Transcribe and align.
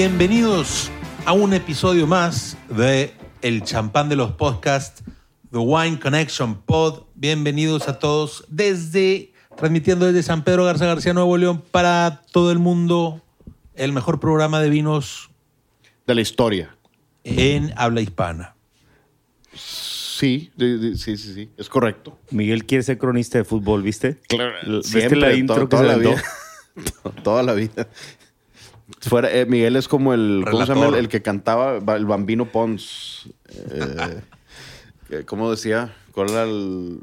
Bienvenidos 0.00 0.90
a 1.24 1.32
un 1.32 1.54
episodio 1.54 2.06
más 2.06 2.58
de 2.68 3.14
El 3.40 3.62
Champán 3.62 4.10
de 4.10 4.16
los 4.16 4.32
Podcasts, 4.32 5.02
The 5.50 5.56
Wine 5.56 5.98
Connection 5.98 6.54
Pod. 6.60 7.04
Bienvenidos 7.14 7.88
a 7.88 7.98
todos 7.98 8.44
desde, 8.48 9.32
transmitiendo 9.56 10.04
desde 10.04 10.22
San 10.22 10.44
Pedro 10.44 10.66
Garza 10.66 10.84
García, 10.84 11.14
Nuevo 11.14 11.38
León, 11.38 11.62
para 11.70 12.20
todo 12.30 12.52
el 12.52 12.58
mundo, 12.58 13.22
el 13.74 13.94
mejor 13.94 14.20
programa 14.20 14.60
de 14.60 14.68
vinos 14.68 15.30
De 16.06 16.14
la 16.14 16.20
historia. 16.20 16.76
en 17.24 17.72
habla 17.78 18.02
hispana. 18.02 18.54
Sí, 19.54 20.52
de- 20.58 20.76
de- 20.76 20.96
sí, 20.98 21.16
sí, 21.16 21.32
sí. 21.32 21.48
Es 21.56 21.70
correcto. 21.70 22.18
Miguel 22.32 22.66
quiere 22.66 22.82
ser 22.84 22.98
cronista 22.98 23.38
de 23.38 23.44
fútbol, 23.44 23.82
¿viste? 23.82 24.18
Claro, 24.28 24.56
¿Viste 24.76 24.98
siempre, 25.00 25.20
la 25.20 25.32
intro 25.32 25.60
que 25.60 25.66
toda 25.68 25.82
se 25.84 25.88
la 25.88 25.96
vida. 25.96 26.22
To- 27.02 27.10
toda 27.22 27.42
la 27.42 27.54
vida. 27.54 27.88
Fuera, 29.00 29.30
eh, 29.32 29.46
Miguel 29.46 29.76
es 29.76 29.88
como 29.88 30.14
el, 30.14 30.44
¿cómo 30.50 30.64
se 30.64 30.74
llama? 30.74 30.86
El, 30.88 30.94
el 30.94 31.08
que 31.08 31.20
cantaba, 31.22 31.80
ba- 31.80 31.96
el 31.96 32.06
Bambino 32.06 32.46
Pons. 32.46 33.28
Eh, 33.48 34.20
eh, 35.10 35.22
¿Cómo 35.26 35.50
decía? 35.50 35.94
¿Cuál 36.12 36.30
era 36.30 36.42
el...? 36.44 37.00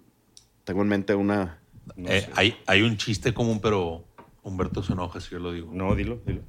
Tengo 0.64 0.82
en 0.82 0.88
mente 0.88 1.14
una... 1.14 1.60
Eh, 1.98 2.30
hay, 2.36 2.56
hay 2.68 2.82
un 2.84 2.96
chiste 2.98 3.34
común, 3.34 3.60
pero 3.62 4.06
Humberto 4.44 4.82
se 4.82 4.94
enoja 4.94 5.20
si 5.20 5.32
yo 5.32 5.40
lo 5.40 5.52
digo. 5.52 5.70
No, 5.74 5.94
dilo, 5.96 6.22
dilo. 6.26 6.42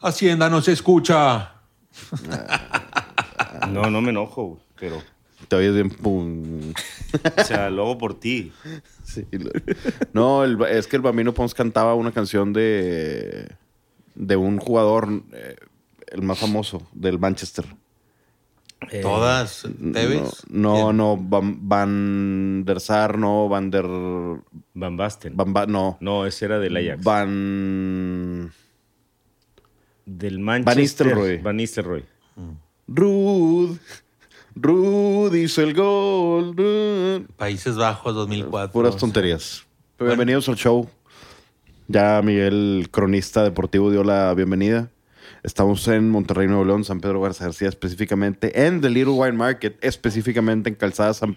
Hacienda 0.00 0.50
no 0.50 0.60
se 0.62 0.72
escucha. 0.72 1.54
No, 3.70 3.90
no 3.90 4.00
me 4.00 4.10
enojo, 4.10 4.60
pero... 4.78 5.02
Te 5.48 5.56
oyes 5.56 5.74
bien... 5.74 5.90
pum. 5.90 6.72
O 7.38 7.44
sea, 7.44 7.70
lo 7.70 7.82
hago 7.82 7.98
por 7.98 8.18
ti. 8.18 8.52
Sí, 9.04 9.26
lo- 9.32 9.50
no, 10.12 10.44
el- 10.44 10.60
es 10.70 10.86
que 10.86 10.96
el 10.96 11.02
Bambino 11.02 11.32
Pons 11.34 11.54
cantaba 11.54 11.94
una 11.94 12.12
canción 12.12 12.52
de... 12.52 13.48
De 14.20 14.34
un 14.36 14.58
jugador, 14.58 15.22
eh, 15.32 15.54
el 16.08 16.22
más 16.22 16.38
famoso, 16.40 16.82
del 16.92 17.20
Manchester. 17.20 17.64
Eh, 18.90 19.00
Todas, 19.00 19.64
Tevez. 19.92 20.42
No, 20.50 20.92
no, 20.92 21.16
Van, 21.16 21.68
Van 21.68 22.64
der 22.64 22.80
Sar, 22.80 23.16
no, 23.16 23.48
Van 23.48 23.70
der... 23.70 23.86
Van 24.74 24.96
Basten. 24.96 25.36
Van, 25.36 25.52
Ba- 25.52 25.66
no. 25.66 25.98
No, 26.00 26.26
ese 26.26 26.46
era 26.46 26.58
del 26.58 26.76
Ajax. 26.76 27.04
Van... 27.04 28.52
del 30.04 30.38
Manchester. 30.40 30.76
Nistelrooy. 30.78 31.38
Van 31.38 31.56
Nistelrooy. 31.56 32.04
Rud. 32.88 33.76
Rud 34.56 35.34
hizo 35.34 35.62
el 35.62 35.74
gol. 35.74 36.56
Rud. 36.56 37.26
Países 37.36 37.76
Bajos 37.76 38.14
2004. 38.14 38.72
Puras 38.72 38.96
tonterías. 38.96 39.64
Pero 39.96 40.10
Bienvenidos 40.10 40.48
al 40.48 40.56
show. 40.56 40.88
Ya 41.88 42.20
Miguel, 42.22 42.88
cronista 42.90 43.42
deportivo, 43.42 43.90
dio 43.90 44.04
la 44.04 44.34
bienvenida. 44.34 44.90
Estamos 45.42 45.86
en 45.88 46.10
Monterrey, 46.10 46.46
Nuevo 46.46 46.64
León, 46.64 46.84
San 46.84 47.00
Pedro 47.00 47.20
Garza 47.20 47.44
García, 47.44 47.68
específicamente 47.68 48.66
en 48.66 48.80
The 48.80 48.90
Little 48.90 49.12
Wine 49.14 49.32
Market, 49.32 49.78
específicamente 49.82 50.68
en 50.68 50.74
Calzada, 50.74 51.14
San- 51.14 51.36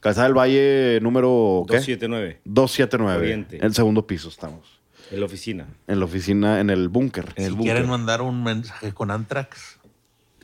Calzada 0.00 0.26
del 0.28 0.36
Valle 0.38 1.00
número 1.02 1.64
¿qué? 1.68 1.76
279. 1.76 2.40
279. 2.44 3.18
Oriente. 3.22 3.56
En 3.58 3.64
el 3.64 3.74
segundo 3.74 4.06
piso 4.06 4.28
estamos. 4.28 4.80
En 5.10 5.20
la 5.20 5.26
oficina. 5.26 5.66
En 5.86 5.98
la 5.98 6.04
oficina, 6.04 6.60
en 6.60 6.70
el 6.70 6.88
búnker. 6.88 7.26
El 7.36 7.52
si 7.52 7.58
quieren 7.58 7.88
mandar 7.88 8.22
un 8.22 8.42
mensaje 8.42 8.92
con 8.94 9.10
Antrax, 9.10 9.78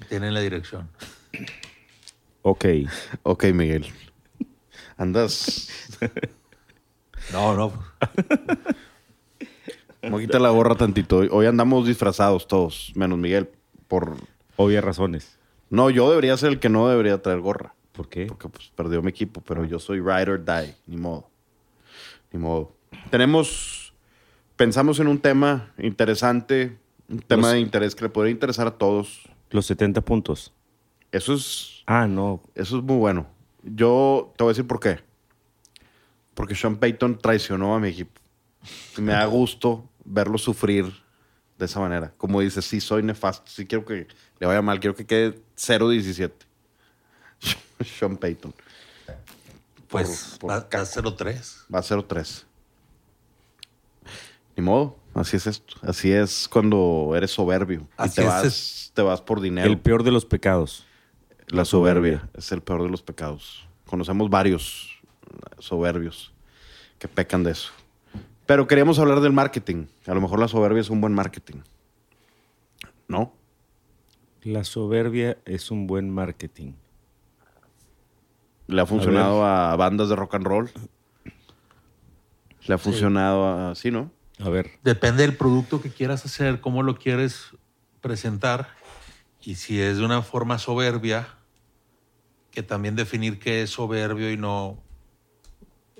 tienen 0.08 0.34
la 0.34 0.40
dirección. 0.40 0.88
Ok. 2.42 2.64
Ok, 3.22 3.44
Miguel. 3.54 3.86
Andas. 4.98 5.68
No, 7.32 7.56
no. 7.56 7.72
Me 10.10 10.20
quita 10.20 10.38
la 10.38 10.50
gorra 10.50 10.74
tantito. 10.74 11.18
Hoy- 11.30 11.46
andamos 11.46 11.86
disfrazados 11.86 12.46
todos, 12.48 12.92
menos 12.94 13.18
Miguel. 13.18 13.50
Por. 13.88 14.16
Obvias 14.56 14.82
razones. 14.84 15.38
No, 15.70 15.90
yo 15.90 16.08
debería 16.08 16.36
ser 16.36 16.50
el 16.50 16.60
que 16.60 16.68
no 16.68 16.88
debería 16.88 17.20
traer 17.20 17.40
gorra. 17.40 17.74
¿Por 17.92 18.08
qué? 18.08 18.26
Porque 18.26 18.48
pues 18.48 18.70
perdió 18.74 19.02
mi 19.02 19.10
equipo, 19.10 19.40
pero 19.42 19.64
yo 19.64 19.78
soy 19.78 20.00
ride 20.00 20.30
or 20.30 20.44
die. 20.44 20.74
Ni 20.86 20.96
modo. 20.96 21.28
Ni 22.32 22.38
modo. 22.38 22.72
Tenemos. 23.10 23.92
Pensamos 24.56 25.00
en 25.00 25.06
un 25.08 25.18
tema 25.18 25.72
interesante. 25.78 26.78
Un 27.08 27.20
tema 27.20 27.42
Los- 27.48 27.52
de 27.52 27.60
interés 27.60 27.94
que 27.94 28.04
le 28.04 28.08
podría 28.08 28.32
interesar 28.32 28.66
a 28.66 28.70
todos. 28.72 29.28
Los 29.50 29.66
70 29.66 30.00
puntos. 30.00 30.52
Eso 31.12 31.34
es. 31.34 31.82
Ah, 31.86 32.06
no. 32.06 32.40
Eso 32.54 32.78
es 32.78 32.82
muy 32.82 32.96
bueno. 32.96 33.26
Yo 33.62 34.32
te 34.36 34.44
voy 34.44 34.50
a 34.50 34.52
decir 34.54 34.66
por 34.66 34.80
qué. 34.80 35.00
Porque 36.34 36.54
Sean 36.54 36.76
Payton 36.76 37.18
traicionó 37.18 37.74
a 37.74 37.80
mi 37.80 37.88
equipo. 37.88 38.20
Me 38.98 39.12
da 39.12 39.24
gusto 39.26 39.84
verlo 40.06 40.38
sufrir 40.38 40.92
de 41.58 41.64
esa 41.66 41.80
manera. 41.80 42.12
Como 42.16 42.40
dice, 42.40 42.62
sí, 42.62 42.80
soy 42.80 43.02
nefasto. 43.02 43.50
Sí 43.50 43.66
quiero 43.66 43.84
que 43.84 44.06
le 44.38 44.46
vaya 44.46 44.62
mal. 44.62 44.80
Quiero 44.80 44.94
que 44.94 45.06
quede 45.06 45.40
0-17. 45.56 46.32
Sean 47.98 48.16
Payton. 48.16 48.54
Pues 49.88 50.36
por 50.40 50.50
va 50.50 50.58
va 50.60 50.60
a 50.64 50.68
0-3. 50.68 51.64
Va 51.72 51.78
a 51.78 51.82
0-3. 51.82 52.44
Ni 54.56 54.62
modo. 54.62 54.98
Así 55.14 55.36
es 55.36 55.46
esto. 55.46 55.76
Así 55.82 56.12
es 56.12 56.48
cuando 56.48 57.12
eres 57.16 57.30
soberbio. 57.30 57.80
Y 57.80 57.86
Así 57.96 58.16
te 58.16 58.20
es, 58.22 58.26
vas, 58.26 58.44
es- 58.44 58.90
te 58.94 59.02
vas 59.02 59.20
por 59.20 59.40
dinero. 59.40 59.68
El 59.68 59.78
peor 59.78 60.02
de 60.02 60.10
los 60.10 60.24
pecados. 60.24 60.84
La 61.48 61.64
soberbia 61.64 62.28
es 62.34 62.50
el 62.52 62.60
peor 62.62 62.82
de 62.82 62.88
los 62.88 63.02
pecados. 63.02 63.66
Conocemos 63.86 64.28
varios 64.28 64.98
soberbios 65.58 66.32
que 66.98 67.06
pecan 67.08 67.44
de 67.44 67.52
eso. 67.52 67.70
Pero 68.46 68.66
queríamos 68.68 68.98
hablar 68.98 69.20
del 69.20 69.32
marketing. 69.32 69.86
A 70.06 70.14
lo 70.14 70.20
mejor 70.20 70.38
la 70.38 70.48
soberbia 70.48 70.80
es 70.80 70.90
un 70.90 71.00
buen 71.00 71.12
marketing. 71.12 71.56
¿No? 73.08 73.32
La 74.42 74.62
soberbia 74.62 75.38
es 75.44 75.72
un 75.72 75.86
buen 75.86 76.08
marketing. 76.10 76.72
Le 78.68 78.80
ha 78.80 78.86
funcionado 78.86 79.44
a, 79.44 79.74
bandas 79.76 80.08
de 80.08 80.16
rock 80.16 80.34
and 80.36 80.46
roll. 80.46 80.70
Le 82.66 82.74
ha 82.74 82.78
funcionado 82.78 83.46
a... 83.46 83.74
Sí, 83.74 83.90
¿no? 83.90 84.10
A 84.38 84.48
ver. 84.48 84.70
Depende 84.82 85.22
del 85.22 85.36
producto 85.36 85.80
que 85.80 85.90
quieras 85.90 86.24
hacer, 86.24 86.60
cómo 86.60 86.82
lo 86.82 86.96
quieres 86.96 87.56
presentar. 88.00 88.68
Y 89.42 89.56
si 89.56 89.80
es 89.80 89.98
de 89.98 90.04
una 90.04 90.22
forma 90.22 90.58
soberbia, 90.58 91.28
que 92.50 92.62
también 92.62 92.96
definir 92.96 93.38
qué 93.38 93.62
es 93.62 93.70
soberbio 93.70 94.30
y 94.30 94.36
no 94.36 94.82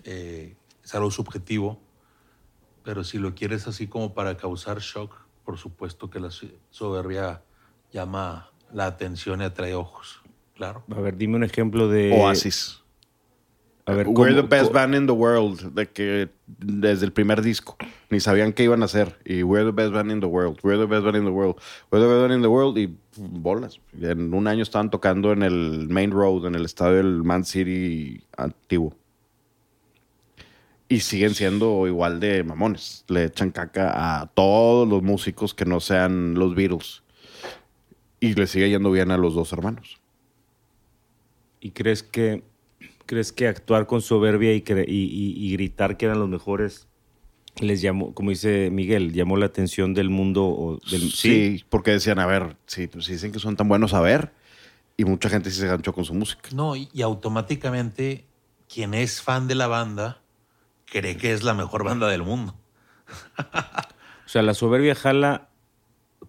eh, 0.05 0.57
es 0.83 0.95
algo 0.95 1.11
subjetivo. 1.11 1.81
Pero 2.86 3.02
si 3.02 3.19
lo 3.19 3.34
quieres 3.34 3.66
así 3.66 3.88
como 3.88 4.14
para 4.14 4.36
causar 4.36 4.78
shock, 4.78 5.12
por 5.44 5.58
supuesto 5.58 6.08
que 6.08 6.20
la 6.20 6.30
so- 6.30 6.47
soberbia 6.70 7.42
llama 7.92 8.48
la 8.72 8.86
atención 8.86 9.41
y 9.41 9.44
atrae 9.44 9.74
ojos. 9.74 10.22
Claro. 10.54 10.84
A 10.94 11.00
ver, 11.00 11.16
dime 11.16 11.34
un 11.34 11.42
ejemplo 11.42 11.88
de... 11.88 12.12
Oasis. 12.12 12.80
A 13.86 13.92
ver, 13.92 14.06
We're 14.06 14.34
¿cómo- 14.36 14.48
the 14.48 14.56
best 14.56 14.72
band 14.72 14.94
in 14.94 15.06
the 15.06 15.12
world. 15.12 15.74
De 15.74 15.88
que 15.88 16.28
desde 16.47 17.04
el 17.06 17.12
primer 17.12 17.42
disco. 17.42 17.76
Ni 18.08 18.20
sabían 18.20 18.52
qué 18.52 18.62
iban 18.62 18.82
a 18.82 18.84
hacer. 18.84 19.18
Y 19.24 19.42
we're 19.42 19.64
the 19.64 19.72
best 19.72 19.92
band 19.92 20.12
in 20.12 20.20
the 20.20 20.26
world. 20.26 20.60
We're 20.62 20.78
the 20.78 20.86
best 20.86 21.03
band 21.04 21.16
in 21.16 21.24
the 21.24 21.30
world. 21.32 21.56
We're 21.91 22.00
the 22.04 22.08
best 22.08 22.20
band 22.22 22.34
in 22.34 22.42
the 22.42 22.48
world. 22.48 22.78
Y 22.78 22.97
bolas. 23.16 23.80
En 24.00 24.32
un 24.32 24.47
año 24.47 24.62
estaban 24.62 24.91
tocando 24.91 25.32
en 25.32 25.42
el 25.42 25.88
Main 25.88 26.12
Road, 26.12 26.47
en 26.47 26.54
el 26.54 26.64
estadio 26.64 26.98
del 26.98 27.24
Man 27.24 27.44
City 27.44 28.22
antiguo. 28.36 28.94
Y 30.88 31.00
siguen 31.00 31.34
siendo 31.34 31.86
igual 31.88 32.20
de 32.20 32.44
mamones. 32.44 33.04
Le 33.08 33.24
echan 33.24 33.50
caca 33.50 34.20
a 34.20 34.26
todos 34.26 34.86
los 34.88 35.02
músicos 35.02 35.52
que 35.52 35.64
no 35.64 35.80
sean 35.80 36.34
los 36.34 36.54
Beatles. 36.54 37.03
Y 38.21 38.34
le 38.34 38.47
sigue 38.47 38.71
yendo 38.71 38.91
bien 38.92 39.10
a 39.10 39.16
los 39.18 39.34
dos 39.34 39.53
hermanos. 39.53 40.00
¿Y 41.60 41.72
crees 41.72 42.03
que, 42.03 42.44
crees 43.06 43.33
que 43.33 43.48
actuar 43.48 43.86
con 43.86 44.00
soberbia 44.00 44.54
y, 44.54 44.62
cre- 44.62 44.84
y- 44.86 44.92
y- 45.06 45.47
y 45.47 45.53
gritar 45.54 45.97
que 45.97 46.06
eran 46.06 46.21
los 46.21 46.28
mejores 46.28 46.86
les 47.60 47.80
llamó, 47.80 48.12
como 48.15 48.30
dice 48.30 48.68
Miguel, 48.71 49.12
llamó 49.12 49.36
la 49.39 49.47
atención 49.47 49.94
del 49.94 50.10
mundo? 50.10 50.44
O 50.47 50.78
del, 50.91 51.10
Sí, 51.10 51.65
porque 51.71 51.92
decían, 51.92 52.18
a 52.18 52.27
ver, 52.27 52.56
sí, 52.66 52.86
pues, 52.86 53.06
si 53.06 53.12
dicen 53.12 53.32
que 53.32 53.39
son 53.39 53.56
tan 53.56 53.66
buenos 53.68 53.94
a 53.94 54.00
ver, 54.00 54.32
y 54.97 55.04
mucha 55.04 55.28
gente 55.30 55.50
sí 55.50 55.59
se 55.60 55.66
ganchó 55.66 55.92
con 55.92 56.04
su 56.04 56.15
música. 56.15 56.48
No, 56.53 56.77
y, 56.77 56.89
y 56.92 57.03
automáticamente 57.03 58.24
quien 58.72 58.94
es 58.94 59.21
fan 59.22 59.48
de 59.48 59.54
la 59.54 59.66
banda 59.66 60.21
cree 60.86 61.16
que 61.16 61.33
es 61.33 61.42
la 61.42 61.54
mejor 61.54 61.84
banda 61.84 62.09
del 62.09 62.22
mundo. 62.22 62.54
O 64.24 64.28
sea, 64.28 64.42
la 64.42 64.54
soberbia 64.54 64.94
jala 64.94 65.48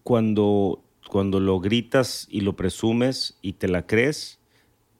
cuando, 0.04 0.84
cuando 1.10 1.40
lo 1.40 1.60
gritas 1.60 2.28
y 2.30 2.42
lo 2.42 2.56
presumes 2.56 3.38
y 3.42 3.54
te 3.54 3.68
la 3.68 3.88
crees 3.88 4.40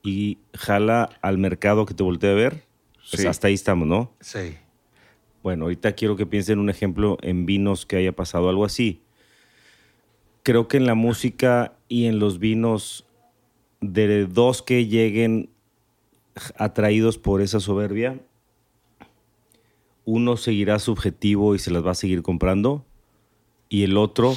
y 0.04 0.40
jala 0.56 1.10
al 1.22 1.38
mercado 1.38 1.86
que 1.86 1.94
te 1.94 2.04
voltea 2.04 2.32
a 2.32 2.36
ver. 2.36 2.64
Pues 3.12 3.22
Sí. 3.22 3.28
hasta 3.28 3.48
ahí 3.48 3.54
estamos, 3.54 3.88
¿no? 3.88 4.12
Sí. 4.20 4.58
Bueno, 5.44 5.66
ahorita 5.66 5.94
quiero 5.94 6.16
que 6.18 6.26
piensen 6.26 6.60
un 6.60 6.70
ejemplo 6.70 7.18
en 7.22 7.46
vinos 7.46 7.86
que 7.86 7.96
haya 7.98 8.12
pasado 8.14 8.50
algo 8.50 8.66
así. 8.66 9.02
Creo 10.44 10.68
que 10.68 10.78
en 10.78 10.86
la 10.86 10.96
música 10.96 11.74
y 11.88 12.06
en 12.08 12.20
los 12.20 12.40
vinos, 12.40 13.06
de 13.80 14.26
dos 14.26 14.62
que 14.62 14.88
lleguen 14.88 15.50
atraídos 16.58 17.18
por 17.18 17.42
esa 17.42 17.60
soberbia, 17.60 18.20
uno 20.08 20.38
seguirá 20.38 20.80
subjetivo 20.80 21.54
y 21.54 21.60
se 21.60 21.70
las 21.70 21.86
va 21.86 21.92
a 21.92 21.96
seguir 21.96 22.22
comprando, 22.22 22.86
y 23.68 23.84
el 23.84 23.98
otro 23.98 24.36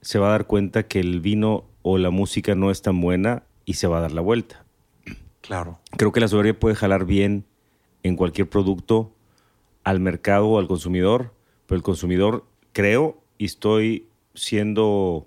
se 0.00 0.20
va 0.20 0.28
a 0.28 0.30
dar 0.30 0.46
cuenta 0.46 0.86
que 0.86 1.00
el 1.00 1.20
vino 1.20 1.64
o 1.82 1.98
la 1.98 2.10
música 2.10 2.54
no 2.54 2.70
es 2.70 2.80
tan 2.80 3.00
buena 3.00 3.42
y 3.64 3.74
se 3.74 3.88
va 3.88 3.98
a 3.98 4.02
dar 4.02 4.12
la 4.12 4.20
vuelta. 4.20 4.64
Claro. 5.40 5.80
Creo 5.96 6.12
que 6.12 6.20
la 6.20 6.28
soberbia 6.28 6.56
puede 6.56 6.76
jalar 6.76 7.04
bien 7.04 7.46
en 8.04 8.14
cualquier 8.14 8.48
producto 8.48 9.12
al 9.82 9.98
mercado 9.98 10.46
o 10.46 10.60
al 10.60 10.68
consumidor, 10.68 11.34
pero 11.66 11.76
el 11.76 11.82
consumidor, 11.82 12.46
creo, 12.72 13.20
y 13.38 13.46
estoy 13.46 14.06
siendo 14.34 15.26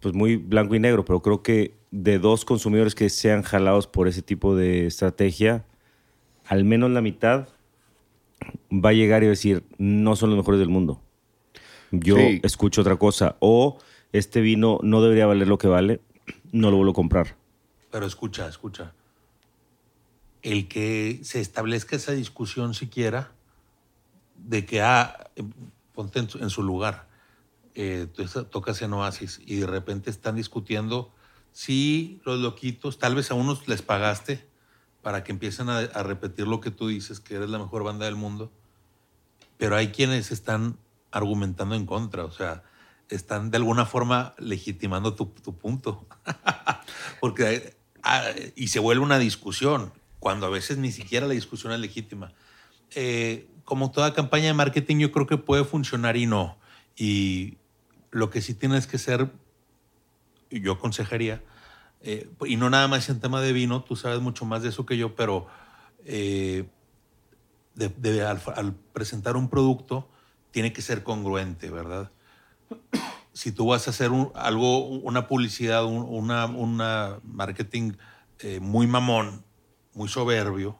pues 0.00 0.14
muy 0.14 0.36
blanco 0.36 0.74
y 0.74 0.80
negro, 0.80 1.04
pero 1.04 1.20
creo 1.20 1.42
que 1.42 1.74
de 1.90 2.18
dos 2.18 2.46
consumidores 2.46 2.94
que 2.94 3.10
sean 3.10 3.42
jalados 3.42 3.86
por 3.86 4.08
ese 4.08 4.22
tipo 4.22 4.56
de 4.56 4.86
estrategia, 4.86 5.66
al 6.46 6.64
menos 6.64 6.90
la 6.90 7.02
mitad 7.02 7.48
va 8.72 8.90
a 8.90 8.92
llegar 8.92 9.22
y 9.22 9.26
decir, 9.26 9.64
no 9.78 10.16
son 10.16 10.30
los 10.30 10.38
mejores 10.38 10.58
del 10.60 10.68
mundo. 10.68 11.00
Yo 11.90 12.16
Sí. 12.16 12.40
escucho 12.42 12.80
otra 12.80 12.96
cosa. 12.96 13.36
O 13.40 13.78
este 14.12 14.40
vino 14.40 14.78
no 14.82 15.00
debería 15.02 15.26
valer 15.26 15.48
lo 15.48 15.58
que 15.58 15.68
vale, 15.68 16.00
no 16.52 16.70
lo 16.70 16.76
vuelvo 16.76 16.92
a 16.92 16.94
comprar. 16.94 17.36
Pero 17.90 18.06
escucha, 18.06 18.48
escucha. 18.48 18.92
El 20.42 20.68
que 20.68 21.20
se 21.22 21.40
establezca 21.40 21.96
esa 21.96 22.12
discusión 22.12 22.74
siquiera 22.74 23.32
de 24.36 24.66
que, 24.66 24.82
ah, 24.82 25.30
ponte 25.94 26.18
en 26.18 26.28
su, 26.28 26.38
en 26.38 26.50
su 26.50 26.62
lugar, 26.62 27.08
eh, 27.74 28.06
tocas 28.50 28.82
en 28.82 28.92
Oasis 28.92 29.40
y 29.46 29.56
de 29.56 29.66
repente 29.66 30.10
están 30.10 30.36
discutiendo 30.36 31.10
si 31.52 32.20
los 32.24 32.40
loquitos, 32.40 32.98
tal 32.98 33.14
vez 33.14 33.30
a 33.30 33.34
unos 33.34 33.66
les 33.68 33.82
pagaste 33.82 34.44
para 35.04 35.22
que 35.22 35.32
empiecen 35.32 35.68
a, 35.68 35.82
repetir 36.02 36.48
lo 36.48 36.62
que 36.62 36.70
tú 36.70 36.88
dices, 36.88 37.20
que 37.20 37.34
eres 37.34 37.50
la 37.50 37.58
mejor 37.58 37.84
banda 37.84 38.06
del 38.06 38.16
mundo, 38.16 38.50
pero 39.58 39.76
hay 39.76 39.88
quienes 39.88 40.32
están 40.32 40.78
argumentando 41.10 41.74
en 41.74 41.84
contra, 41.84 42.24
o 42.24 42.30
sea, 42.30 42.62
están 43.10 43.50
de 43.50 43.58
alguna 43.58 43.84
forma 43.84 44.34
legitimando 44.38 45.14
tu, 45.14 45.26
tu 45.26 45.54
punto. 45.58 46.06
Porque 47.20 47.76
ah, 48.02 48.24
y 48.56 48.68
se 48.68 48.80
vuelve 48.80 49.04
una 49.04 49.18
discusión, 49.18 49.92
cuando 50.20 50.46
a 50.46 50.50
veces 50.50 50.78
ni 50.78 50.90
siquiera 50.90 51.26
la 51.26 51.34
discusión 51.34 51.74
es 51.74 51.80
legítima. 51.80 52.32
Eh, 52.94 53.46
como 53.64 53.90
toda 53.90 54.14
campaña 54.14 54.46
de 54.46 54.54
marketing, 54.54 54.96
yo 54.96 55.12
creo 55.12 55.26
que 55.26 55.36
puede 55.36 55.64
funcionar 55.64 56.16
y 56.16 56.24
no. 56.24 56.56
Y 56.96 57.58
lo 58.10 58.30
que 58.30 58.40
sí 58.40 58.54
tienes 58.54 58.86
que 58.86 58.96
ser, 58.96 59.30
yo 60.50 60.72
aconsejaría, 60.72 61.42
eh, 62.06 62.28
y 62.46 62.56
no 62.56 62.68
nada 62.68 62.86
más 62.86 63.08
en 63.08 63.18
tema 63.18 63.40
de 63.40 63.52
vino, 63.52 63.82
tú 63.82 63.96
sabes 63.96 64.20
mucho 64.20 64.44
más 64.44 64.62
de 64.62 64.68
eso 64.68 64.84
que 64.84 64.96
yo, 64.98 65.14
pero 65.16 65.46
eh, 66.04 66.68
al, 68.56 68.74
presentar 68.92 69.36
un 69.36 69.48
producto 69.48 70.08
tiene 70.50 70.72
que 70.72 70.82
ser 70.82 71.02
congruente, 71.02 71.70
¿verdad? 71.70 72.12
si 73.32 73.52
tú 73.52 73.66
vas 73.68 73.86
a 73.86 73.90
hacer 73.90 74.10
algo, 74.34 74.86
una 74.86 75.26
publicidad, 75.26 75.84
un- 75.86 76.06
una 76.08 77.20
marketing 77.24 77.92
eh, 78.40 78.60
muy 78.60 78.86
mamón, 78.86 79.44
muy 79.94 80.08
soberbio, 80.08 80.78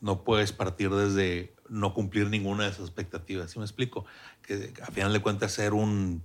no 0.00 0.24
puedes 0.24 0.52
partir 0.52 0.90
desde 0.90 1.54
no 1.68 1.92
cumplir 1.94 2.28
ninguna 2.28 2.64
de 2.64 2.70
esas 2.70 2.82
expectativas. 2.86 3.50
¿Sí 3.50 3.58
me 3.58 3.64
explico? 3.64 4.04
Que 4.42 4.72
a 4.82 4.86
final 4.86 5.12
de 5.12 5.20
cuentas 5.20 5.52
ser 5.52 5.74
un, 5.74 6.24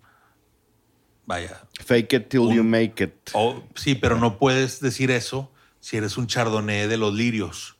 vaya, 1.25 1.62
Fake 1.83 2.13
it 2.13 2.29
till 2.29 2.41
Un- 2.41 2.53
you 2.56 2.63
make 2.63 3.03
it. 3.03 3.13
o- 3.33 3.63
sí, 3.75 3.95
pero 3.95 4.18
no 4.18 4.38
puedes 4.38 4.79
decir 4.79 5.12
eso 5.12 5.51
si 5.79 5.97
eres 5.97 6.18
un 6.18 6.27
chardonnay 6.27 6.88
de 6.88 6.97
los 6.97 7.13
lirios. 7.13 7.75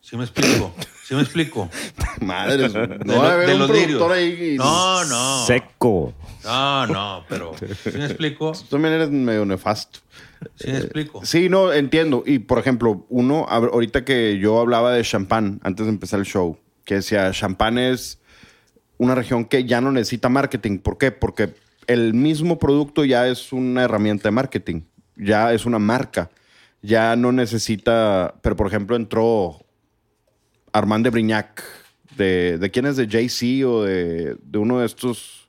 ¿Sí 0.00 0.16
me 0.18 0.24
explico? 0.24 0.74
¿Sí 1.06 1.14
me 1.14 1.22
explico? 1.22 1.70
Madre, 2.20 2.68
no 2.68 2.86
De 3.14 3.18
va 3.18 3.32
a 3.32 3.36
de 3.38 3.54
los 3.56 3.70
productor 3.70 4.16
lirios. 4.16 4.38
ahí. 4.40 4.54
y- 4.54 4.56
No, 4.58 5.04
no. 5.04 5.46
Seco. 5.46 6.12
No, 6.44 6.86
no, 6.86 7.24
pero 7.28 7.54
¿sí 7.58 7.90
me 7.96 8.04
explico? 8.06 8.52
Tú 8.52 8.64
también 8.66 8.94
eres 8.94 9.10
medio 9.10 9.46
nefasto. 9.46 10.00
¿Sí 10.56 10.70
me 10.70 10.78
explico? 10.78 11.22
Eh, 11.22 11.26
Sí, 11.26 11.48
no, 11.48 11.72
entiendo. 11.72 12.22
Y 12.26 12.38
por 12.40 12.58
ejemplo, 12.58 13.06
uno, 13.08 13.46
ahorita 13.48 14.04
que 14.04 14.38
yo 14.38 14.60
hablaba 14.60 14.92
de 14.92 15.02
champán 15.02 15.58
antes 15.62 15.86
de 15.86 15.92
empezar 15.92 16.20
el 16.20 16.26
show, 16.26 16.58
que 16.84 16.96
decía, 16.96 17.30
champán 17.32 17.78
es 17.78 18.18
una 18.98 19.14
región 19.14 19.46
que 19.46 19.64
ya 19.64 19.80
no 19.80 19.90
necesita 19.90 20.28
marketing. 20.28 20.78
¿Por 20.80 20.98
qué? 20.98 21.12
Porque 21.12 21.54
el 21.86 22.14
mismo 22.14 22.58
producto 22.58 23.04
ya 23.04 23.28
es 23.28 23.52
una 23.52 23.84
herramienta 23.84 24.28
de 24.28 24.32
marketing, 24.32 24.82
ya 25.16 25.52
es 25.52 25.66
una 25.66 25.78
marca, 25.78 26.30
ya 26.82 27.16
no 27.16 27.32
necesita, 27.32 28.34
pero 28.42 28.56
por 28.56 28.66
ejemplo 28.66 28.96
entró 28.96 29.64
Armand 30.72 31.04
de 31.04 31.10
Brignac, 31.10 31.62
de, 32.16 32.58
¿de 32.58 32.70
quién 32.70 32.86
es? 32.86 32.96
¿De 32.96 33.08
Jay-Z 33.08 33.66
o 33.68 33.82
de, 33.82 34.36
de 34.42 34.58
uno 34.58 34.80
de 34.80 34.86
estos 34.86 35.48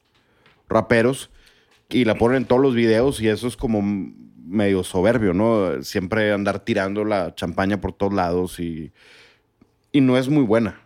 raperos? 0.68 1.30
Y 1.90 2.06
la 2.06 2.16
ponen 2.16 2.38
en 2.38 2.46
todos 2.46 2.62
los 2.62 2.74
videos 2.74 3.22
y 3.22 3.28
eso 3.28 3.48
es 3.48 3.56
como 3.56 3.82
medio 3.82 4.84
soberbio, 4.84 5.34
¿no? 5.34 5.84
Siempre 5.84 6.32
andar 6.32 6.60
tirando 6.60 7.04
la 7.04 7.36
champaña 7.36 7.82
por 7.82 7.94
todos 7.94 8.14
lados 8.14 8.60
y, 8.60 8.92
y 9.92 10.02
no 10.02 10.18
es 10.18 10.30
muy 10.30 10.44
buena. 10.44 10.82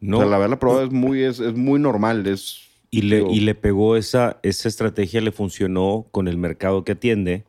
No. 0.00 0.18
O 0.18 0.20
sea, 0.20 0.30
la 0.30 0.38
verdad, 0.38 0.50
la 0.50 0.58
prueba 0.58 0.82
es 0.82 0.90
muy, 0.90 1.22
es, 1.22 1.38
es 1.38 1.54
muy 1.54 1.78
normal. 1.78 2.26
Es, 2.26 2.71
Y 2.94 3.02
le, 3.02 3.24
y 3.30 3.40
le 3.40 3.54
pegó 3.54 3.96
esa, 3.96 4.38
esa 4.42 4.68
estrategia, 4.68 5.22
le 5.22 5.32
funcionó 5.32 6.06
con 6.10 6.28
el 6.28 6.36
mercado 6.36 6.84
que 6.84 6.92
atiende, 6.92 7.46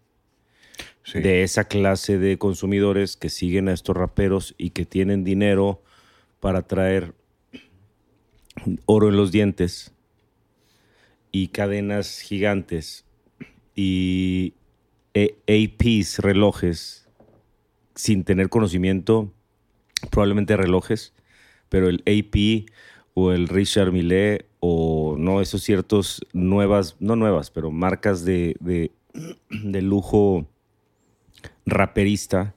sí. 1.04 1.20
de 1.20 1.44
esa 1.44 1.66
clase 1.66 2.18
de 2.18 2.38
consumidores 2.38 3.18
que 3.18 3.28
siguen 3.28 3.68
a 3.68 3.74
estos 3.74 3.96
raperos 3.98 4.56
y 4.58 4.70
que 4.70 4.86
tienen 4.86 5.26
dinero 5.26 5.84
para 6.40 6.62
traer 6.62 7.14
oro 8.86 9.10
en 9.10 9.18
los 9.18 9.34
dientes 9.34 9.94
y 11.32 11.50
cadenas 11.50 12.20
gigantes 12.20 13.06
y 13.76 14.54
eh, 15.14 15.36
APs, 15.48 16.20
relojes, 16.20 17.10
sin 17.96 18.24
tener 18.24 18.50
conocimiento, 18.50 19.34
probablemente 20.12 20.56
relojes, 20.56 21.14
pero 21.70 21.90
el 21.90 22.04
AP 22.08 22.70
o 23.14 23.32
el 23.32 23.48
Richard 23.48 23.92
Millet 23.92 24.46
o 24.66 25.18
no, 25.18 25.42
esos 25.42 25.62
ciertos 25.62 26.26
nuevas, 26.32 26.96
no 27.02 27.18
nuevas, 27.18 27.52
pero 27.52 27.70
marcas 27.70 28.24
de, 28.24 28.56
de, 28.62 28.94
de 29.50 29.82
lujo 29.82 30.48
raperista. 31.66 32.56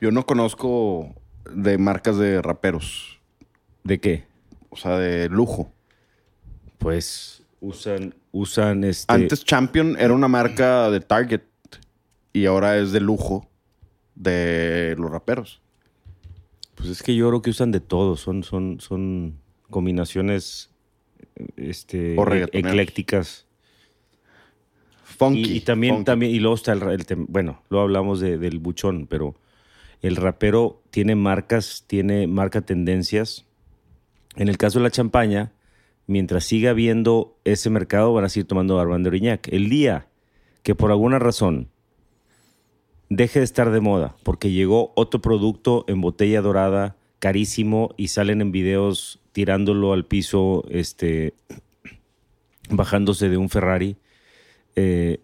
Yo 0.00 0.10
no 0.10 0.26
conozco 0.26 1.14
de 1.54 1.78
marcas 1.78 2.18
de 2.18 2.42
raperos, 2.42 3.20
¿De 3.84 4.00
qué? 4.00 4.24
o 4.68 4.76
sea, 4.76 4.98
de 4.98 5.28
lujo. 5.28 5.72
Pues 6.78 7.44
usan, 7.60 8.16
usan 8.32 8.82
este. 8.82 9.14
Antes 9.14 9.44
Champion 9.44 9.96
era 10.00 10.12
una 10.12 10.26
marca 10.26 10.90
de 10.90 10.98
Target 10.98 11.42
y 12.32 12.46
ahora 12.46 12.78
es 12.78 12.90
de 12.90 12.98
lujo 12.98 13.48
de 14.16 14.96
los 14.98 15.08
raperos. 15.08 15.62
Pues 16.74 16.88
es 16.88 17.04
que 17.04 17.14
yo 17.14 17.28
creo 17.28 17.42
que 17.42 17.50
usan 17.50 17.70
de 17.70 17.78
todo. 17.78 18.16
Son, 18.16 18.42
son, 18.42 18.80
son 18.80 19.38
combinaciones 19.70 20.72
este, 21.56 22.16
O 22.18 22.32
e- 22.34 22.48
eclécticas. 22.52 23.46
Funky. 25.04 25.40
Y, 25.52 25.56
y 25.56 25.60
también, 25.60 25.94
funky. 25.94 26.04
también, 26.04 26.32
y 26.34 26.40
luego 26.40 26.56
está 26.56 26.72
el, 26.72 26.82
el 26.82 27.04
bueno, 27.28 27.62
luego 27.70 27.84
hablamos 27.84 28.20
de- 28.20 28.38
del 28.38 28.58
buchón, 28.58 29.06
pero 29.06 29.34
el 30.02 30.16
rapero 30.16 30.82
tiene 30.90 31.14
marcas, 31.14 31.84
tiene 31.86 32.26
marca 32.26 32.60
tendencias. 32.60 33.46
En 34.36 34.48
el 34.48 34.58
caso 34.58 34.78
de 34.78 34.82
la 34.84 34.90
champaña, 34.90 35.52
mientras 36.06 36.44
siga 36.44 36.70
habiendo 36.70 37.38
ese 37.44 37.70
mercado, 37.70 38.12
van 38.12 38.24
a 38.24 38.28
seguir 38.28 38.46
tomando 38.46 38.78
Armand 38.78 39.04
de 39.04 39.08
Oriñac. 39.08 39.48
El 39.48 39.68
día 39.70 40.08
que 40.62 40.74
por 40.74 40.90
alguna 40.90 41.18
razón 41.18 41.68
deje 43.08 43.38
de 43.38 43.44
estar 43.44 43.70
de 43.70 43.80
moda, 43.80 44.16
porque 44.24 44.50
llegó 44.50 44.92
otro 44.96 45.20
producto 45.22 45.84
en 45.88 46.00
botella 46.00 46.42
dorada, 46.42 46.95
carísimo, 47.18 47.94
y 47.96 48.08
salen 48.08 48.40
en 48.40 48.52
videos 48.52 49.20
tirándolo 49.32 49.92
al 49.92 50.04
piso, 50.04 50.64
este, 50.70 51.34
bajándose 52.70 53.28
de 53.28 53.36
un 53.36 53.48
Ferrari, 53.48 53.96
eh, 54.74 55.20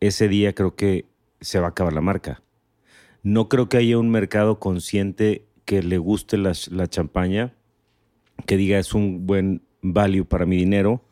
ese 0.00 0.28
día 0.28 0.54
creo 0.54 0.76
que 0.76 1.06
se 1.40 1.58
va 1.58 1.66
a 1.66 1.70
acabar 1.70 1.92
la 1.92 2.00
marca. 2.00 2.42
No 3.22 3.48
creo 3.48 3.68
que 3.68 3.78
haya 3.78 3.98
un 3.98 4.10
mercado 4.10 4.58
consciente 4.58 5.46
que 5.64 5.82
le 5.82 5.98
guste 5.98 6.36
la, 6.36 6.52
la 6.70 6.86
champaña, 6.86 7.54
que 8.46 8.56
diga 8.56 8.78
es 8.78 8.94
un 8.94 9.26
buen 9.26 9.62
value 9.82 10.24
para 10.24 10.46
mi 10.46 10.56
dinero. 10.56 11.02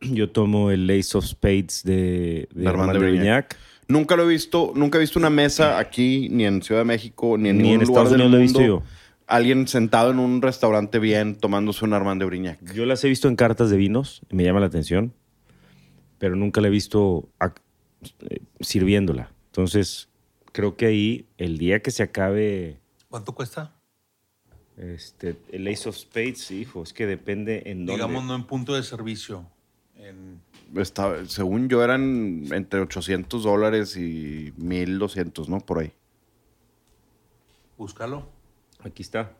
Yo 0.00 0.30
tomo 0.30 0.70
el 0.70 0.88
Ace 0.88 1.18
of 1.18 1.26
Spades 1.26 1.82
de, 1.84 2.48
de 2.54 2.62
De 2.62 2.68
Armand 2.68 2.90
Armand 2.90 2.92
de 2.92 3.04
de 3.04 3.10
Brignac. 3.10 3.48
Brignac. 3.48 3.67
Nunca 3.88 4.16
lo 4.16 4.24
he 4.24 4.28
visto, 4.28 4.72
nunca 4.74 4.98
he 4.98 5.00
visto 5.00 5.18
una 5.18 5.30
mesa 5.30 5.78
aquí, 5.78 6.28
ni 6.30 6.44
en 6.44 6.62
Ciudad 6.62 6.82
de 6.82 6.84
México, 6.84 7.36
ni 7.38 7.48
en 7.48 7.58
Ni 7.58 7.64
ningún 7.64 7.82
en 7.82 7.86
lugar 7.88 8.04
Estados 8.04 8.10
del 8.10 8.20
Unidos 8.20 8.32
lo 8.32 8.38
he 8.38 8.42
visto 8.42 8.60
mundo. 8.60 8.80
yo. 8.80 8.86
Alguien 9.26 9.68
sentado 9.68 10.10
en 10.10 10.18
un 10.18 10.40
restaurante 10.40 10.98
bien, 10.98 11.36
tomándose 11.36 11.84
un 11.84 11.92
Armand 11.92 12.20
de 12.20 12.26
Brignac. 12.26 12.72
Yo 12.72 12.86
las 12.86 13.02
he 13.04 13.08
visto 13.08 13.28
en 13.28 13.36
cartas 13.36 13.70
de 13.70 13.76
vinos, 13.76 14.22
y 14.30 14.36
me 14.36 14.44
llama 14.44 14.60
la 14.60 14.66
atención, 14.66 15.12
pero 16.18 16.36
nunca 16.36 16.60
la 16.60 16.68
he 16.68 16.70
visto 16.70 17.28
eh, 17.40 18.40
sirviéndola. 18.60 19.32
Entonces, 19.46 20.08
creo 20.52 20.76
que 20.76 20.86
ahí, 20.86 21.26
el 21.36 21.58
día 21.58 21.80
que 21.80 21.90
se 21.90 22.02
acabe 22.02 22.78
¿Cuánto 23.08 23.34
cuesta? 23.34 23.72
Este, 24.76 25.36
el 25.50 25.66
Ace 25.66 25.88
of 25.88 25.96
Spades, 25.96 26.50
hijo, 26.50 26.82
es 26.82 26.92
que 26.92 27.06
depende 27.06 27.62
en 27.66 27.86
dónde. 27.86 27.94
Digamos, 27.94 28.24
no 28.24 28.34
en 28.34 28.44
punto 28.44 28.74
de 28.74 28.82
servicio. 28.82 29.46
En, 29.96 30.40
Está- 30.76 31.24
según 31.26 31.68
yo 31.68 31.82
eran 31.82 32.44
entre 32.52 32.80
800 32.80 33.42
dólares 33.42 33.96
y 33.96 34.52
1200, 34.56 35.48
¿no? 35.48 35.58
Por 35.60 35.78
ahí. 35.80 35.92
búscalo. 37.76 38.28
Aquí 38.82 39.02
está. 39.02 39.32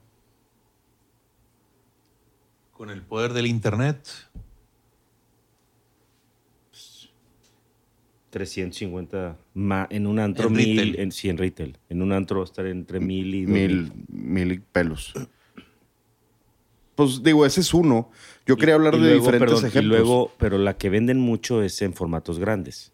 Con 2.73 2.91
el 2.91 3.03
poder 3.03 3.33
del 3.33 3.47
internet. 3.47 4.09
350 8.31 9.37
ma- 9.55 9.87
en 9.91 10.07
un 10.07 10.19
antro 10.19 10.49
En 10.49 10.55
mil, 10.55 10.77
retail. 10.79 11.01
en, 11.01 11.13
sí, 11.13 11.29
en 11.29 11.39
retail. 11.39 11.79
En 11.89 12.03
un 12.03 12.13
antro 12.13 12.39
va 12.39 12.43
a 12.43 12.45
estar 12.45 12.67
entre 12.67 13.01
mil 13.01 13.35
y 13.35 13.47
Mil, 13.47 13.91
mil 14.09 14.61
pelos. 14.61 15.13
Pues 16.95 17.23
digo, 17.23 17.47
ese 17.47 17.61
es 17.63 17.73
uno. 17.73 18.11
Yo 18.49 18.57
quería 18.57 18.75
hablar 18.75 18.95
Y 18.95 18.99
de 18.99 19.03
luego, 19.05 19.21
diferentes 19.21 19.47
perdón, 19.55 19.65
y 19.65 19.69
ejemplos. 19.69 19.99
luego, 20.01 20.33
pero 20.39 20.59
la 20.59 20.77
que 20.77 20.89
venden 20.91 21.21
mucho 21.21 21.63
es 21.63 21.81
en 21.83 21.93
formatos 21.95 22.39
grandes. 22.41 22.93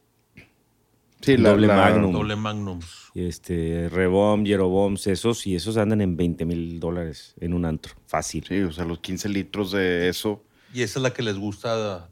sí, 1.22 1.36
la, 1.38 1.50
doble 1.50 1.68
la- 1.68 1.76
Magnum. 1.76 2.12
Doble 2.12 2.36
Magnums. 2.36 2.86
Y 3.14 3.26
Este, 3.26 3.88
Rebom, 3.88 4.44
Jeroboms, 4.44 5.06
esos, 5.06 5.46
y 5.46 5.54
esos 5.54 5.76
andan 5.76 6.00
en 6.00 6.16
20 6.16 6.44
mil 6.44 6.80
dólares 6.80 7.34
en 7.40 7.54
un 7.54 7.64
antro. 7.64 7.94
Fácil. 8.06 8.44
Sí, 8.46 8.60
o 8.62 8.72
sea, 8.72 8.84
los 8.84 8.98
15 8.98 9.28
litros 9.28 9.70
de 9.72 10.08
eso. 10.08 10.42
Y 10.74 10.82
esa 10.82 10.98
es 10.98 11.02
la 11.04 11.12
que 11.14 11.22
les 11.22 11.38
gusta. 11.38 12.10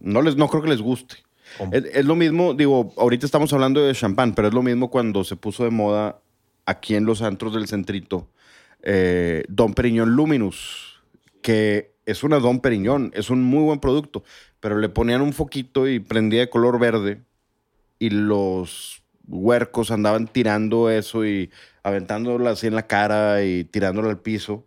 No, 0.00 0.20
les, 0.20 0.36
no 0.36 0.48
creo 0.48 0.62
que 0.62 0.68
les 0.68 0.80
guste. 0.82 1.16
Es 1.72 2.04
lo 2.04 2.16
mismo, 2.16 2.54
digo, 2.54 2.92
ahorita 2.96 3.24
estamos 3.26 3.52
hablando 3.52 3.80
de 3.80 3.94
champán, 3.94 4.34
pero 4.34 4.48
es 4.48 4.54
lo 4.54 4.62
mismo 4.62 4.90
cuando 4.90 5.22
se 5.22 5.36
puso 5.36 5.64
de 5.64 5.70
moda 5.70 6.20
aquí 6.66 6.94
en 6.94 7.04
los 7.04 7.20
antros 7.22 7.52
del 7.54 7.68
centrito 7.68 8.28
eh, 8.82 9.44
Don 9.48 9.74
Periñón 9.74 10.10
Luminous, 10.16 11.00
que 11.42 11.91
es 12.06 12.24
una 12.24 12.38
Don 12.38 12.60
Periñón, 12.60 13.10
es 13.14 13.30
un 13.30 13.42
muy 13.42 13.62
buen 13.62 13.80
producto, 13.80 14.24
pero 14.60 14.78
le 14.78 14.88
ponían 14.88 15.22
un 15.22 15.32
foquito 15.32 15.88
y 15.88 16.00
prendía 16.00 16.40
de 16.40 16.50
color 16.50 16.78
verde 16.78 17.22
y 17.98 18.10
los 18.10 19.02
huercos 19.28 19.90
andaban 19.90 20.26
tirando 20.26 20.90
eso 20.90 21.24
y 21.24 21.50
aventándolo 21.82 22.48
así 22.48 22.66
en 22.66 22.74
la 22.74 22.86
cara 22.86 23.44
y 23.44 23.64
tirándolo 23.64 24.10
al 24.10 24.20
piso. 24.20 24.66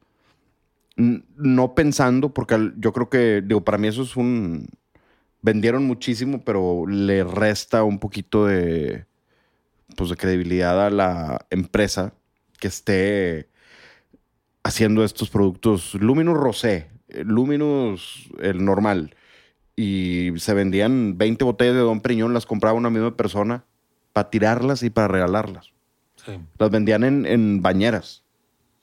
No 0.98 1.76
pensando, 1.76 2.34
porque 2.34 2.72
yo 2.78 2.94
creo 2.94 3.10
que, 3.10 3.44
digo, 3.46 3.64
para 3.66 3.78
mí 3.78 3.88
eso 3.90 4.04
es 4.04 4.16
un, 4.16 4.68
vendieron 5.42 5.86
muchísimo, 5.86 6.44
pero 6.44 6.86
le 6.88 7.24
resta 7.24 7.84
un 7.84 8.00
poquito 8.00 8.46
de, 8.46 9.06
pues, 9.98 10.14
credibilidad 10.18 10.86
a 10.86 10.90
la 10.90 11.46
empresa 11.50 12.14
que 12.60 12.68
esté 12.68 13.50
haciendo 14.64 15.04
estos 15.04 15.30
productos. 15.30 15.94
Luminous 15.96 16.38
Rosé, 16.38 16.90
Luminous 17.24 18.30
el 18.40 18.64
normal. 18.64 19.16
Y 19.76 20.32
se 20.38 20.54
vendían 20.54 21.18
20 21.18 21.44
botellas 21.44 21.76
de 21.76 21.82
Don 21.82 22.02
Periñón, 22.02 22.34
las 22.34 22.46
compraba 22.46 22.78
una 22.78 22.90
misma 22.90 23.16
persona 23.16 23.66
para 24.14 24.30
tirarlas 24.30 24.84
y 24.84 24.90
para 24.90 25.08
regalarlas. 25.08 25.74
Sí. 26.16 26.40
Las 26.58 26.70
vendían 26.70 27.04
en, 27.04 27.26
en 27.26 27.62
bañeras. 27.62 28.24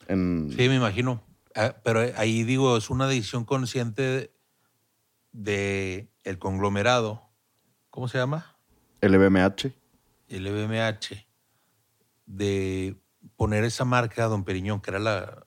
En, 0.09 0.51
Sí, 0.51 0.69
me 0.69 0.77
imagino. 0.77 1.23
Ah, 1.55 1.75
Pero 1.83 2.01
ahí 2.17 2.45
digo, 2.45 2.77
es 2.77 2.91
una 2.91 3.07
decisión 3.07 3.45
consciente 3.45 4.33
de, 5.33 6.09
el 6.25 6.39
conglomerado. 6.39 7.23
¿Cómo 7.91 8.09
se 8.09 8.19
llama? 8.19 8.57
LVMH. 9.01 9.73
El 10.29 10.47
EBMH. 10.47 11.27
De 12.27 12.97
poner 13.37 13.65
esa 13.65 13.85
marca 13.85 14.27
Don 14.27 14.45
Periñón, 14.45 14.81
que 14.81 14.91
era 14.91 14.99
la, 14.99 15.47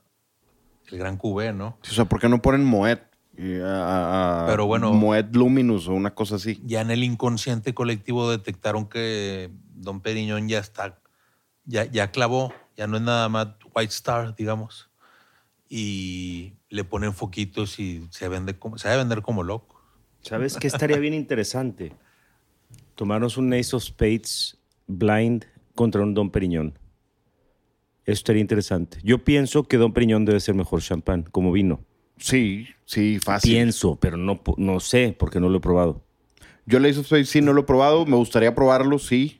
el 0.91 0.97
gran 0.97 1.17
QB, 1.17 1.53
¿no? 1.53 1.77
O 1.81 1.85
sea, 1.85 2.05
¿por 2.05 2.19
qué 2.19 2.29
no 2.29 2.41
ponen 2.41 2.63
Moet? 2.65 2.99
Y 3.37 3.59
a- 3.59 3.65
a- 3.65 4.43
a 4.43 4.47
Pero 4.47 4.65
bueno. 4.65 4.93
Moet 4.93 5.35
Luminous 5.35 5.87
o 5.87 5.93
una 5.93 6.13
cosa 6.15 6.35
así. 6.35 6.61
Ya 6.65 6.81
en 6.81 6.91
el 6.91 7.03
inconsciente 7.03 7.73
colectivo 7.73 8.29
detectaron 8.31 8.87
que 8.87 9.51
Don 9.73 9.99
Periñón 10.01 10.47
ya 10.47 10.59
está, 10.59 10.99
ya, 11.65 11.83
ya 11.85 12.11
clavó, 12.11 12.53
ya 12.77 12.87
no 12.87 12.95
es 12.97 13.03
nada 13.03 13.27
más 13.29 13.47
White 13.75 13.91
Star, 13.93 14.35
digamos. 14.35 14.89
Y 15.67 16.53
le 16.69 16.83
ponen 16.83 17.13
foquitos 17.13 17.79
y 17.79 18.07
se 18.11 18.29
vende 18.29 18.57
como, 18.57 18.77
se 18.77 18.87
debe 18.87 18.99
vender 18.99 19.21
como 19.21 19.43
loco. 19.43 19.81
¿Sabes 20.21 20.55
qué 20.57 20.67
estaría 20.67 20.97
bien 20.97 21.13
interesante? 21.13 21.93
Tomarnos 22.95 23.37
un 23.37 23.53
Ace 23.53 23.75
of 23.75 23.83
Spades 23.83 24.57
blind 24.87 25.45
contra 25.73 26.01
un 26.03 26.13
Don 26.13 26.29
Periñón. 26.31 26.77
Eso 28.05 28.13
estaría 28.19 28.41
interesante. 28.41 28.97
Yo 29.03 29.23
pienso 29.23 29.63
que 29.63 29.77
Don 29.77 29.93
Periñón 29.93 30.25
debe 30.25 30.39
ser 30.39 30.53
mejor 30.55 30.81
champán, 30.81 31.23
como 31.23 31.51
vino. 31.51 31.79
Sí, 32.17 32.67
sí, 32.85 33.19
fácil. 33.19 33.51
Pienso, 33.51 33.97
pero 33.99 34.15
no, 34.17 34.41
no 34.57 34.79
sé 34.79 35.15
porque 35.17 35.39
no 35.39 35.49
lo 35.49 35.57
he 35.57 35.61
probado. 35.61 36.03
Yo 36.67 36.79
le 36.79 36.89
hice 36.89 37.25
sí, 37.25 37.41
no 37.41 37.51
lo 37.53 37.61
he 37.61 37.65
probado. 37.65 38.05
Me 38.05 38.15
gustaría 38.15 38.53
probarlo, 38.55 38.99
sí. 38.99 39.39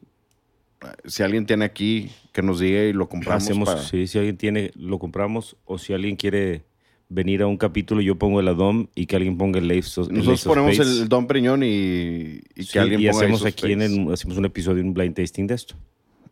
Si 1.06 1.24
alguien 1.24 1.46
tiene 1.46 1.66
aquí, 1.66 2.12
que 2.34 2.42
nos 2.42 2.60
diga 2.60 2.84
y 2.84 2.94
lo 2.94 3.08
compramos. 3.10 3.44
Hacemos, 3.44 3.70
para- 3.70 3.82
sí, 3.84 4.08
si 4.08 4.18
alguien 4.18 4.38
tiene, 4.38 4.72
lo 4.76 5.00
compramos. 5.00 5.56
O 5.66 5.78
si 5.78 5.94
alguien 5.94 6.16
quiere 6.16 6.64
venir 7.08 7.42
a 7.44 7.48
un 7.48 7.58
capítulo, 7.58 8.02
yo 8.02 8.16
pongo 8.18 8.40
el 8.40 8.48
Adom 8.48 8.88
y 8.94 9.06
que 9.06 9.16
alguien 9.16 9.38
ponga 9.38 9.60
el 9.60 9.72
of, 9.72 10.10
el 10.10 10.18
Nosotros 10.18 10.44
ponemos 10.44 10.78
el 10.80 11.08
Don 11.08 11.28
Periñón 11.28 11.64
y, 11.64 11.68
y 11.68 12.42
que 12.56 12.64
Sí, 12.64 12.78
alguien 12.80 13.00
y 13.02 13.08
ponga 13.08 13.20
hacemos 13.24 13.46
aquí 13.46 13.72
en 13.72 13.82
Spades. 13.82 13.98
el- 14.08 14.14
hacemos 14.14 14.38
un 14.38 14.46
episodio, 14.46 14.84
un 14.84 14.94
blind 14.94 15.16
tasting 15.16 15.48
de 15.48 15.54
esto. 15.56 15.76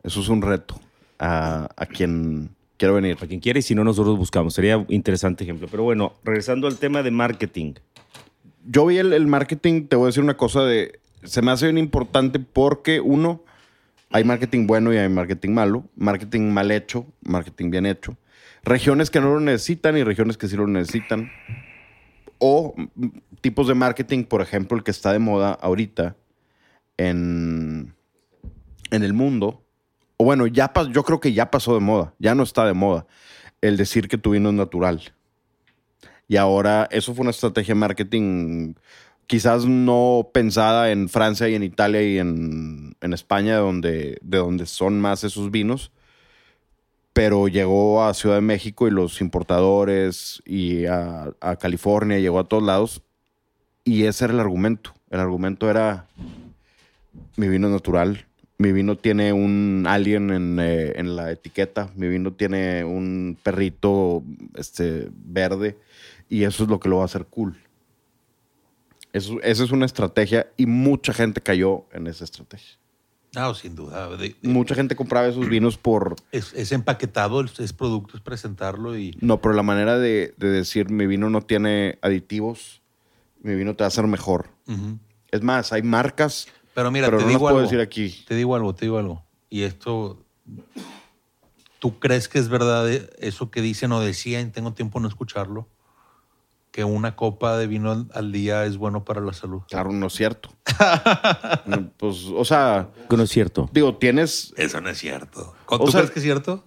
Eso 0.03 0.19
es 0.19 0.27
un 0.29 0.41
reto 0.41 0.79
a, 1.23 1.69
a 1.77 1.85
quien 1.85 2.49
quiera 2.77 2.93
venir. 2.93 3.17
A 3.21 3.25
quien 3.25 3.39
quiera 3.39 3.57
y 3.57 3.61
si 3.61 3.73
no, 3.73 3.83
nosotros 3.83 4.17
buscamos. 4.17 4.53
Sería 4.53 4.77
un 4.77 4.85
interesante 4.89 5.43
ejemplo. 5.45 5.67
Pero 5.71 5.83
bueno, 5.83 6.13
regresando 6.23 6.67
al 6.67 6.77
tema 6.77 7.01
de 7.01 7.11
marketing. 7.11 7.75
Yo 8.65 8.85
vi 8.85 8.97
el, 8.97 9.13
el 9.13 9.25
marketing, 9.27 9.87
te 9.87 9.95
voy 9.95 10.05
a 10.05 10.07
decir 10.07 10.23
una 10.23 10.37
cosa 10.37 10.63
de... 10.63 10.99
Se 11.23 11.41
me 11.41 11.51
hace 11.51 11.67
bien 11.67 11.77
importante 11.77 12.39
porque, 12.39 12.99
uno, 12.99 13.43
hay 14.11 14.25
marketing 14.25 14.67
bueno 14.67 14.93
y 14.93 14.97
hay 14.97 15.07
marketing 15.07 15.51
malo. 15.51 15.85
Marketing 15.95 16.51
mal 16.51 16.71
hecho, 16.71 17.05
marketing 17.21 17.71
bien 17.71 17.85
hecho. 17.85 18.17
Regiones 18.63 19.09
que 19.09 19.21
no 19.21 19.33
lo 19.33 19.39
necesitan 19.39 19.97
y 19.97 20.03
regiones 20.03 20.37
que 20.37 20.47
sí 20.47 20.57
lo 20.57 20.67
necesitan. 20.67 21.31
O 22.37 22.73
mm, 22.75 23.07
tipos 23.39 23.67
de 23.67 23.75
marketing, 23.75 24.25
por 24.25 24.41
ejemplo, 24.41 24.77
el 24.77 24.83
que 24.83 24.91
está 24.91 25.13
de 25.13 25.19
moda 25.19 25.53
ahorita 25.53 26.17
en, 26.97 27.93
en 28.91 29.03
el 29.03 29.13
mundo. 29.13 29.62
O 30.17 30.25
bueno, 30.25 30.47
ya 30.47 30.73
pas- 30.73 30.91
yo 30.91 31.03
creo 31.03 31.19
que 31.19 31.33
ya 31.33 31.51
pasó 31.51 31.73
de 31.73 31.79
moda, 31.79 32.13
ya 32.19 32.35
no 32.35 32.43
está 32.43 32.65
de 32.65 32.73
moda. 32.73 33.05
El 33.61 33.77
decir 33.77 34.07
que 34.07 34.17
tu 34.17 34.31
vino 34.31 34.49
es 34.49 34.55
natural. 34.55 35.13
Y 36.27 36.37
ahora, 36.37 36.87
eso 36.91 37.13
fue 37.13 37.23
una 37.23 37.31
estrategia 37.31 37.73
de 37.73 37.79
marketing 37.79 38.73
quizás 39.27 39.65
no 39.65 40.29
pensada 40.33 40.91
en 40.91 41.09
Francia 41.09 41.47
y 41.49 41.55
en 41.55 41.63
Italia 41.63 42.01
y 42.03 42.19
en, 42.19 42.95
en 43.01 43.13
España, 43.13 43.57
donde, 43.57 44.19
de 44.21 44.37
donde 44.37 44.65
son 44.65 44.99
más 44.99 45.23
esos 45.23 45.49
vinos, 45.49 45.91
pero 47.13 47.47
llegó 47.47 48.03
a 48.03 48.13
Ciudad 48.13 48.35
de 48.35 48.41
México 48.41 48.87
y 48.87 48.91
los 48.91 49.21
importadores 49.21 50.41
y 50.45 50.85
a, 50.85 51.31
a 51.39 51.55
California, 51.55 52.19
llegó 52.19 52.39
a 52.39 52.43
todos 52.43 52.63
lados. 52.63 53.01
Y 53.85 54.05
ese 54.05 54.25
era 54.25 54.33
el 54.33 54.39
argumento. 54.39 54.93
El 55.09 55.19
argumento 55.19 55.69
era, 55.69 56.07
mi 57.35 57.47
vino 57.47 57.67
es 57.67 57.73
natural, 57.73 58.25
mi 58.63 58.71
vino 58.71 58.95
tiene 58.95 59.33
un 59.33 59.83
alien 59.87 60.31
en, 60.31 60.57
eh, 60.59 60.93
en 60.95 61.17
la 61.17 61.31
etiqueta, 61.31 61.89
mi 61.95 62.07
vino 62.07 62.31
tiene 62.31 62.85
un 62.85 63.37
perrito 63.43 64.23
este, 64.55 65.09
verde 65.11 65.77
y 66.29 66.43
eso 66.45 66.63
es 66.63 66.69
lo 66.69 66.79
que 66.79 66.87
lo 66.87 66.95
va 66.97 67.01
a 67.01 67.05
hacer 67.05 67.25
cool. 67.25 67.57
Eso, 69.11 69.39
esa 69.43 69.63
es 69.65 69.71
una 69.71 69.85
estrategia 69.85 70.47
y 70.57 70.65
mucha 70.65 71.13
gente 71.13 71.41
cayó 71.41 71.83
en 71.91 72.07
esa 72.07 72.23
estrategia. 72.23 72.77
No, 73.35 73.53
sin 73.53 73.75
duda. 73.75 74.09
De- 74.15 74.35
de- 74.41 74.47
Mucha 74.49 74.75
gente 74.75 74.95
compraba 74.95 75.27
esos 75.27 75.49
vinos 75.49 75.77
por... 75.77 76.15
es, 76.31 76.53
es 76.53 76.71
empaquetado, 76.71 77.41
es, 77.41 77.73
producto, 77.73 78.15
es 78.15 78.23
presentarlo 78.23 78.97
y 78.97 79.17
No, 79.21 79.41
pero 79.41 79.53
la 79.55 79.63
manera 79.63 79.97
de, 79.99 80.33
de 80.37 80.49
decir 80.49 80.89
mi 80.89 81.05
vino 81.05 81.29
no 81.29 81.41
tiene 81.41 81.97
aditivos, 82.01 82.81
mi 83.41 83.55
vino 83.55 83.75
te 83.75 83.83
va 83.83 83.87
a 83.87 83.89
hacer 83.89 84.07
mejor. 84.07 84.49
Es 85.31 85.41
más, 85.41 85.73
hay 85.73 85.81
marcas, 85.83 86.47
Pero 86.73 86.91
mira, 86.91 87.07
pero 87.07 87.17
te 87.19 87.23
no 87.23 87.29
digo 87.29 87.39
puedo 87.41 87.55
algo. 87.57 87.61
decir 87.63 87.79
aquí. 87.79 88.23
Te 88.27 88.35
digo 88.35 88.55
algo, 88.55 88.73
te 88.73 88.85
digo 88.85 88.97
algo. 88.97 89.23
Y 89.49 89.61
esto, 89.63 90.19
¿tú 91.79 91.99
crees 91.99 92.27
que 92.27 92.39
es 92.39 92.49
verdad 92.49 92.89
eso 92.89 93.51
que 93.51 93.61
dicen 93.61 93.91
o 93.91 94.01
decían? 94.01 94.51
Tengo 94.51 94.73
tiempo 94.73 94.99
no 94.99 95.07
escucharlo. 95.07 95.67
Que 96.71 96.83
una 96.83 97.15
copa 97.15 97.55
de 97.57 97.67
vino 97.67 98.07
al, 98.13 98.31
día 98.31 98.65
es 98.65 98.77
bueno 98.77 99.05
para 99.05 99.21
la 99.21 99.33
salud. 99.33 99.61
Claro, 99.69 99.91
no 99.91 100.07
es 100.07 100.13
cierto. 100.13 100.49
No, 101.67 101.89
pues, 101.97 102.25
o 102.35 102.43
sea, 102.43 102.89
Que 103.09 103.15
no 103.15 103.23
es 103.23 103.29
cierto. 103.29 103.69
digo, 103.71 103.95
tienes... 103.95 104.53
Eso 104.57 104.81
no 104.81 104.89
es 104.89 104.97
cierto. 104.97 105.53
¿Tú 105.69 105.75
O 105.75 105.91
sea- 105.91 105.99
crees 106.01 106.11
que 106.11 106.19
es 106.19 106.23
cierto? 106.25 106.63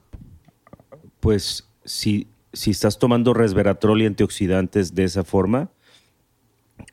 Pues 1.21 1.69
si, 1.85 2.29
si 2.53 2.71
estás 2.71 2.99
tomando 2.99 3.35
resveratrol 3.35 4.01
y 4.03 4.07
antioxidantes 4.07 4.95
de 4.95 5.05
esa 5.05 5.25
forma, 5.25 5.71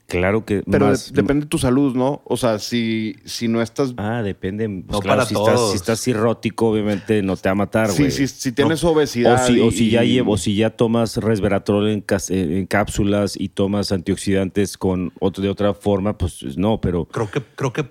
Claro 0.08 0.46
que 0.46 0.64
Pero 0.70 0.88
más- 0.88 1.12
de- 1.12 1.22
depende 1.22 1.46
de 1.46 1.50
tu 1.50 1.58
salud, 1.58 1.96
¿no? 1.96 2.22
O 2.26 2.38
sea, 2.38 2.60
si, 2.60 3.16
si 3.26 3.48
no 3.48 3.62
estás... 3.62 3.94
Ah, 3.98 4.22
depende. 4.22 4.68
Pues 4.68 4.86
No 4.92 5.00
claro, 5.00 5.18
para 5.20 5.26
si, 5.28 5.34
estás, 5.34 5.56
todos. 5.56 5.72
si 5.72 5.76
estás 5.78 6.00
cirrótico, 6.02 6.70
obviamente 6.70 7.22
no 7.24 7.36
te 7.36 7.50
va 7.50 7.54
a 7.54 7.56
matar, 7.56 7.92
güey. 7.92 8.12
si, 8.12 8.28
si 8.28 8.52
tienes 8.52 8.84
obesidad... 8.84 9.46
si, 9.48 9.60
o 9.60 9.72
si 9.72 9.90
ya 9.90 10.04
y- 10.04 10.14
llevo, 10.14 10.34
o 10.34 10.38
si 10.38 10.56
ya 10.56 10.70
tomas 10.70 11.18
resveratrol 11.18 11.90
en, 11.90 12.06
en 12.30 12.66
cápsulas 12.68 13.36
y 13.40 13.50
tomas 13.50 13.92
antioxidantes 13.92 14.78
con 14.78 15.12
otro, 15.20 15.42
de 15.44 15.50
otra 15.50 15.74
forma, 15.74 16.18
pues 16.18 16.58
no, 16.58 16.80
pero 16.80 17.06
Creo 17.06 17.32
que, 17.32 17.42
creo 17.56 17.74
que, 17.74 17.86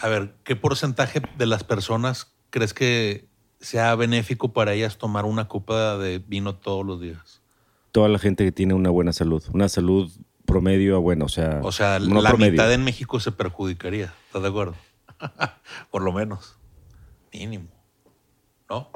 a 0.00 0.08
ver, 0.08 0.34
¿qué 0.44 0.54
porcentaje 0.56 1.20
de 1.36 1.46
las 1.46 1.64
personas 1.64 2.32
crees 2.50 2.72
que 2.74 3.26
sea 3.60 3.94
benéfico 3.96 4.52
para 4.52 4.72
ellas 4.74 4.98
tomar 4.98 5.24
una 5.24 5.48
copa 5.48 5.98
de 5.98 6.18
vino 6.20 6.54
todos 6.54 6.86
los 6.86 7.00
días? 7.00 7.40
toda 7.90 8.08
la 8.08 8.18
gente 8.18 8.44
que 8.44 8.50
tiene 8.50 8.74
una 8.74 8.90
buena 8.90 9.12
salud, 9.12 9.42
una 9.52 9.68
salud 9.68 10.10
promedio 10.54 10.94
a 10.94 10.98
buena, 11.00 11.24
o 11.24 11.28
sea, 11.28 11.58
O 11.64 11.72
sea, 11.72 11.98
no 11.98 12.22
la 12.22 12.30
promedio. 12.30 12.52
mitad 12.52 12.72
en 12.72 12.84
México 12.84 13.18
se 13.18 13.32
perjudicaría, 13.32 14.14
¿estás 14.26 14.40
de 14.42 14.48
acuerdo? 14.48 14.76
Por 15.90 16.02
lo 16.02 16.12
menos, 16.12 16.56
mínimo, 17.32 17.66
¿no? 18.70 18.88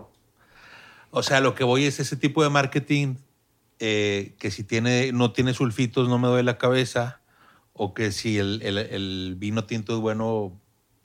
O 1.11 1.23
sea, 1.25 1.41
lo 1.41 1.57
que 1.57 1.65
voy 1.65 1.85
es 1.85 1.99
ese 1.99 2.17
tipo 2.17 2.45
de 2.45 2.50
marketing 2.50 3.17
eh, 3.81 4.35
que 4.38 4.50
si 4.53 4.62
tiene, 4.62 5.11
no 5.12 5.33
tiene 5.33 5.53
sulfitos 5.53 6.09
no 6.09 6.19
me 6.19 6.29
duele 6.29 6.45
la 6.45 6.59
cabeza, 6.59 7.23
o 7.73 7.93
que 7.95 8.12
si 8.12 8.38
el, 8.38 8.61
el- 8.62 8.79
el 8.79 9.35
vino 9.37 9.65
tinto 9.65 9.95
es 9.97 10.00
bueno 10.00 10.61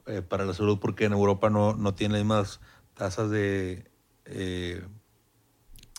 eh, 0.05 0.21
para 0.21 0.45
la 0.45 0.53
salud 0.53 0.77
porque 0.79 1.05
en 1.05 1.13
Europa 1.13 1.49
no, 1.49 1.73
no 1.75 1.93
tiene 1.95 2.23
más 2.23 2.59
tasas 2.93 3.29
de, 3.31 3.89
eh, 4.25 4.83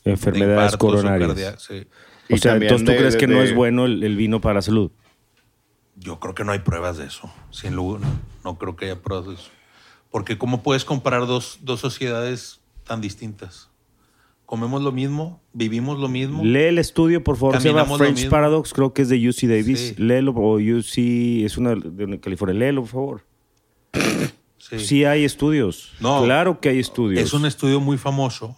de 0.04 0.10
enfermedades 0.12 0.76
coronarias. 0.76 1.60
sí. 1.62 1.88
O 2.30 2.34
Y 2.36 2.38
sea, 2.38 2.54
entonces 2.56 2.84
tú 2.84 2.92
de- 2.92 2.96
crees 2.98 3.14
de- 3.14 3.20
que 3.20 3.26
no 3.26 3.38
de- 3.38 3.44
es 3.44 3.54
bueno 3.54 3.84
el, 3.84 4.02
el 4.02 4.16
vino 4.16 4.40
para 4.40 4.54
la 4.54 4.62
salud. 4.62 4.90
Yo 5.96 6.18
creo 6.20 6.34
que 6.34 6.44
no 6.44 6.52
hay 6.52 6.58
pruebas 6.60 6.96
de 6.96 7.06
eso. 7.06 7.30
Sin 7.50 7.76
lugar, 7.76 8.00
no 8.44 8.58
creo 8.58 8.76
que 8.76 8.86
haya 8.86 9.00
pruebas 9.02 9.26
de 9.28 9.34
eso. 9.34 9.50
Porque 10.10 10.38
¿cómo 10.38 10.62
puedes 10.62 10.84
comparar 10.84 11.26
dos, 11.26 11.58
dos 11.62 11.80
sociedades 11.80 12.60
tan 12.84 13.00
distintas? 13.00 13.70
Comemos 14.46 14.82
lo 14.82 14.92
mismo, 14.92 15.40
vivimos 15.52 15.98
lo 15.98 16.08
mismo. 16.08 16.44
Lee 16.44 16.64
el 16.64 16.78
estudio, 16.78 17.22
por 17.24 17.36
favor. 17.36 17.60
Se 17.60 17.68
llama 17.72 17.84
French. 17.96 18.28
Paradox, 18.28 18.72
creo 18.72 18.92
que 18.92 19.02
es 19.02 19.08
de 19.08 19.16
UC 19.28 19.42
Davis. 19.48 19.78
Sí. 19.80 19.94
Léelo, 20.02 20.32
o 20.32 20.56
UC, 20.58 21.44
es 21.44 21.56
una 21.58 21.74
de 21.74 22.20
California. 22.20 22.54
Léelo, 22.58 22.82
por 22.82 22.90
favor. 22.90 23.24
Sí. 24.58 24.78
Sí 24.80 25.04
hay 25.04 25.24
estudios. 25.24 25.92
No. 26.00 26.22
claro 26.24 26.60
que 26.60 26.70
hay 26.70 26.78
estudios. 26.78 27.22
Es 27.22 27.32
un 27.34 27.44
estudio 27.46 27.80
muy 27.80 27.98
famoso. 27.98 28.56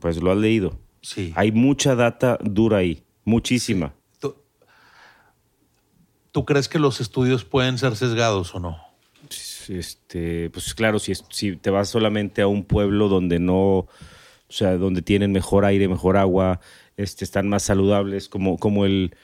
Pues 0.00 0.20
lo 0.22 0.30
has 0.32 0.38
leído. 0.38 0.78
Sí. 1.00 1.32
Hay 1.36 1.52
mucha 1.52 1.94
data 1.94 2.38
dura 2.42 2.78
ahí. 2.78 3.02
Muchísima. 3.24 3.94
¿Tú, 4.18 4.36
tú 6.30 6.44
crees 6.44 6.68
que 6.68 6.78
los 6.78 7.00
estudios 7.00 7.44
pueden 7.44 7.78
ser 7.78 7.96
sesgados 7.96 8.54
o 8.54 8.60
no? 8.60 8.78
Este, 9.68 10.50
pues 10.50 10.74
claro, 10.74 10.98
si, 10.98 11.14
te 11.56 11.70
vas 11.70 11.88
solamente 11.88 12.42
a 12.42 12.46
un 12.46 12.64
pueblo 12.64 13.08
donde 13.08 13.38
no, 13.38 13.56
o 13.56 13.88
sea, 14.48 14.76
donde 14.76 15.00
tienen 15.00 15.32
mejor 15.32 15.64
aire, 15.64 15.88
mejor 15.88 16.16
agua, 16.18 16.60
este, 16.96 17.24
están 17.24 17.48
más 17.48 17.62
saludables, 17.62 18.28
como, 18.28 18.58
como 18.58 18.84
el, 18.84 19.16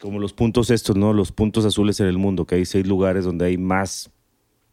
como 0.00 0.18
los 0.18 0.32
puntos 0.32 0.70
estos, 0.70 0.96
¿no? 0.96 1.12
Los 1.12 1.32
puntos 1.32 1.66
azules 1.66 2.00
en 2.00 2.06
el 2.06 2.16
mundo, 2.16 2.46
que 2.46 2.54
hay 2.54 2.64
seis 2.64 2.86
lugares 2.86 3.24
donde 3.24 3.44
hay 3.46 3.58
más 3.58 4.10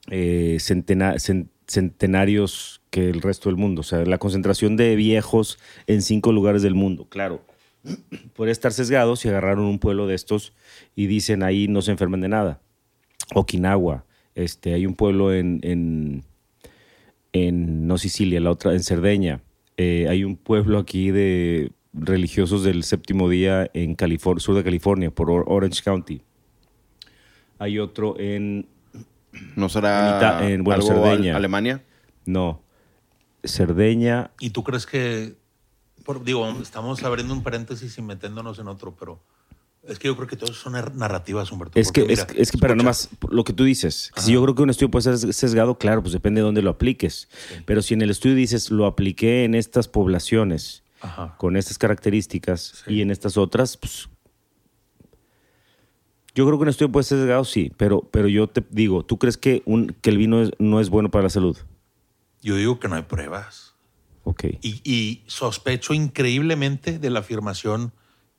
eh, 0.09 0.57
centena- 0.59 1.15
cen- 1.15 1.49
centenarios 1.67 2.81
que 2.89 3.09
el 3.09 3.21
resto 3.21 3.49
del 3.49 3.57
mundo. 3.57 3.81
O 3.81 3.83
sea, 3.83 4.05
la 4.05 4.17
concentración 4.17 4.77
de 4.77 4.95
viejos 4.95 5.59
en 5.87 6.01
cinco 6.01 6.31
lugares 6.31 6.61
del 6.61 6.75
mundo, 6.75 7.05
claro. 7.09 7.45
Puede 8.33 8.51
estar 8.51 8.71
sesgados 8.71 9.19
si 9.19 9.27
agarraron 9.29 9.65
un 9.65 9.79
pueblo 9.79 10.07
de 10.07 10.15
estos 10.15 10.53
y 10.95 11.07
dicen 11.07 11.43
ahí 11.43 11.67
no 11.67 11.81
se 11.81 11.91
enferman 11.91 12.21
de 12.21 12.29
nada. 12.29 12.61
Okinawa, 13.35 14.05
este, 14.35 14.73
hay 14.73 14.85
un 14.85 14.95
pueblo 14.95 15.33
en, 15.33 15.59
en, 15.63 16.23
en 17.33 17.87
no 17.87 17.97
Sicilia, 17.97 18.39
la 18.39 18.51
otra, 18.51 18.73
en 18.73 18.83
Cerdeña. 18.83 19.41
Eh, 19.77 20.07
hay 20.09 20.23
un 20.23 20.35
pueblo 20.37 20.77
aquí 20.77 21.11
de 21.11 21.71
religiosos 21.93 22.63
del 22.63 22.83
séptimo 22.83 23.29
día 23.29 23.69
en 23.73 23.95
California, 23.95 24.39
sur 24.41 24.55
de 24.55 24.63
California, 24.63 25.11
por 25.11 25.29
Or- 25.29 25.45
Orange 25.47 25.81
County. 25.83 26.21
Hay 27.59 27.79
otro 27.79 28.19
en, 28.19 28.67
¿No 29.55 29.67
será 29.69 30.47
En 30.49 30.63
bueno, 30.63 30.81
algo 30.83 31.05
al- 31.05 31.11
Cerdeña. 31.17 31.35
Alemania? 31.35 31.83
no, 32.25 32.61
Cerdeña, 33.43 34.31
¿Y 34.39 34.51
tú 34.51 34.63
crees 34.63 34.85
que, 34.85 35.35
por- 36.03 36.23
digo, 36.23 36.47
estamos 36.61 37.01
abriendo 37.03 37.33
un 37.33 37.43
paréntesis 37.43 37.97
y 37.97 38.01
metiéndonos 38.01 38.59
en 38.59 38.67
otro, 38.67 38.95
pero 38.99 39.21
es 39.87 39.99
que 39.99 40.07
yo 40.07 40.15
creo 40.15 40.27
que 40.27 40.35
todo 40.37 40.53
son 40.53 40.73
nar- 40.73 40.93
narrativas, 40.93 41.51
Humberto. 41.51 41.79
Es 41.79 41.91
que, 41.91 42.01
es, 42.01 42.07
mira, 42.07 42.27
que- 42.27 42.41
es 42.41 42.51
que, 42.51 42.57
pero 42.57 42.73
escucha, 42.73 42.83
nomás 42.83 43.09
lo 43.29 43.43
que 43.43 43.53
tú 43.53 43.63
dices, 43.63 44.11
que 44.15 44.21
si 44.21 44.31
yo 44.33 44.41
creo 44.43 44.55
que 44.55 44.61
un 44.61 44.69
estudio 44.69 44.91
puede 44.91 45.17
ser 45.17 45.33
sesgado, 45.33 45.77
claro, 45.77 46.01
pues 46.01 46.13
depende 46.13 46.41
de 46.41 46.45
dónde 46.45 46.61
lo 46.61 46.69
apliques. 46.69 47.27
Pero 47.65 47.81
si 47.81 47.93
en 47.93 48.01
el 48.01 48.09
estudio 48.09 48.35
dices, 48.35 48.71
lo 48.71 48.85
apliqué 48.85 49.43
en 49.43 49.55
estas 49.55 49.87
poblaciones, 49.87 50.83
Ajá. 51.01 51.35
con 51.37 51.57
estas 51.57 51.77
características 51.77 52.83
Sí. 52.85 52.93
y 52.95 53.01
en 53.01 53.11
estas 53.11 53.35
otras, 53.37 53.75
pues. 53.77 54.07
Yo 56.35 56.45
creo 56.47 56.57
que 56.57 56.63
un 56.63 56.69
estudio 56.69 56.91
puede 56.91 57.03
ser 57.03 57.19
sesgado, 57.19 57.45
sí, 57.45 57.71
pero, 57.77 58.01
pero 58.11 58.27
yo 58.27 58.47
te 58.47 58.63
digo, 58.71 59.03
¿tú 59.05 59.19
crees 59.19 59.37
que, 59.37 59.61
un, 59.65 59.95
que 60.01 60.09
el 60.09 60.17
vino 60.17 60.41
es- 60.41 60.51
no 60.57 60.79
es 60.79 60.89
bueno 60.89 61.11
para 61.11 61.23
la 61.23 61.29
salud? 61.29 61.55
Yo 62.41 62.55
digo 62.55 62.79
que 62.79 62.87
no 62.87 62.95
hay 62.95 63.03
pruebas. 63.03 63.62
Y, 64.61 64.81
y 64.83 65.23
sospecho 65.27 65.93
increíblemente 65.93 66.99
de 66.99 67.09
la 67.09 67.19
afirmación, 67.19 67.93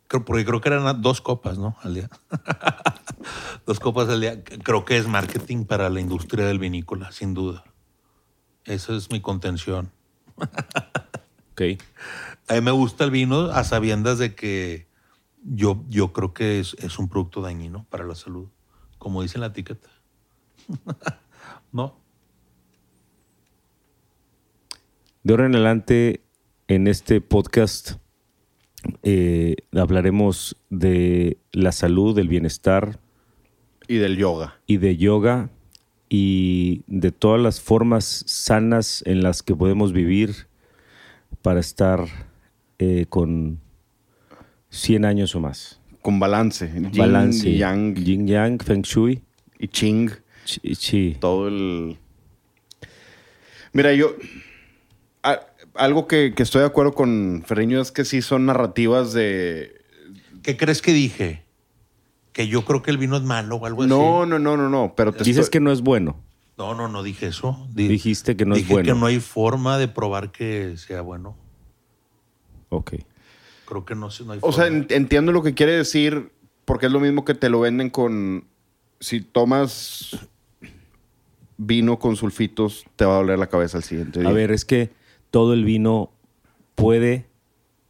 porque 0.09 0.45
creo 0.45 0.61
que 0.61 0.69
eran 0.69 1.03
dos 1.03 1.21
copas, 1.21 1.59
¿no? 1.59 1.77
Al 1.83 1.95
día. 1.95 2.11
dos 3.67 3.81
copas 3.81 4.09
al 4.09 4.21
día. 4.21 4.43
Creo 4.45 4.85
que 4.85 4.97
es 4.97 5.07
marketing 5.07 5.65
para 5.65 5.91
la 5.91 6.01
industria 6.01 6.47
del 6.47 6.59
vinícola, 6.59 7.13
sin 7.13 7.35
duda. 7.35 7.65
Esa 8.65 8.95
es 8.95 9.11
mi 9.11 9.21
contención. 9.21 9.91
Ok. 11.53 11.63
A 12.49 12.55
mí 12.55 12.61
me 12.61 12.73
gusta 12.73 13.05
el 13.05 13.11
vino 13.11 13.47
a 13.47 13.65
sabiendas 13.65 14.19
de 14.19 14.35
que 14.35 14.87
yo, 15.43 15.83
yo 15.89 16.13
creo 16.13 16.35
que 16.35 16.61
es, 16.61 16.77
es 16.79 16.99
un 16.99 17.09
producto 17.09 17.41
dañino 17.41 17.87
para 17.89 18.05
la 18.05 18.15
salud, 18.15 18.49
como 18.99 19.23
dice 19.23 19.39
en 19.39 19.41
la 19.41 19.47
etiqueta. 19.47 19.89
¿No? 21.73 21.97
De 25.25 25.33
ahora 25.33 25.47
en 25.47 25.55
adelante, 25.55 26.21
en 26.69 26.87
este 26.87 27.21
podcast, 27.21 27.93
eh, 29.03 29.57
hablaremos 29.73 30.57
de 30.71 31.39
la 31.53 31.73
salud, 31.73 32.15
del 32.15 32.29
bienestar 32.29 32.99
Y 33.89 33.97
del 33.97 34.17
yoga. 34.17 34.59
y 34.67 34.77
de 34.77 34.97
yoga 34.97 35.51
y 36.11 36.83
de 36.87 37.11
todas 37.11 37.41
las 37.41 37.61
formas 37.61 38.25
sanas 38.27 39.03
en 39.07 39.23
las 39.23 39.43
que 39.43 39.57
podemos 39.57 39.93
vivir 39.93 40.47
para 41.43 41.61
estar 41.61 42.05
eh, 42.79 43.07
con 43.09 43.61
100 44.69 45.05
años 45.07 45.35
o 45.35 45.41
más. 45.41 45.81
Con 46.03 46.21
balance. 46.21 46.71
Yin 46.71 46.91
Balance. 46.95 47.49
y 47.49 47.57
yang. 47.59 47.95
Yin 47.97 48.29
yang, 48.29 48.59
feng 48.63 48.83
shui. 48.83 49.23
Y 49.59 49.69
ching. 49.69 50.11
Chi- 50.45 50.77
chi. 50.77 51.17
todo 51.19 51.49
el... 51.49 51.97
Mira, 53.73 53.95
yo... 53.95 54.15
a- 55.25 55.41
algo 55.75 56.07
que, 56.07 56.35
que 56.37 56.43
estoy 56.45 56.61
de 56.61 56.67
acuerdo 56.69 56.93
con 56.95 57.43
Ferreño 57.47 57.81
es 57.81 57.91
que 57.91 58.05
sí 58.05 58.23
son 58.23 58.47
narrativas 58.47 59.13
de... 59.13 59.83
¿Qué 60.43 60.57
crees 60.57 60.83
que 60.83 60.93
dije? 60.93 61.43
Que 62.33 62.47
yo 62.49 62.65
creo 62.65 62.83
que 62.83 62.91
el 62.91 62.99
vino 62.99 63.17
es 63.17 63.23
malo 63.23 63.57
o 63.57 63.67
algo 63.67 63.87
No, 63.87 64.21
así. 64.23 64.31
no, 64.31 64.39
no, 64.39 64.57
no, 64.57 64.69
no, 64.69 64.95
pero 64.97 65.13
te 65.13 65.25
Dices 65.25 65.45
estoy- 65.47 65.51
que 65.53 65.61
no 65.61 65.73
es 65.73 65.81
bueno. 65.81 66.21
No, 66.57 66.75
no, 66.75 66.87
no 66.87 67.03
dije 67.03 67.27
eso. 67.27 67.67
Di- 67.73 67.89
Dijiste 67.89 68.37
que 68.37 68.45
no 68.45 68.55
es 68.55 68.61
dije 68.63 68.73
bueno. 68.75 68.87
que 68.95 69.01
no 69.01 69.07
hay 69.07 69.19
forma 69.19 69.77
de 69.79 69.89
probar 69.89 70.31
que 70.31 70.77
sea 70.77 71.01
bueno. 71.01 71.37
Ok. 72.69 72.95
Creo 73.67 73.85
que 73.85 73.95
no, 73.95 74.09
no 74.27 74.33
hay 74.33 74.39
O 74.43 74.53
sea, 74.53 74.65
forma. 74.67 74.87
entiendo 74.91 75.33
lo 75.33 75.43
que 75.43 75.55
quiere 75.55 75.73
decir 75.73 76.31
porque 76.65 76.87
es 76.87 76.93
lo 76.93 77.01
mismo 77.01 77.25
que 77.25 77.35
te 77.35 77.49
lo 77.49 77.61
venden 77.61 77.91
con... 77.91 78.45
Si 79.01 79.21
tomas 79.21 80.17
vino 81.57 81.99
con 81.99 82.17
sulfitos, 82.17 82.85
te 82.97 83.05
va 83.05 83.15
a 83.15 83.17
doler 83.19 83.39
la 83.39 83.49
cabeza 83.49 83.79
al 83.79 83.85
siguiente 83.85 84.21
día. 84.21 84.29
A 84.29 84.33
ver, 84.33 84.51
es 84.51 84.65
que 84.65 84.91
todo 85.35 85.53
el 85.53 85.65
vino 85.65 86.13
puede 86.77 87.27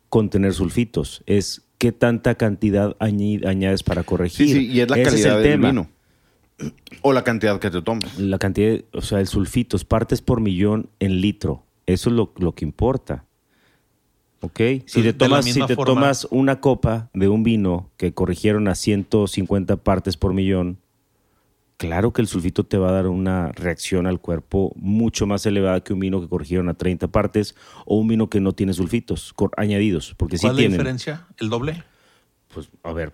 contener 0.09 0.55
sulfitos. 0.55 1.23
Es 1.27 1.67
qué 1.77 1.93
tanta 1.93 2.37
cantidad 2.37 2.97
añades 3.01 3.83
para 3.83 4.03
corregir. 4.03 4.47
Sí, 4.49 4.55
sí, 4.55 4.67
y 4.73 4.81
es 4.81 4.89
la 4.89 4.97
Ese 4.97 5.11
calidad 5.11 5.37
el 5.37 5.43
del 5.43 5.53
tema. 5.53 5.69
vino. 5.69 5.89
O 7.03 7.13
la 7.13 7.23
cantidad 7.23 7.61
que 7.61 7.71
te 7.71 7.83
tomes. 7.83 8.19
La 8.19 8.39
cantidad, 8.39 8.69
de- 8.71 8.87
o 8.95 9.03
sea, 9.03 9.21
el 9.21 9.27
sulfitos, 9.27 9.85
partes 9.85 10.23
por 10.23 10.41
millón 10.41 10.89
en 11.01 11.21
litro. 11.21 11.65
Eso 11.85 12.09
es 12.09 12.17
lo, 12.17 12.33
lo 12.39 12.55
que 12.55 12.65
importa. 12.65 13.27
¿Ok? 14.41 14.61
Si 14.87 15.03
te, 15.03 15.13
tomas, 15.13 15.45
si 15.45 15.61
forma- 15.61 15.85
tomas 15.85 16.27
una 16.31 16.61
copa 16.63 17.11
de 17.13 17.29
un 17.29 17.43
vino 17.43 17.91
que 17.99 18.15
corrigieron 18.15 18.69
a 18.69 18.75
150 18.75 19.77
partes 19.77 20.17
por 20.17 20.33
millón, 20.33 20.79
claro 21.77 22.13
que 22.13 22.23
el 22.23 22.29
sulfito 22.29 22.65
te 22.65 22.79
va 22.79 22.89
a 22.91 22.93
dar 22.93 23.07
una 23.09 23.53
reacción 23.53 24.07
al 24.07 24.21
cuerpo 24.21 24.73
mucho 24.77 25.27
más 25.27 25.45
elevada 25.47 25.83
que 25.83 25.93
un 25.93 26.01
vino 26.01 26.21
que 26.21 26.29
corrigieron 26.29 26.69
a 26.69 26.75
30 26.75 27.09
partes 27.09 27.55
o 27.87 27.97
un 27.99 28.09
vino 28.09 28.29
que 28.31 28.41
no 28.41 28.53
tiene 28.53 28.73
sulfitos 28.75 29.35
añadidos, 29.57 30.15
porque 30.17 30.39
sí 30.39 30.43
¿Cuál 30.43 30.53
es 30.53 30.57
la 30.57 30.61
tienen. 30.61 30.79
diferencia? 30.79 31.27
¿El 31.39 31.49
doble? 31.51 31.83
Pues, 32.53 32.71
a 32.83 32.93
ver, 32.93 33.13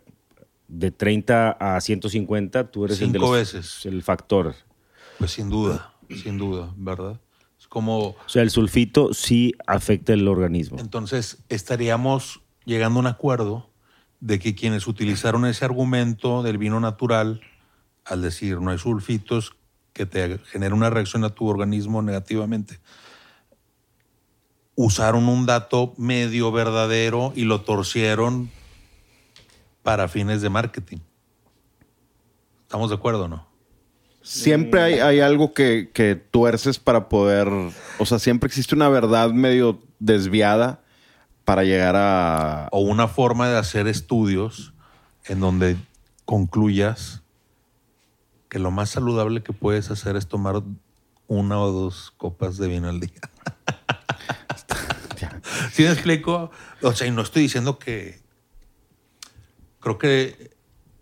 de 0.68 0.90
30 0.90 1.50
a 1.52 1.80
150, 1.80 2.70
tú 2.70 2.84
eres 2.84 3.00
el 3.00 3.12
de 3.12 3.18
Cinco 3.18 3.26
los- 3.32 3.38
veces. 3.40 3.86
el 3.86 4.02
factor. 4.02 4.54
Pues 5.18 5.32
sin 5.32 5.48
duda, 5.50 5.94
sin 6.22 6.38
duda, 6.38 6.72
¿verdad? 6.76 7.20
Es 7.58 7.66
como, 7.66 7.98
O 8.10 8.16
sea, 8.28 8.42
el 8.42 8.50
sulfito 8.50 9.12
sí 9.12 9.54
afecta 9.66 10.12
el 10.12 10.26
organismo. 10.28 10.78
entonces 10.78 11.42
estaríamos 11.48 12.40
llegando 12.64 12.98
a 12.98 13.00
un 13.00 13.06
acuerdo 13.06 13.68
de 14.20 14.38
que 14.38 14.54
quienes 14.54 14.86
utilizaron 14.86 15.44
ese 15.46 15.64
argumento 15.64 16.42
del 16.42 16.58
vino 16.58 16.78
natural, 16.80 17.40
al 18.10 18.22
decir 18.22 18.60
no 18.60 18.70
hay 18.70 18.78
sulfitos, 18.78 19.54
que 19.92 20.04
te 20.04 20.38
genera 20.38 20.74
una 20.74 20.90
reacción 20.90 21.24
a 21.24 21.30
tu 21.30 21.46
organismo 21.46 22.02
negativamente, 22.02 22.78
usaron 24.74 25.28
un 25.28 25.46
dato 25.46 25.94
medio 25.96 26.52
verdadero 26.52 27.32
y 27.34 27.44
lo 27.44 27.62
torcieron 27.62 28.50
para 29.82 30.08
fines 30.08 30.42
de 30.42 30.50
marketing. 30.50 30.98
¿Estamos 32.62 32.90
de 32.90 32.96
acuerdo 32.96 33.24
o 33.24 33.28
no? 33.28 33.46
Siempre 34.22 34.80
hay, 34.80 34.94
hay 34.94 35.20
algo 35.20 35.54
que, 35.54 35.90
que 35.92 36.14
tuerces 36.14 36.78
para 36.78 37.08
poder. 37.08 37.48
O 37.98 38.06
sea, 38.06 38.18
siempre 38.18 38.48
existe 38.48 38.74
una 38.74 38.88
verdad 38.88 39.30
medio 39.30 39.80
desviada 39.98 40.82
para 41.44 41.64
llegar 41.64 41.96
a. 41.96 42.68
o 42.70 42.80
una 42.80 43.08
forma 43.08 43.48
de 43.48 43.58
hacer 43.58 43.88
estudios 43.88 44.72
en 45.26 45.40
donde 45.40 45.76
concluyas 46.24 47.19
que 48.50 48.58
lo 48.58 48.70
más 48.70 48.90
saludable 48.90 49.42
que 49.42 49.54
puedes 49.54 49.90
hacer 49.90 50.16
es 50.16 50.26
tomar 50.26 50.62
una 51.28 51.60
o 51.60 51.70
dos 51.70 52.12
copas 52.18 52.58
de 52.58 52.68
vino 52.68 52.90
al 52.90 53.00
día. 53.00 53.12
¿Sí 55.72 55.84
me 55.84 55.92
explico? 55.92 56.50
O 56.82 56.92
sea, 56.92 57.06
y 57.06 57.12
no 57.12 57.22
estoy 57.22 57.42
diciendo 57.42 57.78
que... 57.78 58.20
Creo 59.78 59.96
que 59.96 60.50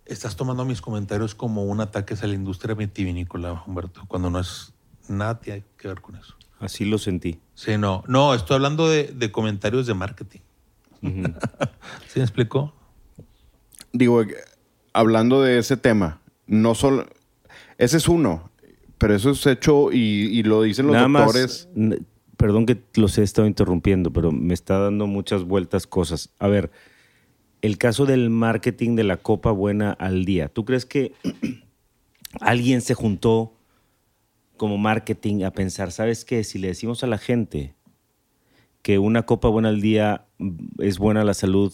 estás 0.04 0.36
tomando 0.36 0.64
mis 0.64 0.80
comentarios 0.80 1.34
como 1.34 1.64
un 1.64 1.80
ataque 1.80 2.14
a 2.14 2.26
la 2.26 2.34
industria 2.34 2.74
vitivinícola, 2.74 3.64
Humberto, 3.66 4.04
cuando 4.06 4.30
no 4.30 4.38
es 4.38 4.72
nada 5.08 5.40
tiene 5.40 5.64
que 5.76 5.88
ver 5.88 6.00
con 6.00 6.16
eso. 6.16 6.36
Así 6.60 6.84
lo 6.84 6.98
sentí. 6.98 7.40
Sí, 7.54 7.78
no. 7.78 8.04
No, 8.06 8.34
estoy 8.34 8.56
hablando 8.56 8.88
de, 8.88 9.04
de 9.04 9.32
comentarios 9.32 9.86
de 9.86 9.94
marketing. 9.94 10.40
Ujú. 11.02 11.22
¿Sí 12.08 12.18
me 12.18 12.22
explico? 12.22 12.74
Digo, 13.92 14.22
hablando 14.92 15.42
de 15.42 15.58
ese 15.58 15.76
tema, 15.76 16.20
no 16.46 16.74
solo. 16.74 17.06
Ese 17.78 17.96
es 17.96 18.08
uno, 18.08 18.50
pero 18.98 19.14
eso 19.14 19.30
es 19.30 19.46
hecho 19.46 19.92
y, 19.92 19.98
y 19.98 20.42
lo 20.42 20.62
dicen 20.62 20.86
los 20.86 20.94
Nada 20.94 21.08
doctores. 21.08 21.68
más, 21.74 21.98
perdón 22.36 22.66
que 22.66 22.82
los 22.94 23.16
he 23.18 23.22
estado 23.22 23.48
interrumpiendo, 23.48 24.12
pero 24.12 24.32
me 24.32 24.52
está 24.52 24.78
dando 24.78 25.06
muchas 25.06 25.44
vueltas 25.44 25.86
cosas. 25.86 26.30
A 26.38 26.48
ver, 26.48 26.70
el 27.62 27.78
caso 27.78 28.06
del 28.06 28.30
marketing 28.30 28.96
de 28.96 29.04
la 29.04 29.16
copa 29.16 29.50
buena 29.50 29.92
al 29.92 30.24
día. 30.24 30.48
¿Tú 30.48 30.64
crees 30.64 30.86
que 30.86 31.12
alguien 32.40 32.80
se 32.80 32.94
juntó 32.94 33.54
como 34.56 34.76
marketing 34.76 35.44
a 35.44 35.52
pensar, 35.52 35.92
¿sabes 35.92 36.24
qué? 36.24 36.44
Si 36.44 36.58
le 36.58 36.68
decimos 36.68 37.02
a 37.02 37.06
la 37.06 37.18
gente 37.18 37.74
que 38.82 38.98
una 38.98 39.24
copa 39.24 39.48
buena 39.48 39.68
al 39.68 39.80
día 39.80 40.26
es 40.78 40.98
buena 40.98 41.22
a 41.22 41.24
la 41.24 41.34
salud, 41.34 41.72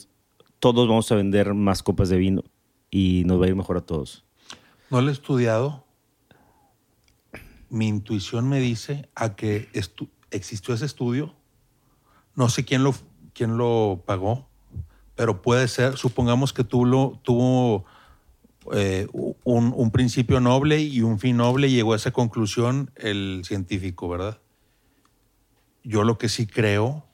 todos 0.59 0.89
vamos 0.89 1.11
a 1.11 1.17
vender 1.17 1.55
más 1.55 1.83
copas 1.83 2.09
de 2.09 2.19
vino 2.19 2.43
y 2.91 3.25
nos 3.27 3.41
va 3.41 3.47
a 3.47 3.49
ir 3.49 3.57
mejor 3.57 3.79
a 3.79 3.81
todos. 3.81 4.25
No 4.91 5.01
lo 5.01 5.09
he 5.09 5.13
estudiado. 5.13 5.84
Mi 7.75 7.89
intuición 7.89 8.49
me 8.49 8.61
dice 8.61 9.09
a 9.17 9.35
que 9.35 9.69
existió 10.31 10.75
ese 10.75 10.87
estudio. 10.87 11.35
No 12.37 12.49
sé 12.49 12.65
quién 12.65 12.85
lo, 12.85 12.95
quién 13.33 13.57
lo 13.57 14.05
pagó, 14.07 14.47
pero 15.17 15.43
puede 15.43 15.67
ser, 15.67 15.97
supongamos 15.97 16.53
que 16.53 16.63
tuvo, 16.63 17.19
tuvo 17.25 17.85
eh, 18.73 19.09
un, 19.13 19.75
un 19.77 19.91
principio 19.91 20.39
noble 20.39 20.83
y 20.83 21.03
un 21.03 21.19
fin 21.19 21.37
noble 21.37 21.67
y 21.67 21.75
llegó 21.75 21.95
a 21.95 21.97
esa 21.97 22.13
conclusión 22.13 22.93
el 22.95 23.43
científico, 23.45 24.09
¿verdad? 24.09 24.39
Yo 25.83 26.05
lo 26.05 26.17
que 26.17 26.29
sí 26.29 26.47
creo, 26.47 27.05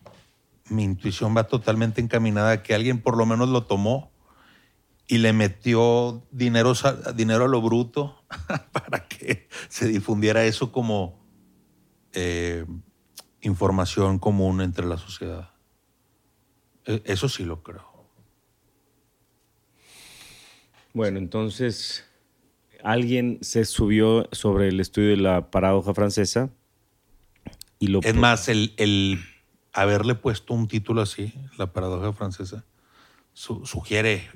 mi 0.68 0.84
intuición 0.84 1.34
va 1.34 1.44
totalmente 1.44 2.02
encaminada 2.02 2.50
a 2.50 2.62
que 2.62 2.74
alguien 2.74 3.00
por 3.00 3.16
lo 3.16 3.24
menos 3.24 3.48
lo 3.48 3.62
tomó 3.62 4.10
y 5.10 5.18
le 5.18 5.32
metió 5.32 6.24
dinero, 6.30 6.72
dinero 7.16 7.44
a 7.44 7.48
lo 7.48 7.60
bruto 7.60 8.24
para 8.72 9.08
que 9.08 9.48
se 9.68 9.88
difundiera 9.88 10.44
eso 10.44 10.70
como 10.70 11.18
eh, 12.12 12.64
información 13.40 14.20
común 14.20 14.60
entre 14.60 14.86
la 14.86 14.96
sociedad. 14.98 15.50
E- 16.86 17.02
Eso 17.04 17.28
sí 17.28 17.44
lo 17.44 17.62
creo. 17.64 17.90
Bueno, 20.94 21.18
entonces 21.18 22.04
alguien 22.82 23.38
se 23.42 23.64
subió 23.64 24.28
sobre 24.32 24.68
el 24.68 24.78
estudio 24.80 25.10
de 25.10 25.16
la 25.16 25.50
paradoja 25.50 25.92
francesa 25.92 26.50
y 27.80 27.88
lo 27.88 28.00
Es 28.00 28.14
más, 28.14 28.48
el, 28.48 28.74
el 28.76 29.20
haberle 29.72 30.14
puesto 30.14 30.54
un 30.54 30.68
título 30.68 31.00
así, 31.02 31.32
la 31.58 31.72
paradoja 31.72 32.12
francesa, 32.12 32.64
su- 33.32 33.64
sugiere 33.66 34.28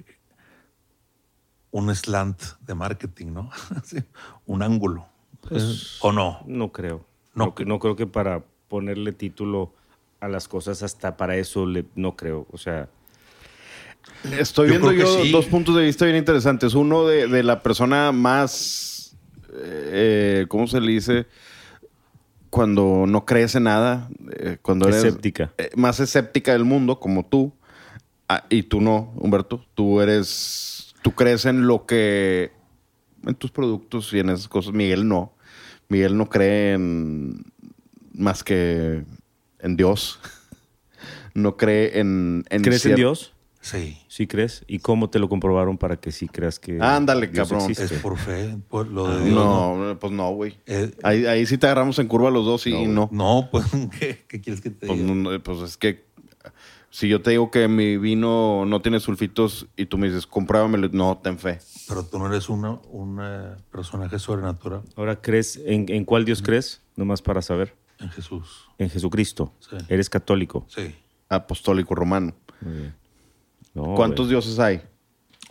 un 1.74 1.92
slant 1.92 2.40
de 2.64 2.74
marketing, 2.76 3.32
¿no? 3.32 3.50
Un 4.46 4.62
ángulo. 4.62 5.06
Pues, 5.40 5.96
¿O 6.00 6.12
no? 6.12 6.40
no 6.46 6.70
creo. 6.70 7.04
No 7.34 7.46
No, 7.46 7.54
que- 7.56 7.64
no 7.64 7.80
creo 7.80 7.96
que 7.96 8.06
para 8.06 8.44
ponerle 8.68 9.10
título 9.12 9.72
a 10.20 10.28
las 10.28 10.46
cosas 10.46 10.84
hasta 10.84 11.16
para 11.16 11.36
eso 11.36 11.66
le, 11.66 11.84
no 11.96 12.14
creo. 12.14 12.46
O 12.52 12.58
sea, 12.58 12.88
Estoy 14.38 14.68
Yo 14.68 14.74
viendo 14.78 14.92
yo 14.92 15.24
sí. 15.24 15.32
dos 15.32 15.46
puntos 15.46 15.74
de 15.74 15.82
vista 15.82 16.04
bien 16.04 16.16
interesantes. 16.16 16.74
Uno 16.74 17.06
de, 17.06 17.26
de 17.26 17.42
la 17.42 17.60
persona 17.62 18.12
más, 18.12 19.16
eh, 19.52 20.46
¿cómo 20.48 20.66
se 20.68 20.80
le 20.80 20.92
dice? 20.92 21.26
Cuando 22.50 23.04
no 23.08 23.24
crees 23.26 23.54
en 23.56 23.64
nada, 23.64 24.08
eh, 24.38 24.58
cuando 24.62 24.86
eres 24.88 25.02
escéptica. 25.04 25.52
eh, 25.58 25.70
más 25.76 25.98
escéptica 25.98 26.52
del 26.52 26.64
mundo, 26.64 27.00
como 27.00 27.24
tú, 27.26 27.52
Ah, 28.28 28.44
y 28.48 28.62
tú 28.62 28.80
no, 28.80 29.12
Humberto. 29.16 29.62
Tú 29.74 30.00
eres, 30.00 30.73
tú 31.04 31.12
crees 31.12 31.44
en 31.44 31.66
lo 31.66 31.84
que, 31.84 32.50
en 33.26 33.34
tus 33.34 33.50
productos 33.50 34.10
y 34.14 34.20
en 34.20 34.30
esas 34.30 34.48
cosas. 34.48 34.72
Miguel 34.72 35.06
no. 35.06 35.34
Miguel 35.90 36.16
no 36.16 36.30
cree 36.30 36.72
en 36.72 37.44
más 38.14 38.42
que 38.42 39.04
en 39.60 39.76
Dios. 39.76 40.18
No 41.36 41.56
cree 41.56 41.98
en... 41.98 42.44
en 42.48 42.62
¿Crees 42.62 42.86
en 42.86 42.94
Dios? 42.94 43.34
Sí. 43.60 43.98
¿Sí 44.06 44.28
crees? 44.28 44.64
¿Y 44.68 44.78
cómo 44.78 45.10
te 45.10 45.18
lo 45.18 45.28
comprobaron 45.28 45.78
para 45.78 45.96
que 45.96 46.12
sí 46.12 46.28
creas 46.28 46.60
que 46.60 46.78
Ándale, 46.80 47.26
Dios 47.26 47.48
cabrón. 47.48 47.68
existe? 47.68 47.92
Es 47.96 48.00
por 48.00 48.16
fe, 48.16 48.56
por 48.68 48.86
lo 48.86 49.08
de 49.08 49.24
Dios. 49.24 49.34
¿no? 49.34 49.76
No, 49.84 49.98
pues 49.98 50.12
no, 50.12 50.30
güey. 50.30 50.56
Eh, 50.66 50.92
Ahí, 51.02 51.26
ahí 51.26 51.44
sí 51.46 51.58
te 51.58 51.66
agarramos 51.66 51.98
en 51.98 52.06
curva 52.06 52.30
los 52.30 52.44
dos 52.46 52.68
y 52.68 52.86
no. 52.86 53.08
No, 53.10 53.48
pues, 53.50 53.64
¿qué, 53.98 54.24
qué 54.28 54.40
quieres 54.40 54.60
que 54.60 54.70
te 54.70 54.86
Pues, 54.86 54.96
diga? 55.00 55.12
no, 55.12 55.42
pues 55.42 55.58
es 55.62 55.76
que 55.76 56.04
si 56.94 57.08
yo 57.08 57.20
te 57.20 57.30
digo 57.30 57.50
que 57.50 57.66
mi 57.66 57.96
vino 57.96 58.64
no 58.66 58.80
tiene 58.80 59.00
sulfitos 59.00 59.66
y 59.76 59.86
tú 59.86 59.98
me 59.98 60.06
dices, 60.06 60.28
compruébamelo, 60.28 60.88
no, 60.92 61.18
ten 61.20 61.40
fe. 61.40 61.58
Pero 61.88 62.04
tú 62.04 62.20
no 62.20 62.28
eres 62.28 62.48
una, 62.48 62.78
un 62.92 63.20
personaje 63.72 64.16
sobrenatural 64.20 64.82
Ahora, 64.94 65.20
¿crees 65.20 65.56
en, 65.66 65.86
en 65.88 66.04
cuál 66.04 66.24
Dios 66.24 66.40
crees? 66.40 66.82
Nomás 66.94 67.20
para 67.20 67.42
saber. 67.42 67.74
en 67.98 68.10
Jesús. 68.10 68.68
En 68.78 68.88
Jesucristo. 68.90 69.52
Sí. 69.58 69.76
Eres 69.88 70.08
católico. 70.08 70.66
Sí, 70.68 70.94
Apostólico 71.28 71.96
romano. 71.96 72.32
Muy 72.60 72.72
bien. 72.74 72.94
No, 73.74 73.94
¿Cuántos 73.96 74.28
dioses 74.28 74.56
hay? 74.60 74.80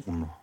uno. 0.06 0.34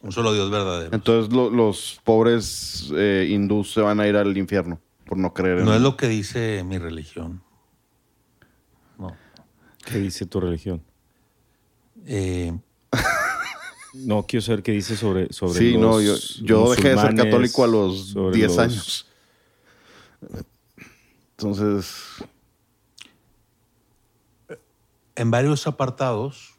Un 0.00 0.12
solo 0.12 0.32
Dios 0.32 0.50
verdadero. 0.50 0.94
Entonces 0.94 1.30
lo- 1.30 1.50
los 1.50 2.00
pobres 2.04 2.90
eh, 2.96 3.26
hindús 3.28 3.70
se 3.72 3.82
van 3.82 4.00
a 4.00 4.06
ir 4.08 4.16
al 4.16 4.34
infierno 4.38 4.80
por 5.04 5.18
no 5.18 5.34
creer 5.34 5.58
en 5.58 5.66
No 5.66 5.74
es 5.74 5.82
lo 5.82 5.94
que 5.98 6.08
dice 6.08 6.64
mi 6.64 6.78
religión. 6.78 7.42
¿Qué 9.86 9.98
dice 9.98 10.26
tu 10.26 10.40
religión? 10.40 10.82
Eh, 12.04 12.52
No, 13.94 14.26
quiero 14.26 14.42
saber 14.44 14.62
qué 14.62 14.72
dice 14.72 14.94
sobre, 14.94 15.32
sobre 15.32 15.58
Sí, 15.58 15.72
los 15.72 15.80
no, 15.80 16.00
yo, 16.02 16.14
yo 16.42 16.70
dejé 16.72 16.90
de 16.90 16.98
ser 16.98 17.14
católico 17.14 17.64
a 17.64 17.66
los 17.66 18.08
sobre 18.10 18.36
10 18.36 18.48
los- 18.48 18.58
años. 18.58 19.06
Entonces, 21.30 21.94
en 25.14 25.30
varios 25.30 25.66
apartados, 25.66 26.58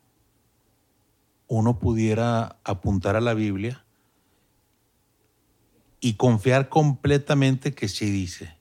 uno 1.48 1.78
pudiera 1.78 2.60
apuntar 2.64 3.16
a 3.16 3.22
la 3.22 3.36
Biblia 3.36 3.86
y 6.00 6.14
confiar 6.16 6.70
completamente 6.70 7.74
que 7.76 7.88
sí 7.88 8.10
dice 8.10 8.58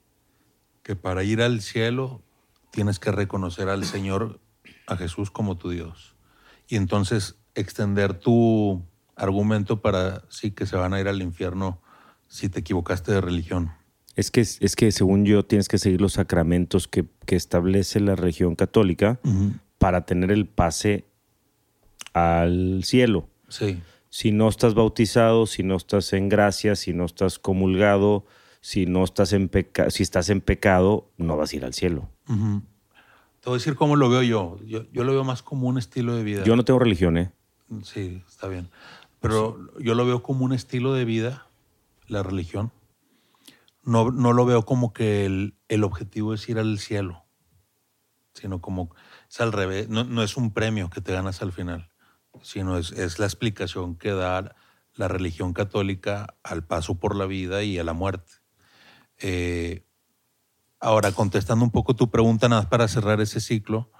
que 0.83 0.96
para 0.96 1.24
ir 1.24 1.40
al 1.40 1.62
cielo 1.62 2.22
tienes 2.72 2.98
que 2.98 3.11
reconocer 3.11 3.68
al 3.70 3.85
Señor, 3.87 4.40
a 4.87 4.96
Jesús 4.96 5.31
como 5.31 5.57
tu 5.57 5.70
Dios. 5.70 6.14
Y 6.68 6.77
entonces 6.77 7.37
extender 7.55 8.14
tu 8.14 8.83
argumento 9.14 9.81
para 9.81 10.22
sí 10.29 10.51
que 10.51 10.66
se 10.66 10.77
van 10.77 10.94
a 10.94 11.01
ir 11.01 11.09
al 11.09 11.22
infierno 11.22 11.81
si 12.29 12.49
te 12.49 12.61
equivocaste 12.61 13.12
de 13.12 13.20
religión. 13.20 13.72
Es 14.14 14.31
que, 14.31 14.40
es 14.40 14.77
que 14.77 14.92
según 14.92 15.25
yo 15.25 15.44
tienes 15.44 15.68
que 15.68 15.79
seguir 15.79 16.01
los 16.01 16.14
sacramentos 16.14 16.88
que, 16.88 17.05
que 17.27 17.37
establece 17.37 18.01
la 18.01 18.16
religión 18.16 18.55
católica 18.55 19.20
para 19.79 20.07
tener 20.07 20.31
el 20.31 20.46
pase 20.46 21.05
al 22.14 22.83
cielo. 22.85 23.29
Sí. 23.49 23.81
Si 24.09 24.33
no 24.33 24.49
estás 24.49 24.75
bautizado, 24.75 25.46
si 25.46 25.62
no 25.62 25.77
estás 25.77 26.14
en 26.14 26.31
gracia, 26.31 26.77
si 26.77 26.94
no 26.94 27.05
estás 27.05 27.38
comulgado, 27.38 28.25
si 28.62 28.87
no 28.87 29.05
estás 29.05 29.35
en 29.35 29.49
pecado, 29.49 29.90
si 29.90 30.03
estás 30.03 30.31
en 30.31 30.40
pecado, 30.40 31.11
no 31.18 31.37
vas 31.37 31.53
a 31.53 31.57
ir 31.57 31.64
al 31.64 31.75
cielo. 31.75 32.09
Te 33.46 33.50
voy 33.50 33.59
a 33.59 33.61
decir 33.61 33.76
cómo 33.76 33.94
lo 33.94 34.09
veo 34.09 34.24
yo. 34.24 34.59
yo. 34.66 34.90
Yo 34.90 35.04
lo 35.04 35.12
veo 35.12 35.22
más 35.22 35.40
como 35.40 35.68
un 35.68 35.78
estilo 35.78 36.16
de 36.16 36.24
vida. 36.24 36.42
Yo 36.42 36.56
no 36.56 36.64
tengo 36.64 36.80
religión, 36.80 37.16
¿eh? 37.16 37.30
Sí, 37.85 38.20
está 38.26 38.48
bien. 38.48 38.68
Pero 39.20 39.72
yo 39.78 39.94
lo 39.94 40.04
veo 40.04 40.20
como 40.20 40.44
un 40.44 40.52
estilo 40.52 40.94
de 40.94 41.04
vida, 41.04 41.46
la 42.09 42.24
religión. 42.24 42.72
No, 43.85 44.11
no 44.11 44.32
lo 44.32 44.46
veo 44.46 44.64
como 44.64 44.92
que 44.92 45.26
el, 45.26 45.54
el 45.68 45.85
objetivo 45.85 46.35
es 46.35 46.48
ir 46.48 46.59
al 46.59 46.80
cielo, 46.80 47.24
sino 48.35 48.61
como 48.61 48.92
es 49.30 49.40
al 49.40 49.52
revés. 49.52 49.88
No, 49.88 50.02
no 50.02 50.24
es 50.24 50.37
un 50.37 50.52
premio 50.52 50.90
que 50.90 51.00
te 51.00 51.12
ganas 51.12 51.40
al 51.40 51.52
final, 51.52 51.88
sino 52.42 52.76
es, 52.78 52.90
es 52.90 53.20
la 53.20 53.26
explicación 53.26 53.94
que 53.94 54.11
da 54.11 54.56
la 54.96 55.06
religión 55.06 55.52
católica 55.52 56.35
al 56.42 56.64
paso 56.64 56.96
por 56.96 57.14
la 57.14 57.26
vida 57.26 57.62
y 57.62 57.78
a 57.78 57.85
la 57.85 57.92
muerte. 57.92 58.32
Eh, 59.20 59.86
ahora, 60.81 61.12
contestando 61.12 61.65
un 61.65 61.71
poco 61.71 61.95
tu 61.95 62.11
pregunta, 62.11 62.49
nada 62.49 62.69
para 62.69 62.89
cerrar 62.89 63.21
ese 63.21 63.41
ciclo, 63.41 63.91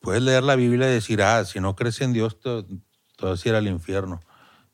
puedes 0.00 0.22
leer 0.22 0.42
la 0.42 0.56
Biblia 0.56 0.88
y 0.88 0.94
decir, 0.94 1.22
ah, 1.22 1.44
si 1.44 1.60
no 1.60 1.74
crees 1.76 2.00
en 2.00 2.12
Dios, 2.12 2.38
te, 2.40 2.62
te 3.16 3.26
a 3.26 3.34
ir 3.44 3.54
al 3.54 3.66
infierno. 3.66 4.20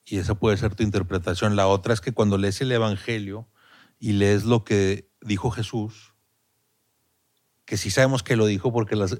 Y 0.05 0.19
esa 0.19 0.35
puede 0.35 0.57
ser 0.57 0.75
tu 0.75 0.83
interpretación. 0.83 1.57
La 1.57 1.67
otra 1.69 1.95
es 1.95 2.01
que 2.01 2.13
cuando 2.13 2.39
lees 2.39 2.61
el 2.61 2.73
Evangelio 2.73 3.49
y 3.99 4.13
lees 4.13 4.45
lo 4.45 4.65
que 4.65 5.09
dijo 5.21 5.51
Jesús, 5.51 6.13
que 7.65 7.77
sí 7.77 7.91
sabemos 7.91 8.23
que 8.23 8.37
lo 8.37 8.47
dijo 8.47 8.73
porque 8.73 8.97
las, 8.97 9.19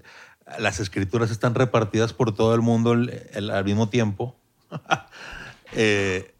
las 0.59 0.81
escrituras 0.81 1.31
están 1.31 1.55
repartidas 1.55 2.13
por 2.13 2.35
todo 2.35 2.55
el 2.55 2.61
mundo 2.61 2.93
el- 2.93 3.51
al 3.51 3.65
mismo 3.65 3.89
tiempo, 3.89 4.37
eh, 5.73 6.32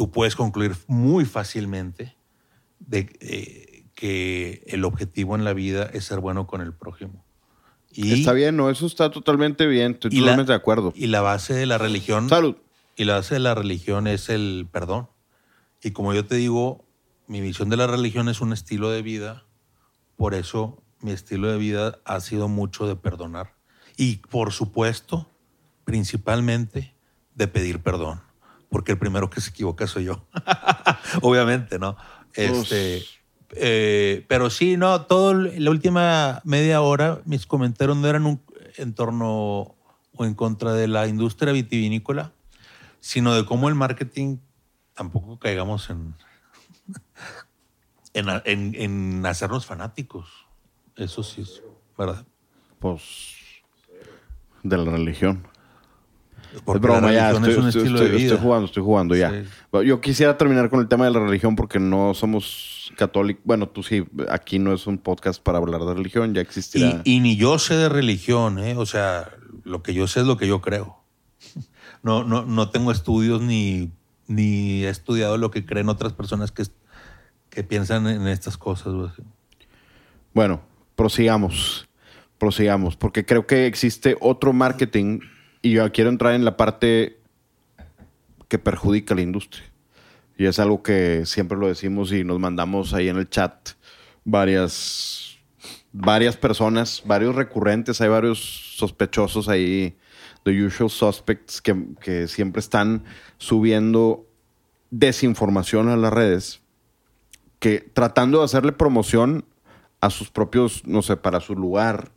tú 0.00 0.10
puedes 0.10 0.34
concluir 0.34 0.74
muy 0.86 1.26
fácilmente 1.26 2.16
de 2.78 3.00
eh, 3.20 3.84
que 3.94 4.62
el 4.68 4.86
objetivo 4.86 5.34
en 5.36 5.44
la 5.44 5.52
vida 5.52 5.90
es 5.92 6.06
ser 6.06 6.20
bueno 6.20 6.46
con 6.46 6.62
el 6.62 6.72
prójimo. 6.72 7.22
Y, 7.92 8.14
Está 8.14 8.32
bien, 8.32 8.56
no, 8.56 8.70
eso 8.70 8.86
está 8.86 9.10
totalmente 9.10 9.66
bien. 9.66 9.92
Estoy 9.92 10.10
Y 10.14 10.20
la- 10.20 10.20
totalmente 10.28 10.52
de 10.52 10.56
acuerdo. 10.56 10.94
y 10.96 11.08
la 11.08 11.20
base 11.20 11.52
de 11.52 11.66
la 11.66 11.76
religión 11.76 12.30
Salud. 12.30 12.56
y 12.96 13.04
la 13.04 13.16
base 13.16 13.34
de 13.34 13.40
la 13.40 13.54
religión 13.54 14.06
es 14.06 14.30
el 14.30 14.66
perdón. 14.72 15.10
Y 15.82 15.90
como 15.90 16.14
yo 16.14 16.24
te 16.24 16.36
digo, 16.36 16.86
mi 17.26 17.42
visión 17.42 17.68
de 17.68 17.76
la 17.76 17.86
religión 17.86 18.30
es 18.30 18.40
un 18.40 18.54
estilo 18.54 18.88
de 18.90 19.02
vida. 19.02 19.44
Por 20.16 20.32
eso 20.32 20.82
mi 21.00 21.10
estilo 21.10 21.52
de 21.52 21.58
vida 21.58 21.98
ha 22.06 22.20
sido 22.20 22.48
mucho 22.48 22.86
de 22.86 22.96
perdonar. 22.96 23.54
Y 23.98 24.16
por 24.30 24.52
supuesto, 24.52 25.28
principalmente 25.84 26.94
de 27.34 27.48
pedir 27.48 27.80
perdón. 27.80 28.22
Porque 28.70 28.92
el 28.92 28.98
primero 28.98 29.28
que 29.30 29.40
se 29.40 29.50
equivoca 29.50 29.86
soy 29.86 30.04
yo. 30.04 30.24
Obviamente, 31.22 31.78
¿no? 31.78 31.96
Este, 32.34 33.02
eh, 33.56 34.24
pero 34.28 34.48
sí, 34.48 34.76
no, 34.76 35.02
todo 35.02 35.34
la 35.34 35.70
última 35.70 36.40
media 36.44 36.80
hora 36.80 37.20
mis 37.24 37.46
comentarios 37.46 37.96
no 37.96 38.06
eran 38.08 38.26
un- 38.26 38.40
en 38.76 38.94
torno 38.94 39.74
o 40.14 40.24
en 40.24 40.34
contra 40.34 40.72
de 40.72 40.86
la 40.86 41.08
industria 41.08 41.52
vitivinícola, 41.52 42.32
sino 43.00 43.34
de 43.34 43.44
cómo 43.44 43.68
el 43.68 43.74
marketing 43.74 44.36
tampoco 44.94 45.38
caigamos 45.40 45.90
en, 45.90 46.14
en, 48.14 48.28
en- 48.44 48.74
en 48.76 49.26
hacernos 49.26 49.66
fanáticos. 49.66 50.28
Eso 50.96 51.22
sí 51.22 51.40
es 51.42 51.62
verdad. 51.98 52.24
Pues. 52.78 53.34
De 54.62 54.76
la 54.76 54.90
religión. 54.90 55.46
Porque 56.64 56.78
es 56.78 56.82
broma, 56.82 57.12
ya. 57.12 57.30
Estoy, 57.30 57.50
es 57.52 57.58
un 57.58 57.68
estoy- 57.68 57.82
estilo 57.82 57.96
estoy- 57.98 58.10
de 58.10 58.16
vida. 58.16 58.26
estoy 58.32 58.42
jugando, 58.44 58.66
estoy 58.66 58.82
jugando, 58.82 59.16
ya. 59.16 59.30
Sí. 59.30 59.86
Yo 59.86 60.00
quisiera 60.00 60.36
terminar 60.36 60.68
con 60.70 60.80
el 60.80 60.88
tema 60.88 61.04
de 61.04 61.10
la 61.12 61.20
religión 61.20 61.56
porque 61.56 61.78
no 61.78 62.12
somos 62.14 62.92
católicos. 62.96 63.42
Bueno, 63.44 63.68
tú 63.68 63.82
sí, 63.82 64.04
aquí 64.28 64.58
no 64.58 64.72
es 64.72 64.86
un 64.86 64.98
podcast 64.98 65.42
para 65.42 65.58
hablar 65.58 65.82
de 65.82 65.94
religión, 65.94 66.34
ya 66.34 66.40
existirá. 66.40 67.02
Y, 67.04 67.16
y 67.16 67.20
ni 67.20 67.36
yo 67.36 67.58
sé 67.58 67.74
de 67.76 67.88
religión, 67.88 68.58
¿eh? 68.58 68.76
O 68.76 68.84
sea, 68.86 69.28
lo 69.64 69.82
que 69.82 69.94
yo 69.94 70.06
sé 70.08 70.20
es 70.20 70.26
lo 70.26 70.36
que 70.36 70.46
yo 70.46 70.60
creo. 70.60 70.96
No, 72.02 72.24
no, 72.24 72.46
no 72.46 72.70
tengo 72.70 72.92
estudios 72.92 73.42
ni, 73.42 73.92
ni 74.26 74.84
he 74.84 74.88
estudiado 74.88 75.36
lo 75.36 75.50
que 75.50 75.66
creen 75.66 75.90
otras 75.90 76.14
personas 76.14 76.50
que, 76.50 76.62
que 77.50 77.62
piensan 77.62 78.06
en 78.06 78.26
estas 78.26 78.56
cosas. 78.56 78.94
Bueno, 80.32 80.62
prosigamos. 80.96 81.88
Prosigamos. 82.38 82.96
Porque 82.96 83.26
creo 83.26 83.46
que 83.46 83.66
existe 83.66 84.16
otro 84.20 84.54
marketing 84.54 85.20
y 85.62 85.72
yo 85.72 85.92
quiero 85.92 86.10
entrar 86.10 86.34
en 86.34 86.44
la 86.44 86.56
parte 86.56 87.18
que 88.48 88.58
perjudica 88.58 89.14
a 89.14 89.16
la 89.16 89.22
industria. 89.22 89.64
Y 90.36 90.46
es 90.46 90.58
algo 90.58 90.82
que 90.82 91.26
siempre 91.26 91.58
lo 91.58 91.68
decimos 91.68 92.12
y 92.12 92.24
nos 92.24 92.38
mandamos 92.38 92.94
ahí 92.94 93.08
en 93.08 93.18
el 93.18 93.28
chat 93.28 93.70
varias, 94.24 95.38
varias 95.92 96.36
personas, 96.36 97.02
varios 97.04 97.34
recurrentes, 97.34 98.00
hay 98.00 98.08
varios 98.08 98.38
sospechosos 98.76 99.48
ahí, 99.48 99.96
the 100.44 100.64
usual 100.64 100.88
suspects, 100.88 101.60
que, 101.60 101.76
que 102.00 102.26
siempre 102.26 102.60
están 102.60 103.04
subiendo 103.36 104.26
desinformación 104.90 105.88
a 105.88 105.96
las 105.96 106.12
redes 106.12 106.62
que 107.60 107.78
tratando 107.92 108.38
de 108.38 108.46
hacerle 108.46 108.72
promoción 108.72 109.44
a 110.00 110.10
sus 110.10 110.30
propios, 110.30 110.86
no 110.86 111.02
sé, 111.02 111.16
para 111.16 111.40
su 111.40 111.54
lugar, 111.54 112.10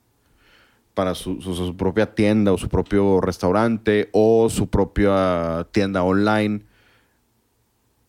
para 0.94 1.16
su, 1.16 1.42
su- 1.42 1.56
su 1.56 1.76
propia 1.76 2.14
tienda 2.14 2.52
o 2.52 2.58
su 2.58 2.70
propio 2.70 3.20
restaurante 3.22 4.10
o 4.12 4.50
su 4.50 4.68
propia 4.70 5.68
tienda 5.72 6.04
online, 6.04 6.62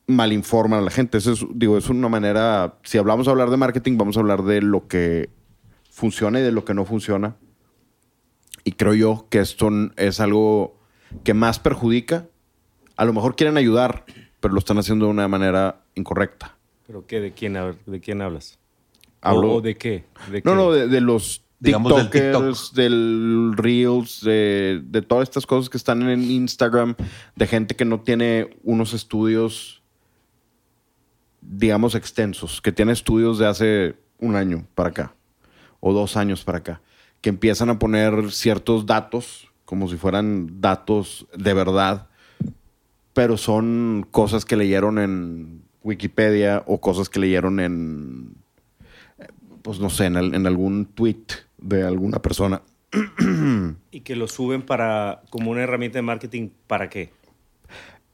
malinforman 0.07 0.81
a 0.81 0.83
la 0.83 0.90
gente. 0.90 1.18
Eso 1.18 1.33
es, 1.33 1.44
digo, 1.55 1.79
es 1.79 1.88
una 1.88 2.09
manera, 2.09 2.75
si 2.83 2.99
hablamos 2.99 3.27
de 3.27 3.33
hablar 3.33 3.51
de 3.51 3.57
marketing, 3.57 3.97
vamos 3.97 4.16
a 4.16 4.20
hablar 4.20 4.42
de 4.42 4.61
lo 4.62 4.87
que 4.87 5.31
funciona 5.90 6.40
y 6.40 6.42
de 6.42 6.53
lo 6.53 6.64
que 6.64 6.75
no 6.75 6.85
funciona. 6.85 7.37
Y 8.64 8.73
creo 8.73 8.94
yo 8.94 9.27
que 9.31 9.40
esto 9.40 9.68
es 9.97 10.20
algo 10.20 10.77
que 11.23 11.35
más 11.35 11.59
perjudica. 11.59 12.27
A 12.97 13.05
lo 13.05 13.12
mejor 13.12 13.37
quieren 13.37 13.57
ayudar, 13.57 14.05
pero 14.40 14.53
lo 14.55 14.59
están 14.59 14.79
haciendo 14.79 15.07
de 15.07 15.11
una 15.12 15.29
manera 15.29 15.81
incorrecta. 15.94 16.57
¿Pero 16.87 17.07
qué? 17.07 17.20
¿De 17.20 17.33
quién, 17.33 17.55
de 17.87 18.01
quién 18.01 18.20
hablas? 18.23 18.59
Hablo- 19.23 19.53
¿O, 19.53 19.55
o 19.57 19.61
de 19.62 19.77
qué? 19.77 20.05
¿De 20.31 20.42
No, 20.44 20.51
qué? 20.53 20.57
no, 20.57 20.73
de, 20.73 20.88
de 20.88 21.01
los 21.01 21.43
Digamos 21.64 21.96
del 21.96 22.11
TikTokers, 22.11 22.74
del, 22.74 23.53
Reels, 23.57 24.20
de, 24.22 24.83
de 24.85 25.03
todas 25.03 25.22
estas 25.22 25.46
cosas 25.46 25.70
que 25.70 25.79
están 25.79 26.03
en 26.09 26.31
Instagram, 26.31 26.94
de 27.37 27.46
gente 27.46 27.74
que 27.74 27.87
no 27.87 28.00
tiene 28.00 28.57
unos 28.62 28.92
estudios, 28.92 29.83
digamos, 31.40 31.94
extensos, 31.94 32.61
que 32.61 32.70
tiene 32.70 32.92
estudios 32.92 33.38
de 33.38 33.46
hace 33.46 33.96
un 34.18 34.37
año 34.37 34.66
para 34.74 34.90
acá, 34.90 35.14
o 35.81 35.94
dos 35.94 36.18
años 36.18 36.44
para 36.44 36.59
acá, 36.59 36.83
que 37.20 37.31
empiezan 37.31 37.70
a 37.70 37.79
poner 37.79 38.31
ciertos 38.31 38.85
datos, 38.85 39.48
como 39.64 39.88
si 39.88 39.96
fueran 39.96 40.61
datos 40.61 41.27
de 41.35 41.55
verdad, 41.55 42.09
pero 43.14 43.38
son 43.38 44.07
cosas 44.11 44.44
que 44.44 44.57
leyeron 44.57 44.98
en 44.98 45.62
Wikipedia 45.83 46.62
o 46.66 46.81
cosas 46.81 47.09
que 47.09 47.20
leyeron 47.20 47.61
en 47.61 48.44
pues 49.64 49.81
no 49.81 49.88
sé, 49.88 50.05
en, 50.05 50.16
en 50.16 50.46
algún 50.46 50.85
tweet 50.85 51.24
de 51.64 51.83
alguna 51.87 52.20
persona. 52.20 52.62
Y 53.90 54.00
que 54.00 54.16
lo 54.16 54.29
suben 54.29 54.62
para 54.62 55.22
como 55.31 55.50
una 55.50 55.62
herramienta 55.62 55.98
de 55.98 56.03
marketing, 56.03 56.50
¿para 56.66 56.88
qué? 56.90 57.12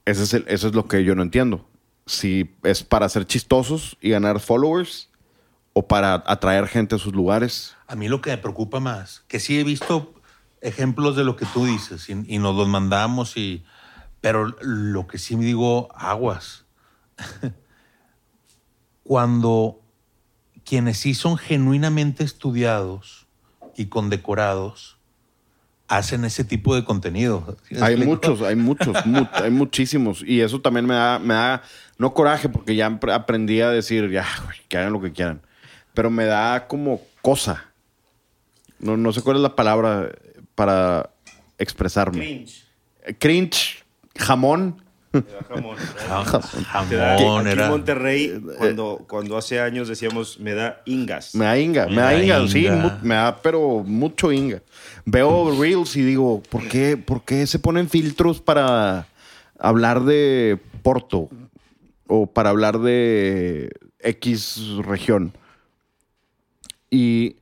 Ese 0.05 0.23
es 0.23 0.35
el- 0.35 0.45
eso 0.49 0.69
es 0.69 0.75
lo 0.75 0.87
que 0.87 1.05
yo 1.05 1.15
no 1.15 1.23
entiendo. 1.23 1.67
Si 2.07 2.55
es 2.63 2.83
para 2.83 3.09
ser 3.09 3.27
chistosos 3.27 3.97
y 4.01 4.11
ganar 4.11 4.41
followers 4.41 5.11
o 5.73 5.87
para 5.87 6.23
atraer 6.27 6.67
gente 6.67 6.95
a 6.97 6.99
sus 6.99 7.15
lugares. 7.15 7.77
A 7.87 7.95
mí 7.97 8.09
lo 8.09 8.21
que 8.21 8.31
me 8.31 8.39
preocupa 8.39 8.81
más, 8.81 9.25
que 9.29 9.39
sí 9.41 9.59
he 9.59 9.65
visto 9.65 10.15
ejemplos 10.61 11.17
de 11.17 11.25
lo 11.25 11.37
que 11.37 11.47
tú 11.47 11.65
dices 11.65 12.09
y, 12.09 12.13
y 12.27 12.39
nos 12.39 12.55
los 12.57 12.69
mandamos, 12.69 13.37
y, 13.37 13.65
pero 14.21 14.55
lo 14.61 15.07
que 15.07 15.19
sí 15.19 15.37
me 15.37 15.45
digo, 15.45 15.89
aguas. 15.95 16.65
Cuando 19.03 19.81
quienes 20.65 20.99
sí 20.99 21.15
son 21.15 21.37
genuinamente 21.37 22.23
estudiados 22.25 23.20
y 23.81 23.87
condecorados 23.87 24.99
hacen 25.89 26.25
ese 26.25 26.45
tipo 26.45 26.75
de 26.75 26.85
contenido. 26.85 27.57
¿Sí 27.67 27.75
me 27.75 27.81
Hay 27.83 27.95
explico? 27.95 28.11
muchos, 28.31 28.43
hay 28.47 28.55
muchos, 28.57 29.07
mu- 29.07 29.27
hay 29.33 29.51
muchísimos. 29.51 30.23
Y 30.25 30.41
eso 30.41 30.61
también 30.61 30.87
me 30.87 30.95
da, 30.95 31.19
me 31.19 31.35
da, 31.35 31.63
no 31.99 32.13
coraje, 32.15 32.49
porque 32.49 32.77
ya 32.77 32.87
aprendí 32.87 33.61
a 33.61 33.71
decir, 33.71 34.11
ya, 34.11 34.27
güey, 34.45 34.59
que 34.69 34.77
hagan 34.79 34.93
lo 34.93 35.01
que 35.01 35.13
quieran. 35.13 35.41
Pero 35.95 36.11
me 36.11 36.27
da 36.27 36.69
como 36.69 37.01
cosa. 37.23 37.65
No, 38.79 38.97
no 38.97 39.13
sé 39.13 39.23
cuál 39.23 39.37
es 39.37 39.43
la 39.43 39.57
palabra 39.57 40.11
para 40.55 41.11
expresarme. 41.59 42.19
Cringe. 42.21 42.65
cringe, 43.19 43.85
jamón, 44.17 44.83
Jamón. 45.49 45.77
Jamón, 46.73 47.47
en. 47.49 47.69
Monterrey, 47.69 48.41
cuando, 48.59 49.05
cuando 49.09 49.37
hace 49.37 49.61
años 49.61 49.89
decíamos, 49.89 50.39
me 50.39 50.55
da 50.55 50.83
ingas. 50.85 51.35
Me 51.35 51.45
da 51.47 51.59
inga, 51.59 51.87
me, 51.87 51.97
Me 51.97 52.01
da 52.03 52.13
da 52.13 52.23
inga, 52.23 52.49
sí, 52.49 52.61
inga. 52.67 52.77
mu- 52.77 52.91
me 53.03 53.15
da 53.17 53.41
pero 53.43 53.83
mucho 53.85 54.31
inga. 54.31 54.63
Veo 55.05 55.59
Reels 55.61 55.97
y 55.97 56.03
digo, 56.03 56.43
¿por 56.49 56.69
qué, 56.69 56.97
¿por 56.97 57.25
qué 57.25 57.47
se 57.47 57.59
ponen 57.59 57.89
filtros 57.89 58.41
para 58.41 59.07
hablar 59.59 60.05
de 60.05 60.59
Porto? 60.83 61.29
O 62.07 62.27
para 62.27 62.51
hablar 62.51 62.79
de 62.79 63.71
X 64.01 64.61
región. 64.85 65.33
Y 66.91 67.37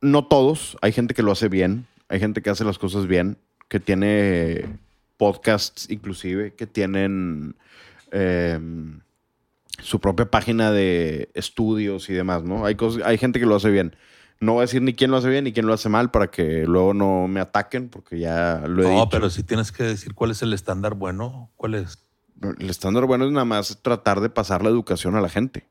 no 0.00 0.26
todos, 0.26 0.76
hay 0.80 0.92
gente 0.92 1.14
que 1.14 1.22
lo 1.22 1.32
hace 1.32 1.48
bien, 1.48 1.86
hay 2.08 2.20
gente 2.20 2.40
que 2.42 2.50
hace 2.50 2.64
las 2.64 2.78
cosas 2.78 3.06
bien, 3.06 3.36
que 3.68 3.80
tiene 3.80 4.66
podcasts 5.18 5.90
inclusive, 5.90 6.54
que 6.54 6.66
tienen... 6.66 7.54
em, 8.10 9.00
su 9.80 10.00
propia 10.00 10.28
página 10.28 10.72
de 10.72 11.30
estudios 11.34 12.10
y 12.10 12.12
demás, 12.12 12.42
¿no? 12.42 12.64
Hay, 12.66 12.74
cosas, 12.74 13.02
hay 13.04 13.16
gente 13.16 13.38
que 13.38 13.46
lo 13.46 13.54
hace 13.54 13.70
bien. 13.70 13.94
No 14.40 14.54
voy 14.54 14.60
a 14.60 14.62
decir 14.62 14.82
ni 14.82 14.92
quién 14.92 15.12
lo 15.12 15.16
hace 15.18 15.28
bien 15.28 15.44
ni 15.44 15.52
quién 15.52 15.66
lo 15.66 15.72
hace 15.72 15.88
mal 15.88 16.10
para 16.10 16.32
que 16.32 16.64
luego 16.66 16.94
no 16.94 17.28
me 17.28 17.38
ataquen, 17.38 17.88
porque 17.88 18.18
ya 18.18 18.64
lo 18.66 18.82
he 18.82 18.86
No, 18.86 18.90
dicho. 18.94 19.08
pero 19.10 19.30
si 19.30 19.44
tienes 19.44 19.70
que 19.70 19.84
decir 19.84 20.14
cuál 20.14 20.32
es 20.32 20.42
el 20.42 20.52
estándar 20.52 20.94
bueno, 20.94 21.50
cuál 21.56 21.76
es. 21.76 22.02
El 22.58 22.68
estándar 22.70 23.04
bueno 23.06 23.24
es 23.24 23.30
nada 23.30 23.44
más 23.44 23.78
tratar 23.80 24.20
de 24.20 24.30
pasar 24.30 24.64
la 24.64 24.68
educación 24.68 25.14
a 25.14 25.20
la 25.20 25.28
gente. 25.28 25.68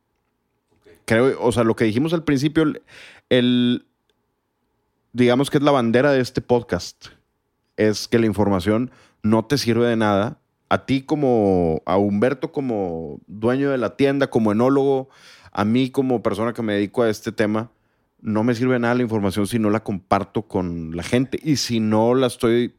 Creo, 1.03 1.41
o 1.41 1.51
sea, 1.51 1.65
lo 1.65 1.75
que 1.75 1.83
dijimos 1.83 2.13
al 2.13 2.23
principio, 2.23 2.63
el, 2.63 2.81
el- 3.29 3.85
digamos 5.11 5.49
que 5.49 5.57
es 5.57 5.63
la 5.63 5.71
bandera 5.71 6.11
de 6.11 6.21
este 6.21 6.39
podcast, 6.41 7.07
es 7.75 8.07
que 8.07 8.19
la 8.19 8.25
información 8.25 8.89
no 9.29 9.45
te 9.45 9.57
sirve 9.57 9.87
de 9.87 9.95
nada. 9.95 10.39
A 10.69 10.85
ti 10.85 11.01
como, 11.01 11.81
a 11.85 11.97
Humberto 11.97 12.51
como 12.51 13.19
dueño 13.27 13.71
de 13.71 13.77
la 13.77 13.95
tienda, 13.95 14.29
como 14.29 14.51
enólogo, 14.51 15.09
a 15.51 15.63
mí 15.63 15.89
como 15.89 16.21
persona 16.21 16.53
que 16.53 16.61
me 16.61 16.73
dedico 16.73 17.03
a 17.03 17.09
este 17.09 17.31
tema, 17.31 17.71
no 18.19 18.43
me 18.43 18.55
sirve 18.55 18.77
nada 18.79 18.95
la 18.95 19.03
información 19.03 19.47
si 19.47 19.59
no 19.59 19.69
la 19.69 19.83
comparto 19.83 20.43
con 20.43 20.95
la 20.95 21.03
gente 21.03 21.39
y 21.41 21.57
si 21.57 21.79
no 21.79 22.15
la 22.15 22.27
estoy 22.27 22.75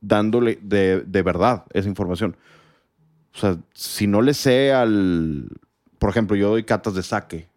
dándole 0.00 0.58
de, 0.60 1.00
de 1.00 1.22
verdad 1.22 1.64
esa 1.72 1.88
información. 1.88 2.36
O 3.34 3.38
sea, 3.38 3.56
si 3.74 4.06
no 4.06 4.20
le 4.20 4.34
sé 4.34 4.72
al. 4.72 5.48
Por 5.98 6.10
ejemplo, 6.10 6.36
yo 6.36 6.50
doy 6.50 6.64
catas 6.64 6.94
de 6.94 7.02
saque. 7.02 7.48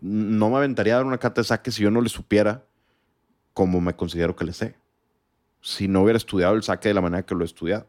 No 0.00 0.48
me 0.48 0.56
aventaría 0.56 0.94
a 0.94 0.96
dar 0.98 1.06
una 1.06 1.18
cata 1.18 1.40
de 1.40 1.46
saque 1.46 1.70
si 1.70 1.82
yo 1.82 1.90
no 1.90 2.00
le 2.00 2.08
supiera 2.08 2.64
como 3.52 3.80
me 3.80 3.94
considero 3.94 4.36
que 4.36 4.44
le 4.44 4.52
sé. 4.52 4.76
Si 5.60 5.88
no 5.88 6.02
hubiera 6.02 6.16
estudiado 6.16 6.54
el 6.54 6.62
saque 6.62 6.88
de 6.88 6.94
la 6.94 7.00
manera 7.00 7.24
que 7.24 7.34
lo 7.34 7.42
he 7.42 7.46
estudiado. 7.46 7.88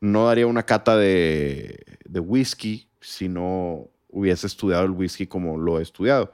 No 0.00 0.26
daría 0.26 0.46
una 0.46 0.64
cata 0.64 0.96
de, 0.96 1.98
de 2.04 2.20
whisky 2.20 2.88
si 3.00 3.28
no 3.28 3.88
hubiese 4.08 4.46
estudiado 4.46 4.84
el 4.84 4.90
whisky 4.90 5.26
como 5.26 5.58
lo 5.58 5.78
he 5.78 5.82
estudiado. 5.82 6.32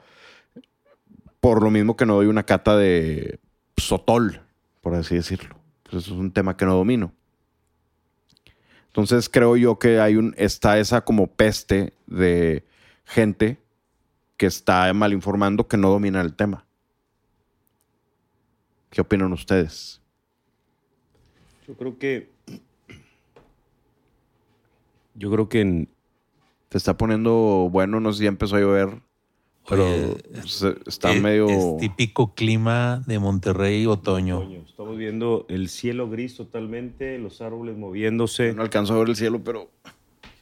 Por 1.41 1.63
lo 1.63 1.71
mismo 1.71 1.97
que 1.97 2.07
no 2.07 2.15
doy 2.15 2.27
una 2.27 2.45
cata 2.45 2.77
de 2.77 3.41
sotol, 3.77 4.41
por 4.81 4.95
así 4.95 5.15
decirlo. 5.15 5.57
Pues 5.85 6.05
eso 6.05 6.15
es 6.15 6.21
un 6.21 6.33
tema 6.33 6.57
que 6.57 6.67
no 6.67 6.75
domino. 6.75 7.13
Entonces 8.89 9.29
creo 9.29 9.57
yo 9.57 9.79
que 9.79 10.01
hay 10.01 10.17
un, 10.17 10.35
está 10.37 10.79
esa 10.79 11.03
como 11.03 11.29
peste 11.29 11.93
de 12.07 12.65
gente 13.05 13.59
que 14.37 14.47
está 14.47 14.93
mal 14.93 15.13
informando 15.13 15.69
que 15.69 15.77
no 15.77 15.91
domina 15.91 16.21
el 16.21 16.35
tema. 16.35 16.65
¿Qué 18.91 19.01
opinan 19.01 19.33
ustedes? 19.33 20.01
Yo 21.69 21.75
creo 21.75 21.99
que. 21.99 22.31
Yo 25.15 25.31
creo 25.31 25.49
que 25.49 25.61
en, 25.61 25.89
Se 26.71 26.79
está 26.79 26.97
poniendo 26.97 27.69
bueno, 27.71 28.01
no 28.01 28.13
sé 28.13 28.19
si 28.19 28.25
ya 28.25 28.29
empezó 28.31 28.57
a 28.57 28.61
llover, 28.61 29.03
pero 29.69 29.85
Oye, 29.85 30.17
se- 30.47 30.77
está 30.87 31.13
es, 31.13 31.21
medio... 31.23 31.49
es 31.49 31.77
típico 31.79 32.35
clima 32.35 33.03
de 33.07 33.19
Monterrey 33.19 33.85
otoño. 33.87 34.39
otoño 34.39 34.61
estamos 34.67 34.97
viendo 34.97 35.45
el 35.49 35.69
cielo 35.69 36.09
gris 36.09 36.37
totalmente, 36.37 37.19
los 37.19 37.41
árboles 37.41 37.77
moviéndose. 37.77 38.55
No 38.55 38.63
alcanzo 38.63 38.95
a 38.95 38.99
ver 38.99 39.09
el 39.11 39.17
cielo, 39.17 39.43
pero 39.45 39.71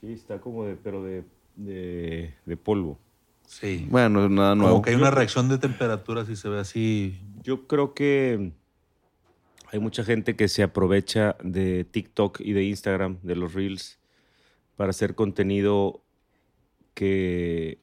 Sí, 0.01 0.12
está 0.12 0.41
como 0.41 0.65
de, 0.65 0.77
pero 0.77 1.03
de, 1.03 1.25
de, 1.57 2.35
de 2.45 2.57
polvo. 2.57 2.99
Sí. 3.47 3.87
bueno, 3.91 4.29
nada 4.29 4.55
nuevo. 4.55 4.73
Como 4.75 4.83
que 4.83 4.91
hay 4.91 4.97
una 4.97 5.11
reacción 5.11 5.49
de 5.49 5.59
temperatura 5.59 6.25
si 6.27 6.37
se 6.37 6.49
ve 6.49 6.59
así. 6.61 7.19
Yo 7.43 7.67
creo 7.67 7.95
que 7.95 8.53
hay 9.77 9.83
mucha 9.83 10.05
gente 10.05 10.37
que 10.37 10.49
se 10.49 10.62
aprovecha 10.62 11.37
de 11.43 11.85
TikTok 11.85 12.41
y 12.41 12.55
de 12.55 12.65
Instagram, 12.65 13.19
de 13.23 13.37
los 13.37 13.53
Reels, 13.53 13.99
para 14.75 14.89
hacer 14.91 15.15
contenido 15.15 16.03
que 16.95 17.79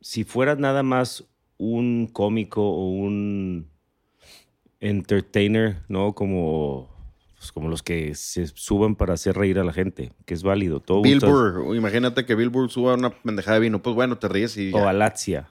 si 0.00 0.24
fuera 0.24 0.54
nada 0.56 0.82
más 0.82 1.24
un 1.58 2.06
cómico 2.10 2.62
o 2.62 2.88
un 2.88 3.68
entertainer, 4.80 5.76
¿no? 5.88 6.14
Como, 6.14 6.88
pues, 7.38 7.52
como 7.52 7.68
los 7.68 7.82
que 7.82 8.14
se 8.14 8.46
suban 8.46 8.96
para 8.96 9.12
hacer 9.14 9.36
reír 9.36 9.58
a 9.58 9.64
la 9.64 9.72
gente, 9.72 10.12
que 10.24 10.32
es 10.34 10.42
válido. 10.42 10.80
Todo 10.80 11.02
Bill 11.02 11.20
gusta- 11.20 11.26
Burr, 11.28 11.76
imagínate 11.76 12.24
que 12.24 12.34
Bill 12.34 12.48
Burr 12.50 12.70
suba 12.70 12.94
una 12.94 13.10
pendejada 13.10 13.56
de 13.56 13.60
vino, 13.60 13.82
pues 13.82 13.94
bueno, 13.94 14.16
te 14.18 14.28
ríes 14.28 14.56
y 14.56 14.70
O 14.72 14.78
ya. 14.78 14.84
Galaxia. 14.86 15.48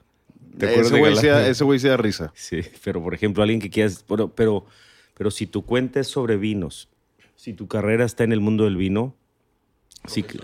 ¿Te 0.58 0.66
acuerdas 0.68 0.88
Ese 0.88 1.00
güey 1.00 1.04
Galaxia? 1.16 1.48
ese 1.48 1.64
güey 1.64 1.80
sí 1.80 1.88
da 1.88 1.98
risa. 1.98 2.32
Sí, 2.36 2.62
pero 2.84 3.02
por 3.04 3.14
ejemplo, 3.14 3.42
alguien 3.44 3.60
que 3.60 3.70
quieras, 3.70 4.04
pero, 4.08 4.30
pero, 4.30 4.66
pero 5.14 5.32
si 5.32 5.48
tu 5.48 5.66
cuenta 5.66 6.00
es 6.00 6.08
sobre 6.08 6.38
vinos, 6.38 6.90
si 7.36 7.54
tu 7.54 7.68
carrera 7.68 8.06
está 8.06 8.24
en 8.24 8.32
el 8.32 8.40
mundo 8.40 8.64
del 8.66 8.78
vino, 8.78 9.16
sí, 10.06 10.24
que- 10.24 10.40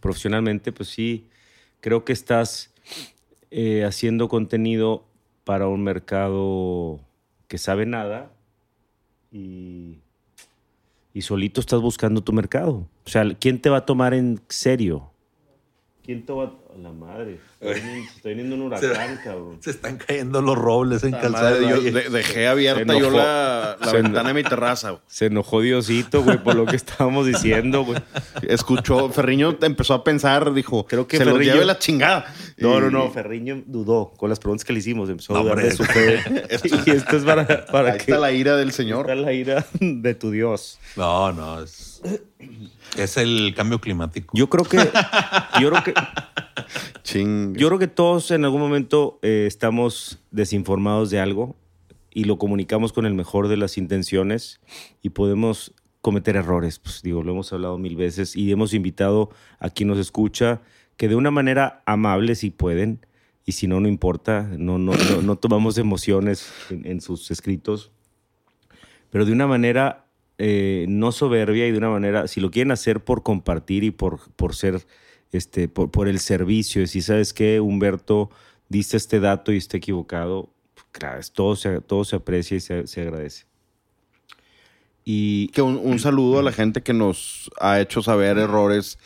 profesionalmente, 0.00 0.72
pues 0.72 0.88
sí, 0.88 1.28
creo 1.80 2.04
que 2.04 2.12
estás 2.12 2.72
eh, 3.50 3.84
haciendo 3.84 4.28
contenido 4.28 5.04
para 5.44 5.68
un 5.68 5.82
mercado 5.82 7.00
que 7.48 7.58
sabe 7.58 7.86
nada 7.86 8.32
y, 9.30 9.98
y 11.14 11.22
solito 11.22 11.60
estás 11.60 11.80
buscando 11.80 12.22
tu 12.22 12.32
mercado. 12.32 12.88
O 13.04 13.08
sea, 13.08 13.24
¿quién 13.38 13.60
te 13.60 13.70
va 13.70 13.78
a 13.78 13.86
tomar 13.86 14.14
en 14.14 14.40
serio? 14.48 15.10
¿Quién 16.04 16.24
te 16.26 16.32
va 16.32 16.44
a 16.44 16.78
La 16.78 16.92
madre, 16.92 17.38
está 17.62 17.74
viniendo, 17.80 18.10
está 18.16 18.28
viniendo 18.28 18.54
un 18.56 18.62
huracán, 18.62 19.20
cabrón. 19.24 19.58
Se 19.60 19.70
están 19.70 19.96
cayendo 19.98 20.42
los 20.42 20.56
robles 20.58 21.04
en 21.04 21.12
calzada. 21.12 21.50
madre, 21.52 21.62
yo 21.68 21.76
Valle. 21.76 21.90
de- 21.92 22.10
dejé 22.10 22.48
abierta 22.48 22.92
Se 22.92 23.00
yo 23.00 23.10
la, 23.10 23.76
Se 23.84 23.92
ventana 24.02 24.28
de 24.28 24.34
mi 24.34 24.42
terraza. 24.42 24.90
güey. 24.90 25.02
Se 25.06 25.26
enojó 25.26 25.60
Diosito, 25.60 26.22
güey, 26.22 26.38
por 26.42 26.54
lo 26.56 26.66
que 26.66 26.76
estábamos 26.76 27.26
diciendo, 27.26 27.84
güey. 27.84 28.00
Escuchó, 28.48 29.08
Ferriño 29.10 29.56
empezó 29.62 29.94
a 29.94 30.04
pensar, 30.04 30.52
dijo, 30.52 30.86
Creo 30.86 31.06
que 31.06 31.16
se 31.18 31.24
los 31.24 31.34
Ferriño- 31.34 31.52
lleve 31.54 31.64
la 31.64 31.78
chingada. 31.78 32.26
No, 32.58 32.78
Y- 32.78 32.80
no, 32.82 32.90
no. 32.90 33.10
Ferriño 33.10 33.62
dudó 33.66 34.12
con 34.16 34.28
las 34.28 34.38
preguntas 34.38 34.64
que 34.64 34.72
le 34.72 34.80
hicimos. 34.80 35.08
Empezó 35.08 35.34
a 35.36 35.40
dudar 35.40 35.52
hombre. 35.54 35.68
de 35.70 35.76
su 35.76 35.84
fe. 35.84 36.20
y 36.86 36.90
esto 36.90 37.16
es 37.16 37.24
para, 37.24 37.66
para 37.66 37.92
Ahí 37.92 37.98
que 37.98 38.02
está 38.12 38.18
la 38.18 38.32
ira 38.32 38.56
del 38.56 38.72
señor. 38.72 39.00
está 39.10 39.14
la 39.14 39.32
ira 39.32 39.66
de 39.80 40.14
tu 40.14 40.30
Dios. 40.30 40.78
No, 40.96 41.32
no, 41.32 41.62
es, 41.62 42.02
es 42.96 43.16
el 43.16 43.54
cambio 43.56 43.80
climático. 43.80 44.32
Yo 44.36 44.48
creo 44.48 44.64
que. 44.64 44.76
Yo 45.60 45.70
creo 45.70 45.82
que. 45.84 45.94
Ching. 47.02 47.54
Yo 47.54 47.68
creo 47.68 47.78
que 47.78 47.88
todos 47.88 48.30
en 48.30 48.44
algún 48.44 48.60
momento 48.60 49.18
eh, 49.22 49.44
estamos 49.46 50.18
desinformados 50.30 51.10
de 51.10 51.20
algo 51.20 51.56
y 52.10 52.24
lo 52.24 52.38
comunicamos 52.38 52.92
con 52.92 53.06
el 53.06 53.14
mejor 53.14 53.48
de 53.48 53.56
las 53.56 53.78
intenciones 53.78 54.60
y 55.02 55.10
podemos 55.10 55.74
cometer 56.00 56.36
errores. 56.36 56.78
Pues 56.78 57.02
digo, 57.02 57.22
lo 57.22 57.32
hemos 57.32 57.52
hablado 57.52 57.78
mil 57.78 57.96
veces 57.96 58.36
y 58.36 58.50
hemos 58.52 58.74
invitado 58.74 59.30
a 59.58 59.70
quien 59.70 59.88
nos 59.88 59.98
escucha 59.98 60.60
que 60.96 61.08
de 61.08 61.14
una 61.14 61.30
manera 61.30 61.82
amable, 61.86 62.34
si 62.34 62.50
pueden, 62.50 63.06
y 63.44 63.52
si 63.52 63.66
no, 63.66 63.80
no 63.80 63.88
importa, 63.88 64.48
no, 64.56 64.78
no, 64.78 64.92
no, 64.94 65.22
no 65.22 65.36
tomamos 65.36 65.78
emociones 65.78 66.52
en, 66.70 66.86
en 66.86 67.00
sus 67.00 67.30
escritos, 67.30 67.90
pero 69.10 69.24
de 69.24 69.32
una 69.32 69.46
manera 69.46 70.06
eh, 70.38 70.86
no 70.88 71.12
soberbia 71.12 71.66
y 71.66 71.72
de 71.72 71.78
una 71.78 71.90
manera, 71.90 72.26
si 72.26 72.40
lo 72.40 72.50
quieren 72.50 72.72
hacer 72.72 73.04
por 73.04 73.22
compartir 73.22 73.84
y 73.84 73.90
por, 73.90 74.18
por 74.34 74.54
ser, 74.54 74.86
este, 75.32 75.68
por, 75.68 75.90
por 75.90 76.08
el 76.08 76.20
servicio, 76.20 76.86
si 76.86 77.02
sabes 77.02 77.32
que 77.32 77.60
Humberto 77.60 78.30
dice 78.68 78.96
este 78.96 79.18
dato 79.18 79.52
y 79.52 79.56
está 79.56 79.78
equivocado, 79.78 80.50
claro, 80.92 81.20
todo 81.34 81.56
se, 81.56 81.80
todo 81.80 82.04
se 82.04 82.16
aprecia 82.16 82.56
y 82.56 82.60
se, 82.60 82.86
se 82.86 83.00
agradece. 83.00 83.46
Y 85.04 85.48
Que 85.48 85.62
un, 85.62 85.80
un 85.82 85.98
saludo 85.98 86.38
a 86.38 86.42
la 86.42 86.52
gente 86.52 86.82
que 86.82 86.92
nos 86.92 87.50
ha 87.60 87.80
hecho 87.80 88.02
saber 88.02 88.38
errores 88.38 88.98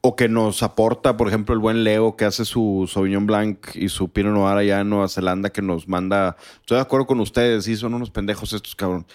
o 0.00 0.16
que 0.16 0.28
nos 0.28 0.62
aporta, 0.62 1.16
por 1.16 1.28
ejemplo, 1.28 1.54
el 1.54 1.60
buen 1.60 1.84
Leo 1.84 2.16
que 2.16 2.24
hace 2.24 2.44
su 2.44 2.88
Sauvignon 2.92 3.26
Blanc 3.26 3.74
y 3.74 3.88
su 3.88 4.08
Pinot 4.08 4.32
Noir 4.32 4.56
allá 4.56 4.80
en 4.80 4.90
Nueva 4.90 5.08
Zelanda 5.08 5.50
que 5.50 5.62
nos 5.62 5.88
manda, 5.88 6.36
estoy 6.60 6.76
de 6.76 6.82
acuerdo 6.82 7.06
con 7.06 7.20
ustedes, 7.20 7.64
sí, 7.64 7.76
son 7.76 7.94
unos 7.94 8.10
pendejos 8.10 8.52
estos 8.52 8.74
cabrón, 8.76 9.06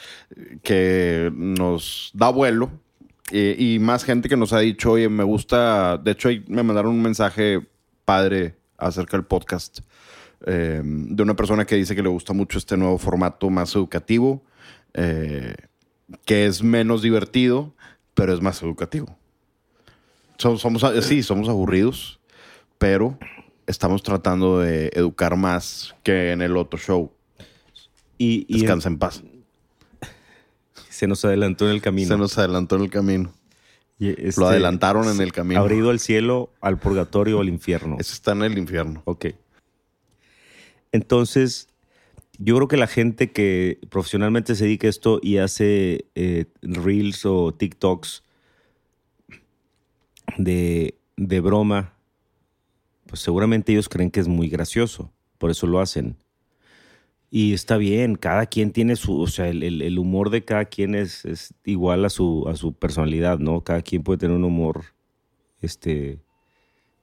que 0.61 1.31
nos 1.33 2.11
da 2.13 2.29
vuelo 2.29 2.69
eh, 3.33 3.55
y 3.57 3.79
más 3.79 4.03
gente 4.03 4.29
que 4.29 4.37
nos 4.37 4.53
ha 4.53 4.59
dicho, 4.59 4.91
oye, 4.91 5.09
me 5.09 5.23
gusta, 5.23 5.97
de 5.97 6.11
hecho 6.11 6.29
ahí 6.29 6.43
me 6.47 6.63
mandaron 6.63 6.91
un 6.93 7.01
mensaje 7.01 7.65
padre 8.05 8.55
acerca 8.77 9.17
del 9.17 9.25
podcast 9.25 9.79
eh, 10.45 10.81
de 10.83 11.23
una 11.23 11.35
persona 11.35 11.65
que 11.65 11.75
dice 11.75 11.95
que 11.95 12.03
le 12.03 12.09
gusta 12.09 12.33
mucho 12.33 12.57
este 12.57 12.77
nuevo 12.77 12.97
formato 12.97 13.49
más 13.49 13.75
educativo. 13.75 14.41
eh, 14.93 15.55
que 16.25 16.45
es 16.45 16.61
menos 16.61 17.01
divertido, 17.01 17.73
pero 18.13 18.33
es 18.33 18.41
más 18.41 18.61
educativo. 18.61 19.17
So- 20.37 20.57
Somos, 20.57 20.83
sí, 21.01 21.23
somos 21.23 21.49
aburridos, 21.49 22.19
pero 22.77 23.17
estamos 23.65 24.03
tratando 24.03 24.59
de 24.59 24.91
educar 24.93 25.37
más 25.37 25.95
que 26.03 26.31
en 26.31 26.41
el 26.41 26.55
otro 26.57 26.77
show. 26.77 27.11
Y, 28.17 28.45
y 28.47 28.59
Descansa 28.59 28.89
en 28.89 28.99
paz. 28.99 29.23
Se 30.93 31.07
nos 31.07 31.25
adelantó 31.25 31.65
en 31.65 31.71
el 31.71 31.81
camino. 31.81 32.07
Se 32.07 32.17
nos 32.17 32.37
adelantó 32.37 32.75
en 32.75 32.83
el 32.83 32.89
camino. 32.91 33.33
Y, 33.97 34.09
este, 34.09 34.39
Lo 34.39 34.47
adelantaron 34.47 35.09
en 35.09 35.19
el 35.21 35.31
camino. 35.31 35.59
¿Habrá 35.59 35.73
ido 35.73 35.89
al 35.89 35.99
cielo, 35.99 36.51
al 36.61 36.77
purgatorio 36.77 37.39
o 37.39 37.41
al 37.41 37.49
infierno? 37.49 37.97
Ese 37.99 38.13
está 38.13 38.33
en 38.33 38.43
el 38.43 38.57
infierno. 38.59 39.01
Ok. 39.05 39.27
Entonces, 40.91 41.67
yo 42.37 42.55
creo 42.55 42.67
que 42.67 42.77
la 42.77 42.85
gente 42.85 43.31
que 43.31 43.79
profesionalmente 43.89 44.53
se 44.53 44.65
dedica 44.65 44.85
a 44.85 44.91
esto 44.91 45.19
y 45.21 45.37
hace 45.37 46.05
eh, 46.13 46.45
reels 46.61 47.25
o 47.25 47.53
TikToks 47.53 48.23
de, 50.37 50.95
de 51.17 51.39
broma, 51.39 51.95
pues 53.07 53.19
seguramente 53.21 53.71
ellos 53.71 53.89
creen 53.89 54.11
que 54.11 54.19
es 54.19 54.27
muy 54.27 54.47
gracioso. 54.47 55.11
Por 55.39 55.49
eso 55.49 55.65
lo 55.65 55.79
hacen. 55.79 56.17
Y 57.35 57.53
está 57.53 57.77
bien, 57.77 58.13
cada 58.13 58.45
quien 58.45 58.71
tiene 58.71 58.95
su, 58.95 59.19
o 59.19 59.25
sea, 59.25 59.47
el, 59.49 59.63
el- 59.63 59.97
humor 59.97 60.29
de 60.29 60.45
cada 60.45 60.65
quien 60.65 60.93
es, 60.93 61.25
es 61.25 61.55
igual 61.65 62.05
a 62.05 62.09
su, 62.11 62.47
a 62.47 62.55
su 62.55 62.73
personalidad, 62.73 63.39
¿no? 63.39 63.63
Cada 63.63 63.81
quien 63.81 64.03
puede 64.03 64.19
tener 64.19 64.35
un 64.37 64.43
humor, 64.43 64.83
este, 65.59 66.19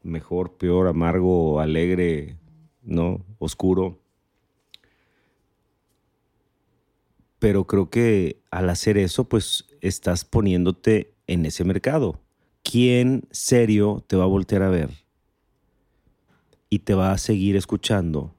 mejor, 0.04 0.56
peor, 0.56 0.88
amargo, 0.88 1.60
alegre, 1.60 2.38
¿no? 2.82 3.24
Oscuro. 3.40 3.98
Pero 7.40 7.66
creo 7.66 7.90
que 7.90 8.40
al 8.52 8.70
hacer 8.70 8.98
eso, 8.98 9.24
pues 9.28 9.64
estás 9.80 10.24
poniéndote 10.24 11.12
en 11.26 11.44
ese 11.44 11.64
mercado. 11.64 12.20
¿Quién 12.62 13.24
serio 13.32 14.04
te 14.06 14.14
va 14.14 14.24
a 14.24 14.28
voltear 14.28 14.62
a 14.62 14.70
ver? 14.70 14.90
Y 16.68 16.80
te 16.80 16.94
va 16.94 17.10
a 17.12 17.18
seguir 17.18 17.56
escuchando 17.56 18.34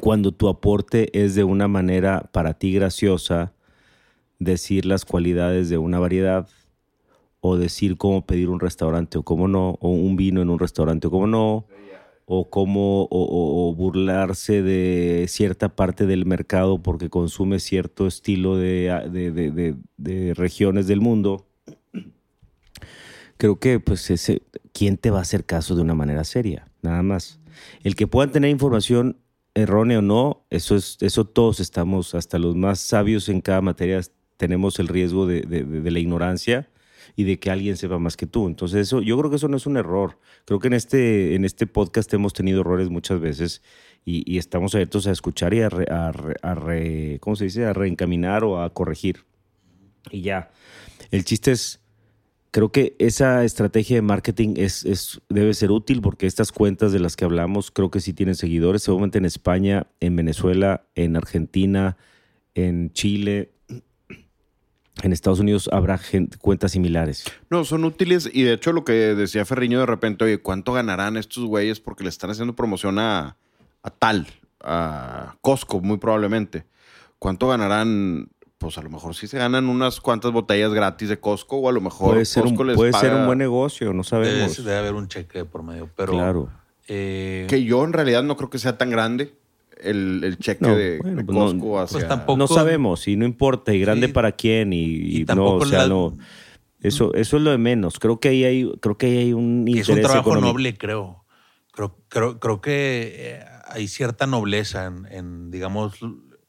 cuando 0.00 0.32
tu 0.32 0.48
aporte 0.48 1.10
es 1.18 1.34
de 1.34 1.44
una 1.44 1.68
manera 1.68 2.28
para 2.32 2.54
ti 2.54 2.72
graciosa, 2.72 3.52
decir 4.38 4.84
las 4.86 5.04
cualidades 5.04 5.68
de 5.68 5.78
una 5.78 5.98
variedad 5.98 6.48
o 7.40 7.56
decir 7.56 7.96
cómo 7.96 8.24
pedir 8.26 8.48
un 8.48 8.60
restaurante 8.60 9.18
o 9.18 9.22
cómo 9.22 9.48
no, 9.48 9.78
o 9.80 9.90
un 9.90 10.16
vino 10.16 10.40
en 10.42 10.50
un 10.50 10.58
restaurante 10.58 11.06
o 11.06 11.10
cómo 11.10 11.26
no, 11.26 11.66
o 12.26 12.48
cómo 12.48 13.06
o, 13.10 13.74
burlarse 13.76 14.62
de 14.62 15.26
cierta 15.28 15.68
parte 15.76 16.06
del 16.06 16.24
mercado 16.24 16.82
porque 16.82 17.10
consume 17.10 17.58
cierto 17.58 18.06
estilo 18.06 18.56
de, 18.56 19.08
de- 19.12 19.30
de- 19.30 19.50
de- 19.50 19.76
de 19.98 20.32
regiones 20.34 20.86
del 20.86 21.00
mundo. 21.02 21.46
Creo 23.36 23.58
que, 23.58 23.80
pues, 23.80 24.10
ese, 24.10 24.42
¿quién 24.72 24.96
te 24.96 25.10
va 25.10 25.18
a 25.18 25.22
hacer 25.22 25.44
caso 25.44 25.74
de 25.74 25.82
una 25.82 25.94
manera 25.94 26.24
seria? 26.24 26.68
Nada 26.82 27.02
más. 27.02 27.40
El 27.82 27.94
que 27.96 28.06
puedan 28.06 28.30
tener 28.32 28.48
información 28.50 29.16
errónea 29.54 30.00
o 30.00 30.02
no, 30.02 30.44
eso 30.50 30.76
es, 30.76 30.96
eso 31.00 31.24
todos 31.24 31.60
estamos, 31.60 32.14
hasta 32.14 32.38
los 32.38 32.56
más 32.56 32.80
sabios 32.80 33.28
en 33.28 33.40
cada 33.40 33.60
materia, 33.60 34.00
tenemos 34.36 34.78
el 34.78 34.88
riesgo 34.88 35.26
de- 35.26 35.42
de 35.42 35.90
la 35.90 35.98
ignorancia 36.00 36.68
y 37.16 37.24
de 37.24 37.38
que 37.38 37.50
alguien 37.50 37.76
sepa 37.76 37.98
más 37.98 38.16
que 38.16 38.26
tú. 38.26 38.46
Entonces, 38.48 38.80
eso, 38.80 39.00
yo 39.00 39.16
creo 39.18 39.30
que 39.30 39.36
eso 39.36 39.46
no 39.46 39.56
es 39.56 39.66
un 39.66 39.76
error. 39.76 40.18
Creo 40.44 40.58
que 40.58 40.66
en 40.66 40.72
este, 40.72 41.34
en 41.36 41.44
este 41.44 41.66
podcast 41.66 42.12
hemos 42.14 42.32
tenido 42.32 42.62
errores 42.62 42.88
muchas 42.90 43.20
veces 43.20 43.62
y, 44.04 44.28
y 44.30 44.38
estamos 44.38 44.74
abiertos 44.74 45.06
a 45.06 45.12
escuchar 45.12 45.54
y 45.54 45.60
a, 45.60 45.68
re- 45.68 45.86
a 45.90 46.10
re- 46.10 46.36
a 46.42 46.54
re- 46.54 47.18
¿cómo 47.20 47.36
se 47.36 47.44
dice? 47.44 47.64
A 47.66 47.72
reencaminar 47.72 48.42
o 48.42 48.60
a 48.60 48.70
corregir. 48.74 49.24
Y 50.10 50.22
ya. 50.22 50.50
El 51.10 51.24
chiste 51.24 51.52
es, 51.52 51.80
creo 52.54 52.70
que 52.70 52.94
esa 53.00 53.42
estrategia 53.42 53.96
de 53.96 54.02
marketing 54.02 54.54
es, 54.58 54.84
es, 54.84 55.20
debe 55.28 55.52
ser 55.54 55.72
útil 55.72 56.00
porque 56.00 56.28
estas 56.28 56.52
cuentas 56.52 56.92
de 56.92 57.00
las 57.00 57.16
que 57.16 57.24
hablamos 57.24 57.72
creo 57.72 57.90
que 57.90 57.98
sí 57.98 58.12
tienen 58.12 58.36
seguidores, 58.36 58.84
seguramente 58.84 59.18
en 59.18 59.24
España, 59.24 59.88
en 59.98 60.14
Venezuela, 60.14 60.84
en 60.94 61.16
Argentina, 61.16 61.96
en 62.54 62.92
Chile, 62.92 63.50
en 65.02 65.12
Estados 65.12 65.40
Unidos 65.40 65.68
habrá 65.72 66.00
cuentas 66.40 66.70
similares. 66.70 67.24
No, 67.50 67.64
son 67.64 67.84
útiles 67.84 68.30
y 68.32 68.44
de 68.44 68.52
hecho 68.52 68.72
lo 68.72 68.84
que 68.84 68.92
decía 68.92 69.44
Ferriño 69.44 69.80
de 69.80 69.86
repente, 69.86 70.24
oye, 70.24 70.38
¿cuánto 70.38 70.74
ganarán 70.74 71.16
estos 71.16 71.46
güeyes 71.46 71.80
porque 71.80 72.04
le 72.04 72.10
están 72.10 72.30
haciendo 72.30 72.54
promoción 72.54 73.00
a, 73.00 73.36
a 73.82 73.90
tal, 73.90 74.28
a 74.60 75.34
Costco 75.40 75.80
muy 75.80 75.98
probablemente? 75.98 76.66
¿Cuánto 77.18 77.48
ganarán? 77.48 78.28
Pues 78.64 78.78
a 78.78 78.82
lo 78.82 78.90
mejor 78.90 79.14
sí 79.14 79.26
se 79.26 79.38
ganan 79.38 79.68
unas 79.68 80.00
cuantas 80.00 80.32
botellas 80.32 80.72
gratis 80.72 81.08
de 81.08 81.18
Costco 81.20 81.56
o 81.58 81.68
a 81.68 81.72
lo 81.72 81.80
mejor 81.80 82.12
Puede, 82.12 82.24
ser 82.24 82.42
un, 82.44 82.50
Costco 82.50 82.64
les 82.64 82.76
puede 82.76 82.92
ser 82.94 83.14
un 83.14 83.26
buen 83.26 83.38
negocio, 83.38 83.86
no 83.92 84.02
Debe, 84.02 84.04
sabemos. 84.04 84.64
debe 84.64 84.76
haber 84.78 84.94
un 84.94 85.08
cheque 85.08 85.44
por 85.44 85.62
medio, 85.62 85.88
pero... 85.96 86.12
Claro. 86.12 86.48
eh, 86.88 87.46
Que 87.48 87.64
yo 87.64 87.84
en 87.84 87.92
realidad 87.92 88.22
no 88.22 88.36
creo 88.36 88.50
que 88.50 88.58
sea 88.58 88.76
tan 88.78 88.90
grande 88.90 89.34
el, 89.80 90.22
el 90.24 90.38
cheque 90.38 90.64
No, 90.64 90.74
de, 90.76 90.98
bueno, 90.98 91.16
de 91.18 91.24
pues 91.24 91.36
no- 91.38 91.44
Costco 91.46 91.78
hacia... 91.80 91.98
Pues 91.98 92.08
tampoco- 92.08 92.38
No 92.38 92.46
sabemos 92.46 93.06
y 93.08 93.16
no 93.16 93.24
importa, 93.24 93.72
y 93.74 93.80
grande 93.80 94.06
Sí. 94.08 94.12
para 94.12 94.32
quién, 94.32 94.72
y, 94.72 94.82
y 94.84 95.16
Y 95.16 95.20
no, 95.20 95.26
tampoco 95.26 95.56
o 95.56 95.66
sea, 95.66 95.80
la- 95.82 95.88
no. 95.88 96.16
Eso, 96.80 97.14
eso 97.14 97.36
es 97.38 97.42
lo 97.42 97.50
de 97.50 97.58
menos. 97.58 97.98
Creo 97.98 98.20
que 98.20 98.28
ahí 98.28 98.44
hay, 98.44 98.70
creo 98.80 98.98
que 98.98 99.06
ahí 99.06 99.16
hay 99.18 99.32
un 99.32 99.64
Y 99.66 99.78
interés 99.78 99.88
es 99.88 99.94
un 99.96 100.00
trabajo 100.02 100.20
económico. 100.30 100.52
noble, 100.52 100.76
creo. 100.76 101.24
Creo, 101.72 101.96
creo, 102.08 102.38
creo 102.38 102.60
que 102.60 103.12
eh, 103.16 103.44
hay 103.68 103.88
cierta 103.88 104.26
nobleza 104.26 104.84
en, 104.86 105.06
en, 105.10 105.50
digamos, 105.50 105.94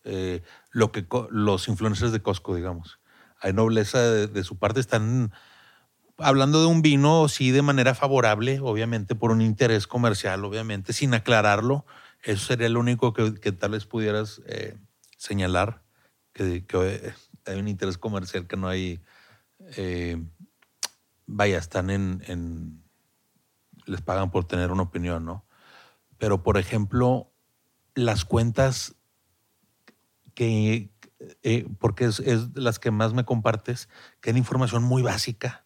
eh, 0.03 0.41
lo 0.75 0.91
que 0.91 1.07
los 1.31 1.69
influencers 1.69 2.11
de 2.11 2.21
Costco, 2.21 2.53
digamos. 2.53 2.99
Hay 3.39 3.53
nobleza 3.53 4.01
de, 4.01 4.43
su 4.43 4.57
parte. 4.57 4.81
Están 4.81 5.31
hablando 6.17 6.59
de 6.59 6.65
un 6.65 6.81
vino, 6.81 7.29
sí, 7.29 7.51
de 7.51 7.61
manera 7.61 7.95
favorable, 7.95 8.59
obviamente, 8.59 9.15
por 9.15 9.31
un 9.31 9.41
interés 9.41 9.87
comercial, 9.87 10.43
obviamente, 10.43 10.91
sin 10.91 11.13
aclararlo. 11.13 11.85
Eso 12.23 12.47
sería 12.47 12.67
lo 12.67 12.81
único 12.81 13.13
que, 13.13 13.35
que 13.35 13.53
tal 13.53 13.71
vez 13.71 13.85
pudieras 13.85 14.41
eh, 14.47 14.75
señalar, 15.15 15.81
que, 16.33 16.65
que 16.65 16.77
eh, 16.77 17.13
hay 17.45 17.57
un 17.57 17.69
interés 17.69 17.97
comercial 17.97 18.45
que 18.45 18.57
no 18.57 18.67
hay... 18.67 19.01
eh, 19.77 20.21
vaya, 21.25 21.57
están 21.57 21.89
en- 21.89 22.83
les 23.85 24.01
pagan 24.01 24.29
por 24.29 24.43
tener 24.43 24.73
una 24.73 24.83
opinión, 24.83 25.23
¿no? 25.23 25.45
Pero, 26.17 26.43
por 26.43 26.57
ejemplo, 26.57 27.31
las 27.93 28.25
cuentas 28.25 28.97
que, 30.35 30.91
eh, 31.43 31.65
porque 31.79 32.05
es, 32.05 32.19
es 32.19 32.49
las 32.55 32.77
que 32.77 32.91
más 32.91 33.13
me 33.13 33.25
compartes, 33.25 33.89
que 34.21 34.29
es 34.29 34.37
información 34.37 34.83
muy 34.83 35.01
básica 35.01 35.65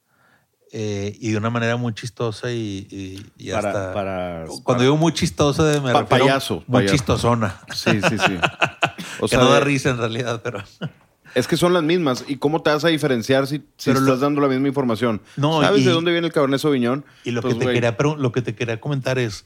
eh, 0.72 1.18
y 1.20 1.32
de 1.32 1.38
una 1.38 1.50
manera 1.50 1.76
muy 1.78 1.94
chistosa 1.94 2.52
y, 2.52 2.88
y- 2.92 3.26
y 3.38 3.52
Para- 3.52 3.70
hasta... 3.70 3.94
para- 3.94 4.46
cuando 4.46 4.64
para- 4.64 4.82
digo 4.84 4.96
muy 4.98 5.12
chistosa, 5.14 5.64
de 5.66 5.82
me 5.82 5.92
Pa- 5.92 6.02
refiero 6.04 6.26
payaso, 6.26 6.56
Muy 6.68 6.82
payaso. 6.82 6.94
chistosona. 6.96 7.60
Sí, 7.74 8.00
sí, 8.08 8.18
sí. 8.18 8.38
O 9.22 9.28
que 9.28 9.36
no 9.36 9.50
da 9.50 9.60
risa 9.60 9.90
en 9.90 9.98
realidad, 9.98 10.42
pero... 10.44 10.64
Es 11.36 11.48
que 11.48 11.58
son 11.58 11.74
las 11.74 11.84
mismas. 11.84 12.26
¿Y 12.28 12.38
cómo 12.38 12.64
te 12.64 12.72
vas 12.72 12.84
a 12.86 12.88
diferenciar 12.88 13.46
si, 13.46 13.58
si 13.78 13.92
Pero 13.92 14.00
estás 14.00 14.16
lo- 14.16 14.18
dando 14.18 14.42
la 14.42 14.48
misma 14.48 14.68
información? 14.68 15.22
No, 15.38 15.62
¿Sabes 15.62 15.82
y- 15.82 15.86
de 15.86 15.92
dónde 15.92 16.12
viene 16.12 16.26
el 16.28 16.34
Cabernet 16.34 16.60
Sauvignon? 16.60 17.06
Y 17.24 17.30
lo, 17.32 17.42
Pues, 17.42 17.54
que, 17.54 17.60
te 17.60 17.66
güey, 17.66 17.76
quería, 17.76 17.96
pregun- 17.98 18.18
lo 18.18 18.32
que 18.32 18.42
te 18.42 18.56
quería 18.56 18.80
comentar 18.82 19.20
es, 19.20 19.46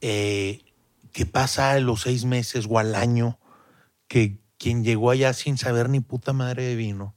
eh, 0.00 0.62
¿qué 1.12 1.26
pasa 1.26 1.72
a 1.72 1.80
los 1.80 2.00
seis 2.02 2.24
meses 2.24 2.66
o 2.68 2.78
al 2.78 2.94
año 2.94 3.38
que 4.06 4.38
quien 4.58 4.84
llegó 4.84 5.10
allá 5.10 5.32
sin 5.32 5.56
saber 5.56 5.88
ni 5.88 6.00
puta 6.00 6.32
madre 6.32 6.64
de 6.64 6.76
vino 6.76 7.14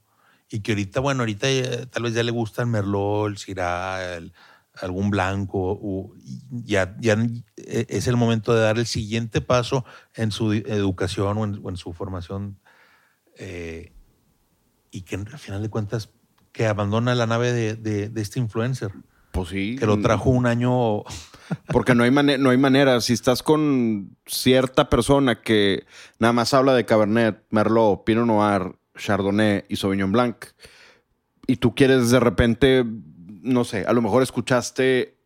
y 0.48 0.60
que 0.60 0.72
ahorita, 0.72 1.00
bueno, 1.00 1.22
ahorita 1.22 1.48
eh, 1.50 1.86
tal 1.90 2.04
vez 2.04 2.14
ya 2.14 2.22
le 2.22 2.30
gusta 2.30 2.62
el 2.62 2.68
Merlot, 2.68 3.28
el 3.30 3.38
Syrah, 3.38 4.16
el- 4.16 4.32
algún 4.80 5.10
blanco, 5.10 5.58
o- 5.82 6.14
ya, 6.50 6.96
ya 6.98 7.14
eh, 7.56 7.86
es 7.88 8.06
el 8.06 8.16
momento 8.16 8.54
de 8.54 8.62
dar 8.62 8.78
el 8.78 8.86
siguiente 8.86 9.40
paso 9.42 9.84
en 10.14 10.30
su 10.30 10.50
di- 10.50 10.62
educación 10.66 11.36
o 11.38 11.44
en, 11.44 11.60
o 11.62 11.68
en 11.68 11.76
su 11.76 11.92
formación 11.92 12.58
eh, 13.38 13.92
y 14.90 15.02
que 15.02 15.16
al 15.16 15.38
final 15.38 15.62
de 15.62 15.68
cuentas 15.68 16.10
que 16.52 16.66
abandona 16.66 17.14
la 17.14 17.26
nave 17.26 17.52
de, 17.52 17.74
de- 17.76 18.08
de 18.08 18.20
este 18.22 18.38
influencer 18.40 18.92
Pues 19.30 19.48
sí. 19.50 19.76
que 19.78 19.86
lo 19.86 20.00
trajo 20.00 20.30
un 20.30 20.46
año. 20.46 21.02
Porque 21.68 21.94
no 21.94 22.04
hay, 22.04 22.10
no 22.10 22.50
hay 22.50 22.58
manera. 22.58 23.00
Si 23.00 23.12
estás 23.12 23.42
con 23.42 24.16
cierta 24.26 24.88
persona 24.88 25.40
que 25.40 25.84
nada 26.18 26.32
más 26.32 26.54
habla 26.54 26.74
de 26.74 26.84
Cabernet, 26.84 27.42
Merlot, 27.50 28.04
Pinot 28.04 28.26
Noir, 28.26 28.76
Chardonnay 28.96 29.64
y 29.68 29.76
Sauvignon 29.76 30.12
Blanc, 30.12 30.36
y 31.46 31.56
tú 31.56 31.74
quieres 31.74 32.10
de 32.10 32.20
repente, 32.20 32.84
no 33.42 33.64
sé, 33.64 33.84
a 33.84 33.92
lo 33.92 34.02
mejor 34.02 34.22
escuchaste 34.22 35.16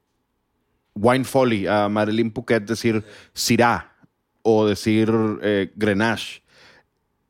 Wine 0.94 1.24
Folly 1.24 1.66
a 1.66 1.88
Marilyn 1.88 2.30
Pouquet 2.30 2.64
decir 2.64 3.04
Syrah 3.34 3.92
o 4.42 4.66
decir 4.66 5.12
eh, 5.42 5.72
Grenache. 5.76 6.42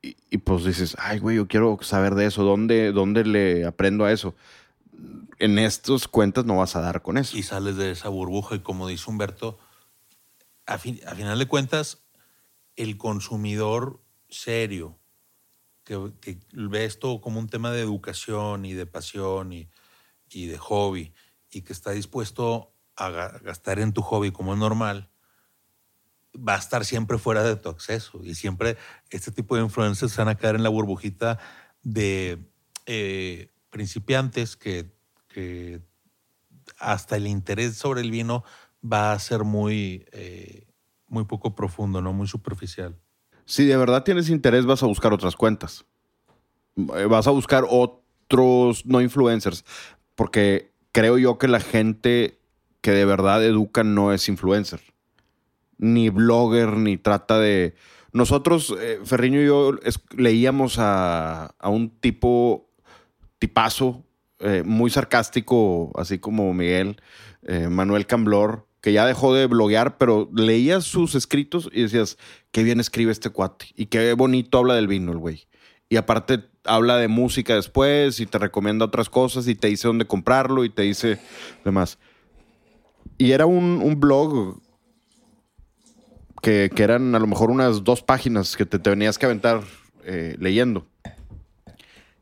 Y, 0.03 0.17
y 0.31 0.39
pues 0.39 0.65
dices, 0.65 0.97
ay, 1.01 1.19
güey, 1.19 1.37
yo 1.37 1.49
quiero 1.49 1.79
saber 1.81 2.15
de 2.15 2.27
eso. 2.27 2.45
¿Dónde, 2.45 2.93
¿Dónde 2.93 3.25
le 3.25 3.65
aprendo 3.65 4.05
a 4.05 4.13
eso? 4.13 4.37
En 5.39 5.59
estas 5.59 6.09
cuentas 6.09 6.45
no 6.47 6.57
vas 6.57 6.77
a 6.77 6.81
dar 6.81 7.03
con 7.03 7.19
eso. 7.19 7.37
y 7.37 7.43
sales 7.43 7.77
de 7.77 7.91
esa 7.91 8.09
burbuja. 8.09 8.55
Y 8.57 8.61
como 8.61 8.87
dice 8.89 9.11
Humberto, 9.11 9.59
a, 10.67 10.79
fin- 10.79 11.01
a 11.07 11.15
final 11.15 11.39
de 11.39 11.47
cuentas, 11.47 12.05
el 12.77 12.97
consumidor 12.97 14.03
serio 14.29 14.99
que, 15.85 16.13
que 16.21 16.39
ve 16.53 16.85
esto 16.85 17.21
como 17.21 17.39
un 17.39 17.49
tema 17.49 17.71
de 17.71 17.81
educación 17.81 18.65
y 18.65 18.73
de 18.73 18.87
pasión 18.87 19.53
y, 19.53 19.69
y 20.31 20.47
de 20.47 20.59
hobby 20.59 21.13
y 21.51 21.63
que 21.63 21.73
está 21.73 21.93
dispuesto 21.93 22.75
a 22.97 23.11
ga- 23.11 23.41
gastar 23.43 23.79
en 23.79 23.93
tu 23.93 24.03
hobby 24.03 24.33
como 24.33 24.53
es 24.55 24.59
normal, 24.59 25.11
va 26.37 26.55
a 26.55 26.59
estar 26.59 26.85
siempre 26.85 27.19
fuera 27.19 27.43
de 27.45 27.57
tu 27.57 27.69
acceso. 27.69 28.21
Y 28.25 28.35
siempre 28.35 28.77
este 29.11 29.31
tipo 29.31 29.57
de 29.57 29.63
influencers 29.63 30.17
van 30.17 30.29
a 30.29 30.37
caer 30.37 30.57
en 30.57 30.63
la 30.63 30.69
burbujita 30.71 31.39
de 31.83 32.39
eh, 32.87 33.53
principiantes 33.77 34.57
que, 34.57 34.91
que 35.29 35.83
hasta 36.79 37.17
el 37.19 37.27
interés 37.27 37.77
sobre 37.77 38.01
el 38.01 38.11
vino 38.11 38.43
va 38.83 39.13
a 39.13 39.19
ser 39.19 39.45
muy, 39.45 40.07
eh, 40.13 40.67
muy 41.09 41.25
poco 41.27 41.55
profundo, 41.55 42.01
¿no? 42.01 42.15
Muy 42.15 42.27
superficial. 42.27 42.97
Si 43.45 43.67
de 43.67 43.77
verdad 43.77 44.03
tienes 44.03 44.31
interés, 44.31 44.65
vas 44.65 44.83
a 44.83 44.87
buscar 44.87 45.13
otras 45.13 45.37
cuentas. 45.37 45.85
Eh, 46.97 47.05
Vas 47.05 47.27
a 47.27 47.33
buscar 47.33 47.67
otros 47.69 48.87
no 48.87 49.03
influencers. 49.03 49.63
Porque 50.15 50.73
creo 50.93 51.19
yo 51.19 51.37
que 51.37 51.49
la 51.49 51.61
gente 51.61 52.41
que 52.81 52.93
de 52.93 53.05
verdad 53.05 53.45
educa 53.45 53.85
no 53.85 54.11
es 54.15 54.27
influencer. 54.31 54.81
Ni 55.77 56.09
blogger, 56.09 56.79
ni 56.79 56.97
trata 56.97 57.39
de. 57.39 57.75
Nosotros, 58.13 58.75
eh, 58.81 59.01
Ferriño 59.05 59.43
y 59.43 59.47
yo, 59.47 59.73
es- 59.83 60.01
leíamos 60.17 60.79
a, 60.79 61.55
a 61.59 61.69
un 61.69 61.91
tipo, 61.91 62.66
tipazo, 63.39 64.05
eh, 64.41 64.63
muy 64.65 64.91
sarcástico, 64.91 65.93
así 65.99 66.19
como 66.19 66.53
Miguel, 66.53 67.01
eh, 67.43 67.69
Manuel 67.69 68.07
Camblor, 68.07 68.67
que 68.81 68.93
ya 68.93 69.07
dejó 69.07 69.35
de 69.35 69.47
bloguear, 69.47 69.99
pero 69.99 70.31
leías 70.35 70.85
sus 70.85 71.15
escritos 71.15 71.69
y 71.73 71.83
decías, 71.83 72.19
qué 72.53 72.63
bien 72.63 72.81
escribe 72.81 73.13
este 73.13 73.31
cuate 73.31 73.67
y 73.75 73.87
qué 73.87 74.13
bonito 74.13 74.59
habla 74.59 74.75
del 74.75 74.89
vino 74.89 75.13
el 75.13 75.19
güey. 75.19 75.47
Y 75.89 75.97
aparte 75.97 76.45
habla 76.65 76.97
de 76.97 77.09
música 77.09 77.55
después 77.55 78.21
y 78.21 78.27
te 78.27 78.39
recomienda 78.39 78.85
otras 78.85 79.09
cosas 79.09 79.49
y 79.49 79.55
te 79.55 79.69
dice 79.69 79.89
dónde 79.89 80.07
comprarlo 80.07 80.65
y 80.65 80.71
te 80.71 80.83
dice 80.83 81.19
demás. 81.65 81.99
Y 83.19 83.33
era 83.33 83.47
un, 83.47 83.81
un 83.83 83.99
blog 83.99 84.61
que, 86.43 86.71
que 86.75 86.83
eran 86.83 87.15
a 87.15 87.19
lo 87.19 87.27
mejor 87.27 87.51
unas 87.51 87.83
dos 87.85 88.03
páginas 88.03 88.57
que 88.57 88.67
te, 88.67 88.79
te 88.79 88.91
venías 88.91 89.19
que 89.19 89.27
aventar 89.27 89.63
eh, 90.05 90.37
leyendo. 90.39 90.87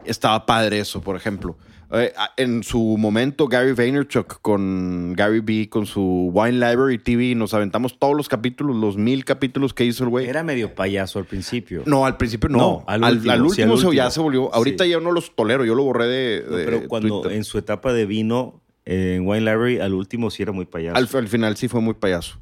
Estaba 0.07 0.47
padre 0.47 0.79
eso, 0.81 1.01
por 1.01 1.17
ejemplo. 1.17 1.57
Eh, 1.93 2.13
en 2.39 2.65
su 2.65 2.97
momento, 2.99 3.47
Gary 3.47 3.73
Vaynerchuk 3.73 4.41
con 4.41 5.13
Gary 5.15 5.41
B, 5.41 5.69
con 5.69 5.87
su 5.87 6.31
Wine 6.33 6.53
Library 6.53 6.99
TV, 6.99 7.35
nos 7.37 7.55
aventamos 7.55 7.99
todos 7.99 8.17
los 8.17 8.29
capítulos, 8.29 8.75
los 8.77 8.97
mil 8.97 9.25
capítulos 9.25 9.75
que 9.75 9.85
hizo 9.85 10.03
el 10.05 10.11
güey. 10.11 10.27
Era 10.27 10.43
medio 10.43 10.75
payaso 10.75 11.19
al 11.21 11.27
principio. 11.27 11.83
No, 11.87 12.05
al 12.07 12.17
principio 12.17 12.49
no. 12.49 12.59
No, 12.59 12.85
al 12.89 13.05
al 13.05 13.15
último, 13.17 13.35
último, 13.35 13.55
sí, 13.55 13.63
al 13.63 13.69
se- 13.69 13.75
último. 13.75 13.93
ya 13.93 14.11
se 14.11 14.21
volvió. 14.21 14.53
Ahorita 14.55 14.85
Sí. 14.85 14.91
ya 14.91 14.99
no 14.99 15.13
los 15.13 15.37
tolero, 15.37 15.65
yo 15.65 15.75
lo 15.77 15.85
borré 15.85 16.07
de. 16.09 16.45
No, 16.49 16.57
pero 16.57 16.89
cuando 16.89 17.21
Twitter. 17.21 17.37
en 17.37 17.45
su 17.45 17.59
etapa 17.59 17.93
de 17.93 18.07
vino 18.07 18.61
eh, 18.87 19.15
en 19.17 19.27
Wine 19.29 19.41
Library, 19.43 19.79
al 19.79 19.95
último 19.95 20.31
sí 20.31 20.43
era 20.43 20.53
muy 20.53 20.65
payaso. 20.65 20.97
Al, 20.97 21.09
al 21.13 21.29
final 21.29 21.57
sí 21.57 21.69
fue 21.69 21.81
muy 21.81 21.95
payaso. 21.95 22.41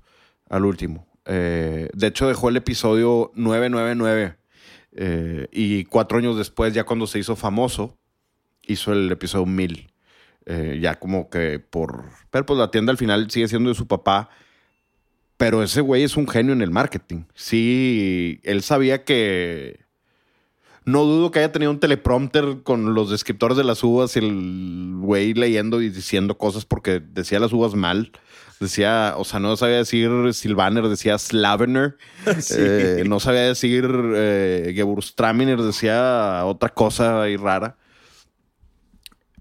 Al 0.49 0.65
último. 0.65 1.07
Eh, 1.27 1.89
de 1.95 2.07
hecho, 2.07 2.27
dejó 2.27 2.49
el 2.49 2.57
episodio 2.57 3.31
999. 3.35 4.35
Eh, 4.95 5.49
y 5.53 5.85
cuatro 5.85 6.19
años 6.19 6.37
después, 6.37 6.75
ya 6.75 6.85
cuando 6.85 7.07
se 7.07 7.19
hizo 7.19 7.37
famoso, 7.37 7.99
hizo 8.67 8.93
el 8.93 9.11
episodio 9.11 9.47
1000. 9.47 9.93
Eh, 10.45 10.79
ya 10.81 10.99
como 10.99 11.31
que 11.31 11.59
por. 11.61 12.05
Pero 12.31 12.47
pues 12.47 12.59
la 12.59 12.71
tienda 12.71 12.91
al 12.91 12.99
final 12.99 13.31
sigue 13.31 13.49
siendo 13.49 13.69
de 13.69 13.75
su 13.75 13.87
papá. 13.87 14.29
Pero 15.37 15.63
ese 15.63 15.81
güey 15.81 16.03
es 16.03 16.17
un 16.17 16.29
genio 16.29 16.53
en 16.53 16.63
el 16.63 16.71
marketing. 16.71 17.25
Sí, 17.35 18.41
él 18.43 18.63
sabía 18.63 19.05
que. 19.05 19.81
No 20.85 21.05
dudo 21.05 21.31
que 21.31 21.39
haya 21.39 21.53
tenido 21.53 21.71
un 21.71 21.79
teleprompter 21.79 22.63
con 22.65 22.95
los 22.95 23.09
descriptores 23.09 23.57
de 23.57 23.63
las 23.63 23.85
uvas 23.85 24.17
y 24.17 24.19
el 24.19 24.95
güey 24.97 25.33
leyendo 25.33 25.81
y 25.81 25.91
diciendo 25.91 26.37
cosas 26.37 26.65
porque 26.65 26.99
decía 27.01 27.39
las 27.39 27.53
uvas 27.53 27.75
mal. 27.75 28.11
Decía, 28.61 29.15
o 29.17 29.25
sea, 29.25 29.41
no 29.41 29.57
sabía 29.57 29.77
decir 29.77 30.11
Silvaner, 30.33 30.89
decía 30.89 31.19
Slavener. 31.19 31.97
Eh, 32.57 33.05
no 33.07 33.21
sabía 33.21 33.43
decir 33.43 33.89
eh, 34.15 34.73
Gewürztraminer, 34.75 35.61
decía 35.61 36.43
otra 36.45 36.69
cosa 36.69 37.23
ahí 37.23 37.37
rara. 37.37 37.77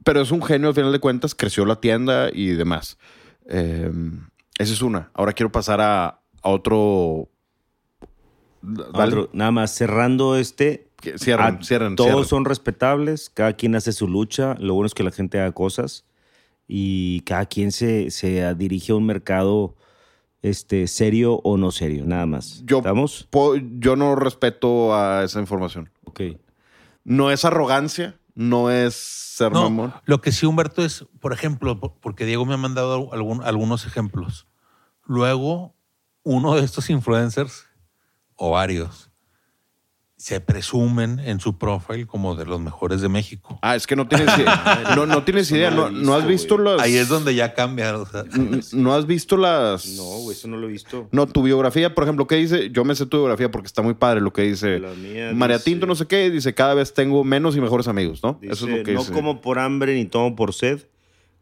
Pero 0.03 0.21
es 0.21 0.31
un 0.31 0.41
genio 0.41 0.69
al 0.69 0.75
final 0.75 0.91
de 0.91 0.99
cuentas, 0.99 1.35
creció 1.35 1.65
la 1.65 1.79
tienda 1.79 2.29
y 2.33 2.47
demás. 2.47 2.97
Eh, 3.47 3.91
esa 4.57 4.73
es 4.73 4.81
una. 4.81 5.11
Ahora 5.13 5.33
quiero 5.33 5.51
pasar 5.51 5.81
a, 5.81 6.21
a 6.41 6.49
otro. 6.49 7.29
Nada 9.33 9.51
más 9.51 9.75
cerrando 9.75 10.37
este. 10.37 10.87
Ah, 11.37 11.57
cierran, 11.61 11.95
Todos 11.95 12.27
son 12.27 12.45
respetables, 12.45 13.31
cada 13.31 13.53
quien 13.53 13.75
hace 13.75 13.91
su 13.91 14.07
lucha. 14.07 14.55
Lo 14.59 14.75
bueno 14.75 14.85
es 14.87 14.93
que 14.93 15.03
la 15.03 15.11
gente 15.11 15.39
haga 15.39 15.51
cosas 15.51 16.05
y 16.73 17.19
cada 17.25 17.45
quien 17.47 17.73
se, 17.73 18.11
se 18.11 18.55
dirige 18.55 18.93
a 18.93 18.95
un 18.95 19.05
mercado 19.05 19.75
este, 20.41 20.87
serio 20.87 21.41
o 21.43 21.57
no 21.57 21.69
serio, 21.71 22.05
nada 22.05 22.25
más. 22.25 22.63
Yo, 22.65 22.77
¿Estamos? 22.77 23.27
po- 23.29 23.57
yo 23.57 23.97
no 23.97 24.15
respeto 24.15 24.95
a 24.95 25.25
esa 25.25 25.41
información. 25.41 25.89
Ok. 26.05 26.21
No 27.03 27.29
es 27.29 27.43
arrogancia, 27.43 28.17
no 28.35 28.71
es 28.71 28.95
ser 28.95 29.51
No, 29.51 29.63
mamón. 29.63 29.93
lo 30.05 30.21
que 30.21 30.31
sí, 30.31 30.45
Humberto, 30.45 30.81
es, 30.85 31.05
por 31.19 31.33
ejemplo, 31.33 31.77
po- 31.77 31.97
porque 31.99 32.25
Diego 32.25 32.45
me 32.45 32.53
ha 32.53 32.57
mandado 32.57 33.11
algún- 33.11 33.43
algunos 33.43 33.85
ejemplos. 33.85 34.47
Luego, 35.03 35.75
uno 36.23 36.55
de 36.55 36.63
estos 36.63 36.89
influencers, 36.89 37.65
o 38.37 38.51
varios, 38.51 39.10
se 40.21 40.39
presumen 40.39 41.19
en 41.19 41.39
su 41.39 41.57
profile 41.57 42.05
como 42.05 42.35
de 42.35 42.45
los 42.45 42.61
mejores 42.61 43.01
de 43.01 43.09
México. 43.09 43.57
Ah, 43.63 43.75
es 43.75 43.87
que 43.87 43.95
no 43.95 44.07
tienes 44.07 44.37
idea. 44.37 44.91
no, 44.95 45.07
no 45.07 45.23
tienes 45.23 45.47
Eso 45.47 45.55
idea. 45.55 45.71
no 45.71 46.13
has 46.13 46.27
visto, 46.27 46.57
güey. 46.57 46.75
las. 46.75 46.81
Ahí 46.81 46.95
es 46.95 47.07
donde 47.07 47.33
ya 47.33 47.55
cambia. 47.55 47.97
o 47.97 48.05
sea, 48.05 48.23
n- 48.35 48.59
No 48.73 48.93
has 48.93 49.07
visto 49.07 49.35
las. 49.35 49.87
No, 49.97 50.03
güey, 50.03 50.37
eso 50.37 50.47
no 50.47 50.57
lo 50.57 50.67
he 50.67 50.71
visto. 50.71 51.07
No, 51.11 51.25
tu 51.25 51.41
biografía, 51.41 51.95
por 51.95 52.03
ejemplo, 52.03 52.27
¿qué 52.27 52.35
dice? 52.35 52.69
Yo 52.69 52.85
me 52.85 52.93
sé 52.93 53.07
tu 53.07 53.17
biografía 53.17 53.49
porque 53.49 53.65
está 53.65 53.81
muy 53.81 53.95
padre 53.95 54.21
lo 54.21 54.31
que 54.31 54.43
dice. 54.43 54.77
La 54.77 54.93
mía 54.93 55.31
María 55.33 55.57
dice- 55.57 55.71
Tinto, 55.71 55.87
no 55.87 55.95
sé 55.95 56.05
qué, 56.05 56.29
dice, 56.29 56.53
cada 56.53 56.75
vez 56.75 56.93
tengo 56.93 57.23
menos 57.23 57.55
y 57.55 57.61
mejores 57.61 57.87
amigos, 57.87 58.21
¿no? 58.21 58.37
Dice, 58.39 58.53
Eso 58.53 58.65
es 58.69 58.77
lo 58.77 58.83
que 58.83 58.93
no 58.93 58.99
dice. 58.99 59.13
como 59.13 59.41
por 59.41 59.57
hambre 59.57 59.95
ni 59.95 60.05
tomo 60.05 60.35
por 60.35 60.53
sed. 60.53 60.81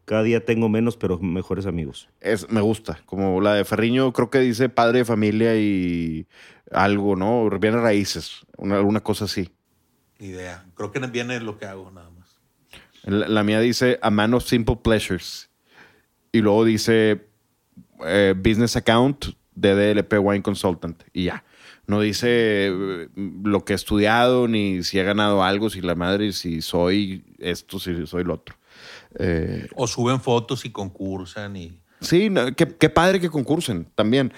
Cada 0.09 0.23
día 0.23 0.43
tengo 0.43 0.69
menos, 0.69 0.97
pero 0.97 1.19
mejores 1.19 1.67
amigos. 1.67 2.09
Es, 2.19 2.49
me 2.49 2.61
gusta. 2.61 2.99
Como 3.05 3.41
la 3.41 3.53
de 3.53 3.63
Ferriño, 3.63 4.11
creo 4.11 4.31
que 4.31 4.39
dice 4.39 4.67
padre 4.67 4.97
de 4.97 5.05
familia 5.05 5.55
y 5.55 6.25
algo, 6.71 7.15
¿no? 7.15 7.47
Viene 7.59 7.77
raíces, 7.77 8.43
una, 8.57 8.77
alguna 8.77 9.01
cosa 9.01 9.25
así. 9.25 9.51
idea. 10.17 10.65
Creo 10.73 10.91
que 10.91 10.99
viene 10.99 11.39
lo 11.41 11.59
que 11.59 11.67
hago 11.67 11.91
nada 11.91 12.09
más. 12.09 12.39
La, 13.03 13.27
la 13.27 13.43
mía 13.43 13.59
dice 13.59 13.99
A 14.01 14.09
Man 14.09 14.33
of 14.33 14.43
Simple 14.47 14.77
Pleasures. 14.77 15.51
Y 16.31 16.41
luego 16.41 16.65
dice 16.65 17.27
eh, 18.03 18.33
Business 18.35 18.77
Account 18.77 19.25
de 19.53 19.93
DLP 19.93 20.13
Wine 20.19 20.41
Consultant. 20.41 21.03
Y 21.13 21.25
ya. 21.25 21.43
No 21.85 22.01
dice 22.01 22.29
eh, 22.71 23.09
lo 23.43 23.63
que 23.63 23.73
he 23.73 23.75
estudiado, 23.75 24.47
ni 24.47 24.81
si 24.81 24.97
he 24.97 25.03
ganado 25.03 25.43
algo, 25.43 25.69
si 25.69 25.81
la 25.81 25.93
madre, 25.93 26.33
si 26.33 26.63
soy 26.63 27.23
esto, 27.37 27.77
si 27.77 28.07
soy 28.07 28.23
lo 28.23 28.33
otro. 28.33 28.58
Eh, 29.17 29.67
O 29.75 29.87
suben 29.87 30.21
fotos 30.21 30.65
y 30.65 30.71
concursan 30.71 31.55
y... 31.55 31.79
sí, 32.01 32.29
no, 32.29 32.53
qué, 32.55 32.67
qué 32.67 32.89
padre 32.89 33.19
que 33.19 33.29
concursen 33.29 33.85
también. 33.95 34.31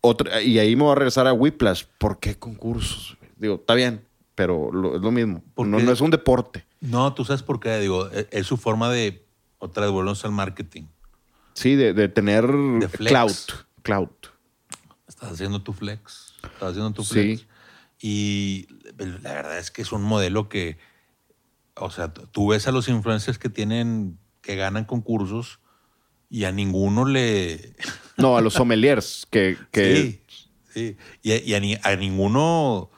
Otra, 0.00 0.40
y 0.40 0.58
ahí 0.58 0.74
me 0.76 0.84
voy 0.84 0.92
a 0.92 0.94
regresar 0.94 1.26
a 1.26 1.32
Whiplash. 1.34 1.84
¿Por 1.98 2.18
qué 2.18 2.38
concursos? 2.38 3.18
Digo, 3.36 3.56
está 3.56 3.74
bien, 3.74 4.06
pero 4.34 4.72
lo- 4.72 4.96
es 4.96 5.02
lo 5.02 5.10
mismo. 5.10 5.42
¿Por 5.54 5.66
No, 5.66 5.78
no 5.78 5.92
es 5.92 6.00
un 6.00 6.10
deporte. 6.10 6.64
No, 6.80 7.12
tú 7.12 7.24
sabes 7.26 7.42
por 7.42 7.60
qué. 7.60 7.78
Digo, 7.78 8.08
e- 8.10 8.26
es 8.30 8.46
su 8.46 8.56
forma 8.56 8.90
de... 8.90 9.26
Otra 9.58 9.82
vez 9.84 9.92
volvemos 9.92 10.24
al 10.24 10.32
marketing. 10.32 10.84
Sí, 11.52 11.74
de, 11.74 11.92
de 11.92 12.08
tener 12.08 12.46
flex. 12.90 13.10
cloud. 13.10 13.32
Cloud. 13.82 14.08
Estás 15.06 15.32
haciendo 15.32 15.60
tu 15.62 15.74
flex. 15.74 16.32
Estás 16.42 16.70
haciendo 16.70 16.92
tu 16.92 17.04
Sí. 17.04 17.12
flex. 17.36 17.46
Y 18.00 18.66
la 18.98 19.34
verdad 19.34 19.58
es 19.58 19.70
que 19.70 19.82
es 19.82 19.92
un 19.92 20.02
modelo 20.02 20.48
que, 20.48 20.78
o 21.80 21.90
sea, 21.90 22.12
tú 22.12 22.48
ves 22.48 22.66
a 22.68 22.72
los 22.72 22.88
influencers 22.88 23.38
que 23.38 23.48
tienen, 23.48 24.18
que 24.42 24.56
ganan 24.56 24.84
concursos 24.84 25.60
y 26.28 26.44
a 26.44 26.52
ninguno 26.52 27.04
le... 27.04 27.74
No, 28.16 28.36
a 28.36 28.40
los 28.40 28.54
sommeliers, 28.54 29.26
que, 29.30 29.56
que 29.72 29.94
Sí, 29.94 30.22
sí. 30.72 30.96
Y, 31.22 31.32
a, 31.32 31.42
y 31.42 31.54
a 31.54 31.60
ni- 31.60 31.78
a 31.82 31.96
ninguno, 31.96 32.90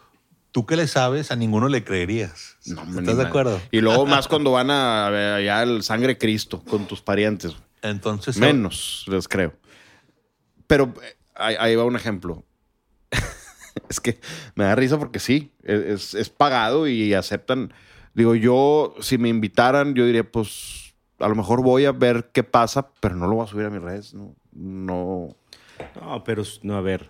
tú 0.50 0.66
que 0.66 0.76
le 0.76 0.86
sabes, 0.88 1.30
a 1.30 1.36
ninguno 1.36 1.68
le 1.68 1.84
creerías. 1.84 2.56
No, 2.66 2.82
¿Estás 3.00 3.16
de 3.16 3.22
acuerdo? 3.24 3.60
Y 3.70 3.80
luego 3.80 4.04
más 4.04 4.28
cuando 4.28 4.50
van 4.52 4.70
a, 4.70 5.06
a 5.06 5.10
ver 5.10 5.32
allá 5.34 5.60
al 5.60 5.82
sangre 5.82 6.18
Cristo 6.18 6.62
con 6.62 6.86
tus 6.86 7.00
parientes. 7.00 7.52
Entonces, 7.82 8.36
Menos, 8.36 9.04
les 9.08 9.26
creo. 9.28 9.54
Pero 10.66 10.92
eh, 11.02 11.16
ahí, 11.34 11.56
ahí 11.58 11.76
va 11.76 11.84
un 11.84 11.96
ejemplo. 11.96 12.44
es 13.88 14.00
que 14.00 14.20
me 14.54 14.64
da 14.64 14.74
risa 14.74 14.98
porque 14.98 15.18
sí, 15.18 15.52
es, 15.62 16.14
es 16.14 16.28
pagado 16.28 16.86
y 16.88 17.14
aceptan. 17.14 17.72
Digo, 18.14 18.34
yo, 18.34 18.94
si 19.00 19.16
me 19.18 19.28
invitaran, 19.28 19.94
yo 19.94 20.04
diría, 20.04 20.30
pues, 20.30 20.94
a 21.18 21.28
lo 21.28 21.34
mejor 21.34 21.62
voy 21.62 21.84
a 21.86 21.92
ver 21.92 22.30
qué 22.32 22.42
pasa, 22.44 22.88
pero 23.00 23.14
no 23.16 23.26
lo 23.26 23.36
voy 23.36 23.44
a 23.44 23.48
subir 23.48 23.66
a 23.66 23.70
mis 23.70 23.80
redes. 23.82 24.12
No, 24.14 24.34
no. 24.52 25.28
No, 26.00 26.24
pero 26.24 26.42
no, 26.62 26.76
a 26.76 26.80
ver. 26.80 27.08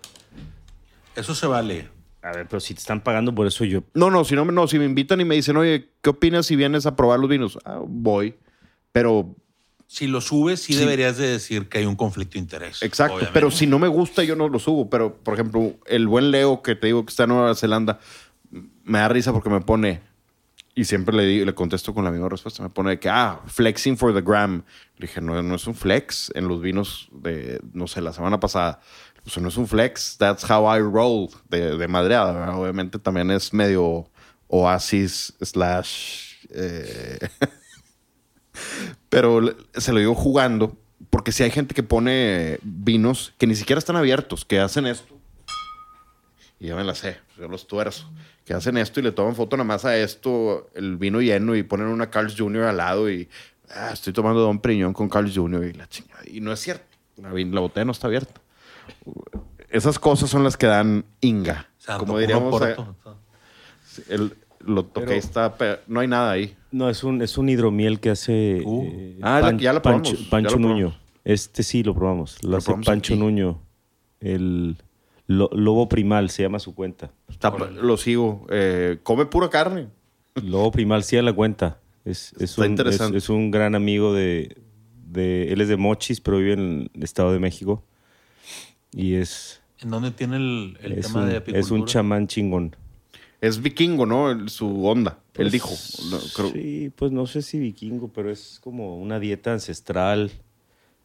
Eso 1.15 1.35
se 1.35 1.45
vale. 1.47 1.89
A 2.21 2.31
ver, 2.31 2.47
pero 2.47 2.59
si 2.61 2.73
te 2.73 2.79
están 2.79 3.01
pagando 3.01 3.35
por 3.35 3.45
eso, 3.47 3.65
yo. 3.65 3.83
No, 3.93 4.09
no, 4.09 4.23
si 4.23 4.33
no, 4.35 4.45
me- 4.45 4.53
no, 4.53 4.65
si 4.67 4.79
me 4.79 4.85
invitan 4.85 5.19
y 5.19 5.25
me 5.25 5.35
dicen, 5.35 5.57
oye, 5.57 5.89
¿qué 6.01 6.09
opinas 6.11 6.45
si 6.45 6.55
vienes 6.55 6.85
a 6.85 6.95
probar 6.95 7.19
los 7.19 7.29
vinos? 7.29 7.59
Ah, 7.65 7.79
voy. 7.85 8.35
Pero, 8.91 9.35
Si 9.85 10.07
lo 10.07 10.21
subes, 10.21 10.59
sí, 10.61 10.73
Sí. 10.73 10.79
deberías 10.79 11.17
de 11.17 11.27
decir 11.27 11.67
que 11.69 11.77
hay 11.79 11.85
un 11.85 11.95
conflicto 11.95 12.33
de 12.33 12.39
interés. 12.39 12.81
exacto. 12.81 13.15
obviamente. 13.15 13.33
Pero 13.33 13.51
si 13.51 13.67
no 13.67 13.77
me 13.77 13.87
gusta, 13.89 14.23
yo 14.23 14.35
no 14.35 14.47
lo 14.49 14.57
subo. 14.57 14.89
Pero, 14.89 15.13
por 15.17 15.35
ejemplo, 15.35 15.73
el 15.85 16.07
buen 16.07 16.31
Leo 16.31 16.63
que 16.63 16.73
te 16.75 16.87
digo 16.87 17.05
que 17.05 17.11
está 17.11 17.23
en 17.25 17.29
Nueva 17.29 17.53
Zelanda, 17.53 17.99
me 18.83 18.97
da 18.99 19.09
risa 19.09 19.31
porque 19.33 19.49
me 19.51 19.61
pone, 19.61 20.01
y 20.75 20.85
siempre 20.85 21.15
le, 21.15 21.23
digo- 21.25 21.45
le 21.45 21.53
contesto 21.53 21.93
con 21.93 22.03
la 22.03 22.11
misma 22.11 22.29
respuesta, 22.29 22.63
me 22.63 22.69
pone 22.69 22.91
de 22.91 22.99
que, 22.99 23.09
ah, 23.09 23.39
flexing 23.45 23.97
for 23.97 24.13
the 24.13 24.21
gram. 24.21 24.63
Le 24.97 25.07
dije, 25.07 25.21
no, 25.21 25.41
no 25.43 25.55
es 25.55 25.67
un 25.67 25.75
flex 25.75 26.31
en 26.35 26.47
los 26.47 26.61
vinos 26.61 27.09
de, 27.11 27.59
no 27.73 27.87
sé, 27.87 28.01
la 28.01 28.13
semana 28.13 28.39
pasada. 28.39 28.79
Pues 29.23 29.37
no 29.37 29.47
es 29.47 29.55
un 29.57 29.67
flex, 29.67 30.17
that's 30.17 30.43
how 30.49 30.65
I 30.75 30.79
roll 30.79 31.29
de, 31.49 31.77
de 31.77 31.87
madreada. 31.87 32.55
Obviamente 32.57 32.99
también 32.99 33.31
es 33.31 33.53
medio 33.53 34.09
oasis 34.47 35.33
slash... 35.41 36.33
eh, 36.49 37.19
pero 39.09 39.41
se 39.75 39.93
lo 39.93 39.99
digo 39.99 40.15
jugando, 40.15 40.77
porque 41.09 41.31
si 41.31 41.43
hay 41.43 41.51
gente 41.51 41.73
que 41.73 41.83
pone 41.83 42.59
vinos 42.63 43.33
que 43.37 43.47
ni 43.47 43.55
siquiera 43.55 43.79
están 43.79 43.95
abiertos, 43.95 44.45
que 44.45 44.59
hacen 44.59 44.87
esto. 44.87 45.12
Y 46.63 46.67
yo 46.67 46.77
me 46.77 46.83
la 46.85 46.95
sé, 46.95 47.17
yo 47.37 47.49
los 47.49 47.67
tuerzo. 47.67 48.09
Que 48.45 48.53
hacen 48.53 48.77
esto 48.77 49.01
y 49.01 49.03
le 49.03 49.11
toman 49.11 49.35
foto 49.35 49.57
nada 49.57 49.65
más 49.67 49.83
a 49.83 49.97
esto, 49.97 50.69
el 50.75 50.95
vino 50.95 51.19
lleno, 51.19 51.55
y 51.57 51.63
ponen 51.63 51.87
una 51.87 52.09
Carl's 52.09 52.35
Jr. 52.37 52.63
al 52.63 52.77
lado 52.77 53.11
y 53.11 53.27
ah, 53.69 53.89
estoy 53.91 54.13
tomando 54.13 54.39
Don 54.39 54.59
Priñón 54.59 54.93
con 54.93 55.09
Carl's 55.09 55.35
Jr. 55.35 55.65
y 55.65 55.73
la 55.73 55.87
chingada. 55.89 56.21
Y 56.25 56.39
no 56.39 56.53
es 56.53 56.61
cierto, 56.61 56.85
la, 57.21 57.59
botella 57.59 57.83
no 57.83 57.91
está 57.91 58.07
abierta. 58.07 58.39
Esas 59.69 59.99
cosas 59.99 60.29
son 60.29 60.43
las 60.45 60.55
que 60.55 60.67
dan 60.67 61.03
inga. 61.19 61.67
O 61.79 61.81
sea, 61.81 61.97
Como 61.97 62.17
diríamos, 62.17 62.61
eh, 62.61 62.75
porto. 62.75 62.95
el, 64.07 64.33
lo 64.59 64.85
toqué, 64.85 65.07
Pero- 65.07 65.19
está, 65.19 65.57
pe- 65.57 65.79
no 65.87 65.99
hay 65.99 66.07
nada 66.07 66.31
ahí. 66.31 66.55
No, 66.71 66.89
es 66.89 67.03
un, 67.03 67.21
es 67.21 67.37
un 67.37 67.49
hidromiel 67.49 67.99
que 67.99 68.09
hace. 68.11 68.61
Uh. 68.63 68.83
eh, 68.85 69.19
Ah, 69.21 69.41
la- 69.41 69.57
ya 69.57 69.73
la 69.73 69.81
probamos, 69.81 70.07
Pancho, 70.09 70.23
ya 70.23 70.29
Pancho 70.29 70.51
lo 70.55 70.59
Nuño. 70.59 70.75
probamos. 70.89 70.99
Este 71.25 71.63
sí 71.63 71.83
lo 71.83 71.93
probamos. 71.93 72.41
Lo, 72.43 72.51
Lo 72.51 72.57
hace 72.57 72.65
probamos 72.67 72.85
Pancho 72.85 73.13
aquí. 73.15 73.19
Nuño. 73.21 73.61
El 74.21 74.77
lo- 75.27 75.49
Lobo 75.53 75.87
Primal 75.89 76.29
se 76.29 76.43
llama 76.43 76.59
su 76.59 76.73
cuenta. 76.75 77.11
Está- 77.29 77.49
lo 77.57 77.97
sigo. 77.97 78.45
Eh, 78.49 78.99
come 79.03 79.25
pura 79.25 79.49
carne. 79.49 79.87
Lobo 80.35 80.71
Primal, 80.71 81.03
sí 81.03 81.17
a 81.17 81.21
la 81.21 81.33
cuenta. 81.33 81.79
Es, 82.05 82.33
es, 82.33 82.51
Está 82.51 82.61
un, 82.63 82.71
interesante. 82.71 83.17
es- 83.17 83.23
es 83.25 83.29
un 83.29 83.51
gran 83.51 83.75
amigo 83.75 84.13
de, 84.13 84.57
de. 85.09 85.53
Él 85.53 85.61
es 85.61 85.67
de 85.69 85.77
Mochis, 85.77 86.19
pero 86.21 86.37
vive 86.37 86.53
en 86.53 86.89
el 86.93 87.03
Estado 87.03 87.31
de 87.31 87.39
México. 87.39 87.83
Y 88.91 89.15
es. 89.15 89.61
¿En 89.79 89.89
dónde 89.89 90.11
tiene 90.11 90.37
el, 90.37 90.77
el 90.81 90.93
es, 90.93 91.07
tema 91.07 91.21
un, 91.23 91.29
de 91.29 91.37
apicultura? 91.37 91.59
es 91.59 91.71
un 91.71 91.85
chamán 91.85 92.27
chingón. 92.27 92.75
Es 93.41 93.61
vikingo, 93.61 94.05
¿no? 94.05 94.31
El- 94.31 94.49
su 94.49 94.85
onda. 94.85 95.19
Él 95.35 95.49
Pues, 95.49 95.51
dijo. 95.51 95.69
No, 96.11 96.19
creo- 96.35 96.51
Sí, 96.51 96.91
pues 96.95 97.11
no 97.11 97.25
sé 97.27 97.41
si 97.41 97.59
vikingo, 97.59 98.07
pero 98.09 98.29
es 98.31 98.59
como 98.63 98.97
una 98.97 99.19
dieta 99.19 99.51
ancestral. 99.53 100.31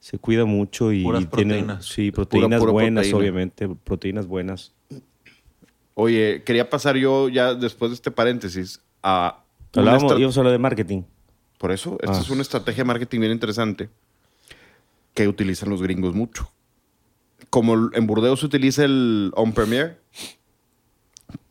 Se 0.00 0.18
cuida 0.18 0.44
mucho 0.44 0.92
y, 0.92 1.02
Puras 1.02 1.22
y 1.22 1.26
tiene 1.26 1.54
proteínas. 1.54 1.84
sí, 1.86 2.10
proteínas 2.12 2.60
pura 2.60 2.72
buenas, 2.72 3.02
proteína. 3.06 3.18
obviamente, 3.18 3.68
proteínas 3.68 4.26
buenas. 4.26 4.72
Oye, 5.94 6.42
quería 6.44 6.70
pasar 6.70 6.96
yo 6.96 7.28
ya 7.28 7.54
después 7.54 7.90
de 7.90 7.94
este 7.96 8.10
paréntesis 8.10 8.80
a. 9.02 9.42
Hablábamos, 9.74 10.12
íbamos 10.18 10.36
a 10.36 10.40
hablar 10.40 10.52
de 10.52 10.58
marketing. 10.58 11.02
Por 11.58 11.72
eso, 11.72 11.98
esta 12.00 12.16
Ah. 12.16 12.20
es 12.20 12.30
una 12.30 12.42
estrategia 12.42 12.84
de 12.84 12.86
marketing 12.88 13.18
bien 13.20 13.32
interesante 13.32 13.90
que 15.14 15.26
utilizan 15.26 15.68
los 15.70 15.82
gringos 15.82 16.14
mucho. 16.14 16.50
Como 17.50 17.90
en 17.92 18.06
Burdeos 18.06 18.40
se 18.40 18.46
utiliza 18.46 18.84
el 18.84 19.32
On 19.34 19.52
Premier, 19.52 20.00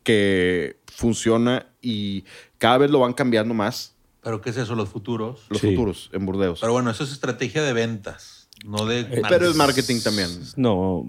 que 0.03 0.77
funciona 0.87 1.67
y 1.81 2.23
cada 2.57 2.77
vez 2.79 2.91
lo 2.91 2.99
van 2.99 3.13
cambiando 3.13 3.53
más 3.53 3.93
¿Pero 4.23 4.41
qué 4.41 4.49
es 4.49 4.57
eso, 4.57 4.75
los 4.75 4.89
futuros? 4.89 5.45
los 5.49 5.59
Sí. 5.61 5.69
futuros 5.69 6.09
en 6.11 6.25
Burdeos. 6.25 6.59
Pero 6.59 6.73
bueno, 6.73 6.89
eso 6.89 7.03
es 7.03 7.11
estrategia 7.13 7.63
de 7.63 7.71
ventas, 7.71 8.36
no 8.65 8.85
de... 8.85 9.01
Eh, 9.01 9.21
Pero 9.29 9.49
es 9.49 9.55
marketing 9.55 10.01
también. 10.01 10.29
No, 10.55 11.05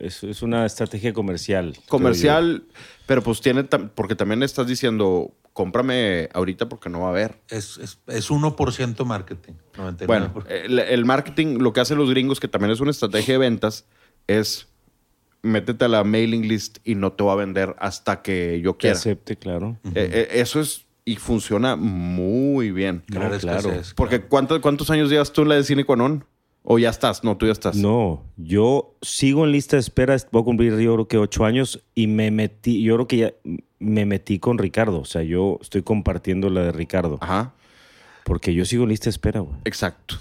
es, 0.00 0.24
es 0.24 0.42
una 0.42 0.66
estrategia 0.66 1.12
comercial. 1.12 1.76
Comercial, 1.88 2.64
pero 3.06 3.22
pues 3.22 3.40
tiene, 3.40 3.64
porque 3.64 4.14
también 4.14 4.42
estás 4.42 4.66
diciendo, 4.66 5.32
cómprame 5.52 6.28
ahorita 6.32 6.68
porque 6.68 6.88
no 6.90 7.00
va 7.00 7.06
a 7.06 7.10
haber. 7.10 7.40
Es, 7.48 7.78
es, 7.78 7.98
es 8.06 8.30
1% 8.30 9.04
marketing. 9.04 9.52
99%. 9.76 10.06
Bueno, 10.06 10.32
el, 10.48 10.78
el 10.78 11.04
marketing, 11.04 11.58
lo 11.58 11.72
que 11.72 11.80
hacen 11.80 11.98
los 11.98 12.10
gringos, 12.10 12.40
que 12.40 12.48
también 12.48 12.72
es 12.72 12.80
una 12.80 12.90
estrategia 12.90 13.34
de 13.34 13.38
ventas, 13.38 13.86
es 14.26 14.68
métete 15.42 15.84
a 15.84 15.88
la 15.88 16.04
mailing 16.04 16.48
list 16.48 16.78
y 16.84 16.94
no 16.96 17.12
te 17.12 17.22
va 17.24 17.32
a 17.32 17.36
vender 17.36 17.76
hasta 17.78 18.22
que 18.22 18.60
yo 18.62 18.74
Que 18.74 18.78
quiera. 18.88 18.96
acepte, 18.96 19.36
claro. 19.36 19.78
Eh, 19.84 19.90
eh, 20.12 20.28
eso 20.32 20.60
es, 20.60 20.86
y 21.04 21.16
funciona 21.16 21.76
muy 21.76 22.72
bien. 22.72 23.02
Claro. 23.06 23.34
escasez, 23.34 23.94
Porque 23.94 24.16
claro. 24.16 24.28
¿cuántos, 24.28 24.58
¿cuántos 24.60 24.90
años 24.90 25.08
llevas 25.10 25.32
tú 25.32 25.42
en 25.42 25.48
la 25.50 25.54
de 25.54 25.64
Cine 25.64 25.84
Quanon? 25.84 26.24
¿O 26.70 26.78
ya 26.78 26.90
estás? 26.90 27.24
No, 27.24 27.36
tú 27.38 27.46
ya 27.46 27.52
estás. 27.52 27.76
No, 27.76 28.24
yo 28.36 28.94
sigo 29.00 29.46
en 29.46 29.52
lista 29.52 29.76
de 29.76 29.80
espera. 29.80 30.14
Voy 30.32 30.42
a 30.42 30.44
cumplir 30.44 30.78
yo 30.78 30.92
creo 30.94 31.08
que 31.08 31.16
ocho 31.16 31.46
años 31.46 31.82
y 31.94 32.06
me 32.08 32.30
metí, 32.30 32.82
yo 32.82 32.94
creo 32.96 33.08
que 33.08 33.16
ya 33.16 33.32
me 33.78 34.04
metí 34.04 34.38
con 34.38 34.58
Ricardo. 34.58 35.00
O 35.00 35.04
sea, 35.06 35.22
yo 35.22 35.58
estoy 35.62 35.82
compartiendo 35.82 36.50
la 36.50 36.64
de 36.64 36.72
Ricardo. 36.72 37.16
Ajá. 37.22 37.54
Porque 38.24 38.52
yo 38.52 38.66
sigo 38.66 38.82
en 38.82 38.90
lista 38.90 39.04
de 39.04 39.10
espera, 39.12 39.40
güey. 39.40 39.56
Exacto. 39.64 40.16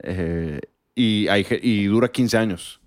Eh, 0.00 0.60
y, 0.94 1.28
hay, 1.28 1.46
y 1.62 1.84
dura 1.86 2.08
15 2.12 2.36
años. 2.36 2.80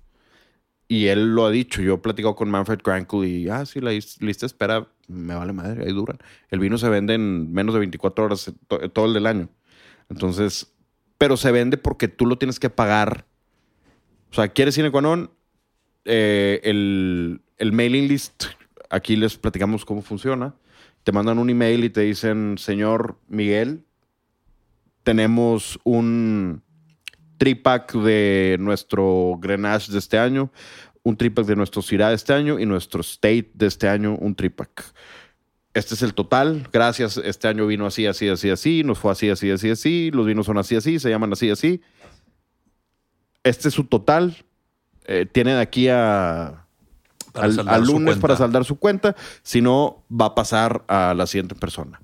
Y 0.87 1.07
él 1.07 1.33
lo 1.33 1.45
ha 1.47 1.51
dicho. 1.51 1.81
Yo 1.81 1.95
he 1.95 1.97
platicado 1.97 2.35
con 2.35 2.51
Manfred 2.51 2.79
Crankle 2.79 3.27
y, 3.27 3.49
ah, 3.49 3.65
sí, 3.65 3.79
la 3.81 3.91
is- 3.93 4.21
lista 4.21 4.45
de 4.45 4.47
espera 4.47 4.87
me 5.07 5.33
vale 5.33 5.51
madre, 5.53 5.83
ahí 5.85 5.91
duran. 5.93 6.19
El 6.49 6.59
vino 6.59 6.77
se 6.77 6.89
vende 6.89 7.15
en 7.15 7.51
menos 7.51 7.73
de 7.73 7.79
24 7.79 8.25
horas 8.25 8.47
eh, 8.49 8.53
to- 8.67 8.89
todo 8.91 9.05
el 9.07 9.13
del 9.13 9.25
año. 9.25 9.49
Entonces, 10.09 10.71
pero 11.17 11.37
se 11.37 11.51
vende 11.51 11.77
porque 11.77 12.07
tú 12.07 12.25
lo 12.25 12.37
tienes 12.37 12.59
que 12.59 12.69
pagar. 12.69 13.25
O 14.31 14.35
sea, 14.35 14.49
¿quieres 14.49 14.75
cine 14.75 14.91
Quanon? 14.91 15.31
Eh, 16.05 16.61
el, 16.63 17.41
el 17.57 17.71
mailing 17.71 18.07
list, 18.07 18.45
aquí 18.89 19.15
les 19.15 19.37
platicamos 19.37 19.85
cómo 19.85 20.01
funciona. 20.01 20.55
Te 21.03 21.11
mandan 21.11 21.39
un 21.39 21.49
email 21.49 21.83
y 21.83 21.89
te 21.89 22.01
dicen, 22.01 22.57
señor 22.57 23.17
Miguel, 23.27 23.85
tenemos 25.03 25.79
un 25.83 26.63
tripack 27.37 27.93
de 27.93 28.57
nuestro 28.59 29.37
Grenache 29.39 29.91
de 29.91 29.99
este 29.99 30.17
año, 30.17 30.51
un 31.03 31.15
tripack 31.15 31.45
de 31.45 31.55
nuestro 31.55 31.81
Syrah 31.81 32.09
de 32.09 32.15
este 32.15 32.33
año 32.33 32.59
y 32.59 32.65
nuestro 32.65 33.01
State 33.01 33.51
de 33.53 33.67
este 33.67 33.87
año, 33.87 34.15
un 34.15 34.35
tripack. 34.35 34.93
Este 35.75 35.93
es 35.93 36.01
el 36.01 36.13
total. 36.13 36.69
Gracias. 36.71 37.17
Este 37.17 37.49
año 37.49 37.67
vino 37.67 37.85
así, 37.85 38.07
así, 38.07 38.29
así, 38.29 38.49
así. 38.49 38.83
Nos 38.85 38.97
fue 38.97 39.11
así, 39.11 39.29
así, 39.29 39.51
así, 39.51 39.69
así. 39.69 40.09
Los 40.09 40.25
vinos 40.25 40.45
son 40.45 40.57
así, 40.57 40.77
así. 40.77 40.99
Se 40.99 41.09
llaman 41.09 41.33
así, 41.33 41.49
así. 41.49 41.81
Este 43.43 43.67
es 43.67 43.73
su 43.73 43.83
total. 43.83 44.37
Eh, 45.05 45.27
tiene 45.29 45.53
de 45.53 45.59
aquí 45.59 45.89
a, 45.89 46.65
al, 47.33 47.83
lunes 47.85 48.17
para 48.19 48.37
saldar 48.37 48.63
su 48.63 48.79
cuenta. 48.79 49.17
Si 49.43 49.59
no, 49.59 50.05
va 50.09 50.27
a 50.27 50.35
pasar 50.35 50.85
a 50.87 51.13
la 51.13 51.27
siguiente 51.27 51.55
persona. 51.55 52.01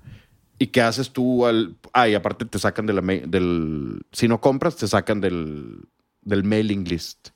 ¿Y 0.58 0.66
qué 0.66 0.82
haces 0.82 1.10
tú 1.10 1.46
al...? 1.46 1.74
Ah, 1.94 2.10
y 2.10 2.14
aparte 2.14 2.44
te 2.44 2.58
sacan 2.58 2.84
de 2.84 2.92
la 2.92 3.00
del... 3.00 4.02
Si 4.12 4.28
no 4.28 4.38
compras, 4.42 4.76
te 4.76 4.86
sacan 4.86 5.22
del, 5.22 5.88
del 6.20 6.44
mailing 6.44 6.84
list. 6.84 7.30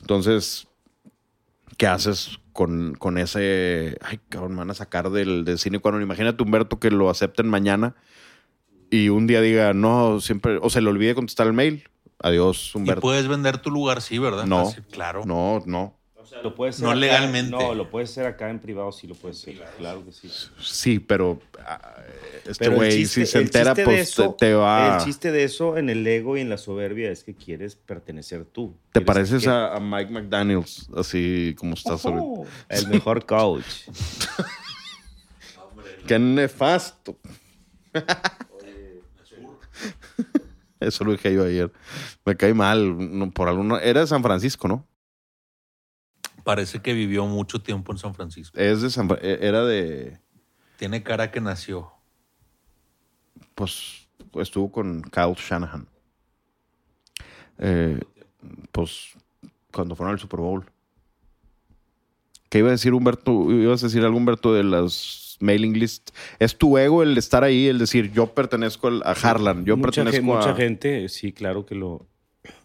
Entonces, 0.00 0.68
¿qué 1.78 1.86
haces 1.86 2.38
con, 2.58 2.94
con 2.98 3.18
ese... 3.18 3.96
Ay, 4.02 4.18
cabrón, 4.28 4.50
me 4.50 4.58
van 4.58 4.70
a 4.72 4.74
sacar 4.74 5.10
del, 5.10 5.44
del 5.44 5.60
cine 5.60 5.78
cuando... 5.78 6.00
Imagínate, 6.00 6.42
Humberto, 6.42 6.80
que 6.80 6.90
lo 6.90 7.08
acepten 7.08 7.48
mañana 7.48 7.94
y 8.90 9.10
un 9.10 9.28
día 9.28 9.40
diga, 9.40 9.74
no, 9.74 10.18
siempre... 10.20 10.58
O 10.60 10.68
se 10.68 10.80
le 10.80 10.90
olvide 10.90 11.14
contestar 11.14 11.46
el 11.46 11.52
mail. 11.52 11.88
Adiós, 12.20 12.72
Y 12.74 12.78
Humberto. 12.78 13.00
puedes 13.00 13.28
vender 13.28 13.58
tu 13.58 13.70
lugar, 13.70 14.02
sí, 14.02 14.18
¿verdad? 14.18 14.44
No. 14.46 14.64
Fácil, 14.64 14.82
claro. 14.90 15.22
No, 15.24 15.62
no. 15.66 15.97
Lo 16.42 16.54
puedes 16.54 16.80
No 16.80 16.94
legalmente. 16.94 17.50
No, 17.50 17.74
lo 17.74 17.90
puedes 17.90 18.10
hacer 18.10 18.26
acá 18.26 18.50
en 18.50 18.58
privado, 18.60 18.92
sí 18.92 19.06
lo 19.06 19.14
puedes 19.14 19.38
hacer. 19.40 19.62
Claro 19.78 20.04
que 20.04 20.12
sí. 20.12 20.30
Sí, 20.60 20.98
pero 20.98 21.40
ah, 21.64 21.96
este 22.46 22.68
güey, 22.68 23.06
si 23.06 23.26
se 23.26 23.38
el 23.38 23.44
entera, 23.44 23.74
chiste 23.74 23.80
de 23.82 23.86
pues 23.86 24.14
te, 24.14 24.22
eso- 24.22 24.34
te 24.38 24.54
va... 24.54 24.96
El 24.98 25.04
chiste 25.04 25.32
de 25.32 25.44
eso 25.44 25.76
en 25.76 25.90
el 25.90 26.06
ego 26.06 26.36
y 26.36 26.40
en 26.40 26.48
la 26.48 26.58
soberbia 26.58 27.10
es 27.10 27.24
que 27.24 27.34
quieres 27.34 27.76
pertenecer 27.76 28.44
tú. 28.44 28.74
Te 28.92 29.00
Quieres 29.00 29.06
pareces 29.06 29.42
que- 29.44 29.50
a, 29.50 29.74
a 29.74 29.80
Mike 29.80 30.10
McDaniels, 30.12 30.88
así 30.96 31.54
como 31.58 31.74
estás 31.74 32.04
ahorita. 32.04 32.22
Oh, 32.24 32.46
el 32.68 32.88
mejor 32.88 33.24
coach. 33.26 33.64
¡Qué 36.06 36.18
nefasto! 36.18 37.16
Eso 40.80 41.04
lo 41.04 41.12
dije 41.12 41.34
yo 41.34 41.44
ayer. 41.44 41.72
Me 42.24 42.36
cae 42.36 42.54
mal. 42.54 43.18
no, 43.18 43.30
por 43.30 43.48
alguna... 43.48 43.78
Era 43.80 44.00
de 44.02 44.06
San 44.06 44.22
Francisco, 44.22 44.68
¿no? 44.68 44.86
Parece 46.48 46.80
que 46.80 46.94
vivió 46.94 47.26
mucho 47.26 47.60
tiempo 47.60 47.92
en 47.92 47.98
San 47.98 48.14
Francisco. 48.14 48.58
Es 48.58 48.80
de 48.80 48.88
San 48.88 49.06
e- 49.20 49.38
Era 49.42 49.66
de... 49.66 50.18
Tiene 50.78 51.02
cara 51.02 51.30
que 51.30 51.42
nació. 51.42 51.92
Pues 53.54 54.08
estuvo 54.32 54.72
con 54.72 55.02
Kyle 55.02 55.34
Shanahan. 55.36 55.86
Eh, 57.58 58.00
pues 58.72 59.10
cuando 59.74 59.94
fueron 59.94 60.14
al 60.14 60.18
Super 60.18 60.40
Bowl. 60.40 60.64
¿Qué 62.48 62.60
iba 62.60 62.68
a 62.68 62.70
decir 62.70 62.94
Humberto? 62.94 63.52
Ibas 63.52 63.82
a 63.82 63.88
decir 63.88 64.02
algo, 64.02 64.16
Humberto, 64.16 64.54
de 64.54 64.64
las 64.64 65.36
mailing 65.40 65.78
lists. 65.78 66.14
¿Es 66.38 66.56
tu 66.56 66.78
ego 66.78 67.02
el 67.02 67.18
estar 67.18 67.44
ahí, 67.44 67.66
el 67.66 67.76
decir 67.76 68.10
yo 68.10 68.32
pertenezco 68.32 68.88
a 69.04 69.10
Harlan, 69.10 69.66
yo 69.66 69.76
mucha, 69.76 69.88
pertenezco 70.02 70.22
gen- 70.22 70.30
a... 70.32 70.36
mucha 70.38 70.54
gente, 70.54 71.08
sí, 71.10 71.34
claro 71.34 71.66
que 71.66 71.74
lo, 71.74 72.08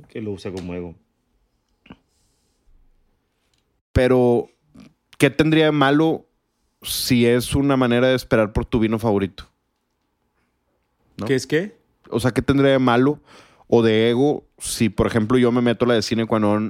que 0.07 0.21
lo 0.21 0.31
usa 0.31 0.53
como 0.53 0.73
ego. 0.73 0.95
Pero, 3.93 4.49
¿qué 5.17 5.29
tendría 5.29 5.65
de 5.65 5.71
malo 5.71 6.25
si 6.81 7.25
es 7.25 7.55
una 7.55 7.77
manera 7.77 8.07
de 8.09 8.15
esperar 8.15 8.51
por 8.51 8.65
tu 8.65 8.79
vino 8.79 8.99
favorito? 8.99 9.49
¿No? 11.17 11.25
¿Qué 11.27 11.35
es 11.35 11.47
qué? 11.47 11.75
O 12.09 12.19
sea, 12.19 12.31
¿qué 12.31 12.41
tendría 12.41 12.71
de 12.71 12.79
malo 12.79 13.19
o 13.67 13.81
de 13.81 14.09
ego 14.09 14.45
si, 14.57 14.89
por 14.89 15.07
ejemplo, 15.07 15.37
yo 15.37 15.51
me 15.51 15.61
meto 15.61 15.85
a 15.85 15.89
la 15.89 15.93
de 15.95 16.01
cine 16.01 16.25
cuando 16.25 16.67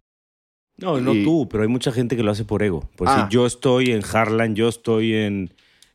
No, 0.77 0.99
no 0.99 1.13
Y- 1.13 1.23
tú, 1.23 1.47
pero 1.49 1.61
hay 1.63 1.69
mucha 1.69 1.91
gente 1.91 2.15
que 2.17 2.23
lo 2.23 2.31
hace 2.31 2.45
por 2.45 2.63
ego. 2.63 2.89
Pues 2.97 3.07
Ah. 3.09 3.27
si 3.29 3.35
yo 3.35 3.45
estoy 3.45 3.91
en 3.91 4.01
Harlan, 4.03 4.55
yo 4.55 4.67
estoy 4.67 5.13
en, 5.13 5.53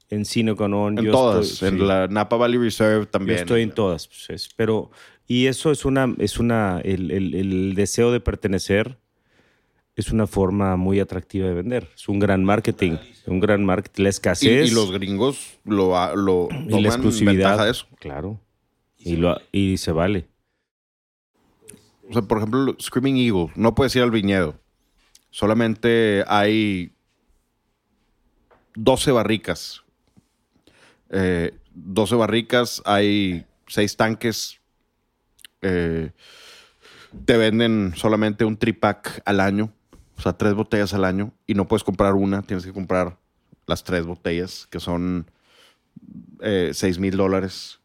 en 0.08 0.24
Cine 0.24 0.54
Canon, 0.54 0.98
En 0.98 1.04
yo 1.04 1.10
todas, 1.10 1.50
estoy- 1.50 1.68
en 1.70 1.78
sí. 1.78 1.84
la 1.84 2.06
Napa 2.06 2.36
Valley 2.36 2.58
Reserve 2.58 3.00
Yo 3.04 3.08
también. 3.08 3.38
estoy 3.40 3.62
en 3.62 3.72
todas. 3.72 4.06
pues, 4.06 4.30
es- 4.30 4.48
pero, 4.54 4.90
y 5.26 5.46
eso 5.46 5.72
es 5.72 5.84
una, 5.84 6.14
es 6.18 6.38
una, 6.38 6.80
el, 6.84 7.10
el- 7.10 7.34
el 7.34 7.74
deseo 7.74 8.12
de 8.12 8.20
pertenecer 8.20 8.98
es 9.98 10.12
una 10.12 10.28
forma 10.28 10.76
muy 10.76 11.00
atractiva 11.00 11.48
de 11.48 11.54
vender. 11.54 11.90
Es 11.92 12.08
un 12.08 12.20
gran 12.20 12.44
marketing, 12.44 12.98
un 13.26 13.40
gran 13.40 13.64
marketing. 13.64 14.04
La 14.04 14.08
escasez 14.10 14.70
y 14.70 14.72
los 14.72 14.92
gringos 14.92 15.58
lo, 15.64 16.14
lo 16.14 16.48
y 16.52 16.54
la 16.54 16.70
toman 16.70 16.84
exclusividad. 16.84 17.32
ventaja 17.34 17.64
de 17.64 17.70
eso. 17.72 17.86
Claro. 17.98 18.40
Y, 18.96 19.16
lo, 19.16 19.36
y 19.50 19.76
se 19.78 19.90
vale. 19.90 20.28
O 22.08 22.12
sea, 22.12 22.22
por 22.22 22.38
ejemplo, 22.38 22.76
Screaming 22.80 23.16
Eagle, 23.16 23.48
no 23.56 23.74
puedes 23.74 23.96
ir 23.96 24.02
al 24.02 24.12
viñedo. 24.12 24.54
Solamente 25.30 26.22
hay 26.28 26.92
12 28.76 29.10
barricas. 29.10 29.82
Eh, 31.10 31.58
12 31.74 32.14
barricas, 32.14 32.82
hay 32.84 33.44
6 33.66 33.96
tanques. 33.96 34.60
Eh, 35.60 36.12
te 37.24 37.36
venden 37.36 37.94
solamente 37.96 38.44
un 38.44 38.56
tripack 38.56 39.22
al 39.24 39.40
año, 39.40 39.72
o 40.18 40.20
sea, 40.20 40.32
tres 40.32 40.54
botellas 40.54 40.92
al 40.94 41.04
año, 41.04 41.32
y 41.46 41.54
no 41.54 41.68
puedes 41.68 41.84
comprar 41.84 42.14
una, 42.14 42.42
tienes 42.42 42.66
que 42.66 42.72
comprar 42.72 43.16
las 43.66 43.84
tres 43.84 44.04
botellas, 44.04 44.66
que 44.68 44.80
son 44.80 45.30
eh, 46.40 46.72
6 46.74 46.98
mil 46.98 47.16
dólares 47.16 47.78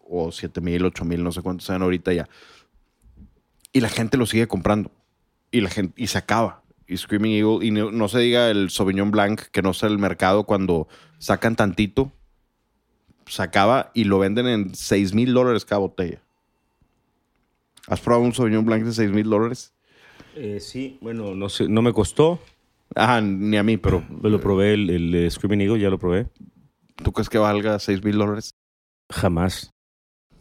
o 0.00 0.32
7 0.32 0.60
mil, 0.60 0.84
8 0.84 1.04
mil, 1.04 1.22
no 1.22 1.30
sé 1.30 1.42
cuántos 1.42 1.66
sean 1.66 1.82
ahorita 1.82 2.12
ya. 2.12 2.28
Y 3.72 3.80
la 3.80 3.88
gente 3.88 4.16
lo 4.16 4.26
sigue 4.26 4.48
comprando. 4.48 4.90
Y 5.52 5.60
la 5.60 5.70
gente, 5.70 5.94
y 5.96 6.08
se 6.08 6.18
acaba. 6.18 6.62
Y 6.88 6.96
Screaming 6.96 7.32
Eagle, 7.32 7.64
y 7.64 7.70
no, 7.70 8.08
se 8.08 8.18
diga 8.18 8.50
el 8.50 8.70
Sauvignon 8.70 9.12
Blanc, 9.12 9.40
que 9.40 9.62
no 9.62 9.72
sale 9.74 9.92
el 9.92 9.98
mercado 10.00 10.44
cuando 10.44 10.88
sacan 11.18 11.54
tantito, 11.54 12.12
se 13.26 13.42
acaba 13.42 13.92
y 13.94 14.04
lo 14.04 14.18
venden 14.18 14.48
en 14.48 14.74
6 14.74 15.14
mil 15.14 15.32
dólares 15.32 15.64
cada 15.64 15.78
botella. 15.78 16.20
¿Has 17.86 18.00
probado 18.00 18.24
un 18.24 18.34
Sauvignon 18.34 18.64
Blanc 18.64 18.84
de 18.84 18.92
6 18.92 19.10
mil 19.12 19.30
dólares? 19.30 19.72
Eh, 20.36 20.58
sí, 20.60 20.98
bueno, 21.00 21.34
no 21.34 21.48
sé, 21.48 21.68
no 21.68 21.82
me 21.82 21.92
costó. 21.92 22.40
Ajá, 22.94 23.20
ni 23.20 23.56
a 23.56 23.62
mí, 23.62 23.76
pero 23.76 24.04
Me 24.22 24.30
lo 24.30 24.40
probé, 24.40 24.74
el, 24.74 24.90
el, 24.90 25.14
eh, 25.14 25.30
Screaming 25.30 25.62
Eagle, 25.62 25.80
ya 25.80 25.90
lo 25.90 25.98
probé. 25.98 26.28
¿tú 27.02 27.12
crees 27.12 27.28
que 27.28 27.38
valga 27.38 27.78
6 27.78 28.04
mil 28.04 28.18
dólares? 28.18 28.54
Jamás. 29.10 29.72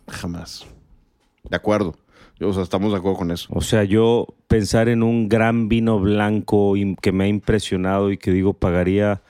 Jamás. 0.08 0.68
De 1.50 1.56
acuerdo. 1.56 1.96
O 2.42 2.54
sea, 2.54 2.64
estamos 2.64 2.92
de 2.92 2.98
acuerdo 2.98 3.18
con 3.18 3.32
eso. 3.32 3.48
O 3.52 3.62
sea, 3.62 3.84
yo 3.84 4.28
pensar 4.48 4.90
en 4.90 5.04
un 5.04 5.30
gran 5.30 5.70
vino 5.70 6.00
blanco 6.00 6.74
que 7.02 7.12
me 7.12 7.26
ha 7.26 7.28
impresionado 7.28 8.12
y 8.12 8.18
que 8.18 8.32
digo 8.32 8.54
pagaría 8.54 9.22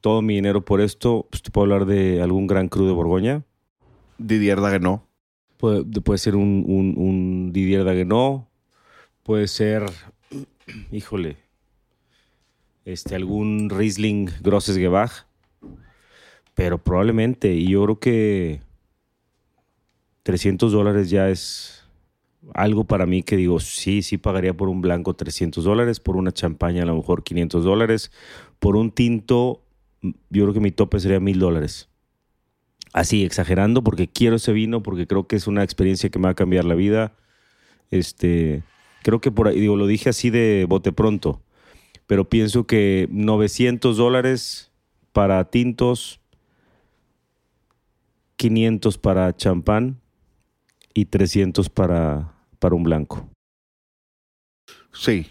todo 0.00 0.22
mi 0.22 0.34
dinero 0.34 0.64
por 0.64 0.80
esto, 0.80 1.26
pues 1.30 1.42
te 1.42 1.50
puedo 1.50 1.64
hablar 1.64 1.86
de 1.86 2.20
algún 2.20 2.46
gran 2.46 2.68
cru 2.68 2.86
de 2.86 2.92
Borgoña. 2.92 3.44
Didier 4.18 4.60
Dagenot. 4.60 5.02
Puede, 5.58 5.84
puede 5.84 6.18
ser 6.18 6.34
un, 6.34 6.64
un, 6.66 6.94
un 6.96 7.52
Didier 7.52 7.84
Dagenot. 7.84 8.48
Puede 9.22 9.46
ser, 9.48 9.84
híjole, 10.90 11.36
este, 12.84 13.14
algún 13.14 13.70
Riesling 13.70 14.30
Grosses 14.40 14.76
Gebach. 14.76 15.26
Pero 16.54 16.78
probablemente, 16.78 17.54
y 17.54 17.68
yo 17.68 17.84
creo 17.84 17.98
que 17.98 18.60
300 20.24 20.72
dólares 20.72 21.08
ya 21.08 21.28
es 21.30 21.88
algo 22.54 22.84
para 22.84 23.06
mí 23.06 23.22
que 23.22 23.36
digo, 23.36 23.60
sí, 23.60 24.02
sí 24.02 24.18
pagaría 24.18 24.54
por 24.54 24.68
un 24.68 24.80
blanco 24.80 25.14
300 25.14 25.64
dólares, 25.64 26.00
por 26.00 26.16
una 26.16 26.32
champaña 26.32 26.82
a 26.82 26.86
lo 26.86 26.96
mejor 26.96 27.22
500 27.22 27.64
dólares, 27.64 28.10
por 28.58 28.76
un 28.76 28.90
tinto, 28.90 29.62
yo 30.02 30.42
creo 30.44 30.52
que 30.52 30.60
mi 30.60 30.72
tope 30.72 31.00
sería 31.00 31.20
1000 31.20 31.38
dólares. 31.38 31.88
Así, 32.92 33.24
exagerando, 33.24 33.82
porque 33.82 34.08
quiero 34.08 34.36
ese 34.36 34.52
vino, 34.52 34.82
porque 34.82 35.06
creo 35.06 35.26
que 35.26 35.36
es 35.36 35.46
una 35.46 35.62
experiencia 35.62 36.10
que 36.10 36.18
me 36.18 36.24
va 36.24 36.30
a 36.30 36.34
cambiar 36.34 36.64
la 36.64 36.74
vida. 36.74 37.14
Este, 37.90 38.62
creo 39.02 39.20
que 39.20 39.30
por 39.30 39.48
ahí, 39.48 39.60
digo, 39.60 39.76
lo 39.76 39.86
dije 39.86 40.10
así 40.10 40.30
de 40.30 40.66
bote 40.68 40.92
pronto, 40.92 41.42
pero 42.06 42.28
pienso 42.28 42.66
que 42.66 43.08
900 43.10 43.96
dólares 43.96 44.70
para 45.12 45.44
tintos, 45.50 46.20
500 48.36 48.98
para 48.98 49.36
champán 49.36 50.00
y 50.94 51.06
300 51.06 51.68
para, 51.68 52.34
para 52.58 52.74
un 52.74 52.82
blanco. 52.82 53.28
Sí. 54.92 55.26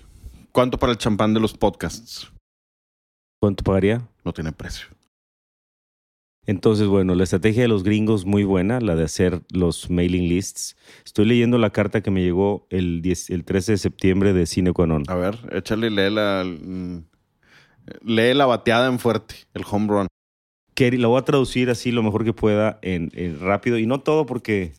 ¿Cuánto 0.51 0.77
para 0.77 0.91
el 0.91 0.97
champán 0.97 1.33
de 1.33 1.39
los 1.39 1.53
podcasts? 1.53 2.31
¿Cuánto 3.39 3.63
pagaría? 3.63 4.07
No 4.23 4.33
tiene 4.33 4.51
precio. 4.51 4.87
Entonces, 6.51 6.87
bueno, 6.87 7.15
la 7.15 7.23
estrategia 7.23 7.61
de 7.61 7.67
los 7.69 7.83
gringos 7.83 8.25
muy 8.25 8.43
buena, 8.43 8.81
la 8.81 8.95
de 8.95 9.05
hacer 9.05 9.41
los 9.53 9.89
mailing 9.89 10.27
lists. 10.27 10.75
Estoy 11.05 11.25
leyendo 11.25 11.57
la 11.57 11.69
carta 11.69 12.01
que 12.01 12.11
me 12.11 12.21
llegó 12.21 12.67
el, 12.69 13.01
10 13.01 13.29
el 13.29 13.45
13 13.45 13.71
de 13.71 13.77
septiembre 13.77 14.33
de 14.33 14.45
Cine 14.45 14.73
Quanon. 14.73 15.03
A 15.07 15.15
ver, 15.15 15.37
échale, 15.53 15.89
lee 15.89 16.13
la, 16.13 16.43
mm, 16.45 16.97
lee 18.03 18.33
la 18.33 18.45
bateada 18.45 18.87
en 18.87 18.99
fuerte, 18.99 19.35
el 19.53 19.63
home 19.69 19.87
run. 19.87 20.07
que 20.75 20.91
la 20.91 21.07
voy 21.07 21.19
a 21.19 21.23
traducir 21.25 21.69
así 21.69 21.91
lo 21.91 22.03
mejor 22.03 22.23
que 22.25 22.33
pueda 22.33 22.79
en, 22.81 23.11
en 23.13 23.39
rápido 23.39 23.77
y 23.77 23.85
no 23.85 24.01
todo 24.01 24.25
porque 24.25 24.73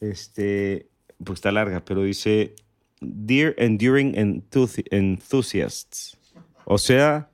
este 0.00 0.88
pues 1.22 1.38
está 1.38 1.52
larga, 1.52 1.84
pero 1.84 2.02
dice 2.02 2.54
Dear 3.00 3.54
Enduring 3.58 4.14
Enthusi- 4.14 4.86
Enthusiasts. 4.90 6.16
O 6.64 6.78
sea, 6.78 7.30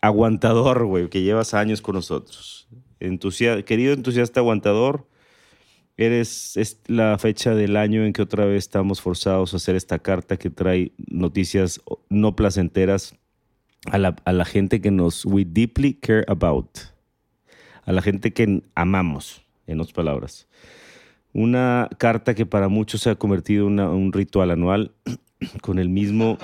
aguantador, 0.00 0.86
güey, 0.86 1.08
que 1.08 1.22
llevas 1.22 1.54
años 1.54 1.82
con 1.82 1.94
nosotros. 1.94 2.68
Querido 2.98 3.92
entusiasta 3.92 4.40
aguantador, 4.40 5.06
eres 5.96 6.56
es 6.56 6.80
la 6.86 7.18
fecha 7.18 7.54
del 7.54 7.76
año 7.76 8.04
en 8.04 8.12
que 8.12 8.22
otra 8.22 8.44
vez 8.46 8.64
estamos 8.64 9.00
forzados 9.00 9.52
a 9.52 9.56
hacer 9.56 9.76
esta 9.76 9.98
carta 9.98 10.36
que 10.36 10.50
trae 10.50 10.92
noticias 10.96 11.80
no 12.08 12.36
placenteras 12.36 13.14
a 13.86 13.98
la, 13.98 14.16
a 14.24 14.32
la 14.32 14.44
gente 14.44 14.80
que 14.80 14.90
nos 14.90 15.24
we 15.24 15.44
deeply 15.44 15.94
care 15.94 16.24
about, 16.28 16.78
a 17.84 17.92
la 17.92 18.02
gente 18.02 18.32
que 18.32 18.62
amamos, 18.74 19.42
en 19.66 19.80
otras 19.80 19.92
palabras. 19.92 20.48
Una 21.32 21.88
carta 21.98 22.34
que 22.34 22.46
para 22.46 22.68
muchos 22.68 23.02
se 23.02 23.10
ha 23.10 23.14
convertido 23.16 23.68
en 23.68 23.80
un 23.80 24.12
ritual 24.12 24.50
anual 24.50 24.92
con 25.60 25.78
el 25.78 25.88
mismo 25.88 26.38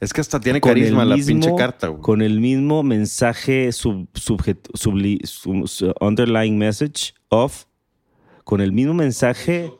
Es 0.00 0.12
que 0.14 0.20
hasta 0.22 0.40
tiene 0.40 0.60
carisma 0.60 1.04
la 1.04 1.14
pinche 1.16 1.54
carta, 1.56 1.88
güey. 1.88 2.00
Con 2.00 2.22
el 2.22 2.40
mismo 2.40 2.82
mensaje 2.82 3.70
sub, 3.72 4.08
subjet- 4.14 4.70
subli- 4.72 5.24
sub- 5.26 5.68
su- 5.68 5.92
underlying 6.00 6.56
message 6.56 7.12
of, 7.28 7.64
con 8.44 8.60
el 8.62 8.72
mismo 8.72 8.94
mensaje 8.94 9.70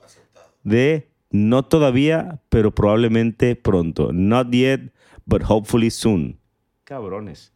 de 0.62 1.08
no 1.30 1.64
todavía, 1.64 2.40
pero 2.50 2.74
probablemente 2.74 3.56
pronto. 3.56 4.12
Not 4.12 4.50
yet, 4.50 4.92
but 5.24 5.42
hopefully 5.48 5.90
soon. 5.90 6.38
Cabrones. 6.84 7.52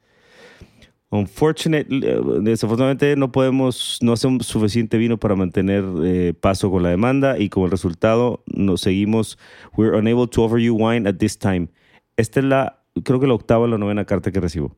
Unfortunately, 1.10 2.00
eh, 2.04 2.20
desafortunadamente 2.40 3.14
no 3.14 3.30
podemos, 3.30 3.98
no 4.00 4.14
hacemos 4.14 4.46
suficiente 4.46 4.96
vino 4.98 5.16
para 5.18 5.36
mantener 5.36 5.84
eh, 6.02 6.34
paso 6.40 6.70
con 6.70 6.82
la 6.82 6.88
demanda 6.88 7.38
y 7.38 7.48
como 7.50 7.68
resultado 7.68 8.42
nos 8.46 8.80
seguimos, 8.80 9.38
we're 9.76 9.96
unable 9.96 10.26
to 10.26 10.42
offer 10.42 10.58
you 10.58 10.74
wine 10.74 11.06
at 11.08 11.16
this 11.18 11.38
time. 11.38 11.68
Esta 12.16 12.40
es 12.40 12.46
la, 12.46 12.82
creo 13.02 13.20
que 13.20 13.26
la 13.26 13.34
octava 13.34 13.64
o 13.64 13.66
la 13.66 13.78
novena 13.78 14.04
carta 14.04 14.30
que 14.30 14.40
recibo. 14.40 14.76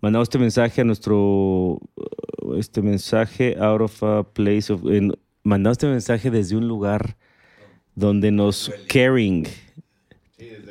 Mandamos 0.00 0.26
este 0.26 0.38
mensaje 0.38 0.80
a 0.80 0.84
nuestro, 0.84 1.16
uh, 1.16 2.54
este 2.58 2.82
mensaje 2.82 3.56
out 3.58 3.80
of 3.80 4.02
a 4.02 4.22
place 4.22 4.72
of, 4.72 4.82
mandamos 5.42 5.76
este 5.76 5.86
mensaje 5.86 6.30
desde 6.30 6.56
un 6.56 6.68
lugar 6.68 7.16
donde 7.94 8.30
nos 8.30 8.72
caring. 8.88 9.46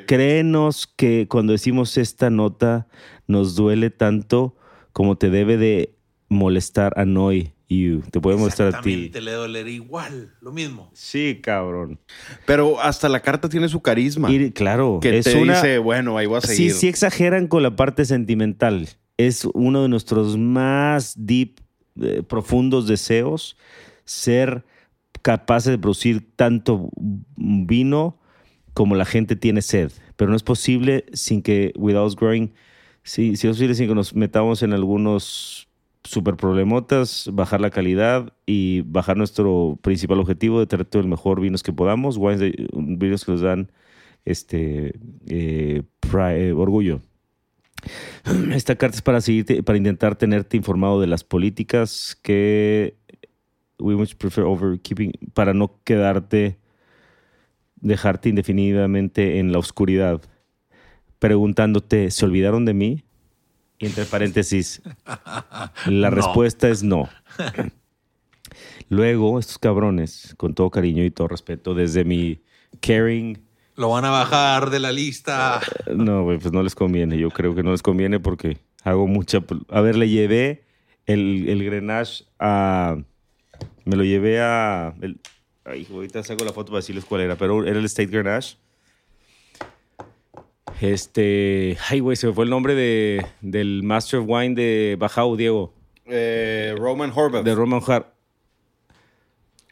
Créenos 0.05 0.87
que 0.87 1.27
cuando 1.29 1.53
decimos 1.53 1.97
esta 1.97 2.29
nota 2.29 2.87
nos 3.27 3.55
duele 3.55 3.89
tanto 3.89 4.55
como 4.91 5.15
te 5.15 5.29
debe 5.29 5.57
de 5.57 5.95
molestar 6.29 6.93
a 6.99 7.05
Noy 7.05 7.53
y 7.67 7.97
te 7.99 8.19
puede 8.19 8.37
mostrar 8.37 8.69
a 8.69 8.81
ti. 8.81 8.91
Exactamente, 8.91 9.21
le 9.21 9.31
doler 9.31 9.67
igual, 9.67 10.33
lo 10.41 10.51
mismo. 10.51 10.91
Sí, 10.93 11.39
cabrón. 11.41 11.99
Pero 12.45 12.81
hasta 12.81 13.09
la 13.09 13.21
carta 13.21 13.49
tiene 13.49 13.69
su 13.69 13.81
carisma. 13.81 14.31
Y, 14.31 14.51
claro, 14.51 14.99
que 15.01 15.17
es 15.17 15.25
te 15.25 15.37
una, 15.37 15.55
dice, 15.55 15.77
bueno, 15.77 16.17
ahí 16.17 16.25
voy 16.25 16.37
a 16.37 16.41
sí, 16.41 16.55
seguir. 16.55 16.73
sí 16.73 16.87
exageran 16.87 17.47
con 17.47 17.63
la 17.63 17.75
parte 17.75 18.05
sentimental. 18.05 18.89
Es 19.17 19.47
uno 19.53 19.83
de 19.83 19.89
nuestros 19.89 20.37
más 20.37 21.13
deep, 21.17 21.61
eh, 22.01 22.23
profundos 22.27 22.87
deseos 22.87 23.55
ser 24.05 24.65
capaces 25.21 25.71
de 25.71 25.77
producir 25.77 26.35
tanto 26.35 26.89
vino 27.37 28.19
como 28.73 28.95
la 28.95 29.05
gente 29.05 29.35
tiene 29.35 29.61
sed. 29.61 29.91
Pero 30.15 30.29
no 30.29 30.35
es 30.35 30.43
posible 30.43 31.05
sin 31.13 31.41
que, 31.41 31.73
without 31.77 32.19
growing, 32.19 32.53
sí, 33.03 33.35
sí 33.35 33.47
es 33.47 33.53
posible 33.55 33.75
sin 33.75 33.87
que 33.87 33.95
nos 33.95 34.13
metamos 34.15 34.63
en 34.63 34.73
algunos 34.73 35.69
super 36.03 36.35
problemotas, 36.35 37.29
bajar 37.33 37.61
la 37.61 37.69
calidad 37.69 38.33
y 38.45 38.81
bajar 38.81 39.17
nuestro 39.17 39.77
principal 39.81 40.19
objetivo 40.19 40.59
de 40.59 40.67
traer 40.67 40.85
todo 40.85 41.01
el 41.01 41.07
mejor 41.07 41.39
vinos 41.39 41.63
que 41.63 41.73
podamos, 41.73 42.17
wines 42.17 42.39
de- 42.39 42.67
vinos 42.73 43.25
que 43.25 43.31
nos 43.31 43.41
dan 43.41 43.71
este 44.25 44.93
eh, 45.27 45.83
eh, 46.13 46.53
orgullo. 46.55 47.01
Esta 48.53 48.75
carta 48.75 48.95
es 48.95 49.01
para 49.01 49.21
seguirte, 49.21 49.63
para 49.63 49.77
intentar 49.77 50.15
tenerte 50.15 50.57
informado 50.57 51.01
de 51.01 51.07
las 51.07 51.23
políticas 51.23 52.17
que 52.21 52.95
we 53.79 53.95
much 53.95 54.15
prefer 54.15 54.45
over 54.45 54.79
keeping, 54.79 55.11
para 55.33 55.53
no 55.53 55.79
quedarte, 55.83 56.57
dejarte 57.75 58.29
indefinidamente 58.29 59.39
en 59.39 59.51
la 59.51 59.59
oscuridad, 59.59 60.21
preguntándote, 61.19 62.09
¿se 62.11 62.25
olvidaron 62.25 62.65
de 62.65 62.73
mí? 62.73 63.03
Y 63.79 63.85
entre 63.87 64.05
paréntesis, 64.05 64.81
la 65.87 66.09
No. 66.09 66.15
respuesta 66.15 66.69
es 66.69 66.83
no. 66.83 67.09
Luego, 68.89 69.39
estos 69.39 69.57
cabrones, 69.57 70.33
con 70.37 70.53
todo 70.53 70.69
cariño 70.69 71.03
y 71.03 71.11
todo 71.11 71.27
respeto, 71.27 71.73
desde 71.73 72.03
mi 72.03 72.41
caring 72.81 73.39
Lo 73.75 73.89
van 73.89 74.05
a 74.05 74.09
bajar 74.11 74.69
de 74.69 74.79
la 74.79 74.91
lista. 74.91 75.61
no, 75.93 76.25
pues 76.25 76.51
no 76.51 76.61
les 76.61 76.75
conviene. 76.75 77.17
Yo 77.17 77.29
creo 77.31 77.55
que 77.55 77.63
no 77.63 77.71
les 77.71 77.81
conviene 77.81 78.19
porque 78.19 78.57
hago 78.83 79.07
mucha. 79.07 79.39
A 79.69 79.81
ver, 79.81 79.95
le 79.95 80.09
llevé 80.09 80.63
el, 81.05 81.49
el 81.49 81.63
Grenache 81.63 82.25
a. 82.39 82.97
Me 83.85 83.95
lo 83.95 84.03
llevé 84.03 84.39
a. 84.41 84.93
el- 85.01 85.19
ay, 85.65 85.87
ahorita 85.91 86.21
saco 86.23 86.45
la 86.45 86.53
foto 86.53 86.71
para 86.71 86.79
decirles 86.81 87.05
cuál 87.05 87.21
era, 87.21 87.35
pero 87.35 87.65
era 87.65 87.79
el 87.79 87.85
State 87.85 88.09
Grenache. 88.11 88.57
Este. 90.83 91.77
Ay, 91.89 91.99
güey, 92.01 92.17
se 92.17 92.27
me 92.27 92.33
fue 92.33 92.43
el 92.43 92.49
nombre 92.49 92.75
de, 92.75 93.25
del 93.41 93.83
Master 93.83 94.19
of 94.19 94.25
Wine 94.27 94.53
de 94.55 94.97
Bajau, 94.99 95.35
Diego. 95.37 95.73
Eh, 96.05 96.75
Roman 96.77 97.11
Horvath. 97.15 97.45
De 97.45 97.55
Roman 97.55 97.81
Hart. 97.87 98.07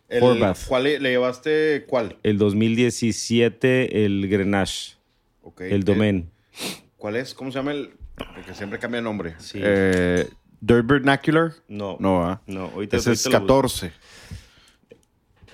El- 0.08 0.24
Horvath. 0.24 0.68
¿Cuál 0.68 0.84
le, 0.84 1.00
le 1.00 1.10
llevaste? 1.12 1.86
¿Cuál? 1.88 2.18
El 2.24 2.38
2017, 2.38 4.06
el 4.06 4.30
Grenache. 4.30 4.96
Ok, 5.42 5.62
El 5.62 5.82
eh, 5.82 5.84
Domain. 5.84 6.30
¿Cuál 6.98 7.18
es? 7.18 7.34
¿Cómo 7.34 7.52
se 7.52 7.58
llama 7.60 7.72
el...? 7.72 7.92
Porque 8.36 8.54
siempre 8.54 8.78
cambia 8.80 9.00
el 9.00 9.04
nombre. 9.04 9.36
Sí. 9.40 9.60
Eh, 9.62 10.28
Dirt 10.62 10.86
Vernacular. 10.86 11.54
No. 11.68 11.98
No, 12.00 12.24
¿ah? 12.24 12.42
No, 12.46 12.66
ahorita- 12.74 12.98
Ese 12.98 13.12
es 13.14 13.26
ahorita 13.26 13.40
lo 13.40 13.62
busco. 13.62 13.88
14. 13.88 13.92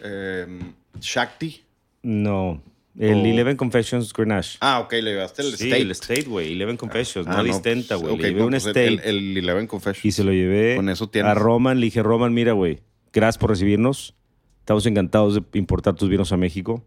Eh, 0.04 0.60
Shakti. 1.00 1.64
No. 2.04 2.62
El 3.00 3.18
O- 3.22 3.26
Eleven 3.26 3.58
Confessions 3.58 4.12
Grenache. 4.12 4.58
Ah, 4.62 4.80
ok, 4.80 4.94
le 4.94 5.12
llevaste 5.12 5.42
el 5.44 5.50
sí, 5.56 5.66
State. 5.66 5.82
el 5.82 5.92
State, 5.92 6.24
güey. 6.24 6.54
Eleven 6.54 6.78
Confessions, 6.78 7.28
Ah, 7.28 7.38
no 7.38 7.44
Distenta, 7.44 7.96
pues, 7.98 8.02
güey. 8.02 8.14
ok, 8.16 8.22
le 8.22 8.28
llevé 8.30 8.40
no, 8.40 8.46
un 8.46 8.52
pues, 8.52 8.66
State 8.66 8.86
El, 8.88 9.00
el 9.02 9.38
Eleven 9.38 9.68
Confessions. 9.68 10.06
y 10.06 10.12
se 10.12 10.24
lo 10.24 10.32
llevé 10.32 10.76
Con 10.76 10.90
eso 10.90 11.08
tienes. 11.10 11.30
a 11.32 11.36
Roman. 11.36 11.80
Le 11.80 11.86
dije, 11.86 12.02
Roman, 12.02 12.34
mira, 12.34 12.54
güey, 12.54 12.80
gracias 13.14 13.38
por 13.38 13.52
recibirnos. 13.52 14.16
Estamos 14.60 14.86
encantados 14.86 15.36
de 15.36 15.44
importar 15.60 15.94
tus 15.96 16.10
vinos 16.10 16.32
a 16.32 16.38
México. 16.38 16.84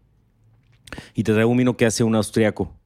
Y 1.15 1.23
te 1.23 1.31
traigo 1.31 1.49
un 1.49 1.57
vino 1.57 1.77
que 1.77 1.85
hace 1.85 2.03
un 2.03 2.15
austriaco. 2.15 2.77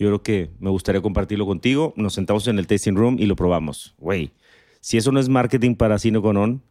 Yo 0.00 0.08
creo 0.08 0.22
que 0.22 0.50
me 0.58 0.70
gustaría 0.70 1.00
compartirlo 1.00 1.46
contigo. 1.46 1.94
Nos 1.96 2.14
sentamos 2.14 2.46
en 2.48 2.58
el 2.58 2.66
tasting 2.66 2.96
room 2.96 3.16
y 3.18 3.26
lo 3.26 3.36
probamos. 3.36 3.94
Güey, 3.98 4.32
si 4.80 4.96
eso 4.96 5.12
no 5.12 5.20
es 5.20 5.28
marketing 5.28 5.74
para 5.76 5.98
Cine 5.98 6.20
Conon, 6.20 6.62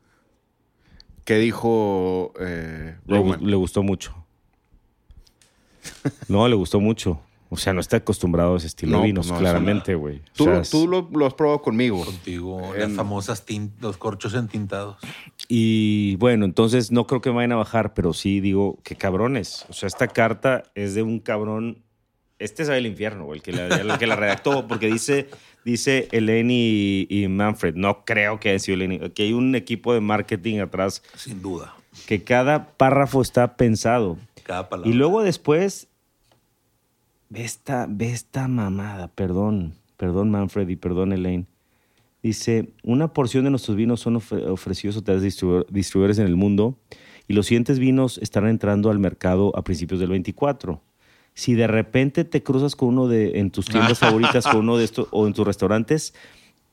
¿Qué 1.23 1.37
dijo 1.39 2.33
eh, 2.39 2.95
le, 3.05 3.17
Roman? 3.17 3.39
le 3.45 3.55
gustó 3.55 3.83
mucho. 3.83 4.26
No, 6.27 6.47
le 6.47 6.55
gustó 6.55 6.79
mucho. 6.79 7.19
O 7.49 7.55
sea, 7.55 7.71
no 7.71 7.79
está 7.79 7.95
acostumbrado 7.97 8.55
a 8.55 8.57
ese 8.57 8.67
estilo 8.67 8.91
No, 8.91 8.97
de 8.99 9.05
vinos, 9.05 9.27
pues 9.27 9.33
no, 9.33 9.39
claramente, 9.39 9.95
güey. 9.95 10.17
O 10.17 10.21
Tú, 10.35 10.43
sea, 10.43 10.53
lo- 10.55 10.59
es- 10.61 10.69
tú 10.69 10.85
lo, 10.87 11.09
lo 11.13 11.25
has 11.25 11.33
probado 11.33 11.61
conmigo. 11.61 12.03
Contigo, 12.03 12.73
En- 12.75 12.81
las 12.81 12.91
famosas 12.91 13.45
tin- 13.45 13.71
los 13.79 13.95
corchos 13.95 14.33
entintados. 14.33 14.97
Y 15.47 16.17
bueno, 16.17 16.43
entonces 16.43 16.91
no 16.91 17.07
creo 17.07 17.21
que 17.21 17.29
vayan 17.29 17.53
a 17.53 17.55
bajar, 17.55 17.93
pero 17.93 18.13
sí 18.13 18.41
digo, 18.41 18.77
qué 18.83 18.95
cabrones. 18.95 19.65
O 19.69 19.73
sea, 19.73 19.87
esta 19.87 20.07
carta 20.09 20.63
es 20.75 20.93
de 20.93 21.03
un 21.03 21.19
cabrón. 21.19 21.83
Este 22.39 22.65
sabe 22.65 22.79
el 22.79 22.85
infierno, 22.85 23.23
güey, 23.25 23.37
el 23.39 23.43
que 23.43 23.51
la, 23.53 23.67
el 23.67 23.97
que 23.97 24.07
la 24.07 24.15
redactó, 24.17 24.67
porque 24.67 24.87
dice, 24.87 25.29
dice 25.63 26.07
Elaine 26.11 26.51
y, 26.53 27.07
y 27.09 27.27
Manfred. 27.29 27.75
No 27.75 28.03
creo 28.05 28.39
que 28.41 28.49
haya 28.49 28.59
sido 28.59 28.75
Elaine. 28.75 29.05
Aquí 29.05 29.23
hay 29.23 29.33
un 29.33 29.55
equipo 29.55 29.93
de 29.93 30.01
marketing 30.01 30.59
atrás 30.59 31.01
Sin 31.15 31.41
duda. 31.41 31.73
que 32.07 32.23
cada 32.23 32.71
párrafo 32.71 33.21
está 33.21 33.55
pensado. 33.55 34.17
Cada 34.47 34.69
palabra. 34.69 34.89
Y 34.89 34.93
luego 34.93 35.21
después, 35.21 35.87
ve 37.29 37.43
esta, 37.43 37.85
ve 37.89 38.11
esta 38.11 38.47
mamada, 38.47 39.09
perdón, 39.09 39.73
perdón 39.97 40.31
Manfred 40.31 40.67
y 40.69 40.75
perdón 40.77 41.11
Elaine. 41.13 41.45
Dice, 42.23 42.69
una 42.83 43.13
porción 43.13 43.43
de 43.43 43.51
nuestros 43.51 43.77
vinos 43.77 43.99
son 43.99 44.15
ofre- 44.15 44.47
ofrecidos 44.49 44.97
a 44.97 45.01
través 45.03 45.21
de 45.21 45.29
distribu- 45.29 45.65
distribuidores 45.69 46.17
en 46.19 46.25
el 46.25 46.35
mundo 46.35 46.77
y 47.27 47.33
los 47.33 47.45
siguientes 47.47 47.77
vinos 47.79 48.17
estarán 48.19 48.49
entrando 48.49 48.89
al 48.89 48.99
mercado 48.99 49.55
a 49.55 49.63
principios 49.63 49.99
del 49.99 50.09
24. 50.09 50.81
Si 51.33 51.53
de 51.53 51.67
repente 51.67 52.23
te 52.23 52.41
cruzas 52.41 52.75
con 52.75 52.89
uno 52.89 53.07
de, 53.07 53.39
en 53.39 53.51
tus 53.51 53.65
tiendas 53.67 53.99
favoritas, 53.99 54.47
con 54.47 54.61
uno 54.61 54.77
de 54.77 54.85
estos, 54.85 55.07
o 55.11 55.27
en 55.27 55.33
tus 55.33 55.45
restaurantes, 55.45 56.13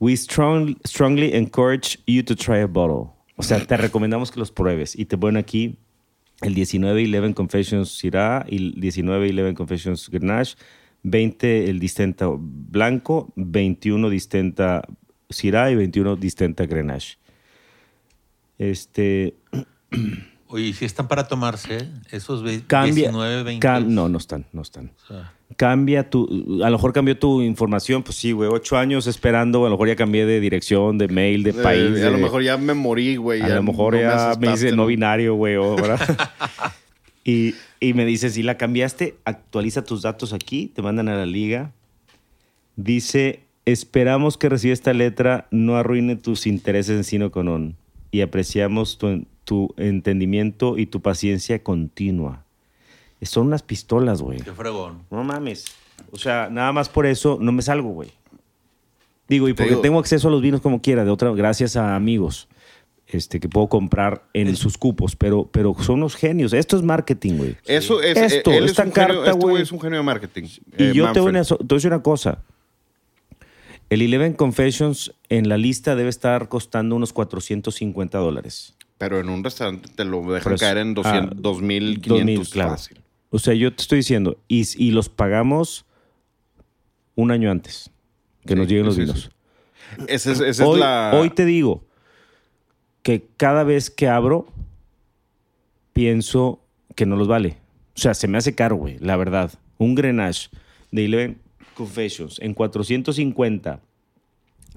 we 0.01 0.13
strong- 0.15 0.77
strongly 0.87 1.33
encourage 1.35 1.99
you 2.07 2.23
to 2.23 2.35
try 2.35 2.61
a 2.61 2.67
bottle. 2.67 3.11
O 3.37 3.43
sea, 3.43 3.65
te 3.67 3.77
recomendamos 3.77 4.31
que 4.31 4.39
los 4.41 4.51
pruebes. 4.53 4.97
Y 4.99 5.05
te 5.07 5.19
ponen 5.19 5.37
aquí 5.37 5.77
el 6.45 6.55
19-11 6.55 7.35
Confessions 7.35 7.89
Syrah 7.99 8.45
y 8.49 8.57
el 8.57 8.75
19-11 8.77 9.55
Confessions 9.55 10.09
Grenache, 10.11 10.57
20 11.03 11.71
el 11.71 11.79
Distenta 11.81 12.27
Blanco, 12.39 13.33
21 13.37 14.09
Distenta 14.11 14.83
Syrah 15.31 15.71
y 15.71 15.77
21 15.77 16.17
Distenta 16.17 16.67
Grenache. 16.67 17.19
Este, 18.59 19.35
Oye, 20.49 20.67
¿y 20.69 20.73
si 20.73 20.85
están 20.85 21.09
para 21.09 21.27
tomarse 21.27 21.89
esos 22.11 22.43
ve- 22.43 22.63
cambia. 22.67 23.11
19, 23.11 23.43
20. 23.43 23.67
cam- 23.67 23.87
no, 23.87 24.09
no 24.09 24.19
están, 24.19 24.47
no 24.53 24.63
están. 24.63 24.93
O 25.03 25.07
sea, 25.09 25.33
Cambia 25.57 26.09
tu, 26.11 26.25
a 26.65 26.69
lo 26.71 26.77
mejor 26.77 26.93
cambió 26.93 27.17
tu 27.19 27.41
información, 27.43 28.03
pues 28.03 28.17
sí, 28.17 28.33
güey, 28.33 28.51
ocho 28.53 28.77
años 28.77 29.07
esperando, 29.07 29.61
a 29.65 29.69
lo 29.69 29.75
mejor 29.77 29.89
ya 29.89 29.97
cambié 29.97 30.27
de 30.27 30.41
dirección, 30.41 30.99
de 30.99 31.07
mail, 31.09 31.43
de 31.45 31.51
Eh, 31.51 31.55
país. 31.55 32.03
a 32.03 32.11
lo 32.11 32.17
de- 32.17 32.23
mejor 32.23 32.43
ya 32.43 32.57
me 32.57 32.75
morí, 32.75 33.17
güey. 33.17 33.41
A 33.43 33.49
ya 33.49 33.55
lo 33.57 33.63
mejor 33.63 33.95
no 33.95 34.01
ya 34.01 34.33
me 34.41 34.49
dice 34.51 34.73
no 34.73 34.87
binario, 34.87 35.35
güey, 35.35 35.57
y, 37.25 37.55
y 37.81 37.95
me 37.95 38.05
dice, 38.05 38.31
si 38.31 38.43
la 38.43 38.57
cambiaste, 38.57 39.17
actualiza 39.25 39.85
tus 39.85 40.03
datos 40.03 40.33
aquí, 40.33 40.67
te 40.75 40.83
mandan 40.83 41.09
a 41.09 41.17
la 41.17 41.27
liga. 41.27 41.73
Dice, 42.77 43.41
esperamos 43.65 44.37
que 44.37 44.49
reciba 44.49 44.73
esta 44.73 44.93
letra 44.93 45.47
no 45.51 45.77
arruine 45.77 46.17
tus 46.17 46.47
intereses 46.47 46.97
en 46.97 47.05
Sino 47.05 47.31
Conon 47.31 47.77
y 48.11 48.21
apreciamos 48.23 48.99
tu, 48.99 49.25
tu 49.45 49.73
entendimiento 49.77 50.77
y 50.79 50.87
tu 50.87 51.01
paciencia 51.01 51.63
continua. 51.63 52.44
Son 53.25 53.47
unas 53.47 53.63
pistolas, 53.63 54.21
güey. 54.23 54.41
qué 54.41 54.53
fregón. 54.53 55.03
No 55.11 55.23
mames. 55.25 55.65
O 56.11 56.19
sea, 56.19 56.49
nada 56.51 56.73
más 56.73 56.89
por 56.89 57.07
eso 57.07 57.39
no 57.41 57.53
me 57.53 57.63
salgo, 57.63 57.91
güey. 57.91 58.11
Digo, 59.29 59.49
y 59.49 59.53
Te 59.53 59.59
porque 59.63 59.71
digo- 59.71 59.81
tengo 59.83 59.99
acceso 59.99 60.29
a 60.29 60.31
los 60.31 60.43
vinos 60.43 60.61
como 60.61 60.83
quiera, 60.83 61.05
de 61.05 61.11
otra, 61.11 61.31
gracias 61.33 61.77
a 61.77 61.97
amigos 61.97 62.49
este, 63.07 63.39
que 63.41 63.49
puedo 63.49 63.69
comprar 63.69 64.25
en 64.33 64.55
sus 64.57 64.77
cupos, 64.77 65.15
pero, 65.17 65.49
pero 65.53 65.75
son 65.81 65.97
unos 65.97 66.17
genios. 66.17 66.53
Esto 66.53 66.77
es 66.77 66.83
marketing, 66.83 67.35
güey. 67.37 67.57
Eso 67.67 68.03
es. 68.03 68.17
Esto, 68.17 68.51
él 68.51 68.65
es 68.65 68.71
esta 68.73 68.83
un 68.85 68.93
genio- 68.93 69.15
carta, 69.23 69.31
este 69.31 69.47
güey. 69.47 69.63
es 69.63 69.73
un 69.73 69.81
genio 69.81 69.99
de 69.99 70.05
marketing. 70.05 70.45
Y 70.77 70.85
eh, 70.85 70.93
yo 70.95 71.13
te 71.13 71.21
voy, 71.21 71.31
a, 71.31 71.33
Manfred. 71.33 71.57
te 71.59 71.65
voy 71.65 71.69
a 71.71 71.75
decir 71.77 71.93
una 71.93 72.03
cosa. 72.03 72.39
El 73.91 74.03
Eleven 74.03 74.33
Confessions 74.33 75.13
en 75.29 75.49
la 75.49 75.59
lista 75.59 75.95
debe 75.95 76.09
estar 76.09 76.49
costando 76.49 76.97
unos 76.97 77.13
450 77.13 78.19
dólares. 78.19 78.75
Pero 78.99 79.21
en 79.21 79.29
un 79.29 79.45
restaurante 79.45 79.89
te 79.95 80.05
lo 80.05 80.23
dejan 80.33 80.57
caer 80.57 80.79
en 80.79 80.95
200, 80.95 81.33
ah, 81.33 81.41
2500 81.41 82.09
2000, 82.19 82.49
claro. 82.51 82.71
fácil. 82.71 83.01
O 83.35 83.41
sea, 83.41 83.53
yo 83.55 83.75
te 83.75 83.83
estoy 83.83 83.99
diciendo, 83.99 84.39
y, 84.47 84.63
y 84.81 84.93
los 84.93 85.09
pagamos 85.09 85.87
un 87.17 87.33
año 87.33 87.51
antes 87.51 87.91
que 88.47 88.53
Sí, 88.53 88.55
nos 88.55 88.69
lleguen 88.69 88.87
los 88.87 88.97
vinos. 88.97 89.29
Esa 90.07 90.31
es, 90.31 90.39
esa 90.41 90.65
hoy, 90.65 90.75
es 90.75 90.81
la. 90.81 91.11
hoy 91.15 91.31
te 91.31 91.45
digo 91.45 91.83
que 93.03 93.27
cada 93.37 93.65
vez 93.65 93.91
que 93.91 94.07
abro, 94.07 94.47
pienso 95.93 96.61
que 96.95 97.07
no 97.07 97.17
los 97.17 97.27
vale. 97.27 97.57
O 97.97 98.01
sea, 98.01 98.15
se 98.15 98.29
me 98.29 98.39
hace 98.39 98.55
caro, 98.55 98.77
güey, 98.77 98.99
la 99.01 99.17
verdad. 99.17 99.53
Un 99.79 99.97
Grenache 99.97 100.49
de 100.93 101.05
Eleven 101.07 101.39
Confessions 101.75 102.39
en 102.41 102.55
450 102.55 103.81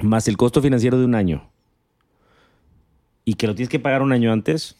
más 0.01 0.27
el 0.27 0.35
costo 0.35 0.63
financiero 0.63 0.97
de 0.97 1.05
un 1.05 1.13
año. 1.13 1.47
y 3.23 3.35
que 3.35 3.45
lo 3.45 3.53
tienes 3.53 3.69
que 3.69 3.79
pagar 3.79 4.01
un 4.01 4.13
año 4.13 4.31
antes, 4.31 4.75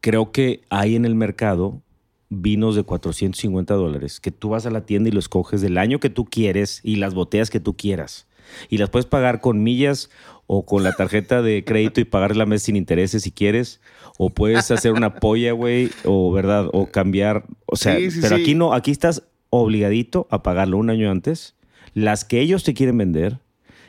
creo 0.00 0.32
que 0.32 0.62
hay 0.70 0.96
en 0.96 1.04
el 1.04 1.14
mercado 1.14 1.82
vinos 2.28 2.74
de 2.76 2.82
450 2.82 3.74
dólares 3.74 4.20
que 4.20 4.30
tú 4.30 4.50
vas 4.50 4.66
a 4.66 4.70
la 4.70 4.84
tienda 4.86 5.08
y 5.08 5.12
los 5.12 5.28
coges 5.28 5.60
del 5.60 5.78
año 5.78 6.00
que 6.00 6.10
tú 6.10 6.24
quieres 6.24 6.80
y 6.82 6.96
las 6.96 7.14
botellas 7.14 7.50
que 7.50 7.60
tú 7.60 7.76
quieras. 7.76 8.26
Y 8.68 8.78
las 8.78 8.90
puedes 8.90 9.06
pagar 9.06 9.40
con 9.40 9.62
millas 9.62 10.10
o 10.46 10.64
con 10.64 10.84
la 10.84 10.92
tarjeta 10.92 11.42
de 11.42 11.64
crédito 11.64 12.00
y 12.00 12.04
pagar 12.04 12.36
la 12.36 12.46
mes 12.46 12.62
sin 12.62 12.76
intereses 12.76 13.22
si 13.24 13.32
quieres. 13.32 13.80
O 14.18 14.30
puedes 14.30 14.70
hacer 14.70 14.92
una 14.92 15.14
polla, 15.16 15.52
güey, 15.52 15.90
o 16.04 16.32
verdad, 16.32 16.68
o 16.72 16.86
cambiar. 16.86 17.44
O 17.66 17.76
sea, 17.76 17.96
Sí, 17.96 18.10
sí, 18.10 18.20
pero 18.22 18.36
sí. 18.36 18.42
aquí 18.42 18.54
no, 18.54 18.72
aquí 18.72 18.90
estás 18.92 19.24
obligadito 19.50 20.26
a 20.30 20.42
pagarlo 20.42 20.78
un 20.78 20.90
año 20.90 21.10
antes, 21.10 21.54
las 21.94 22.24
que 22.24 22.40
ellos 22.40 22.62
te 22.62 22.74
quieren 22.74 22.98
vender 22.98 23.40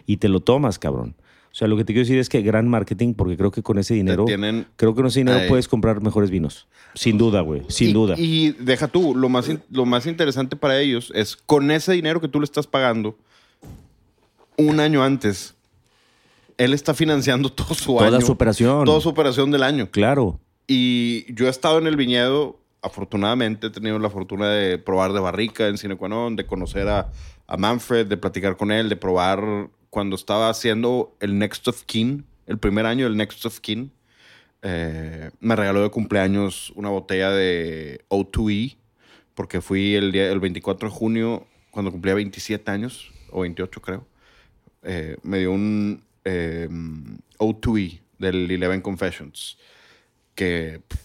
y 0.06 0.18
te 0.18 0.30
lo 0.30 0.40
tomas, 0.40 0.80
cabrón. 0.80 1.16
O 1.58 1.60
sea, 1.60 1.68
lo 1.68 1.76
que 1.76 1.84
te 1.84 1.92
quiero 1.92 2.06
decir 2.06 2.20
es 2.20 2.30
que 2.30 2.44
gran 2.44 2.68
marketing, 2.68 3.16
porque 3.16 3.36
creo 3.36 3.50
que 3.50 3.64
con 3.64 3.80
ese 3.80 3.96
dinero, 3.96 4.26
tienen 4.26 4.68
creo 4.76 4.94
que 4.94 4.98
con 4.98 5.08
ese 5.08 5.22
dinero 5.22 5.40
puedes 5.48 5.68
comprar 5.68 6.04
mejores 6.04 6.30
vinos. 6.30 6.68
Sin 6.94 7.18
duda, 7.18 7.42
güey, 7.42 7.64
sin 7.68 7.90
y, 7.90 7.94
duda. 7.94 8.14
Y 8.16 8.52
deja 8.60 8.88
tú, 8.88 9.16
lo 9.16 9.28
más, 9.28 9.50
lo 9.72 9.86
más 9.88 10.06
interesante 10.06 10.56
para 10.56 10.80
ellos 10.80 11.12
es 11.16 11.36
con 11.36 11.72
ese 11.72 11.94
dinero 11.94 12.22
que 12.22 12.28
tú 12.28 12.40
le 12.40 12.44
estás 12.44 12.68
pagando 12.68 13.18
un 14.56 14.80
año 14.80 15.04
antes, 15.04 15.56
él 16.60 16.76
está 16.76 16.94
financiando 16.94 17.50
todo 17.52 17.74
su 17.74 17.96
Toda 17.96 18.06
año. 18.06 18.22
su 18.22 18.34
operación. 18.34 18.86
Toda 18.86 19.02
su 19.02 19.10
operación 19.10 19.50
del 19.50 19.64
año. 19.64 19.90
Claro. 19.90 20.40
Y 20.68 21.26
yo 21.34 21.48
he 21.48 21.50
estado 21.50 21.80
en 21.80 21.88
el 21.88 21.96
viñedo, 21.96 22.60
afortunadamente 22.84 23.66
he 23.66 23.70
tenido 23.72 23.98
la 23.98 24.12
fortuna 24.12 24.48
de 24.50 24.78
probar 24.78 25.12
de 25.12 25.22
barrica 25.22 25.68
en 25.70 25.80
Cinequanon, 25.80 26.36
de 26.36 26.46
conocer 26.46 26.88
a, 26.88 27.10
a 27.48 27.58
Manfred, 27.58 28.06
de 28.06 28.18
platicar 28.18 28.58
con 28.58 28.72
él, 28.72 28.90
de 28.90 28.96
probar 28.96 29.70
cuando 29.98 30.16
estaba 30.16 30.52
haciendo 30.52 31.18
el 31.22 31.40
Next 31.40 31.68
of 31.68 31.82
Kin, 31.86 32.24
el 32.46 32.60
primer 32.60 32.86
año 32.86 33.06
del 33.06 33.18
Next 33.18 33.44
of 33.48 33.60
Kin. 33.62 33.92
eh, 34.62 35.32
me 35.40 35.56
regaló 35.56 35.82
de 35.82 35.90
cumpleaños 35.90 36.72
una 36.76 36.90
botella 36.90 37.32
de 37.32 38.06
O2E, 38.10 38.78
porque 39.34 39.60
fui 39.60 39.96
el, 39.96 40.12
día, 40.12 40.32
el 40.32 40.40
24 40.40 40.90
de 40.90 40.94
junio, 40.94 41.48
cuando 41.72 41.90
cumplía 41.92 42.14
27 42.14 42.70
años, 42.70 43.12
o 43.32 43.42
28 43.42 43.82
creo. 43.82 44.08
eh, 44.84 45.18
me 45.24 45.40
dio 45.40 45.52
un 45.52 46.04
eh, 46.26 46.70
O2E 47.40 48.00
del 48.20 48.52
Eleven 48.52 48.82
Confessions 48.82 49.58
que 50.36 50.80
pff, 50.88 51.00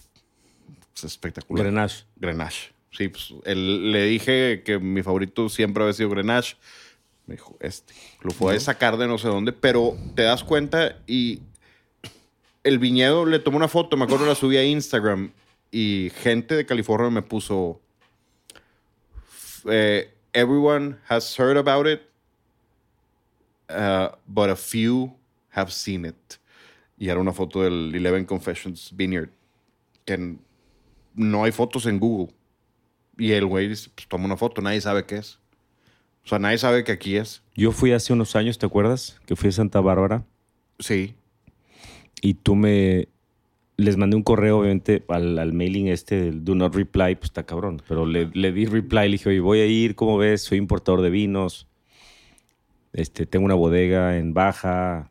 es 0.97 1.03
espectacular. 1.05 1.65
Grenache. 1.65 2.05
Grenache. 2.17 2.71
Sí, 2.91 3.07
pues 3.07 3.33
él- 3.45 3.91
le 3.91 4.03
dije 4.05 4.61
que 4.63 4.77
mi 4.77 5.01
favorito 5.01 5.49
siempre 5.49 5.81
había 5.81 5.93
sido 5.93 6.11
Grenache. 6.11 6.57
Me 7.25 7.35
dijo, 7.35 7.57
este. 7.59 7.93
Lo 8.21 8.49
a 8.49 8.59
sacar 8.59 8.97
de 8.97 9.07
no 9.07 9.17
sé 9.17 9.27
dónde, 9.27 9.53
pero 9.53 9.97
te 10.15 10.23
das 10.23 10.43
cuenta 10.43 10.97
y 11.07 11.41
el 12.63 12.79
viñedo 12.79 13.25
le 13.25 13.39
tomó 13.39 13.57
una 13.57 13.67
foto, 13.67 13.97
me 13.97 14.05
acuerdo 14.05 14.25
la 14.25 14.35
subí 14.35 14.57
a 14.57 14.63
Instagram 14.63 15.31
y 15.71 16.11
gente 16.15 16.55
de 16.55 16.65
California 16.65 17.09
me 17.09 17.21
puso 17.21 17.81
eh, 19.69 20.13
everyone 20.33 20.97
has 21.09 21.37
heard 21.37 21.57
about 21.57 21.87
it 21.87 22.01
uh, 23.69 24.09
but 24.27 24.49
a 24.49 24.55
few 24.55 25.13
have 25.49 25.71
seen 25.71 26.05
it. 26.05 26.39
Y 26.97 27.09
era 27.09 27.19
una 27.19 27.33
foto 27.33 27.63
del 27.63 27.93
Eleven 27.93 28.25
Confessions 28.25 28.91
Vineyard 28.95 29.29
que 30.05 30.37
no 31.15 31.43
hay 31.43 31.51
fotos 31.51 31.85
en 31.85 31.99
Google. 31.99 32.33
Y 33.17 33.31
el 33.31 33.45
güey 33.45 33.67
dice, 33.67 33.89
pues 33.93 34.07
toma 34.07 34.25
una 34.25 34.37
foto, 34.37 34.61
nadie 34.61 34.81
sabe 34.81 35.05
qué 35.05 35.17
es. 35.17 35.39
O 36.25 36.27
sea, 36.27 36.39
nadie 36.39 36.57
sabe 36.57 36.83
que 36.83 36.91
aquí 36.93 37.17
es. 37.17 37.41
Yo 37.55 37.71
fui 37.71 37.91
hace 37.91 38.13
unos 38.13 38.35
años, 38.35 38.57
¿te 38.57 38.65
acuerdas? 38.65 39.19
Que 39.25 39.35
fui 39.35 39.49
a 39.49 39.51
Santa 39.51 39.81
Bárbara 39.81 40.23
Sí. 40.79 41.15
y 42.21 42.35
tú 42.35 42.55
me... 42.55 43.07
Les 43.75 43.97
mandé 43.97 44.15
un 44.15 44.23
correo, 44.23 44.59
obviamente, 44.59 45.03
al, 45.07 45.39
al 45.39 45.51
mailing 45.51 45.87
este 45.87 46.15
del 46.21 46.45
Do 46.45 46.53
Not 46.53 46.75
Reply, 46.75 47.15
pues 47.15 47.25
está 47.25 47.43
cabrón. 47.43 47.81
Pero 47.87 48.05
le, 48.05 48.29
le 48.33 48.51
di 48.51 48.65
reply, 48.67 49.05
le 49.05 49.13
dije, 49.13 49.29
oye, 49.29 49.39
voy 49.39 49.59
a 49.61 49.65
ir, 49.65 49.95
¿cómo 49.95 50.17
ves? 50.19 50.43
Soy 50.43 50.59
importador 50.59 51.01
de 51.01 51.09
vinos. 51.09 51.67
Este, 52.93 53.25
tengo 53.25 53.45
una 53.45 53.55
bodega 53.55 54.17
en 54.17 54.33
Baja. 54.35 55.09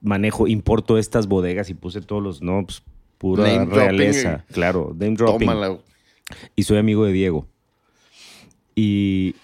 Manejo, 0.00 0.48
importo 0.48 0.96
estas 0.96 1.26
bodegas 1.28 1.68
y 1.68 1.74
puse 1.74 2.00
todos 2.00 2.22
los, 2.22 2.42
no, 2.42 2.64
pues 2.64 2.82
pura 3.18 3.44
Name 3.44 3.66
dropping 3.66 3.74
realeza. 3.74 4.44
Claro, 4.50 4.94
name 4.98 5.14
dropping. 5.14 5.48
Tómala. 5.48 5.78
Y 6.56 6.62
soy 6.62 6.78
amigo 6.78 7.04
de 7.04 7.12
Diego. 7.12 7.46
Y, 8.74 9.34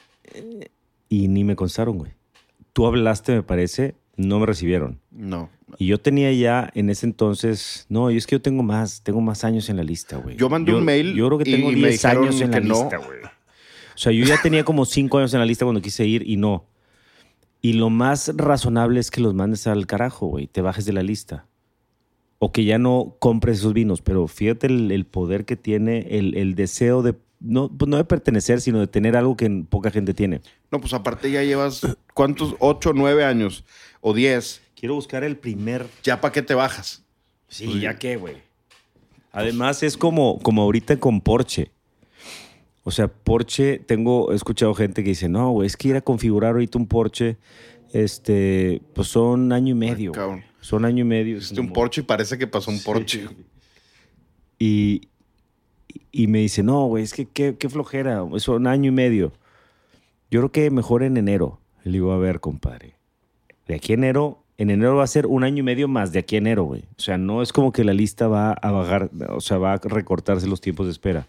y 1.08 1.28
ni 1.28 1.44
me 1.44 1.56
constaron, 1.56 1.98
güey. 1.98 2.12
Tú 2.72 2.86
hablaste, 2.86 3.32
me 3.32 3.42
parece, 3.42 3.94
no 4.16 4.38
me 4.40 4.46
recibieron. 4.46 5.00
No. 5.10 5.50
Y 5.78 5.86
yo 5.86 5.98
tenía 5.98 6.32
ya 6.32 6.70
en 6.74 6.90
ese 6.90 7.06
entonces, 7.06 7.86
no, 7.88 8.10
yo 8.10 8.18
es 8.18 8.26
que 8.26 8.36
yo 8.36 8.42
tengo 8.42 8.62
más, 8.62 9.02
tengo 9.02 9.20
más 9.20 9.44
años 9.44 9.68
en 9.68 9.76
la 9.76 9.84
lista, 9.84 10.16
güey. 10.16 10.36
Yo 10.36 10.48
mandé 10.48 10.74
un 10.74 10.84
mail 10.84 11.14
Yo 11.14 11.26
creo 11.28 11.38
que 11.38 11.50
y 11.50 11.52
tengo 11.54 11.70
me 11.70 11.76
10 11.76 11.92
dijeron 11.92 12.24
años 12.24 12.40
en 12.40 12.50
la 12.50 12.60
no. 12.60 12.74
lista, 12.74 12.96
güey. 12.98 13.18
O 13.24 13.98
sea, 13.98 14.12
yo 14.12 14.24
ya 14.24 14.40
tenía 14.42 14.64
como 14.64 14.84
5 14.84 15.18
años 15.18 15.34
en 15.34 15.40
la 15.40 15.46
lista 15.46 15.64
cuando 15.64 15.80
quise 15.80 16.04
ir 16.06 16.28
y 16.28 16.36
no. 16.36 16.66
Y 17.60 17.74
lo 17.74 17.90
más 17.90 18.32
razonable 18.36 19.00
es 19.00 19.10
que 19.10 19.20
los 19.20 19.34
mandes 19.34 19.66
al 19.66 19.86
carajo, 19.86 20.26
güey, 20.26 20.46
te 20.46 20.60
bajes 20.60 20.84
de 20.84 20.92
la 20.92 21.02
lista. 21.02 21.46
O 22.38 22.52
que 22.52 22.64
ya 22.64 22.78
no 22.78 23.16
compres 23.20 23.58
esos 23.58 23.72
vinos, 23.72 24.02
pero 24.02 24.26
fíjate 24.26 24.66
el, 24.66 24.90
el 24.90 25.06
poder 25.06 25.44
que 25.44 25.56
tiene, 25.56 26.18
el, 26.18 26.36
el 26.36 26.56
deseo 26.56 27.02
de, 27.02 27.14
no, 27.44 27.68
pues 27.68 27.88
no 27.88 27.96
de 27.96 28.04
pertenecer, 28.04 28.60
sino 28.60 28.80
de 28.80 28.86
tener 28.86 29.16
algo 29.16 29.36
que 29.36 29.48
poca 29.68 29.90
gente 29.90 30.14
tiene. 30.14 30.40
No, 30.70 30.80
pues 30.80 30.94
aparte 30.94 31.30
ya 31.30 31.42
llevas, 31.42 31.82
¿cuántos? 32.14 32.56
¿Ocho, 32.58 32.92
nueve 32.94 33.24
años? 33.24 33.64
¿O 34.00 34.14
diez? 34.14 34.62
Quiero 34.74 34.94
buscar 34.94 35.24
el 35.24 35.36
primer 35.36 35.86
¿Ya 36.02 36.20
para 36.20 36.32
qué 36.32 36.42
te 36.42 36.54
bajas? 36.54 37.02
Sí, 37.48 37.80
ya 37.80 37.98
qué, 37.98 38.16
güey. 38.16 38.36
Además 39.30 39.82
es 39.82 39.96
como, 39.96 40.38
como 40.40 40.62
ahorita 40.62 40.96
con 40.98 41.20
Porsche. 41.20 41.70
O 42.82 42.90
sea, 42.90 43.08
Porsche, 43.08 43.78
tengo, 43.78 44.32
he 44.32 44.36
escuchado 44.36 44.74
gente 44.74 45.02
que 45.02 45.10
dice, 45.10 45.28
no, 45.28 45.50
güey, 45.50 45.66
es 45.66 45.76
que 45.76 45.88
ir 45.88 45.96
a 45.96 46.00
configurar 46.00 46.52
ahorita 46.52 46.78
un 46.78 46.86
Porsche, 46.86 47.38
este, 47.92 48.82
pues 48.94 49.08
son 49.08 49.52
año 49.52 49.72
y 49.72 49.78
medio. 49.78 50.12
cabrón. 50.12 50.44
Son 50.60 50.84
año 50.84 51.02
y 51.02 51.06
medio. 51.06 51.38
Hiciste 51.38 51.60
un 51.60 51.72
Porsche 51.72 52.00
y 52.00 52.04
parece 52.04 52.38
que 52.38 52.46
pasó 52.46 52.70
un 52.70 52.82
Porsche. 52.82 53.28
Y, 54.58 55.08
y 56.12 56.26
me 56.26 56.38
dice, 56.40 56.62
no, 56.62 56.86
güey, 56.86 57.04
es 57.04 57.12
que 57.14 57.26
qué, 57.26 57.56
qué 57.58 57.68
flojera, 57.68 58.22
son 58.38 58.66
año 58.66 58.88
y 58.88 58.94
medio. 58.94 59.32
Yo 60.30 60.40
creo 60.40 60.52
que 60.52 60.70
mejor 60.70 61.02
en 61.02 61.16
enero. 61.16 61.60
Le 61.84 61.92
digo, 61.92 62.12
a 62.12 62.18
ver, 62.18 62.40
compadre. 62.40 62.94
De 63.68 63.74
aquí 63.74 63.92
a 63.92 63.94
enero, 63.94 64.42
en 64.58 64.70
enero 64.70 64.96
va 64.96 65.04
a 65.04 65.08
ser 65.08 65.26
un 65.26 65.44
año 65.44 65.58
y 65.60 65.62
medio 65.62 65.88
más 65.88 66.12
de 66.12 66.20
aquí 66.20 66.36
a 66.36 66.38
enero, 66.38 66.64
güey. 66.64 66.82
O 66.96 67.00
sea, 67.02 67.18
no 67.18 67.42
es 67.42 67.52
como 67.52 67.72
que 67.72 67.84
la 67.84 67.92
lista 67.94 68.28
va 68.28 68.52
a 68.52 68.70
bajar, 68.70 69.10
o 69.30 69.40
sea, 69.40 69.58
va 69.58 69.74
a 69.74 69.78
recortarse 69.82 70.46
los 70.46 70.60
tiempos 70.60 70.86
de 70.86 70.92
espera. 70.92 71.26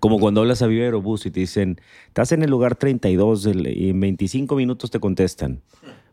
Como 0.00 0.18
cuando 0.18 0.40
hablas 0.40 0.62
a 0.62 0.66
Viva 0.66 0.84
Aerobús 0.84 1.26
y 1.26 1.30
te 1.30 1.40
dicen, 1.40 1.80
estás 2.06 2.32
en 2.32 2.42
el 2.42 2.50
lugar 2.50 2.76
32 2.76 3.42
del- 3.44 3.66
y 3.68 3.90
en 3.90 4.00
25 4.00 4.56
minutos 4.56 4.90
te 4.90 4.98
contestan. 5.00 5.60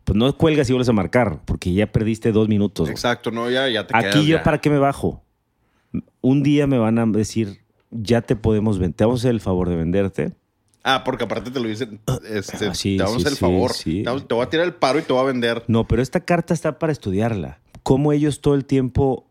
Pues 0.03 0.17
no 0.17 0.35
cuelgas 0.37 0.69
y 0.69 0.73
vuelves 0.73 0.89
a 0.89 0.93
marcar, 0.93 1.39
porque 1.45 1.71
ya 1.73 1.87
perdiste 1.91 2.31
dos 2.31 2.47
minutos. 2.49 2.89
Exacto, 2.89 3.31
no, 3.31 3.49
ya, 3.49 3.69
ya 3.69 3.85
te 3.87 3.95
Aquí 3.95 4.03
quedas 4.11 4.25
yo, 4.25 4.37
ya. 4.37 4.43
¿para 4.43 4.59
qué 4.59 4.69
me 4.69 4.79
bajo? 4.79 5.23
Un 6.21 6.43
día 6.43 6.67
me 6.67 6.77
van 6.77 6.99
a 6.99 7.05
decir, 7.05 7.59
ya 7.91 8.21
te 8.21 8.35
podemos 8.35 8.79
vender, 8.79 8.95
te 8.95 9.05
vamos 9.05 9.19
a 9.19 9.21
hacer 9.21 9.31
el 9.31 9.41
favor 9.41 9.69
de 9.69 9.75
venderte. 9.75 10.33
Ah, 10.83 11.03
porque 11.03 11.25
aparte 11.25 11.51
te 11.51 11.59
lo 11.59 11.67
dicen, 11.67 11.99
este, 12.29 12.67
Ah, 12.67 12.73
sí, 12.73 12.97
te 12.97 13.03
vamos 13.03 13.17
a 13.17 13.19
hacer 13.19 13.31
el 13.33 13.37
favor. 13.37 13.73
sí. 13.73 14.03
Te, 14.03 14.33
voy 14.33 14.43
a 14.43 14.49
tirar 14.49 14.65
el 14.65 14.73
paro 14.73 14.99
y 14.99 15.01
te 15.01 15.13
voy 15.13 15.21
a 15.21 15.25
vender. 15.25 15.63
No, 15.67 15.87
pero 15.87 16.01
esta 16.01 16.21
carta 16.21 16.53
está 16.53 16.79
para 16.79 16.91
estudiarla. 16.91 17.59
Cómo 17.83 18.13
ellos 18.13 18.41
todo 18.41 18.55
el 18.55 18.65
tiempo 18.65 19.25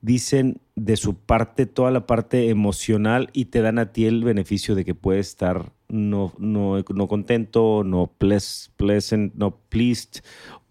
dicen 0.00 0.60
de 0.76 0.96
su 0.96 1.14
parte, 1.14 1.66
toda 1.66 1.90
la 1.90 2.06
parte 2.06 2.50
emocional 2.50 3.30
y 3.32 3.46
te 3.46 3.62
dan 3.62 3.78
a 3.78 3.92
ti 3.92 4.06
el 4.06 4.22
beneficio 4.24 4.74
de 4.74 4.84
que 4.84 4.94
puedes 4.94 5.28
estar 5.28 5.72
no, 5.88 6.32
no, 6.38 6.84
no 6.88 7.08
contento, 7.08 7.82
no 7.84 8.12
pleasant, 8.18 9.34
no 9.34 9.56
pleased. 9.68 10.22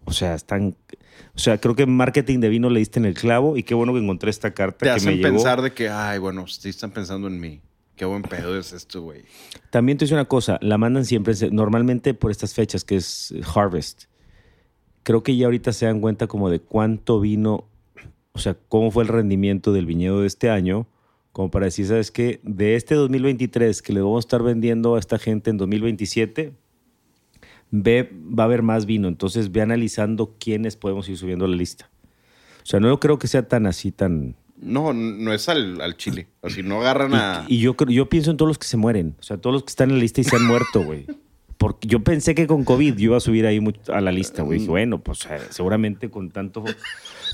O 0.04 0.12
sea, 0.12 0.34
están... 0.34 0.76
O 1.34 1.38
sea, 1.38 1.58
creo 1.58 1.74
que 1.74 1.84
en 1.84 1.96
marketing 1.96 2.40
de 2.40 2.48
vino 2.48 2.70
le 2.70 2.80
diste 2.80 2.98
en 2.98 3.04
el 3.06 3.14
clavo 3.14 3.56
y 3.56 3.62
qué 3.62 3.74
bueno 3.74 3.92
que 3.92 4.00
encontré 4.00 4.30
esta 4.30 4.52
carta 4.52 4.78
Te 4.78 4.84
que 4.86 4.90
me 4.90 4.96
hacen 4.96 5.16
llegó. 5.16 5.28
pensar 5.28 5.62
de 5.62 5.72
que, 5.72 5.88
ay, 5.88 6.18
bueno, 6.18 6.46
sí 6.46 6.68
están 6.68 6.90
pensando 6.90 7.28
en 7.28 7.38
mí. 7.40 7.60
Qué 7.96 8.04
buen 8.04 8.22
pedo 8.22 8.56
es 8.56 8.72
esto, 8.72 9.02
güey. 9.02 9.24
También 9.70 9.98
te 9.98 10.04
dice 10.04 10.14
una 10.14 10.24
cosa, 10.26 10.58
la 10.62 10.78
mandan 10.78 11.04
siempre, 11.04 11.34
normalmente 11.50 12.14
por 12.14 12.30
estas 12.30 12.54
fechas, 12.54 12.84
que 12.84 12.96
es 12.96 13.34
Harvest. 13.54 14.04
Creo 15.02 15.22
que 15.22 15.36
ya 15.36 15.46
ahorita 15.46 15.72
se 15.72 15.86
dan 15.86 16.00
cuenta 16.00 16.26
como 16.28 16.48
de 16.48 16.60
cuánto 16.60 17.18
vino, 17.18 17.68
o 18.32 18.38
sea, 18.38 18.56
cómo 18.68 18.90
fue 18.90 19.02
el 19.02 19.08
rendimiento 19.08 19.72
del 19.72 19.86
viñedo 19.86 20.20
de 20.20 20.28
este 20.28 20.48
año, 20.48 20.86
como 21.32 21.50
para 21.50 21.66
decir, 21.66 21.86
¿sabes 21.86 22.10
qué? 22.10 22.40
De 22.44 22.76
este 22.76 22.94
2023 22.94 23.82
que 23.82 23.92
le 23.92 24.00
vamos 24.00 24.24
a 24.24 24.26
estar 24.26 24.42
vendiendo 24.42 24.94
a 24.94 24.98
esta 24.98 25.18
gente 25.18 25.50
en 25.50 25.56
2027, 25.56 26.52
ve, 27.70 28.10
va 28.38 28.44
a 28.44 28.46
haber 28.46 28.62
más 28.62 28.86
vino. 28.86 29.08
Entonces 29.08 29.52
ve 29.52 29.60
analizando 29.62 30.34
quiénes 30.38 30.76
podemos 30.76 31.08
ir 31.08 31.16
subiendo 31.16 31.44
a 31.44 31.48
la 31.48 31.56
lista. 31.56 31.90
O 32.62 32.66
sea, 32.66 32.80
no 32.80 32.98
creo 33.00 33.18
que 33.18 33.28
sea 33.28 33.48
tan 33.48 33.66
así, 33.66 33.92
tan... 33.92 34.36
No, 34.60 34.92
no 34.92 35.32
es 35.32 35.48
al, 35.48 35.80
al 35.80 35.96
chile. 35.96 36.26
Así 36.42 36.62
no 36.64 36.80
agarran 36.80 37.14
a. 37.14 37.44
Y, 37.48 37.54
y 37.56 37.60
yo, 37.60 37.76
creo- 37.76 37.90
yo 37.94 38.08
pienso 38.08 38.32
en 38.32 38.36
todos 38.36 38.48
los 38.48 38.58
que 38.58 38.66
se 38.66 38.76
mueren. 38.76 39.14
O 39.20 39.22
sea, 39.22 39.36
todos 39.38 39.54
los 39.54 39.62
que 39.62 39.70
están 39.70 39.90
en 39.90 39.96
la 39.96 40.02
lista 40.02 40.20
y 40.20 40.24
se 40.24 40.34
han 40.34 40.44
muerto, 40.44 40.82
güey. 40.82 41.06
Porque 41.58 41.86
yo 41.88 42.02
pensé 42.02 42.34
que 42.34 42.46
con 42.48 42.64
COVID 42.64 42.94
yo 42.96 43.04
iba 43.04 43.16
a 43.16 43.20
subir 43.20 43.46
ahí 43.46 43.60
mucho 43.60 43.92
a 43.94 44.00
la 44.00 44.10
lista, 44.12 44.42
güey. 44.42 44.58
Dije, 44.58 44.70
bueno, 44.70 45.00
pues 45.00 45.26
eh, 45.26 45.38
seguramente 45.50 46.10
con 46.10 46.30
tanto. 46.30 46.64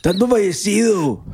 ¡Tanto 0.03 0.29
fallecido! 0.29 1.25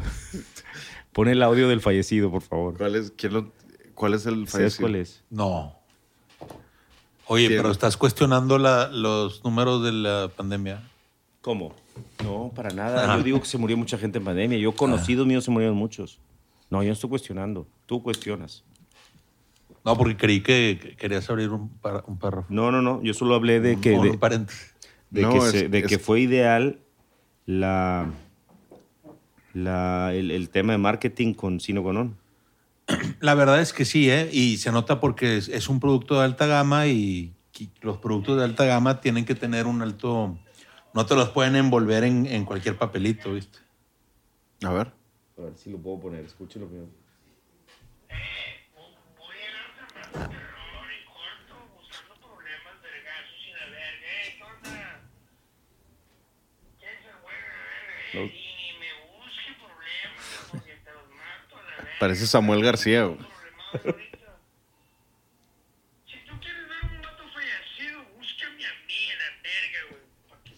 Pon 1.13 1.27
el 1.29 1.43
audio 1.43 1.69
del 1.69 1.81
fallecido, 1.81 2.31
por 2.31 2.43
favor. 2.43 2.77
¿Cuál 2.79 2.95
es, 2.95 3.13
quién 3.17 3.33
lo- 3.33 3.53
cuál 3.95 4.15
es 4.15 4.27
el 4.27 4.47
¿Sabes 4.47 4.51
fallecido? 4.77 4.81
cuál 4.89 4.95
es? 4.97 5.25
No. 5.29 5.77
Oye, 7.33 7.49
pero 7.49 7.71
estás 7.71 7.97
cuestionando 7.97 8.59
la- 8.59 8.89
los 8.89 9.45
números 9.45 9.85
de 9.85 9.93
la 9.93 10.29
pandemia. 10.37 10.83
¿Cómo? 11.41 11.75
No, 12.25 12.51
para 12.55 12.71
nada. 12.71 13.13
Ah. 13.15 13.17
Yo 13.19 13.23
digo 13.23 13.41
que 13.41 13.47
se 13.47 13.57
murió 13.57 13.77
mucha 13.77 13.97
gente 13.97 14.19
en 14.19 14.25
pandemia. 14.25 14.59
Yo 14.59 14.73
conocidos 14.73 15.27
míos 15.29 15.45
se 15.45 15.51
murieron 15.53 15.77
muchos. 15.77 16.19
No, 16.71 16.83
yo 16.83 16.89
no 16.89 16.93
estoy 16.95 17.09
cuestionando. 17.09 17.69
Tú 17.87 18.03
cuestionas. 18.03 18.65
No, 19.85 19.97
porque 19.97 20.17
creí 20.17 20.41
que 20.43 20.79
que 20.83 20.97
querías 20.97 21.31
abrir 21.31 21.51
un, 21.51 21.69
par- 21.69 22.03
un 22.09 22.19
párrafo. 22.19 22.47
No, 22.53 22.73
no, 22.73 22.83
no. 22.83 23.01
Yo 23.03 23.15
solo 23.15 23.37
hablé 23.37 23.61
de 23.61 23.79
que, 23.81 23.93
Un- 23.93 24.19
de, 25.11 25.23
No, 25.23 25.31
que, 25.33 25.39
es- 25.39 25.51
se- 25.51 25.69
de 25.69 25.79
es- 25.79 25.87
que 25.87 25.99
fue 26.01 26.21
ideal 26.21 26.81
la, 27.47 28.11
la, 29.55 30.13
el, 30.15 30.31
el 30.33 30.49
tema 30.51 30.73
de 30.73 30.79
marketing 30.79 31.35
con 31.35 31.61
Sino 31.61 31.83
Conón. 31.85 32.17
La 33.21 33.35
verdad 33.35 33.61
es 33.61 33.73
que 33.73 33.85
sí, 33.85 34.11
¿eh? 34.11 34.29
Y 34.33 34.59
se 34.59 34.73
nota 34.73 35.01
porque 35.01 35.37
es, 35.37 35.49
es 35.49 35.69
un 35.69 35.81
producto 35.81 36.19
de 36.19 36.25
alta 36.25 36.47
gama 36.47 36.87
y 36.87 37.35
los 37.83 37.99
productos 37.99 38.39
de 38.39 38.45
alta 38.45 38.65
gama 38.65 39.01
tienen 39.01 39.25
que 39.25 39.35
tener 39.35 39.67
un 39.67 39.83
alto... 39.83 40.39
No 40.93 41.07
te 41.07 41.15
los 41.15 41.29
pueden 41.29 41.55
envolver 41.55 42.05
en, 42.05 42.27
en 42.27 42.45
cualquier 42.45 42.77
papelito, 42.77 43.35
¿viste? 43.35 43.59
A 44.65 44.73
ver. 44.73 44.93
A 45.39 45.43
ver 45.43 45.57
si 45.57 45.71
lo 45.71 45.79
puedo 45.79 46.01
poner. 46.01 46.25
Escúchelo 46.25 46.67
primero. 46.67 46.91
Voy 58.13 58.40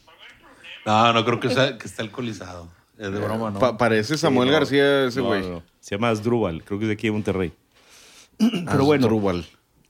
va 0.09 0.13
a 0.13 0.17
haber 0.17 0.35
problemas. 0.41 0.87
No, 0.87 1.13
no 1.13 1.25
creo 1.25 1.41
que, 1.41 1.51
sea, 1.51 1.79
que 1.79 1.87
esté 1.87 2.03
alcoholizado. 2.03 2.69
Es 2.99 3.11
de 3.11 3.19
broma, 3.19 3.51
¿no? 3.51 3.59
Pa- 3.59 3.77
parece 3.77 4.17
Samuel 4.17 4.49
no. 4.49 4.55
García 4.55 5.07
ese 5.07 5.21
güey. 5.21 5.43
no, 5.43 5.49
no. 5.51 5.63
Se 5.81 5.95
llama 5.97 6.11
Asdrúbal. 6.11 6.63
Creo 6.65 6.79
que 6.79 6.85
es 6.85 6.89
de 6.89 6.95
aquí 6.95 7.09
de 7.09 7.13
Monterrey. 7.13 7.53
Pero 8.39 8.85
bueno. 8.85 9.45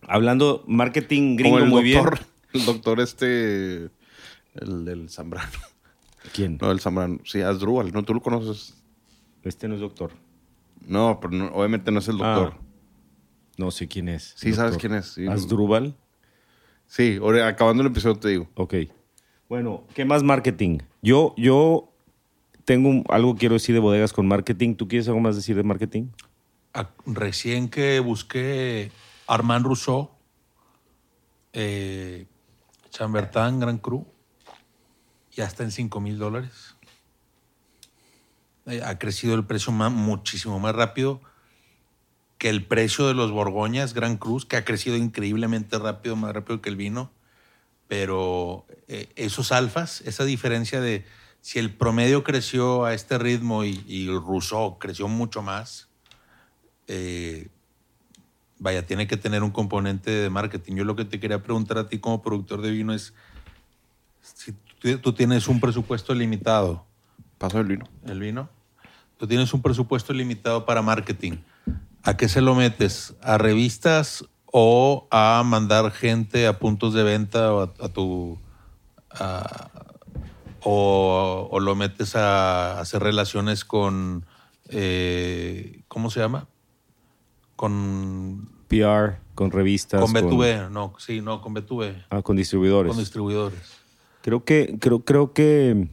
Hablando 0.08 0.64
marketing 0.66 1.36
gringo 1.36 1.58
el 1.58 1.66
muy 1.66 1.92
doctor, 1.92 2.18
bien. 2.18 2.26
el 2.54 2.64
doctor 2.66 3.00
este, 3.00 3.88
el 4.54 4.84
del 4.84 5.10
Zambrano. 5.10 5.50
¿Quién? 6.34 6.58
No, 6.60 6.70
el 6.70 6.80
Zambrano. 6.80 7.20
Sí, 7.24 7.40
Asdrúbal. 7.40 7.92
No, 7.92 8.02
tú 8.02 8.14
lo 8.14 8.20
conoces. 8.20 8.74
Este 9.44 9.68
no 9.68 9.74
es 9.74 9.80
doctor. 9.80 10.12
No, 10.86 11.18
pero 11.20 11.32
no- 11.34 11.46
obviamente 11.52 11.90
no 11.90 11.98
es 12.00 12.08
el 12.08 12.18
doctor. 12.18 12.54
Ah. 12.56 12.62
No 13.58 13.70
sé 13.70 13.86
quién 13.88 14.08
es. 14.08 14.32
Sí, 14.36 14.52
sabes 14.52 14.76
quién 14.78 14.94
es, 14.94 15.06
sí. 15.12 15.26
Asdrúbal. 15.26 15.94
Sí, 16.86 17.18
ahora, 17.20 17.46
acabando 17.48 17.82
el 17.82 17.88
episodio 17.88 18.16
te 18.18 18.28
digo. 18.28 18.48
Ok. 18.54 18.74
Bueno, 19.48 19.84
¿qué 19.94 20.04
más 20.04 20.22
marketing? 20.22 20.78
Yo, 21.02 21.34
yo 21.36 21.90
tengo 22.64 22.88
un- 22.88 23.04
algo 23.08 23.34
que 23.34 23.40
quiero 23.40 23.54
decir 23.54 23.74
de 23.74 23.80
bodegas 23.80 24.12
con 24.12 24.26
marketing. 24.26 24.74
¿Tú 24.74 24.88
quieres 24.88 25.06
algo 25.08 25.20
más 25.20 25.36
decir 25.36 25.56
de 25.56 25.62
marketing? 25.62 26.06
A- 26.74 26.88
Recién 27.06 27.68
que 27.68 28.00
busqué 28.00 28.90
Armand 29.26 29.66
Rousseau, 29.66 30.10
eh, 31.52 32.26
Chambertin 32.90 33.60
Grand 33.60 33.80
Cru, 33.80 34.06
ya 35.32 35.44
está 35.46 35.62
en 35.64 35.70
5 35.70 36.00
mil 36.00 36.18
dólares. 36.18 36.71
Eh, 38.66 38.82
ha 38.84 38.98
crecido 38.98 39.34
el 39.34 39.44
precio 39.44 39.72
muchísimo 39.72 40.58
más 40.58 40.74
rápido 40.74 41.20
que 42.38 42.48
el 42.48 42.64
precio 42.66 43.06
de 43.06 43.14
los 43.14 43.30
Borgoñas 43.30 43.94
Grand 43.94 44.18
Cruz, 44.18 44.44
que 44.44 44.56
ha 44.56 44.64
crecido 44.64 44.96
increíblemente 44.96 45.78
rápido, 45.78 46.16
más 46.16 46.32
rápido 46.32 46.60
que 46.60 46.70
el 46.70 46.76
vino. 46.76 47.12
Pero 47.86 48.66
eh, 48.88 49.12
esos 49.14 49.52
alfas, 49.52 50.00
esa 50.00 50.24
diferencia 50.24 50.80
de 50.80 51.04
si 51.40 51.60
el 51.60 51.72
promedio 51.72 52.24
creció 52.24 52.84
a 52.84 52.94
este 52.94 53.16
ritmo 53.18 53.64
y, 53.64 53.84
y 53.86 54.08
el 54.08 54.20
Rousseau 54.20 54.78
creció 54.78 55.06
mucho 55.06 55.40
más, 55.40 55.88
eh, 56.88 57.48
vaya, 58.58 58.86
tiene 58.86 59.06
que 59.06 59.16
tener 59.16 59.42
un 59.42 59.50
componente 59.50 60.10
de 60.10 60.30
marketing. 60.30 60.74
Yo 60.74 60.84
lo 60.84 60.96
que 60.96 61.04
te 61.04 61.20
quería 61.20 61.42
preguntar 61.42 61.78
a 61.78 61.88
ti 61.88 62.00
como 62.00 62.22
productor 62.22 62.60
de 62.60 62.70
vino 62.70 62.92
es, 62.92 63.14
si 64.20 64.52
tú 64.98 65.12
tienes 65.12 65.46
un 65.46 65.60
presupuesto 65.60 66.12
limitado, 66.12 66.86
Paso 67.42 67.58
el 67.58 67.66
vino. 67.66 67.84
el 68.06 68.20
vino, 68.20 68.48
tú 69.16 69.26
tienes 69.26 69.52
un 69.52 69.62
presupuesto 69.62 70.12
limitado 70.12 70.64
para 70.64 70.80
marketing, 70.80 71.38
¿a 72.04 72.16
qué 72.16 72.28
se 72.28 72.40
lo 72.40 72.54
metes? 72.54 73.14
¿A 73.20 73.36
revistas 73.36 74.24
o 74.46 75.08
a 75.10 75.42
mandar 75.44 75.90
gente 75.90 76.46
a 76.46 76.58
puntos 76.60 76.94
de 76.94 77.02
venta 77.02 77.52
o 77.52 77.62
a, 77.62 77.72
a 77.84 77.88
tu... 77.88 78.38
a- 79.10 79.70
o, 80.64 81.48
o 81.50 81.58
lo 81.58 81.74
metes 81.74 82.14
a 82.14 82.78
hacer 82.78 83.02
relaciones 83.02 83.64
con... 83.64 84.24
eh, 84.68 85.82
¿Cómo 85.88 86.08
se 86.10 86.20
llama? 86.20 86.46
Con 87.56 88.48
PR, 88.68 89.18
con 89.34 89.50
revistas. 89.50 90.00
con 90.00 90.12
B2B, 90.14 90.70
no, 90.70 90.94
sí, 90.98 91.20
no, 91.20 91.42
con 91.42 91.54
B2B, 91.54 92.04
ah, 92.10 92.22
con 92.22 92.36
distribuidores. 92.36 92.90
con 92.90 92.98
distribuidores. 92.98 93.60
creo 94.22 94.44
que, 94.44 94.76
creo, 94.80 95.04
creo 95.04 95.32
que. 95.32 95.88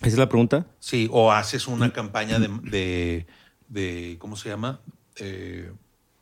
¿Esa 0.00 0.08
es 0.08 0.18
la 0.18 0.28
pregunta? 0.28 0.66
Sí, 0.78 1.08
o 1.10 1.32
haces 1.32 1.68
una 1.68 1.92
campaña 1.92 2.38
de, 2.38 2.48
de, 2.64 3.26
de- 3.68 4.16
¿cómo 4.18 4.36
se 4.36 4.48
llama? 4.48 4.80
Eh, 5.18 5.72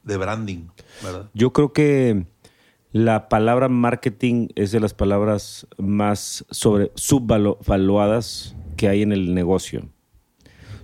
de 0.04 0.16
branding, 0.16 0.68
¿verdad? 1.02 1.30
Yo 1.34 1.52
creo 1.52 1.72
que 1.72 2.26
la 2.92 3.28
palabra 3.28 3.68
marketing 3.68 4.48
es 4.54 4.70
de 4.70 4.78
las 4.80 4.94
palabras 4.94 5.66
más 5.78 6.44
sobre, 6.50 6.92
subvaluadas 6.94 8.54
que 8.76 8.88
hay 8.88 9.02
en 9.02 9.12
el 9.12 9.34
negocio. 9.34 9.88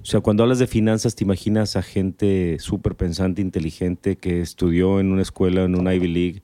O 0.02 0.04
sea, 0.04 0.20
cuando 0.20 0.42
hablas 0.42 0.58
de 0.58 0.66
finanzas, 0.66 1.14
te 1.14 1.24
imaginas 1.24 1.76
a 1.76 1.82
gente 1.82 2.56
súper 2.58 2.96
pensante, 2.96 3.42
inteligente, 3.42 4.16
que 4.16 4.40
estudió 4.40 4.98
en 4.98 5.12
una 5.12 5.22
escuela, 5.22 5.62
en 5.62 5.76
una 5.78 5.94
Ivy 5.94 6.08
League, 6.08 6.42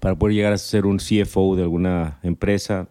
para 0.00 0.16
poder 0.16 0.34
llegar 0.34 0.52
a 0.52 0.58
ser 0.58 0.86
un 0.86 0.98
CFO 0.98 1.56
de 1.56 1.62
alguna 1.62 2.18
empresa. 2.22 2.88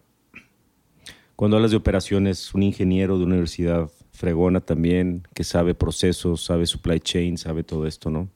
Cuando 1.42 1.56
hablas 1.56 1.72
de 1.72 1.76
operaciones, 1.76 2.54
un 2.54 2.62
ingeniero 2.62 3.18
de 3.18 3.24
una 3.24 3.32
universidad 3.32 3.90
fregona 4.12 4.60
también, 4.60 5.26
que 5.34 5.42
sabe 5.42 5.74
procesos, 5.74 6.44
sabe 6.44 6.66
supply 6.66 7.00
chain, 7.00 7.36
sabe 7.36 7.64
todo 7.64 7.88
esto, 7.88 8.10
¿no? 8.10 8.28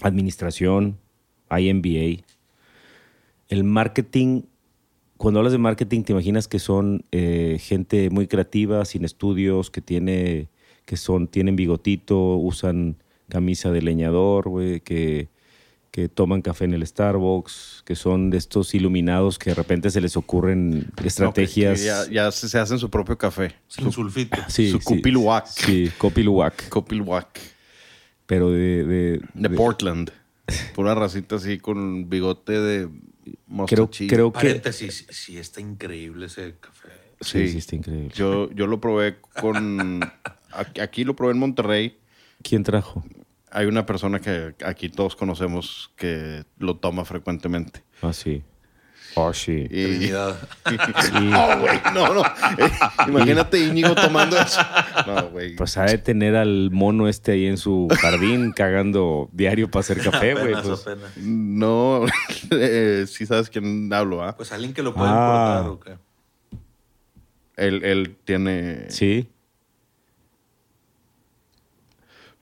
Administración, 0.00 0.96
hay 1.50 1.70
MBA. 1.70 2.24
El 3.48 3.64
marketing, 3.64 4.44
cuando 5.18 5.40
hablas 5.40 5.52
de 5.52 5.58
marketing, 5.58 6.00
te 6.00 6.12
imaginas 6.14 6.48
que 6.48 6.60
son 6.60 7.04
eh, 7.12 7.58
gente 7.60 8.08
muy 8.08 8.26
creativa, 8.26 8.86
sin 8.86 9.04
estudios, 9.04 9.70
que 9.70 9.82
tiene, 9.82 10.48
que 10.86 10.96
son, 10.96 11.28
tienen 11.28 11.56
bigotito, 11.56 12.36
usan 12.36 12.96
camisa 13.28 13.70
de 13.70 13.82
leñador, 13.82 14.48
güey, 14.48 14.80
que, 14.80 15.28
que 15.94 16.08
toman 16.08 16.42
café 16.42 16.64
en 16.64 16.74
el 16.74 16.84
Starbucks, 16.84 17.84
que 17.86 17.94
son 17.94 18.28
de 18.28 18.36
estos 18.38 18.74
iluminados 18.74 19.38
que 19.38 19.50
de 19.50 19.54
repente 19.54 19.90
se 19.92 20.00
les 20.00 20.16
ocurren 20.16 20.90
estrategias. 21.04 21.78
No, 21.80 22.02
que- 22.02 22.08
que 22.08 22.14
ya 22.14 22.24
ya 22.24 22.32
se, 22.32 22.48
se 22.48 22.58
hacen 22.58 22.80
su 22.80 22.90
propio 22.90 23.16
café. 23.16 23.54
Sin 23.68 23.92
sulfito. 23.92 24.36
Sí, 24.48 24.72
su 24.72 24.80
Copiluac. 24.80 25.46
Sí, 25.46 25.92
Copiluac. 25.96 26.68
Copiluac. 26.68 27.38
Pero 28.26 28.50
de, 28.50 28.84
de, 28.84 29.20
De 29.34 29.50
Portland. 29.50 30.10
Pura 30.74 30.96
racita 30.96 31.36
así 31.36 31.58
con 31.58 32.10
bigote 32.10 32.58
de 32.58 32.88
creo, 33.68 33.88
creo 33.88 34.32
que... 34.32 34.38
Paréntesis, 34.48 35.06
sí 35.10 35.38
está 35.38 35.60
increíble 35.60 36.26
ese 36.26 36.56
café. 36.58 36.88
Sí, 37.20 37.46
Sí. 37.46 37.48
sí, 37.52 37.58
está 37.58 37.76
increíble. 37.76 38.10
Yo, 38.16 38.50
yo 38.50 38.66
lo 38.66 38.80
probé 38.80 39.18
con... 39.40 40.00
aquí- 40.50 40.80
Aquí 40.80 41.04
lo 41.04 41.14
probé 41.14 41.34
en 41.34 41.38
Monterrey. 41.38 41.96
¿Quién 42.42 42.64
trajo? 42.64 43.04
Hay 43.54 43.66
una 43.66 43.86
persona 43.86 44.18
que 44.20 44.54
aquí 44.64 44.88
todos 44.88 45.14
conocemos 45.14 45.92
que 45.96 46.44
lo 46.58 46.76
toma 46.76 47.04
frecuentemente. 47.04 47.84
Ah, 48.02 48.12
sí. 48.12 48.42
Oh, 49.16 49.32
sí. 49.32 49.68
Y, 49.70 49.84
Trinidad. 49.84 50.36
No, 51.22 51.60
güey, 51.60 51.78
no, 51.94 52.14
no. 52.14 52.22
Eh, 52.22 52.70
imagínate 53.06 53.60
Íñigo 53.60 53.94
tomando 53.94 54.36
eso. 54.36 54.60
No, 55.06 55.28
güey. 55.28 55.54
Pues 55.54 55.76
ha 55.76 55.84
de 55.84 55.98
tener 55.98 56.34
al 56.34 56.70
mono 56.72 57.06
este 57.06 57.30
ahí 57.30 57.46
en 57.46 57.56
su 57.56 57.86
jardín 58.00 58.50
cagando 58.50 59.28
diario 59.32 59.70
para 59.70 59.82
hacer 59.82 60.02
café, 60.02 60.34
güey. 60.34 60.54
Pues. 60.60 60.84
No, 61.18 62.06
eh, 62.50 63.04
sí 63.06 63.24
sabes 63.24 63.48
quién 63.50 63.92
hablo, 63.92 64.24
¿ah? 64.24 64.36
Pues 64.36 64.50
alguien 64.50 64.74
que 64.74 64.82
lo 64.82 64.92
pueda 64.92 65.10
Ah. 65.12 65.58
importar 65.64 65.70
o 65.70 65.80
qué. 65.80 66.04
Él, 67.56 67.84
él 67.84 68.16
tiene... 68.24 68.90
sí. 68.90 69.28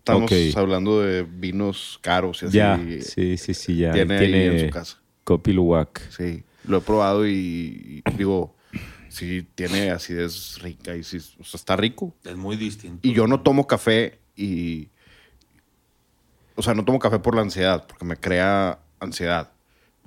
Estamos 0.03 0.57
hablando 0.57 1.01
de 1.01 1.23
vinos 1.23 2.01
caros 2.03 2.43
y 2.43 2.47
así. 2.47 2.57
Ya. 2.57 2.81
Sí, 3.01 3.37
sí, 3.37 3.55
sí, 3.55 3.77
ya. 3.77 3.93
Tiene, 3.93 4.19
Tiene, 4.19 4.39
ahí 4.39 4.47
en 4.49 4.67
su 4.67 4.71
casa. 4.71 5.01
Copy 5.23 5.53
Luwak. 5.53 6.01
Sí, 6.11 6.43
lo 6.65 6.79
he 6.79 6.81
probado 6.81 7.25
y, 7.25 8.03
y 8.05 8.17
digo, 8.17 8.57
sí 9.09 9.47
tiene 9.55 9.91
acidez 9.91 10.59
rica 10.61 10.97
y 10.97 11.05
sí, 11.05 11.19
o 11.39 11.45
sea, 11.45 11.59
está 11.59 11.77
rico. 11.77 12.15
Es 12.25 12.37
muy 12.37 12.57
distinto. 12.57 13.07
Y 13.07 13.13
yo 13.13 13.29
no 13.29 13.43
tomo 13.43 13.67
café 13.69 14.19
y... 14.35 14.89
O 16.57 16.63
sea, 16.63 16.75
no 16.75 16.85
tomo 16.85 16.99
café 16.99 17.21
por 17.21 17.37
la 17.37 17.43
ansiedad, 17.43 17.87
porque 17.87 18.05
me 18.05 18.17
crea 18.17 18.81
ansiedad. 18.99 19.53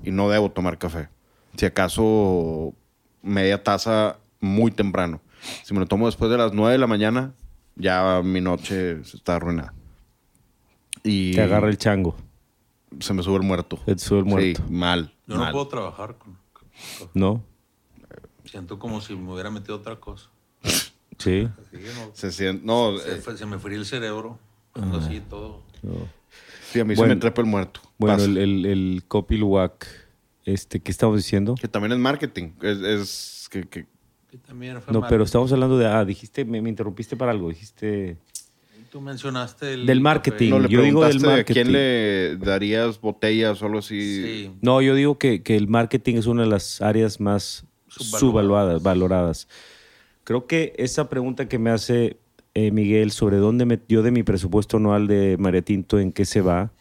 Y 0.03 0.11
no 0.11 0.29
debo 0.29 0.51
tomar 0.51 0.77
café. 0.77 1.07
Si 1.55 1.65
acaso 1.65 2.73
media 3.21 3.63
taza 3.63 4.19
muy 4.41 4.71
temprano. 4.71 5.21
Si 5.63 5.73
me 5.73 5.79
lo 5.79 5.85
tomo 5.85 6.07
después 6.07 6.29
de 6.29 6.37
las 6.37 6.53
9 6.53 6.73
de 6.73 6.77
la 6.77 6.87
mañana, 6.87 7.33
ya 7.75 8.21
mi 8.23 8.41
noche 8.41 8.99
está 9.01 9.35
arruinada. 9.35 9.73
Y 11.07 11.33
Te 11.33 11.41
agarra 11.41 11.69
el 11.69 11.77
chango. 11.77 12.15
se 12.99 13.13
me 13.13 13.21
sube 13.23 13.37
el 13.37 13.43
muerto. 13.43 13.77
Se 13.85 13.95
te 13.95 13.99
sube 14.01 14.19
el 14.19 14.25
muerto. 14.25 14.63
Sí, 14.65 14.71
mal. 14.73 15.13
Yo 15.27 15.35
mal. 15.35 15.45
no 15.47 15.51
puedo 15.51 15.67
trabajar 15.67 16.17
con. 16.17 16.37
con- 16.51 17.09
¿No? 17.13 17.43
Siento 18.45 18.79
como 18.79 18.99
si 19.01 19.15
me 19.15 19.31
hubiera 19.31 19.49
metido 19.51 19.75
otra 19.77 19.95
cosa. 19.99 20.29
Sí. 21.17 21.47
Así 21.59 21.77
que 21.77 21.93
no, 21.93 22.09
Se 22.13 22.31
siente... 22.31 22.65
No, 22.65 22.97
se, 22.97 23.17
eh, 23.17 23.37
se 23.37 23.45
me 23.45 23.57
fría 23.59 23.77
el 23.77 23.85
cerebro. 23.85 24.37
Ando 24.73 24.97
así 24.97 25.21
todo. 25.21 25.63
sí, 26.71 26.79
a 26.79 26.85
mí 26.85 26.95
se 26.95 27.05
me 27.05 27.15
trepa 27.15 27.41
el 27.41 27.47
muerto. 27.47 27.79
Bueno, 27.97 28.21
el, 28.23 28.37
el, 28.37 28.65
el 28.65 29.03
Copy 29.07 29.37
Luwak, 29.37 29.85
este, 30.43 30.81
¿qué 30.81 30.91
estamos 30.91 31.15
diciendo? 31.17 31.55
Que 31.55 31.67
también 31.69 31.93
es 31.93 31.99
marketing. 31.99 32.51
Es, 32.61 32.79
es 32.79 33.47
que, 33.49 33.63
que- 33.63 33.85
Que 34.29 34.37
también 34.39 34.81
fue 34.81 34.93
No, 34.93 35.07
pero 35.07 35.23
estamos 35.23 35.51
hablando 35.53 35.77
de. 35.77 35.85
Ah, 35.87 36.03
dijiste, 36.03 36.43
me, 36.43 36.61
me 36.61 36.67
interrumpiste 36.69 37.15
para 37.15 37.31
algo. 37.31 37.47
Dijiste. 37.49 38.17
Tú 38.95 39.01
mencionaste 39.01 39.73
el. 39.73 39.85
Del 39.85 39.99
marketing. 39.99 40.51
no 40.51 40.59
le 40.59 40.69
Yo 40.69 40.81
digo 40.81 41.03
del 41.03 41.17
preguntaste 41.17 41.41
a 41.41 41.43
quién 41.43 41.67
marketing. 41.67 41.73
le 41.73 42.37
darías 42.37 43.01
botellas 43.01 43.61
o 43.61 43.65
algo 43.65 43.79
así. 43.79 43.99
Sí. 44.23 44.51
No, 44.61 44.81
yo 44.81 44.95
digo 44.95 45.17
que, 45.17 45.43
que 45.43 45.57
el 45.57 45.67
marketing 45.67 46.15
es 46.15 46.27
una 46.27 46.43
de 46.43 46.47
las 46.47 46.81
áreas 46.81 47.19
más 47.19 47.65
Subvaluadas. 47.89 48.19
subvaluadas, 48.21 48.83
valoradas. 48.83 49.47
Creo 50.23 50.47
que 50.47 50.71
esa 50.77 51.09
pregunta 51.09 51.49
que 51.49 51.59
me 51.59 51.71
hace 51.71 52.15
eh, 52.53 52.71
Miguel 52.71 53.11
sobre 53.11 53.35
dónde 53.35 53.65
me, 53.65 53.81
yo 53.89 54.01
de 54.01 54.11
mi 54.11 54.23
presupuesto 54.23 54.77
anual 54.77 55.07
de 55.07 55.35
María 55.39 55.61
Tinto, 55.61 55.99
en 55.99 56.13
qué 56.13 56.23
se 56.23 56.39
va, 56.39 56.71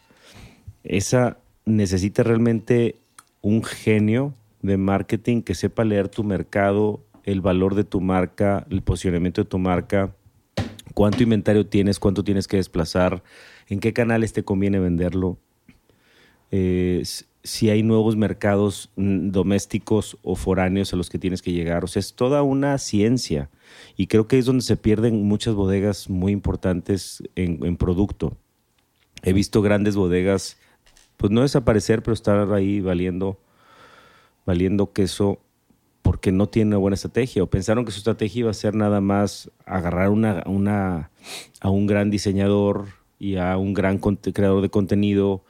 esa 0.85 1.37
necesita 1.65 2.23
realmente 2.23 2.95
un 3.41 3.61
genio 3.61 4.33
de 4.61 4.77
marketing 4.77 5.41
que 5.41 5.53
sepa 5.53 5.83
leer 5.83 6.07
tu 6.07 6.23
mercado, 6.23 7.03
el 7.25 7.41
valor 7.41 7.75
de 7.75 7.83
tu 7.83 7.99
marca, 7.99 8.65
el 8.69 8.83
posicionamiento 8.83 9.43
de 9.43 9.49
tu 9.49 9.59
marca, 9.59 10.15
cuánto 10.95 11.21
inventario 11.21 11.67
tienes, 11.67 11.99
cuánto 11.99 12.23
tienes 12.23 12.47
que 12.47 12.57
desplazar, 12.57 13.21
en 13.67 13.79
qué 13.79 13.93
canales 13.93 14.33
te 14.33 14.43
conviene 14.43 14.79
venderlo, 14.79 15.37
eh, 16.49 17.03
si 17.43 17.69
hay 17.69 17.83
nuevos 17.83 18.15
mercados 18.15 18.91
mm, 18.95 19.29
domésticos 19.29 20.17
o 20.23 20.35
foráneos 20.35 20.93
a 20.93 20.95
los 20.95 21.09
que 21.09 21.19
tienes 21.19 21.43
que 21.43 21.51
llegar. 21.51 21.83
O 21.83 21.87
sea, 21.87 21.99
es 21.99 22.15
toda 22.15 22.41
una 22.41 22.77
ciencia. 22.79 23.51
Y 23.97 24.07
creo 24.07 24.27
que 24.27 24.39
es 24.39 24.45
donde 24.45 24.63
se 24.63 24.77
pierden 24.77 25.23
muchas 25.23 25.53
bodegas 25.53 26.09
muy 26.09 26.31
importantes 26.31 27.21
en, 27.35 27.63
en 27.63 27.77
producto. 27.77 28.37
He 29.21 29.33
visto 29.33 29.61
grandes 29.61 29.95
bodegas, 29.95 30.57
pues 31.17 31.31
no 31.31 31.41
desaparecer, 31.41 32.01
pero 32.01 32.13
estar 32.13 32.51
ahí 32.53 32.79
valiendo, 32.79 33.37
valiendo 34.45 34.93
queso 34.93 35.44
porque 36.05 36.31
no 36.31 36.47
tienen 36.47 36.67
una 36.67 36.77
buena 36.77 36.93
estrategia 36.93 37.41
o 37.41 37.47
pensaron 37.47 37.83
que 37.83 37.91
su 37.91 37.97
estrategia 37.97 38.41
iba 38.41 38.51
a 38.51 38.53
ser 38.53 38.75
nada 38.75 39.01
más 39.01 39.49
agarrar 39.65 40.09
una, 40.09 40.43
una, 40.45 41.09
a 41.59 41.71
un 41.71 41.87
gran 41.87 42.11
diseñador 42.11 42.85
y 43.17 43.37
a 43.37 43.57
un 43.57 43.73
gran 43.73 43.97
creador 43.97 44.61
de 44.61 44.69
contenido 44.69 45.43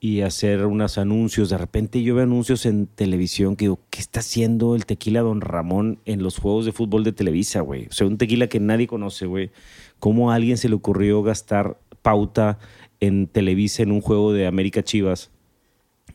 y 0.00 0.22
hacer 0.22 0.66
unos 0.66 0.98
anuncios. 0.98 1.48
De 1.48 1.58
repente 1.58 2.02
yo 2.02 2.16
veo 2.16 2.24
anuncios 2.24 2.66
en 2.66 2.88
televisión 2.88 3.54
que 3.54 3.66
digo, 3.66 3.78
¿qué 3.88 4.00
está 4.00 4.18
haciendo 4.18 4.74
el 4.74 4.84
tequila 4.84 5.20
Don 5.20 5.40
Ramón 5.40 6.00
en 6.06 6.24
los 6.24 6.38
juegos 6.38 6.64
de 6.64 6.72
fútbol 6.72 7.04
de 7.04 7.12
Televisa, 7.12 7.60
güey? 7.60 7.86
O 7.86 7.92
sea, 7.92 8.08
un 8.08 8.18
tequila 8.18 8.48
que 8.48 8.58
nadie 8.58 8.88
conoce, 8.88 9.26
güey. 9.26 9.52
¿Cómo 10.00 10.32
a 10.32 10.34
alguien 10.34 10.56
se 10.56 10.68
le 10.68 10.74
ocurrió 10.74 11.22
gastar 11.22 11.78
pauta 12.02 12.58
en 12.98 13.28
Televisa 13.28 13.84
en 13.84 13.92
un 13.92 14.00
juego 14.00 14.32
de 14.32 14.48
América 14.48 14.82
Chivas 14.82 15.30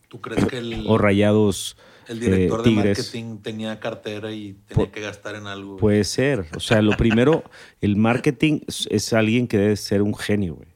¿Tú 0.10 0.20
crees 0.20 0.46
que 0.48 0.58
el, 0.58 0.84
o 0.86 0.98
Rayados 0.98 1.78
el 2.08 2.20
director 2.20 2.60
eh, 2.60 2.64
de 2.64 2.70
Tigres? 2.70 2.98
marketing 2.98 3.38
tenía 3.40 3.80
cartera 3.80 4.32
y 4.32 4.54
tenía 4.68 4.92
que 4.92 5.02
gastar 5.02 5.36
en 5.36 5.48
algo? 5.48 5.78
Puede 5.78 6.04
ser. 6.04 6.48
O 6.56 6.60
sea, 6.60 6.82
lo 6.82 6.96
primero, 6.98 7.44
el 7.82 7.96
marketing 7.96 8.62
es, 8.68 8.88
es 8.92 9.14
alguien 9.14 9.48
que 9.48 9.58
debe 9.58 9.76
ser 9.76 10.02
un 10.02 10.16
genio, 10.16 10.56
güey. 10.56 10.70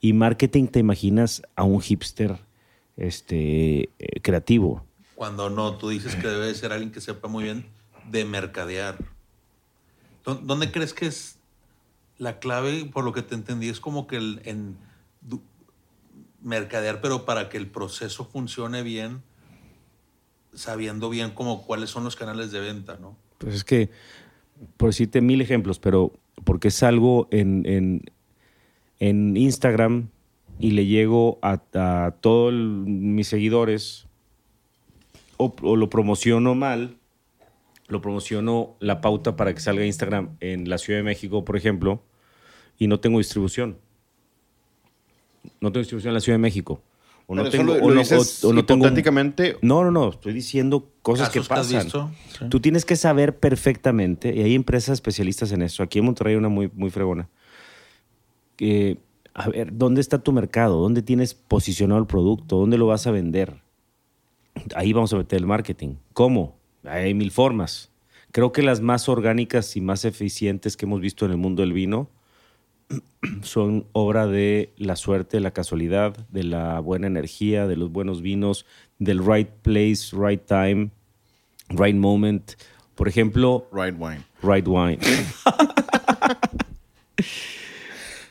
Y 0.00 0.12
marketing 0.14 0.66
te 0.66 0.80
imaginas 0.80 1.42
a 1.54 1.62
un 1.64 1.80
hipster 1.80 2.38
este, 2.96 3.82
eh, 3.98 4.20
creativo. 4.22 4.84
Cuando 5.14 5.48
no, 5.50 5.76
tú 5.76 5.90
dices 5.90 6.16
que 6.16 6.26
debe 6.26 6.46
de 6.46 6.54
ser 6.54 6.72
alguien 6.72 6.90
que 6.90 7.00
sepa 7.00 7.28
muy 7.28 7.44
bien 7.44 7.66
de 8.10 8.24
mercadear. 8.24 8.98
¿Dó- 10.24 10.40
¿Dónde 10.42 10.72
crees 10.72 10.92
que 10.92 11.06
es 11.06 11.36
la 12.18 12.40
clave? 12.40 12.84
Por 12.92 13.04
lo 13.04 13.12
que 13.12 13.22
te 13.22 13.34
entendí, 13.36 13.68
es 13.68 13.78
como 13.78 14.06
que 14.08 14.16
el, 14.16 14.40
en 14.44 14.76
mercadear, 16.42 17.00
pero 17.00 17.24
para 17.24 17.48
que 17.48 17.56
el 17.56 17.68
proceso 17.68 18.24
funcione 18.24 18.82
bien, 18.82 19.22
sabiendo 20.54 21.10
bien 21.10 21.30
como 21.30 21.66
cuáles 21.66 21.90
son 21.90 22.04
los 22.04 22.16
canales 22.16 22.52
de 22.52 22.60
venta, 22.60 22.98
¿no? 23.00 23.16
Pues 23.38 23.54
es 23.54 23.64
que, 23.64 23.90
por 24.76 24.90
decirte 24.90 25.20
mil 25.20 25.40
ejemplos, 25.40 25.78
pero 25.78 26.12
porque 26.44 26.70
salgo 26.70 27.28
en, 27.30 27.66
en, 27.66 28.02
en 28.98 29.36
Instagram 29.36 30.08
y 30.58 30.72
le 30.72 30.86
llego 30.86 31.38
a, 31.42 31.62
a 31.74 32.12
todos 32.20 32.52
mis 32.52 33.28
seguidores 33.28 34.06
o, 35.36 35.54
o 35.62 35.76
lo 35.76 35.88
promociono 35.88 36.54
mal, 36.54 36.96
lo 37.88 38.00
promociono 38.00 38.76
la 38.80 39.00
pauta 39.00 39.36
para 39.36 39.54
que 39.54 39.60
salga 39.60 39.84
Instagram 39.84 40.36
en 40.40 40.68
la 40.68 40.78
Ciudad 40.78 41.00
de 41.00 41.04
México, 41.04 41.44
por 41.44 41.56
ejemplo, 41.56 42.02
y 42.78 42.86
no 42.86 43.00
tengo 43.00 43.18
distribución. 43.18 43.78
No 45.60 45.72
tengo 45.72 45.80
distribución 45.80 46.10
en 46.10 46.14
la 46.14 46.20
Ciudad 46.20 46.36
de 46.36 46.42
México. 46.42 46.82
O 47.26 47.34
no 47.34 47.48
tengo, 47.48 47.74
lo, 47.74 47.84
o 47.84 47.88
lo 47.88 47.94
no- 47.94 48.00
dices 48.00 48.44
o- 48.44 48.48
o 48.48 48.52
no 48.52 48.64
tengo 48.66 48.84
un- 48.86 48.94
no, 49.62 49.84
no, 49.84 49.90
no. 49.90 50.08
Estoy 50.10 50.32
diciendo 50.32 50.90
cosas 51.02 51.30
que 51.30 51.40
pasan. 51.40 51.88
sí. 51.88 52.44
Tú 52.50 52.60
tienes 52.60 52.84
que 52.84 52.96
saber 52.96 53.38
perfectamente, 53.38 54.34
y 54.34 54.42
hay 54.42 54.54
empresas 54.54 54.94
especialistas 54.94 55.52
en 55.52 55.62
eso. 55.62 55.82
Aquí 55.82 55.98
en 56.00 56.04
Monterrey 56.06 56.32
hay 56.34 56.38
una 56.38 56.48
muy, 56.48 56.70
muy 56.74 56.90
fregona. 56.90 57.28
Que, 58.56 58.98
a 59.34 59.48
ver, 59.48 59.70
¿dónde 59.76 60.00
está 60.00 60.18
tu 60.18 60.32
mercado? 60.32 60.78
¿Dónde 60.80 61.02
tienes 61.02 61.34
posicionado 61.34 62.00
el 62.00 62.06
producto? 62.06 62.56
¿Dónde 62.58 62.78
lo 62.78 62.86
vas 62.86 63.06
a 63.06 63.10
vender? 63.10 63.62
Ahí 64.74 64.92
vamos 64.92 65.12
a 65.12 65.16
meter 65.16 65.38
el 65.38 65.46
marketing. 65.46 65.94
¿Cómo? 66.12 66.56
Hay 66.84 67.14
mil 67.14 67.30
formas. 67.30 67.90
Creo 68.32 68.52
que 68.52 68.62
las 68.62 68.80
más 68.80 69.08
orgánicas 69.08 69.76
y 69.76 69.80
más 69.80 70.04
eficientes 70.04 70.76
que 70.76 70.84
hemos 70.86 71.00
visto 71.00 71.24
en 71.24 71.32
el 71.32 71.36
mundo 71.38 71.62
del 71.62 71.72
vino 71.72 72.08
son 73.42 73.86
obra 73.92 74.26
de 74.26 74.72
la 74.76 74.96
suerte, 74.96 75.40
la 75.40 75.52
casualidad, 75.52 76.16
de 76.30 76.44
la 76.44 76.80
buena 76.80 77.06
energía, 77.06 77.66
de 77.66 77.76
los 77.76 77.90
buenos 77.92 78.22
vinos, 78.22 78.66
del 78.98 79.24
right 79.24 79.48
place, 79.62 80.10
right 80.12 80.42
time, 80.44 80.90
right 81.70 81.96
moment. 81.96 82.52
Por 82.94 83.08
ejemplo, 83.08 83.66
Right 83.72 83.94
wine. 83.98 84.22
right 84.42 84.66
wine. 84.68 84.98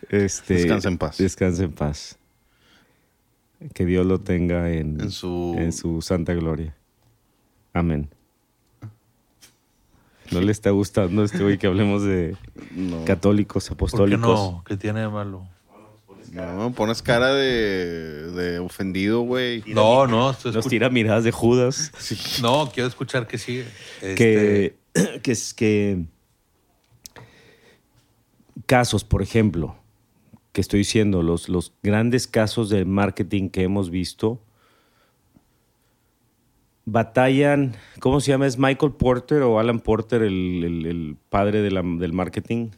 este, 0.10 0.54
Descansa 0.56 0.88
en 0.90 0.98
paz. 0.98 1.18
Descansa 1.18 1.64
en 1.64 1.72
paz. 1.74 2.18
Que 3.74 3.86
Dios 3.86 4.06
lo 4.06 4.20
tenga 4.20 4.72
en, 4.72 5.00
En 5.02 5.12
su- 5.12 5.56
en 5.58 5.72
su 5.72 6.02
santa 6.02 6.34
gloria. 6.34 6.76
Amén. 7.74 8.10
No 10.32 10.42
le 10.42 10.52
está 10.52 10.70
gustando 10.72 11.24
este 11.24 11.40
güey 11.44 11.58
que 11.58 11.68
hablemos 11.68 12.04
de 12.04 12.36
No. 12.76 13.04
católicos, 13.06 13.66
¿Por 13.68 13.78
qué 13.78 13.84
apostólicos. 13.86 14.22
no? 14.22 14.64
¿Qué 14.66 14.78
tiene 14.78 15.02
de 15.02 15.10
malo? 15.10 15.46
No, 16.32 16.72
pones 16.74 17.02
cara 17.02 17.34
de, 17.34 18.32
de 18.32 18.60
ofendido, 18.60 19.22
güey. 19.22 19.64
No, 19.68 20.08
no, 20.08 20.34
Nos 20.54 20.68
tira 20.68 20.90
miradas 20.90 21.26
de 21.26 21.32
Judas. 21.32 21.92
no, 22.42 22.72
quiero 22.74 22.88
escuchar 22.88 23.28
que 23.28 23.38
sigue. 23.38 23.66
Este, 24.02 24.16
que, 24.16 25.20
que 25.24 25.32
es 25.34 25.54
que 25.54 26.06
casos, 28.66 29.04
por 29.04 29.22
ejemplo, 29.22 29.76
que 30.54 30.62
estoy 30.62 30.80
diciendo, 30.80 31.22
los, 31.24 31.50
los 31.50 31.74
grandes 31.84 32.28
casos 32.28 32.70
de 32.70 32.86
marketing 32.86 33.50
que 33.50 33.64
hemos 33.64 33.90
visto 33.90 34.40
batallan, 36.86 37.76
¿cómo 38.00 38.20
se 38.22 38.32
llama? 38.32 38.48
¿Es 38.48 38.58
Michael 38.58 38.94
Porter 38.94 39.42
o 39.44 39.60
Alan 39.60 39.80
Porter 39.80 40.22
el, 40.24 40.64
el- 40.64 40.86
el 40.86 41.18
padre 41.30 41.62
de 41.62 41.72
la- 41.72 41.82
del 41.84 42.14
marketing? 42.14 42.70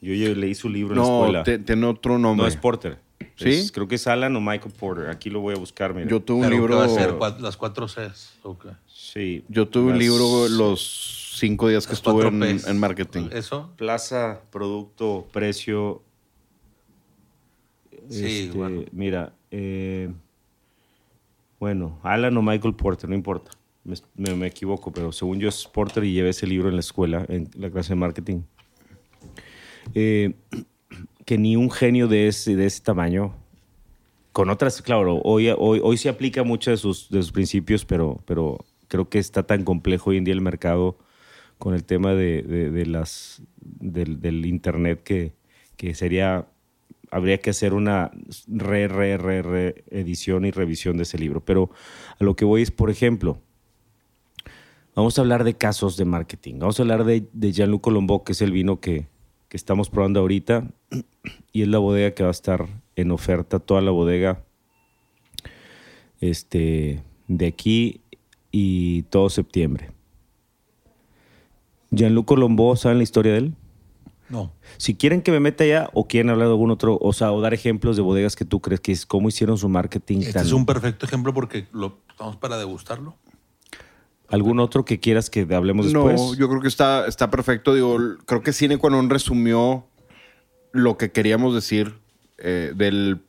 Yo, 0.00 0.14
yo 0.14 0.34
leí 0.34 0.54
su 0.54 0.68
libro 0.68 0.94
en 0.94 1.00
la 1.00 1.06
No, 1.06 1.18
escuela. 1.20 1.42
te- 1.44 1.58
tiene 1.58 1.86
otro 1.86 2.18
nombre. 2.18 2.42
no 2.44 2.48
es 2.48 2.56
Porter. 2.56 2.98
¿Sí? 3.36 3.48
Es- 3.50 3.72
creo 3.72 3.88
que 3.88 3.96
es 3.96 4.06
Alan 4.06 4.34
o 4.36 4.40
Michael 4.40 4.72
Porter. 4.78 5.10
Aquí 5.10 5.28
lo 5.30 5.40
voy 5.40 5.54
a 5.54 5.58
buscar, 5.58 5.92
mira. 5.94 6.08
Yo 6.08 6.20
tuve 6.20 6.36
un 6.38 6.42
pero 6.44 6.50
¿qué 6.54 6.56
libro. 6.60 6.76
va 6.78 6.84
a 6.84 6.88
ser? 6.88 7.10
Cua- 7.14 7.38
Las 7.40 7.56
cuatro 7.56 7.86
Cs. 7.88 8.34
ok. 8.42 8.66
sí. 8.86 9.42
Yo 9.48 9.66
tuve 9.68 9.92
un 9.92 9.98
libro 9.98 10.48
los 10.48 11.34
cinco 11.38 11.68
días 11.68 11.86
que 11.86 11.92
Las 11.92 11.98
estuve 12.00 12.26
en 12.70 12.78
marketing. 12.78 13.28
¿Eso? 13.32 13.72
Plaza, 13.76 14.42
producto, 14.50 15.26
precio. 15.32 16.02
Sí, 18.08 18.44
Este, 18.46 18.56
bueno. 18.58 18.84
Mira, 18.92 19.32
eh, 19.50 20.10
Bueno, 21.60 21.98
Alan 22.02 22.36
o 22.36 22.42
Michael 22.42 22.74
Porter, 22.74 23.08
no 23.08 23.14
importa. 23.16 23.50
Me, 23.84 23.94
me- 24.16 24.34
me 24.34 24.46
equivoco, 24.46 24.92
pero 24.92 25.12
según 25.12 25.38
yo 25.40 25.48
es 25.48 25.66
Porter 25.66 26.04
y 26.04 26.12
llevé 26.12 26.30
ese 26.30 26.46
libro 26.46 26.68
en 26.68 26.74
la 26.74 26.80
escuela, 26.80 27.24
en 27.28 27.48
la 27.54 27.70
clase 27.70 27.90
de 27.90 27.96
marketing. 27.96 28.42
Eh, 29.94 30.34
que 31.24 31.38
ni 31.38 31.56
un 31.56 31.70
genio 31.70 32.08
de 32.08 32.28
ese, 32.28 32.56
de 32.56 32.66
ese 32.66 32.82
tamaño, 32.82 33.34
con 34.32 34.50
otras, 34.50 34.80
claro, 34.82 35.20
hoy, 35.24 35.48
hoy, 35.56 35.80
hoy 35.82 35.96
se 35.96 36.08
aplica 36.08 36.42
mucho 36.44 36.70
de 36.70 36.76
sus, 36.76 37.08
de 37.10 37.20
sus 37.22 37.32
principios, 37.32 37.84
pero, 37.84 38.20
pero 38.24 38.58
creo 38.86 39.08
que 39.08 39.18
está 39.18 39.42
tan 39.42 39.64
complejo 39.64 40.10
hoy 40.10 40.16
en 40.18 40.24
día 40.24 40.34
el 40.34 40.40
mercado 40.40 40.96
con 41.58 41.74
el 41.74 41.84
tema 41.84 42.14
de, 42.14 42.42
de- 42.42 42.70
de 42.70 42.86
las, 42.86 43.42
del, 43.60 44.20
del 44.20 44.46
Internet 44.46 45.02
que, 45.02 45.34
que 45.76 45.94
sería, 45.94 46.46
habría 47.10 47.38
que 47.38 47.50
hacer 47.50 47.74
una 47.74 48.10
re, 48.46 48.88
re, 48.88 49.16
re, 49.16 49.42
re 49.42 49.84
edición 49.90 50.44
y 50.44 50.50
revisión 50.50 50.96
de 50.96 51.04
ese 51.04 51.18
libro. 51.18 51.44
Pero 51.44 51.70
a 52.18 52.24
lo 52.24 52.36
que 52.36 52.44
voy 52.44 52.62
es, 52.62 52.70
por 52.70 52.90
ejemplo, 52.90 53.38
vamos 54.94 55.18
a 55.18 55.22
hablar 55.22 55.44
de 55.44 55.54
casos 55.54 55.96
de 55.96 56.04
marketing. 56.04 56.58
Vamos 56.58 56.78
a 56.78 56.82
hablar 56.82 57.04
de, 57.04 57.26
Jean-Luc 57.34 57.82
Colombo, 57.82 58.24
que 58.24 58.32
es 58.32 58.42
el 58.42 58.52
vino 58.52 58.80
que, 58.80 59.06
que 59.48 59.56
estamos 59.56 59.90
probando 59.90 60.20
ahorita 60.20 60.68
y 61.52 61.62
es 61.62 61.68
la 61.68 61.78
bodega 61.78 62.12
que 62.12 62.22
va 62.22 62.30
a 62.30 62.32
estar 62.32 62.66
en 62.96 63.10
oferta, 63.10 63.58
toda 63.58 63.80
la 63.80 63.90
bodega 63.90 64.44
este, 66.20 67.02
de 67.28 67.46
aquí 67.46 68.00
y 68.50 69.02
todo 69.02 69.30
septiembre. 69.30 69.90
Jean-Luc 71.90 72.26
Colombo, 72.26 72.76
¿saben 72.76 72.98
la 72.98 73.04
historia 73.04 73.32
de 73.32 73.38
él? 73.38 73.54
No. 74.28 74.52
Si 74.76 74.94
quieren 74.94 75.22
que 75.22 75.30
me 75.32 75.40
meta 75.40 75.64
ya 75.64 75.88
o 75.94 76.06
quieren 76.06 76.28
hablar 76.30 76.48
de 76.48 76.52
algún 76.52 76.70
otro, 76.70 76.98
o 77.00 77.12
sea, 77.12 77.32
o 77.32 77.40
dar 77.40 77.54
ejemplos 77.54 77.96
de 77.96 78.02
bodegas 78.02 78.36
que 78.36 78.44
tú 78.44 78.60
crees 78.60 78.80
que 78.80 78.92
es 78.92 79.06
cómo 79.06 79.28
hicieron 79.28 79.56
su 79.58 79.68
marketing. 79.68 80.18
Este 80.18 80.32
tan- 80.34 80.46
es 80.46 80.52
un 80.52 80.66
perfecto 80.66 81.06
ejemplo 81.06 81.32
porque 81.32 81.66
lo 81.72 81.98
estamos 82.10 82.36
para 82.36 82.58
degustarlo. 82.58 83.16
¿Algún 84.30 84.60
otro 84.60 84.84
que 84.84 85.00
quieras 85.00 85.30
que 85.30 85.46
hablemos 85.54 85.86
después? 85.86 86.20
No, 86.20 86.34
yo 86.34 86.48
creo 86.50 86.60
que 86.60 86.68
está, 86.68 87.06
está 87.06 87.30
perfecto. 87.30 87.72
Digo, 87.74 87.96
creo 88.26 88.42
que 88.42 88.52
Cine 88.52 88.76
Quanon 88.76 89.08
resumió 89.08 89.86
lo 90.72 90.98
que 90.98 91.10
queríamos 91.10 91.54
decir 91.54 91.94
eh, 92.36 92.72
del 92.76 93.22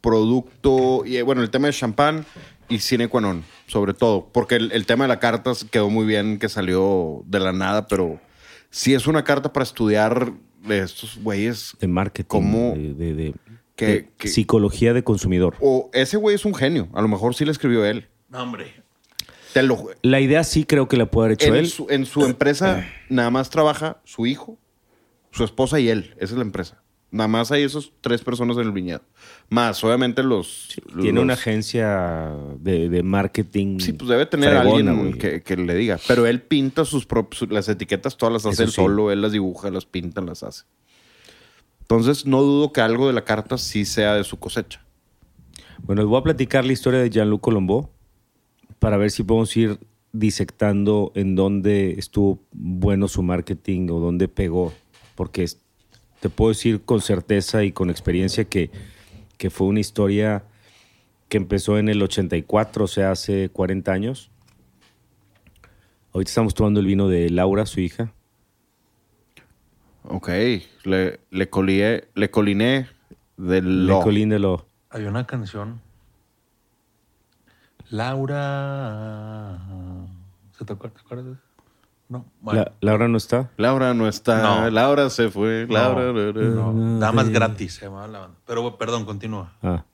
producto 0.00 1.04
y 1.04 1.16
eh, 1.18 1.22
bueno, 1.22 1.42
el 1.42 1.50
tema 1.50 1.66
de 1.66 1.74
champán 1.74 2.24
y 2.70 2.78
Cine 2.78 3.08
Quanon, 3.08 3.44
sobre 3.66 3.92
todo. 3.92 4.30
Porque 4.32 4.54
el, 4.56 4.72
el 4.72 4.86
tema 4.86 5.04
de 5.04 5.08
la 5.08 5.20
carta 5.20 5.52
quedó 5.70 5.90
muy 5.90 6.06
bien 6.06 6.38
que 6.38 6.48
salió 6.48 7.22
de 7.26 7.40
la 7.40 7.52
nada, 7.52 7.86
pero 7.86 8.18
sí 8.70 8.94
es 8.94 9.06
una 9.06 9.24
carta 9.24 9.52
para 9.52 9.64
estudiar 9.64 10.32
de 10.66 10.78
estos 10.80 11.18
güeyes. 11.22 11.76
De 11.80 11.86
marketing. 11.86 12.28
De, 12.74 12.94
de- 12.94 13.14
de- 13.14 13.34
Que- 13.76 13.86
de 13.86 14.08
que- 14.16 14.28
psicología 14.28 14.92
de 14.94 15.04
consumidor. 15.04 15.56
O 15.60 15.90
ese 15.92 16.16
güey 16.16 16.34
es 16.34 16.44
un 16.44 16.54
genio. 16.54 16.88
A 16.94 17.02
lo 17.02 17.08
mejor 17.08 17.34
sí 17.34 17.44
le 17.44 17.50
escribió 17.52 17.84
él. 17.84 18.08
No, 18.28 18.42
hombre. 18.42 18.72
Te 19.52 19.62
lo 19.62 19.78
La 20.02 20.20
idea 20.20 20.44
sí 20.44 20.64
creo 20.64 20.88
que 20.88 20.96
la 20.96 21.06
puede 21.10 21.26
haber 21.28 21.34
hecho 21.34 21.48
en 21.48 21.56
él. 21.56 21.68
su, 21.68 21.86
en 21.88 22.04
su 22.06 22.24
empresa 22.24 22.86
nada 23.08 23.30
más 23.30 23.48
trabaja 23.50 24.00
su 24.04 24.26
hijo, 24.26 24.58
su 25.30 25.44
esposa 25.44 25.80
y 25.80 25.88
él. 25.88 26.14
Esa 26.16 26.24
es 26.24 26.32
la 26.32 26.42
empresa. 26.42 26.82
Nada 27.12 27.28
más 27.28 27.52
hay 27.52 27.62
esos 27.62 27.92
tres 28.00 28.20
personas 28.22 28.56
en 28.56 28.64
el 28.64 28.72
viñedo. 28.72 29.00
Más, 29.48 29.82
obviamente, 29.84 30.22
los. 30.22 30.68
Tiene 31.00 31.12
los- 31.12 31.22
una 31.22 31.34
agencia 31.34 32.32
de, 32.58 32.88
de 32.88 33.02
marketing. 33.02 33.78
Sí, 33.78 33.92
pues 33.92 34.08
debe 34.10 34.26
tener 34.26 34.50
fregona, 34.50 34.90
alguien 34.90 35.18
que, 35.18 35.40
que 35.42 35.56
le 35.56 35.74
diga. 35.74 35.98
Pero 36.08 36.26
él 36.26 36.42
pinta 36.42 36.84
sus 36.84 37.06
propias. 37.06 37.48
Las 37.50 37.68
etiquetas 37.68 38.16
todas 38.16 38.32
las 38.32 38.44
hace 38.46 38.54
Eso 38.54 38.62
él 38.64 38.68
sí. 38.70 38.74
solo. 38.74 39.10
Él 39.12 39.22
las 39.22 39.32
dibuja, 39.32 39.70
las 39.70 39.86
pinta, 39.86 40.20
las 40.20 40.42
hace. 40.42 40.64
Entonces, 41.82 42.26
no 42.26 42.42
dudo 42.42 42.72
que 42.72 42.80
algo 42.80 43.06
de 43.06 43.12
la 43.12 43.24
carta 43.24 43.56
sí 43.58 43.84
sea 43.84 44.14
de 44.14 44.24
su 44.24 44.38
cosecha. 44.38 44.84
Bueno, 45.84 46.02
les 46.02 46.08
voy 46.08 46.18
a 46.18 46.22
platicar 46.24 46.64
la 46.64 46.72
historia 46.72 46.98
de 47.00 47.10
Jean-Luc 47.10 47.40
Colombo 47.40 47.90
para 48.80 48.96
ver 48.96 49.10
si 49.12 49.22
podemos 49.22 49.56
ir 49.56 49.78
disectando 50.12 51.12
en 51.14 51.36
dónde 51.36 51.92
estuvo 51.98 52.42
bueno 52.50 53.06
su 53.06 53.22
marketing 53.22 53.88
o 53.90 54.00
dónde 54.00 54.26
pegó. 54.26 54.72
Porque 55.14 55.44
es- 55.44 55.60
te 56.26 56.30
puedo 56.30 56.48
decir 56.48 56.82
con 56.82 57.00
certeza 57.00 57.62
y 57.62 57.70
con 57.70 57.88
experiencia 57.88 58.46
que, 58.46 58.72
que 59.38 59.48
fue 59.48 59.68
una 59.68 59.78
historia 59.78 60.42
que 61.28 61.36
empezó 61.36 61.78
en 61.78 61.88
el 61.88 62.02
84, 62.02 62.84
o 62.84 62.88
sea, 62.88 63.12
hace 63.12 63.48
40 63.50 63.92
años. 63.92 64.32
Ahorita 66.12 66.28
estamos 66.28 66.54
tomando 66.54 66.80
el 66.80 66.86
vino 66.86 67.06
de 67.08 67.30
Laura, 67.30 67.64
su 67.64 67.78
hija. 67.78 68.12
Ok. 70.02 70.28
Le, 70.82 71.20
le, 71.30 71.48
colié, 71.48 72.08
le 72.14 72.28
coliné 72.28 72.88
del 73.36 73.86
Le 73.86 73.92
lo. 73.92 74.00
Colín 74.00 74.28
de 74.28 74.40
lo. 74.40 74.66
Hay 74.90 75.04
una 75.04 75.28
canción. 75.28 75.80
Laura. 77.88 79.60
¿Se 80.58 80.64
te 80.64 80.72
acuerdas? 80.72 81.00
¿Te 81.00 81.06
acuerdas? 81.06 81.26
de 81.26 81.32
eso? 81.34 81.42
No. 82.08 82.24
Bueno. 82.40 82.60
La- 82.60 82.72
Laura 82.80 83.08
no 83.08 83.16
está. 83.16 83.50
Laura 83.56 83.92
no 83.94 84.06
está. 84.08 84.40
No. 84.42 84.70
Laura 84.70 85.10
se 85.10 85.28
fue. 85.30 85.66
No, 85.68 85.74
Laura. 85.74 86.12
no. 86.32 86.98
Damas 87.00 87.28
gratis 87.30 87.74
se 87.74 87.86
llamaba 87.86 88.06
la 88.08 88.18
banda. 88.20 88.36
Pero 88.46 88.78
perdón, 88.78 89.04
continúa. 89.04 89.52
Ah. 89.62 89.84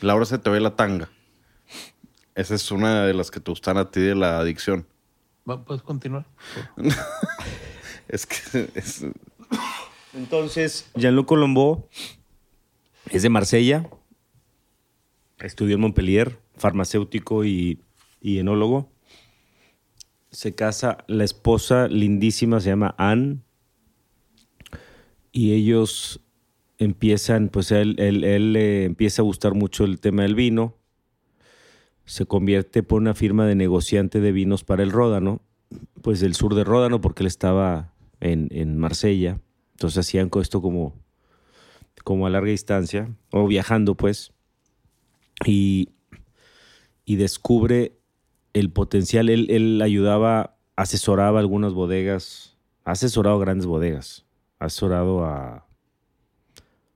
Laura 0.00 0.24
se 0.24 0.38
te 0.38 0.50
ve 0.50 0.60
la 0.60 0.76
tanga. 0.76 1.08
Esa 2.34 2.54
es 2.54 2.70
una 2.70 3.04
de 3.04 3.14
las 3.14 3.30
que 3.30 3.40
te 3.40 3.50
gustan 3.50 3.76
a 3.76 3.90
ti 3.90 4.00
de 4.00 4.14
la 4.14 4.38
adicción. 4.38 4.86
Va, 5.48 5.64
¿Puedes 5.64 5.82
continuar? 5.82 6.24
Es 8.08 8.26
que 8.26 8.70
es- 8.74 9.04
Entonces, 10.14 10.90
Jean-Luc 10.94 11.26
Colombo 11.26 11.88
es 13.10 13.22
de 13.22 13.28
Marsella, 13.30 13.88
estudió 15.38 15.76
en 15.76 15.80
Montpellier, 15.80 16.38
farmacéutico 16.56 17.44
y, 17.44 17.80
y 18.20 18.38
enólogo. 18.38 18.90
Se 20.32 20.54
casa, 20.54 20.98
la 21.08 21.24
esposa 21.24 21.88
lindísima 21.88 22.58
se 22.60 22.70
llama 22.70 22.94
Anne, 22.98 23.40
y 25.30 25.52
ellos 25.52 26.20
empiezan, 26.78 27.48
pues 27.48 27.70
él, 27.70 27.96
él- 27.98 28.52
le 28.52 28.84
empieza 28.84 29.22
a 29.22 29.24
gustar 29.24 29.54
mucho 29.54 29.84
el 29.84 30.00
tema 30.00 30.22
del 30.22 30.34
vino, 30.34 30.76
se 32.04 32.26
convierte 32.26 32.82
por 32.82 33.00
una 33.00 33.14
firma 33.14 33.46
de 33.46 33.54
negociante 33.54 34.20
de 34.20 34.32
vinos 34.32 34.64
para 34.64 34.82
el 34.82 34.90
Ródano, 34.90 35.40
pues 36.02 36.20
del 36.20 36.34
sur 36.34 36.54
de 36.54 36.64
Ródano, 36.64 37.00
porque 37.00 37.22
él 37.22 37.26
estaba 37.28 37.94
en, 38.20 38.48
en 38.50 38.76
Marsella. 38.76 39.40
Entonces 39.72 39.98
hacían 39.98 40.30
esto 40.40 40.60
como, 40.60 40.94
como 42.04 42.26
a 42.26 42.30
larga 42.30 42.50
distancia, 42.50 43.14
o 43.30 43.46
viajando 43.46 43.96
pues, 43.96 44.32
y, 45.46 45.90
y 47.04 47.16
descubre 47.16 47.98
el 48.52 48.70
potencial. 48.70 49.28
Él, 49.28 49.46
él 49.50 49.80
ayudaba, 49.82 50.56
asesoraba 50.76 51.40
algunas 51.40 51.72
bodegas, 51.72 52.56
ha 52.84 52.92
asesorado 52.92 53.38
grandes 53.38 53.66
bodegas, 53.66 54.24
ha 54.58 54.66
asesorado 54.66 55.24
a 55.24 55.66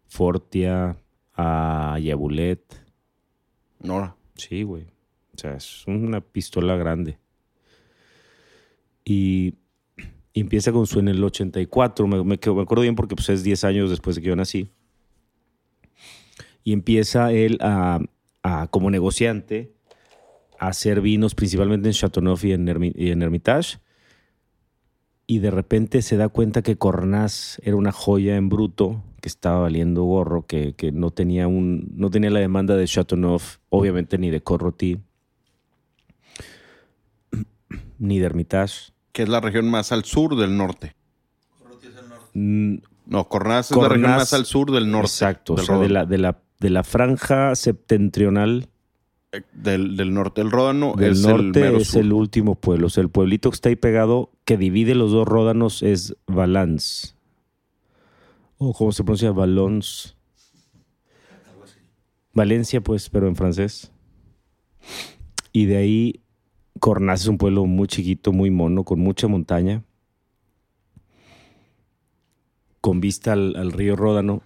Fortia, 0.06 0.96
a 1.34 1.98
Yabulet, 2.00 2.86
Nora. 3.80 4.16
Sí, 4.34 4.62
güey. 4.62 4.84
O 5.34 5.38
sea, 5.38 5.54
es 5.54 5.86
una 5.86 6.20
pistola 6.20 6.76
grande. 6.76 7.18
Y, 9.04 9.54
y 10.32 10.40
empieza 10.40 10.72
con 10.72 10.86
su 10.86 10.98
en 10.98 11.08
el 11.08 11.22
84. 11.22 12.06
Me, 12.06 12.16
me, 12.18 12.24
me 12.24 12.62
acuerdo 12.62 12.82
bien 12.82 12.96
porque 12.96 13.14
pues, 13.14 13.28
es 13.28 13.42
10 13.42 13.64
años 13.64 13.90
después 13.90 14.16
de 14.16 14.22
que 14.22 14.28
yo 14.28 14.36
nací. 14.36 14.70
Y 16.64 16.72
empieza 16.72 17.32
él 17.32 17.58
a, 17.60 18.00
a, 18.42 18.66
como 18.68 18.90
negociante 18.90 19.75
hacer 20.60 21.00
vinos 21.00 21.34
principalmente 21.34 21.88
en 21.88 21.94
Chateauneuf 21.94 22.44
y 22.44 22.52
en, 22.52 22.66
Hermi- 22.66 22.92
y 22.94 23.10
en 23.10 23.22
Hermitage. 23.22 23.78
Y 25.26 25.40
de 25.40 25.50
repente 25.50 26.02
se 26.02 26.16
da 26.16 26.28
cuenta 26.28 26.62
que 26.62 26.76
Cornas 26.76 27.60
era 27.64 27.74
una 27.76 27.90
joya 27.92 28.36
en 28.36 28.48
bruto, 28.48 29.02
que 29.20 29.28
estaba 29.28 29.60
valiendo 29.60 30.04
gorro, 30.04 30.46
que, 30.46 30.74
que 30.74 30.92
no, 30.92 31.10
tenía 31.10 31.48
un, 31.48 31.90
no 31.96 32.10
tenía 32.10 32.30
la 32.30 32.38
demanda 32.40 32.76
de 32.76 32.86
Chateauneuf, 32.86 33.56
obviamente 33.70 34.18
ni 34.18 34.30
de 34.30 34.40
Corroti, 34.42 34.98
ni 37.98 38.18
de 38.18 38.26
Hermitage. 38.26 38.92
Que 39.12 39.22
es 39.22 39.28
la 39.28 39.40
región 39.40 39.68
más 39.70 39.92
al 39.92 40.04
sur 40.04 40.36
del 40.36 40.56
norte. 40.56 40.94
Mm, 42.34 42.76
No, 43.06 43.28
Cornaz 43.28 43.70
es 43.70 43.76
la 43.76 43.88
región 43.88 44.10
más 44.10 44.32
al 44.32 44.44
sur 44.44 44.70
del 44.70 44.90
norte. 44.90 45.06
Exacto, 45.08 45.54
o 45.54 45.58
sea, 45.58 45.78
de 45.78 45.88
la, 45.88 46.04
de, 46.04 46.18
la, 46.18 46.38
de 46.60 46.70
la 46.70 46.84
franja 46.84 47.54
septentrional 47.54 48.68
Del, 49.52 49.96
del 49.96 50.12
norte. 50.14 50.40
El 50.40 50.50
Ródano 50.50 50.94
del 50.96 51.12
es 51.12 51.24
el 51.24 51.30
norte 51.30 51.60
mero 51.60 51.78
es 51.78 51.88
sur. 51.88 52.00
el 52.00 52.12
último 52.12 52.54
pueblo. 52.54 52.86
O 52.86 52.90
sea, 52.90 53.02
el 53.02 53.10
pueblito 53.10 53.50
que 53.50 53.54
está 53.54 53.68
ahí 53.68 53.76
pegado, 53.76 54.30
que 54.44 54.56
divide 54.56 54.94
los 54.94 55.12
dos 55.12 55.26
ródanos, 55.26 55.82
es 55.82 56.16
Valence. 56.26 57.14
O 58.58 58.72
cómo 58.72 58.92
se 58.92 59.04
pronuncia, 59.04 59.32
Valence. 59.32 60.14
Valencia, 62.32 62.80
pues, 62.80 63.08
pero 63.08 63.28
en 63.28 63.36
francés. 63.36 63.90
Y 65.52 65.66
de 65.66 65.78
ahí, 65.78 66.20
Cornaz 66.80 67.22
es 67.22 67.28
un 67.28 67.38
pueblo 67.38 67.64
muy 67.64 67.88
chiquito, 67.88 68.32
muy 68.32 68.50
mono, 68.50 68.84
con 68.84 69.00
mucha 69.00 69.26
montaña. 69.26 69.82
Con 72.80 73.00
vista 73.00 73.32
al, 73.32 73.56
al 73.56 73.72
río 73.72 73.96
Ródano. 73.96 74.42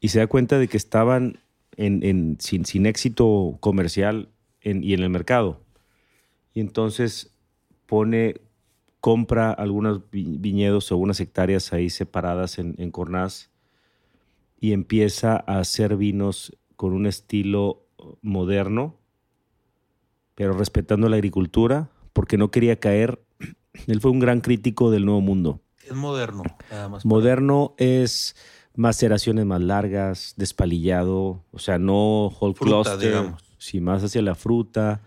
Y 0.00 0.08
se 0.08 0.20
da 0.20 0.28
cuenta 0.28 0.58
de 0.58 0.68
que 0.68 0.76
estaban 0.76 1.38
en, 1.76 2.02
en- 2.02 2.36
sin, 2.40 2.64
sin 2.64 2.86
éxito 2.86 3.56
comercial 3.60 4.28
en- 4.60 4.82
y 4.84 4.94
en 4.94 5.00
el 5.02 5.10
mercado. 5.10 5.60
Y 6.52 6.60
entonces 6.60 7.34
pone, 7.86 8.40
compra 9.00 9.52
algunos 9.52 10.10
vi- 10.10 10.38
viñedos 10.38 10.90
o 10.92 10.96
unas 10.96 11.20
hectáreas 11.20 11.72
ahí 11.72 11.90
separadas 11.90 12.58
en, 12.58 12.74
en 12.78 12.90
Cornaz 12.90 13.50
y 14.60 14.72
empieza 14.72 15.42
a 15.46 15.58
hacer 15.58 15.96
vinos 15.96 16.56
con 16.76 16.92
un 16.92 17.06
estilo 17.06 17.86
moderno, 18.22 18.96
pero 20.34 20.52
respetando 20.54 21.08
la 21.08 21.16
agricultura, 21.16 21.90
porque 22.12 22.36
no 22.38 22.50
quería 22.50 22.80
caer. 22.80 23.22
Él 23.86 24.00
fue 24.00 24.10
un 24.10 24.20
gran 24.20 24.40
crítico 24.40 24.90
del 24.90 25.04
Nuevo 25.04 25.20
Mundo. 25.20 25.60
Es 25.84 25.92
moderno, 25.94 26.42
nada 26.70 26.88
más. 26.88 27.04
Moderno 27.04 27.74
es 27.76 28.36
maceraciones 28.74 29.46
más 29.46 29.60
largas, 29.60 30.34
despalillado, 30.36 31.44
o 31.52 31.58
sea, 31.58 31.78
no 31.78 32.26
whole 32.26 32.54
Fruta, 32.54 32.90
cluster, 32.90 32.98
digamos. 32.98 33.42
sí, 33.58 33.80
más 33.80 34.02
hacia 34.02 34.22
la 34.22 34.34
fruta, 34.34 35.00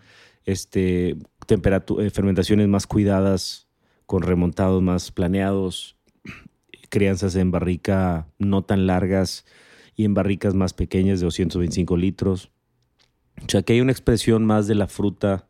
este, 0.45 1.17
eh, 1.49 2.09
fermentaciones 2.11 2.67
más 2.67 2.87
cuidadas, 2.87 3.67
con 4.05 4.23
remontados 4.23 4.81
más 4.81 5.11
planeados, 5.11 5.97
crianzas 6.89 7.35
en 7.35 7.51
barrica 7.51 8.27
no 8.39 8.63
tan 8.63 8.87
largas 8.87 9.45
y 9.95 10.05
en 10.05 10.13
barricas 10.13 10.53
más 10.53 10.73
pequeñas 10.73 11.19
de 11.19 11.25
225 11.25 11.97
litros. 11.97 12.51
O 13.45 13.49
sea, 13.49 13.61
que 13.63 13.73
hay 13.73 13.81
una 13.81 13.91
expresión 13.91 14.45
más 14.45 14.67
de 14.67 14.75
la 14.75 14.87
fruta 14.87 15.46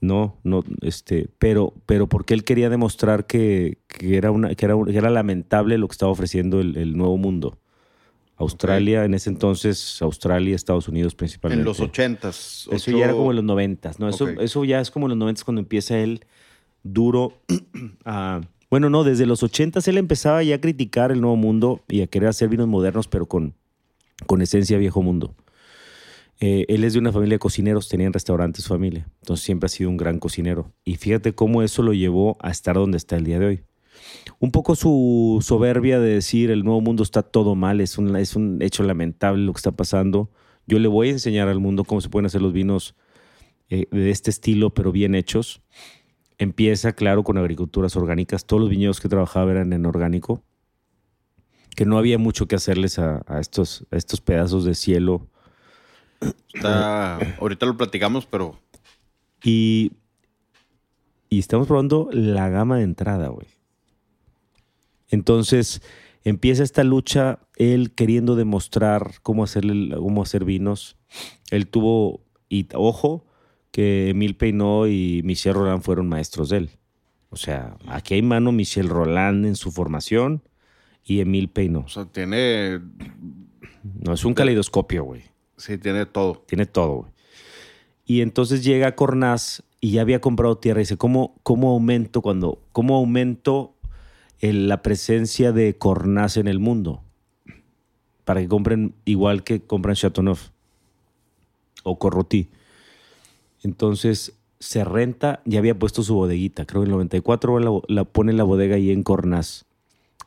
no, 0.00 0.36
no, 0.44 0.64
este, 0.82 1.28
pero, 1.38 1.74
pero 1.86 2.08
porque 2.08 2.34
él 2.34 2.44
quería 2.44 2.70
demostrar 2.70 3.26
que, 3.26 3.78
que 3.88 4.16
era 4.16 4.30
una, 4.30 4.54
que 4.54 4.64
era, 4.64 4.76
un- 4.76 4.86
que 4.86 4.96
era 4.96 5.10
lamentable 5.10 5.76
lo 5.78 5.88
que 5.88 5.92
estaba 5.92 6.12
ofreciendo 6.12 6.60
el, 6.60 6.76
el 6.76 6.96
nuevo 6.96 7.16
mundo. 7.16 7.58
Australia, 8.36 9.04
en 9.04 9.14
ese 9.14 9.30
entonces, 9.30 10.00
Australia, 10.00 10.54
Estados 10.54 10.86
Unidos 10.86 11.14
principalmente. 11.16 11.60
En 11.62 11.64
los 11.66 11.80
ochentas. 11.80 12.68
Eso 12.70 12.92
ya 12.92 13.04
era 13.06 13.12
como 13.14 13.30
en 13.30 13.36
los 13.36 13.44
noventas, 13.44 13.98
¿no? 13.98 14.08
Eso, 14.08 14.28
eso 14.28 14.64
ya 14.64 14.80
es 14.80 14.92
como 14.92 15.06
en 15.06 15.10
los 15.10 15.18
noventas 15.18 15.42
cuando 15.42 15.60
empieza 15.60 15.98
él 15.98 16.24
duro 16.84 17.32
a... 18.04 18.40
Bueno, 18.70 18.90
no, 18.90 19.02
desde 19.02 19.26
los 19.26 19.42
ochentas 19.42 19.88
él 19.88 19.96
empezaba 19.98 20.42
ya 20.42 20.56
a 20.56 20.60
criticar 20.60 21.10
el 21.10 21.20
nuevo 21.20 21.36
mundo 21.36 21.80
y 21.88 22.02
a 22.02 22.06
querer 22.06 22.28
hacer 22.28 22.48
vinos 22.48 22.68
modernos, 22.68 23.08
pero 23.08 23.26
con, 23.26 23.54
con 24.26 24.42
esencia 24.42 24.76
viejo 24.78 25.02
mundo. 25.02 25.34
Eh, 26.40 26.66
él 26.68 26.84
es 26.84 26.92
de 26.92 27.00
una 27.00 27.12
familia 27.12 27.34
de 27.34 27.40
cocineros, 27.40 27.88
tenían 27.88 28.12
restaurantes 28.12 28.64
su 28.64 28.68
familia, 28.68 29.08
entonces 29.20 29.44
siempre 29.44 29.66
ha 29.66 29.70
sido 29.70 29.90
un 29.90 29.96
gran 29.96 30.18
cocinero. 30.18 30.72
Y 30.84 30.96
fíjate 30.96 31.34
cómo 31.34 31.62
eso 31.62 31.82
lo 31.82 31.92
llevó 31.92 32.36
a 32.40 32.50
estar 32.50 32.76
donde 32.76 32.96
está 32.96 33.16
el 33.16 33.24
día 33.24 33.38
de 33.38 33.46
hoy. 33.46 33.62
Un 34.38 34.52
poco 34.52 34.76
su 34.76 35.38
soberbia 35.42 35.98
de 35.98 36.14
decir 36.14 36.50
el 36.50 36.62
nuevo 36.64 36.80
mundo 36.80 37.02
está 37.02 37.22
todo 37.22 37.56
mal, 37.56 37.80
es 37.80 37.98
un, 37.98 38.14
es 38.16 38.36
un 38.36 38.58
hecho 38.62 38.84
lamentable 38.84 39.44
lo 39.44 39.52
que 39.52 39.58
está 39.58 39.72
pasando. 39.72 40.30
Yo 40.66 40.78
le 40.78 40.86
voy 40.86 41.08
a 41.08 41.12
enseñar 41.12 41.48
al 41.48 41.58
mundo 41.58 41.84
cómo 41.84 42.00
se 42.00 42.08
pueden 42.08 42.26
hacer 42.26 42.42
los 42.42 42.52
vinos 42.52 42.94
eh, 43.68 43.86
de 43.90 44.10
este 44.10 44.30
estilo, 44.30 44.70
pero 44.70 44.92
bien 44.92 45.14
hechos. 45.14 45.62
Empieza, 46.38 46.92
claro, 46.92 47.24
con 47.24 47.36
agriculturas 47.36 47.96
orgánicas. 47.96 48.46
Todos 48.46 48.60
los 48.60 48.70
viñedos 48.70 49.00
que 49.00 49.08
trabajaba 49.08 49.50
eran 49.50 49.72
en 49.72 49.86
orgánico, 49.86 50.44
que 51.74 51.84
no 51.84 51.98
había 51.98 52.18
mucho 52.18 52.46
que 52.46 52.54
hacerles 52.54 53.00
a, 53.00 53.24
estos, 53.40 53.86
a 53.90 53.96
estos 53.96 54.20
pedazos 54.20 54.64
de 54.64 54.74
cielo 54.74 55.28
Está, 56.52 57.16
ahorita 57.38 57.66
lo 57.66 57.76
platicamos, 57.76 58.26
pero 58.26 58.58
Y, 59.42 59.92
y 61.28 61.38
estamos 61.38 61.66
probando 61.66 62.08
la 62.12 62.48
gama 62.48 62.78
de 62.78 62.84
entrada, 62.84 63.28
güey. 63.28 63.46
Entonces 65.08 65.80
empieza 66.24 66.62
esta 66.62 66.84
lucha, 66.84 67.38
él 67.56 67.92
queriendo 67.94 68.36
demostrar 68.36 69.14
cómo, 69.22 69.44
hacerle, 69.44 69.96
cómo 69.96 70.22
hacer 70.22 70.44
vinos. 70.44 70.96
Él 71.50 71.68
tuvo, 71.68 72.20
y 72.48 72.66
ojo, 72.74 73.24
que 73.70 74.10
Emile 74.10 74.34
Peinot 74.34 74.88
y 74.88 75.22
Michel 75.24 75.54
Roland 75.54 75.82
fueron 75.82 76.08
maestros 76.08 76.48
de 76.50 76.58
él. 76.58 76.70
O 77.30 77.36
sea, 77.36 77.76
aquí 77.86 78.14
hay 78.14 78.22
mano 78.22 78.52
Michel 78.52 78.88
Roland 78.88 79.46
en 79.46 79.56
su 79.56 79.70
formación 79.70 80.42
y 81.04 81.20
Emile 81.20 81.48
o 81.48 81.52
Peinot. 81.52 81.88
sea, 81.88 82.06
tiene, 82.06 82.80
No, 83.82 84.14
es 84.14 84.24
un 84.24 84.34
caleidoscopio, 84.34 85.04
güey. 85.04 85.22
Sí, 85.58 85.78
tiene 85.78 86.06
todo. 86.06 86.42
Tiene 86.46 86.66
todo. 86.66 87.08
Y 88.06 88.22
entonces 88.22 88.64
llega 88.64 88.94
Cornaz 88.94 89.62
y 89.80 89.92
ya 89.92 90.00
había 90.00 90.20
comprado 90.20 90.56
tierra 90.56 90.80
y 90.80 90.84
dice, 90.84 90.96
¿cómo, 90.96 91.34
cómo 91.42 91.70
aumento 91.70 92.22
cuando, 92.22 92.62
cómo 92.72 92.96
aumento 92.96 93.74
el- 94.40 94.68
la 94.68 94.82
presencia 94.82 95.52
de 95.52 95.76
Cornaz 95.76 96.36
en 96.38 96.48
el 96.48 96.58
mundo? 96.58 97.02
Para 98.24 98.40
que 98.40 98.48
compren 98.48 98.94
igual 99.04 99.44
que 99.44 99.60
compran 99.60 99.94
Chateauneuf 99.94 100.48
o 101.82 101.98
Corrotí. 101.98 102.48
Entonces 103.62 104.34
se 104.60 104.84
renta, 104.84 105.40
ya 105.44 105.58
había 105.60 105.78
puesto 105.78 106.02
su 106.02 106.14
bodeguita, 106.14 106.64
creo 106.66 106.82
en 106.82 106.88
el 106.88 106.92
94 106.92 107.58
la, 107.60 107.80
la 107.88 108.04
pone 108.04 108.32
la 108.32 108.42
bodega 108.44 108.76
ahí 108.76 108.90
en 108.90 109.02
Cornaz, 109.02 109.66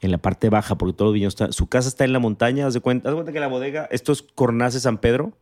en 0.02 0.12
la 0.12 0.18
parte 0.18 0.50
baja, 0.50 0.78
porque 0.78 0.94
todo 0.94 1.10
el 1.10 1.14
viñedo 1.14 1.30
está, 1.30 1.52
su 1.52 1.68
casa 1.68 1.88
está 1.88 2.04
en 2.04 2.14
la 2.14 2.20
montaña, 2.20 2.68
haz 2.68 2.74
de 2.74 2.80
cuenta, 2.80 3.08
haz 3.08 3.14
de 3.14 3.16
cuenta 3.16 3.32
que 3.32 3.40
la 3.40 3.48
bodega, 3.48 3.88
esto 3.92 4.12
es 4.12 4.22
Cornaz 4.24 4.74
de 4.74 4.80
San 4.80 4.98
Pedro, 4.98 5.38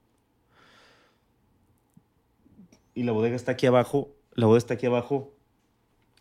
y 2.94 3.04
la 3.04 3.12
bodega 3.14 3.36
está 3.36 3.54
aquí 3.54 3.66
abajo, 3.66 4.16
la 4.34 4.46
bodega 4.46 4.58
está 4.60 4.74
aquí 4.74 4.86
abajo, 4.86 5.34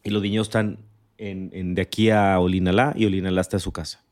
y 0.05 0.10
los 0.10 0.23
viñedos 0.23 0.48
están 0.48 0.78
en- 1.19 1.74
de 1.74 1.82
aquí 1.82 2.10
a 2.10 2.39
Olinalá, 2.39 2.93
y 2.97 3.06
Olinalá 3.06 3.40
está 3.40 3.59
su 3.59 3.73
casa, 3.73 4.05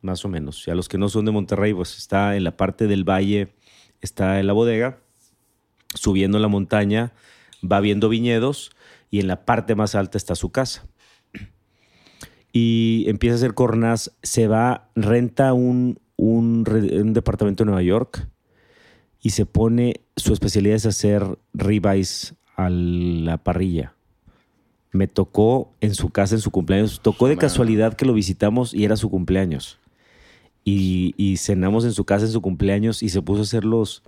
más 0.00 0.24
o 0.24 0.28
menos. 0.28 0.66
Y 0.68 0.70
a 0.70 0.76
los 0.76 0.88
que 0.88 0.96
no 0.98 1.08
son 1.08 1.24
de 1.24 1.32
Monterrey, 1.32 1.74
pues 1.74 1.96
está 1.96 2.36
en 2.36 2.44
la 2.44 2.56
parte 2.56 2.86
del 2.86 3.02
valle, 3.02 3.52
está 4.00 4.38
en 4.38 4.46
la 4.46 4.52
bodega, 4.52 5.00
subiendo 5.94 6.38
la 6.38 6.46
montaña, 6.46 7.12
va 7.60 7.80
viendo 7.80 8.08
viñedos, 8.08 8.70
y 9.10 9.18
en 9.18 9.26
la 9.26 9.44
parte 9.44 9.74
más 9.74 9.96
alta 9.96 10.18
está 10.18 10.36
su 10.36 10.52
casa. 10.52 10.86
Y 12.58 13.04
empieza 13.06 13.34
a 13.34 13.36
hacer 13.36 13.52
cornas, 13.52 14.16
se 14.22 14.48
va, 14.48 14.88
renta 14.94 15.52
un, 15.52 16.00
un, 16.16 16.64
departamento 17.12 17.64
en 17.64 17.66
Nueva 17.66 17.82
York, 17.82 18.30
y 19.20 19.30
se 19.30 19.44
pone, 19.44 20.00
su 20.16 20.32
especialidad 20.32 20.76
es 20.76 20.86
hacer 20.86 21.38
ribeyes 21.52 22.34
a 22.56 22.70
la 22.70 23.36
parrilla. 23.36 23.92
Me 24.90 25.06
tocó 25.06 25.74
en 25.82 25.94
su 25.94 26.08
casa, 26.08 26.34
en 26.34 26.40
su 26.40 26.50
cumpleaños, 26.50 27.00
tocó 27.02 27.28
de 27.28 27.34
Man. 27.34 27.42
casualidad 27.42 27.92
que 27.92 28.06
lo 28.06 28.14
visitamos 28.14 28.72
y 28.72 28.86
era 28.86 28.96
su 28.96 29.10
cumpleaños. 29.10 29.78
Y, 30.64 31.12
y 31.18 31.36
cenamos 31.36 31.84
en 31.84 31.92
su 31.92 32.06
casa 32.06 32.24
en 32.24 32.32
su 32.32 32.40
cumpleaños 32.40 33.02
y 33.02 33.10
se 33.10 33.20
puso 33.20 33.40
a 33.40 33.42
hacer 33.42 33.66
los, 33.66 34.02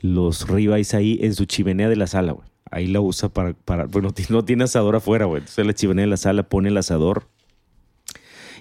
los 0.00 0.48
ribeyes 0.48 0.94
ahí 0.94 1.20
en 1.22 1.32
su 1.32 1.44
chimenea 1.44 1.88
de 1.88 1.94
la 1.94 2.08
sala, 2.08 2.32
güey. 2.32 2.48
Ahí 2.72 2.88
la 2.88 3.00
usa 3.00 3.28
para, 3.28 3.52
para 3.52 3.84
bueno, 3.84 4.08
no 4.30 4.44
tiene 4.44 4.64
asador 4.64 4.96
afuera, 4.96 5.26
güey. 5.26 5.42
Entonces 5.42 5.64
la 5.64 5.74
chimenea 5.74 6.06
de 6.06 6.10
la 6.10 6.16
sala 6.16 6.42
pone 6.48 6.70
el 6.70 6.76
asador. 6.76 7.28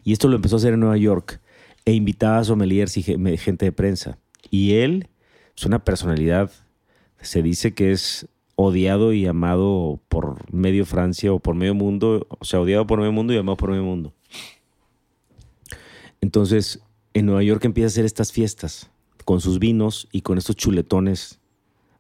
Y 0.03 0.13
esto 0.13 0.27
lo 0.27 0.35
empezó 0.35 0.55
a 0.55 0.59
hacer 0.59 0.73
en 0.73 0.79
Nueva 0.81 0.97
York 0.97 1.39
e 1.85 1.93
invitaba 1.93 2.39
a 2.39 2.43
sommeliers 2.43 2.97
y 2.97 3.03
ge- 3.03 3.37
gente 3.37 3.65
de 3.65 3.71
prensa. 3.71 4.17
Y 4.49 4.75
él 4.75 5.09
es 5.55 5.65
una 5.65 5.83
personalidad, 5.83 6.51
se 7.21 7.41
dice 7.41 7.73
que 7.73 7.91
es 7.91 8.27
odiado 8.55 9.13
y 9.13 9.25
amado 9.25 9.99
por 10.09 10.53
medio 10.53 10.85
Francia 10.85 11.33
o 11.33 11.39
por 11.39 11.55
medio 11.55 11.73
mundo, 11.73 12.27
o 12.29 12.45
sea, 12.45 12.59
odiado 12.61 12.85
por 12.85 12.99
medio 12.99 13.11
mundo 13.11 13.33
y 13.33 13.37
amado 13.37 13.57
por 13.57 13.69
medio 13.71 13.83
mundo. 13.83 14.13
Entonces, 16.21 16.79
en 17.13 17.25
Nueva 17.25 17.43
York 17.43 17.63
empieza 17.65 17.87
a 17.87 17.89
hacer 17.89 18.05
estas 18.05 18.31
fiestas 18.31 18.91
con 19.25 19.41
sus 19.41 19.59
vinos 19.59 20.07
y 20.11 20.21
con 20.21 20.37
estos 20.37 20.55
chuletones 20.55 21.39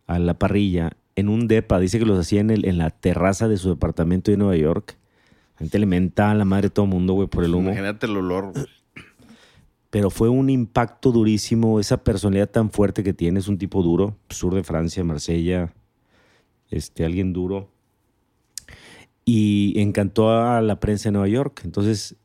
a 0.07 0.19
la 0.19 0.37
parrilla 0.37 0.91
en 1.15 1.29
un 1.29 1.47
depa. 1.47 1.79
Dice 1.79 1.99
que 1.99 2.05
los 2.05 2.19
hacía 2.19 2.41
en, 2.41 2.49
el- 2.49 2.65
en 2.65 2.77
la 2.77 2.89
terraza 2.89 3.47
de 3.47 3.57
su 3.57 3.69
departamento 3.69 4.31
de 4.31 4.37
Nueva 4.37 4.55
York. 4.57 4.97
Gente 5.57 5.79
le 5.79 5.85
mentaba 5.85 6.31
a 6.31 6.35
la 6.35 6.45
madre 6.45 6.63
de 6.63 6.69
todo 6.71 6.85
el 6.85 6.91
mundo, 6.91 7.13
güey, 7.13 7.27
por 7.27 7.43
el 7.43 7.53
humo. 7.53 7.69
Imagínate 7.69 8.05
el 8.05 8.17
olor. 8.17 8.53
Pero 9.89 10.09
fue 10.09 10.29
un 10.29 10.49
impacto 10.49 11.11
durísimo. 11.11 11.79
Esa 11.79 12.03
personalidad 12.03 12.49
tan 12.49 12.71
fuerte 12.71 13.03
que 13.03 13.13
tiene. 13.13 13.39
Es 13.39 13.47
un 13.47 13.57
tipo 13.57 13.83
duro. 13.83 14.17
Sur 14.29 14.55
de 14.55 14.63
Francia, 14.63 15.03
Marsella. 15.03 15.71
Este, 16.69 17.05
alguien 17.05 17.33
duro. 17.33 17.69
Y 19.25 19.79
encantó 19.79 20.31
a 20.31 20.61
la 20.61 20.79
prensa 20.79 21.09
de 21.09 21.13
Nueva 21.13 21.27
York. 21.27 21.61
Entonces, 21.63 22.15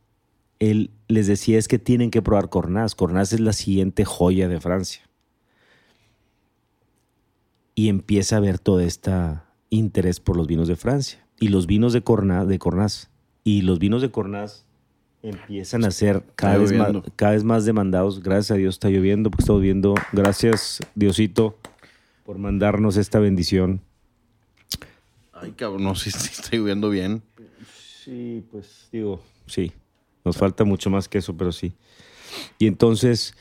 él 0.58 0.90
les 1.06 1.26
decía 1.26 1.58
es 1.58 1.68
que 1.68 1.78
tienen 1.78 2.10
que 2.10 2.22
probar 2.22 2.48
Cornaz. 2.48 2.94
Cornaz 2.94 3.32
es 3.32 3.40
la 3.40 3.52
siguiente 3.52 4.04
joya 4.04 4.48
de 4.48 4.60
Francia. 4.60 5.02
Y 7.74 7.88
empieza 7.88 8.38
a 8.38 8.40
ver 8.40 8.58
todo 8.58 8.80
este 8.80 9.12
interés 9.70 10.18
por 10.18 10.36
los 10.36 10.46
vinos 10.46 10.66
de 10.66 10.76
Francia. 10.76 11.24
Y 11.38 11.48
los 11.48 11.66
vinos 11.66 11.92
de 11.92 12.02
Cornaz, 12.02 12.48
de. 12.48 12.58
Y 13.48 13.62
los 13.62 13.78
vinos 13.78 14.02
de 14.02 14.10
Cornaz 14.10 14.66
empiezan 15.22 15.86
a 15.86 15.90
ser 15.90 16.22
cada 16.36 16.58
vez, 16.58 16.70
más, 16.72 16.92
cada 17.16 17.32
vez 17.32 17.44
más 17.44 17.64
demandados. 17.64 18.22
Gracias 18.22 18.50
a 18.50 18.54
Dios 18.56 18.74
está 18.74 18.90
lloviendo, 18.90 19.30
porque 19.30 19.42
estamos 19.44 19.62
viendo. 19.62 19.94
Gracias, 20.12 20.80
Diosito, 20.94 21.56
por 22.26 22.36
mandarnos 22.36 22.98
esta 22.98 23.18
bendición. 23.20 23.80
Ay, 25.32 25.52
cabrón, 25.52 25.84
no 25.84 25.94
sé 25.94 26.10
si 26.10 26.30
está 26.30 26.56
lloviendo 26.56 26.90
bien. 26.90 27.22
Sí, 28.04 28.44
pues 28.50 28.88
digo, 28.92 29.22
sí. 29.46 29.72
Nos 30.26 30.36
falta 30.36 30.64
mucho 30.64 30.90
más 30.90 31.08
que 31.08 31.16
eso, 31.16 31.34
pero 31.34 31.50
sí. 31.52 31.72
Y 32.58 32.66
entonces, 32.66 33.34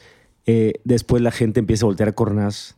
eh, 0.46 0.76
después 0.86 1.22
la 1.22 1.32
gente 1.32 1.60
empieza 1.60 1.84
a 1.84 1.88
voltear 1.88 2.08
a 2.08 2.14
Cornaz 2.16 2.78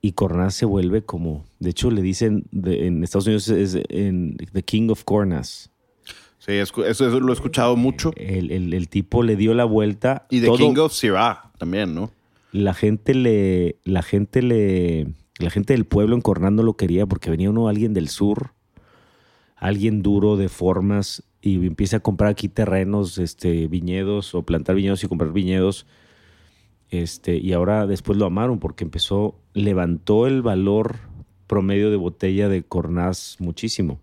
y 0.00 0.12
Cornas 0.12 0.54
se 0.54 0.64
vuelve 0.64 1.02
como, 1.02 1.44
de 1.58 1.68
hecho 1.70 1.90
le 1.90 2.00
dicen 2.00 2.44
de- 2.50 2.86
en 2.86 3.04
Estados 3.04 3.26
Unidos 3.26 3.48
es 3.48 3.76
en 3.90 4.38
The 4.52 4.62
King 4.62 4.88
of 4.88 5.04
Cornas. 5.04 5.70
Sí, 6.46 6.52
eso, 6.52 6.84
eso 6.86 7.20
lo 7.20 7.32
he 7.32 7.34
escuchado 7.34 7.74
mucho. 7.76 8.12
El, 8.16 8.50
el- 8.52 8.72
el 8.72 8.88
tipo 8.88 9.22
le 9.24 9.34
dio 9.36 9.52
la 9.52 9.64
vuelta. 9.64 10.26
Y 10.30 10.40
The 10.40 10.46
todo- 10.46 10.56
King 10.58 10.76
of 10.78 10.92
Syrah 10.92 11.50
también, 11.58 11.94
¿no? 11.94 12.10
la 12.52 12.72
gente 12.72 13.12
le, 13.14 13.76
la 13.84 14.00
gente 14.02 14.40
le, 14.40 15.08
la 15.38 15.50
gente 15.50 15.74
del 15.74 15.84
pueblo 15.84 16.14
en 16.14 16.22
Cornás 16.22 16.52
no 16.52 16.62
lo 16.62 16.74
quería 16.74 17.04
porque 17.04 17.28
venía 17.28 17.50
uno, 17.50 17.68
alguien 17.68 17.92
del 17.92 18.08
sur, 18.08 18.52
alguien 19.56 20.02
duro 20.02 20.36
de 20.38 20.48
formas 20.48 21.22
y 21.42 21.56
empieza 21.66 21.98
a 21.98 22.00
comprar 22.00 22.30
aquí 22.30 22.48
terrenos, 22.48 23.18
este, 23.18 23.66
viñedos 23.66 24.34
o 24.34 24.42
plantar 24.44 24.74
viñedos 24.76 25.04
y 25.04 25.08
comprar 25.08 25.32
viñedos. 25.32 25.86
Este, 26.90 27.36
y 27.36 27.52
ahora 27.52 27.86
después 27.86 28.16
lo 28.16 28.24
amaron 28.24 28.58
porque 28.58 28.84
empezó, 28.84 29.38
levantó 29.52 30.26
el 30.26 30.40
valor 30.40 30.96
promedio 31.46 31.90
de 31.90 31.96
botella 31.96 32.48
de 32.48 32.62
Cornás 32.62 33.36
muchísimo. 33.38 34.00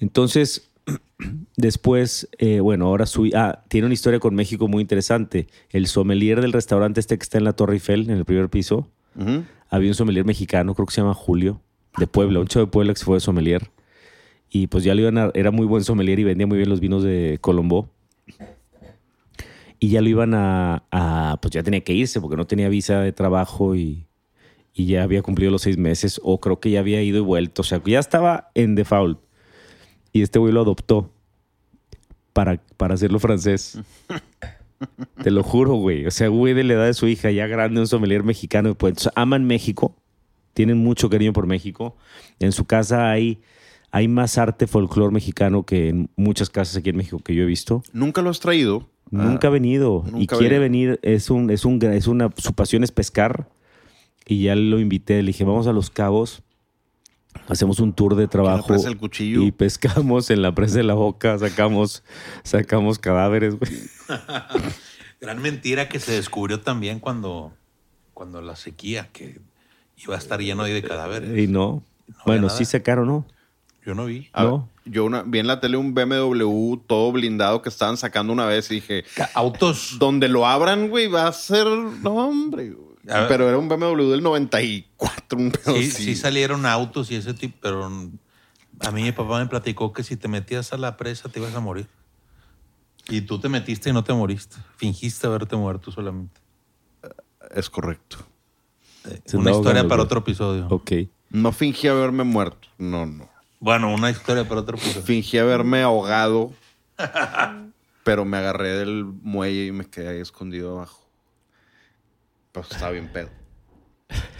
Entonces, 0.00 0.71
Después, 1.56 2.28
eh, 2.38 2.60
bueno, 2.60 2.86
ahora. 2.86 3.04
Ah, 3.34 3.62
tiene 3.68 3.86
una 3.86 3.94
historia 3.94 4.18
con 4.20 4.34
México 4.34 4.68
muy 4.68 4.80
interesante. 4.82 5.46
El 5.70 5.86
sommelier 5.86 6.40
del 6.40 6.52
restaurante 6.52 7.00
este 7.00 7.16
que 7.18 7.22
está 7.22 7.38
en 7.38 7.44
la 7.44 7.52
Torre 7.52 7.74
Eiffel, 7.74 8.10
en 8.10 8.16
el 8.16 8.24
primer 8.24 8.48
piso, 8.48 8.88
había 9.68 9.88
un 9.90 9.94
sommelier 9.94 10.24
mexicano, 10.24 10.74
creo 10.74 10.86
que 10.86 10.94
se 10.94 11.00
llama 11.02 11.14
Julio, 11.14 11.60
de 11.98 12.06
Puebla, 12.06 12.40
un 12.40 12.46
chavo 12.46 12.66
de 12.66 12.72
Puebla 12.72 12.92
que 12.94 12.98
se 12.98 13.04
fue 13.04 13.16
de 13.16 13.20
sommelier. 13.20 13.70
Y 14.50 14.66
pues 14.66 14.84
ya 14.84 14.94
lo 14.94 15.00
iban 15.02 15.16
a... 15.18 15.30
Era 15.34 15.50
muy 15.50 15.64
buen 15.66 15.82
sommelier 15.84 16.18
y 16.18 16.24
vendía 16.24 16.46
muy 16.46 16.58
bien 16.58 16.68
los 16.68 16.80
vinos 16.80 17.02
de 17.02 17.38
Colombo. 17.40 17.88
Y 19.78 19.88
ya 19.88 20.00
lo 20.00 20.08
iban 20.08 20.34
a, 20.34 20.84
a- 20.90 21.38
Pues 21.40 21.52
ya 21.52 21.62
tenía 21.62 21.80
que 21.80 21.92
irse 21.92 22.20
porque 22.20 22.36
no 22.36 22.46
tenía 22.46 22.68
visa 22.68 23.00
de 23.00 23.12
trabajo 23.12 23.74
y, 23.74 24.06
y 24.74 24.86
ya 24.86 25.02
había 25.02 25.22
cumplido 25.22 25.50
los 25.50 25.62
seis 25.62 25.76
meses 25.78 26.20
o 26.22 26.40
creo 26.40 26.60
que 26.60 26.70
ya 26.70 26.80
había 26.80 27.02
ido 27.02 27.18
y 27.18 27.22
vuelto. 27.22 27.62
O 27.62 27.64
sea, 27.64 27.80
ya 27.84 27.98
estaba 27.98 28.50
en 28.54 28.74
default. 28.74 29.18
Y 30.12 30.22
este 30.22 30.38
güey 30.38 30.52
lo 30.52 30.60
adoptó 30.60 31.10
para, 32.32 32.60
para 32.76 32.94
hacerlo 32.94 33.18
francés. 33.18 33.78
Te 35.22 35.30
lo 35.30 35.42
juro, 35.42 35.74
güey. 35.74 36.06
O 36.06 36.10
sea, 36.10 36.28
güey 36.28 36.54
de 36.54 36.64
la 36.64 36.74
edad 36.74 36.86
de 36.86 36.94
su 36.94 37.06
hija, 37.06 37.30
ya 37.30 37.46
grande, 37.46 37.80
un 37.80 37.86
sommelier 37.86 38.22
mexicano. 38.24 38.74
Pues 38.74 39.08
aman 39.14 39.44
México, 39.46 39.94
tienen 40.54 40.78
mucho 40.78 41.08
cariño 41.08 41.32
por 41.32 41.46
México. 41.46 41.96
En 42.40 42.52
su 42.52 42.64
casa 42.64 43.10
hay, 43.10 43.40
hay 43.90 44.08
más 44.08 44.38
arte 44.38 44.66
folclore 44.66 45.12
mexicano 45.12 45.64
que 45.64 45.88
en 45.88 46.10
muchas 46.16 46.50
casas 46.50 46.76
aquí 46.76 46.90
en 46.90 46.96
México 46.96 47.20
que 47.20 47.34
yo 47.34 47.44
he 47.44 47.46
visto. 47.46 47.82
Nunca 47.92 48.22
lo 48.22 48.30
has 48.30 48.40
traído. 48.40 48.88
Nunca 49.10 49.48
ha 49.48 49.50
venido 49.50 50.04
y 50.06 50.08
Ah, 50.08 50.12
nunca 50.12 50.36
ha 50.36 50.38
quiere 50.38 50.58
venir. 50.58 50.98
Es 51.02 51.30
un, 51.30 51.50
es 51.50 51.64
un, 51.64 51.82
es 51.82 52.06
una, 52.06 52.30
su 52.36 52.54
pasión 52.54 52.82
es 52.82 52.92
pescar. 52.92 53.48
Y 54.26 54.44
ya 54.44 54.54
lo 54.56 54.80
invité, 54.80 55.20
le 55.22 55.28
dije, 55.28 55.44
vamos 55.44 55.66
a 55.66 55.72
Los 55.72 55.90
Cabos, 55.90 56.42
hacemos 57.48 57.80
un 57.80 57.92
tour 57.92 58.14
de 58.16 58.28
trabajo. 58.28 58.66
presa 58.66 58.88
del 58.88 58.98
cuchillo. 58.98 59.42
Y 59.42 59.52
pescamos 59.52 60.30
en 60.30 60.42
la 60.42 60.54
presa 60.54 60.76
de 60.78 60.84
la 60.84 60.94
boca, 60.94 61.38
sacamos, 61.38 62.02
sacamos 62.44 62.98
cadáveres, 62.98 63.58
güey. 63.58 63.70
Gran 65.20 65.40
mentira 65.40 65.88
que 65.88 66.00
se 66.00 66.12
descubrió 66.12 66.60
también 66.60 66.98
cuando, 66.98 67.52
cuando 68.14 68.40
la 68.42 68.56
sequía, 68.56 69.08
que 69.12 69.40
iba 69.96 70.14
a 70.16 70.18
estar 70.18 70.40
lleno 70.40 70.62
ahí 70.64 70.72
de 70.72 70.82
cadáveres. 70.82 71.38
Y 71.38 71.46
no. 71.46 71.82
No 72.08 72.16
bueno, 72.26 72.48
sí 72.48 72.64
sacaron, 72.64 73.06
¿no? 73.06 73.24
Yo 73.86 73.94
no 73.94 74.06
vi. 74.06 74.28
A 74.32 74.42
ver, 74.44 74.52
No. 74.52 74.68
yo 74.84 75.04
una- 75.04 75.22
vi 75.22 75.38
en 75.38 75.46
la 75.46 75.60
tele 75.60 75.76
un 75.76 75.94
BMW 75.94 76.76
todo 76.86 77.10
blindado 77.12 77.62
que 77.62 77.68
estaban 77.68 77.96
sacando 77.96 78.32
una 78.32 78.46
vez 78.46 78.70
y 78.70 78.76
dije, 78.76 79.04
Autos. 79.34 79.96
donde 79.98 80.28
lo 80.28 80.46
abran, 80.46 80.88
güey, 80.88 81.06
va 81.08 81.26
a 81.28 81.32
ser... 81.32 81.66
No, 81.66 82.10
hombre. 82.28 82.74
Pero 83.04 83.48
era 83.48 83.58
un 83.58 83.68
BMW 83.68 84.10
del 84.10 84.22
94, 84.22 85.38
un 85.38 85.50
pedo 85.50 85.74
Sí, 85.74 85.90
sí 85.90 86.14
salieron 86.14 86.66
autos 86.66 87.10
y 87.10 87.16
ese 87.16 87.34
tipo, 87.34 87.58
pero 87.60 87.84
a 87.84 88.90
mí 88.90 89.02
mi 89.02 89.12
papá 89.12 89.40
me 89.40 89.46
platicó 89.46 89.92
que 89.92 90.02
si 90.02 90.16
te 90.16 90.28
metías 90.28 90.72
a 90.72 90.76
la 90.76 90.96
presa 90.96 91.28
te 91.28 91.40
ibas 91.40 91.54
a 91.54 91.60
morir. 91.60 91.88
Y 93.08 93.22
tú 93.22 93.40
te 93.40 93.48
metiste 93.48 93.90
y 93.90 93.92
no 93.92 94.04
te 94.04 94.12
moriste. 94.12 94.56
Fingiste 94.76 95.26
haberte 95.26 95.56
muerto 95.56 95.90
solamente. 95.90 96.40
Es 97.50 97.68
correcto. 97.68 98.18
Eh, 99.04 99.20
una 99.34 99.50
historia 99.50 99.86
para 99.88 100.02
otro 100.02 100.20
episodio. 100.20 100.68
Ok. 100.70 100.92
No 101.30 101.50
fingí 101.50 101.88
haberme 101.88 102.24
muerto. 102.24 102.68
No, 102.78 103.06
no. 103.06 103.28
Bueno, 103.58 103.92
una 103.92 104.10
historia 104.10 104.46
para 104.46 104.60
otro 104.60 104.76
episodio. 104.76 105.02
Fingí 105.02 105.38
haberme 105.38 105.82
ahogado, 105.82 106.52
pero 108.04 108.24
me 108.24 108.36
agarré 108.36 108.70
del 108.70 109.04
muelle 109.04 109.66
y 109.66 109.72
me 109.72 109.84
quedé 109.84 110.08
ahí 110.10 110.20
escondido 110.20 110.76
abajo. 110.76 111.01
Pues 112.52 112.70
estaba 112.70 112.92
bien 112.92 113.08
pedo. 113.08 113.30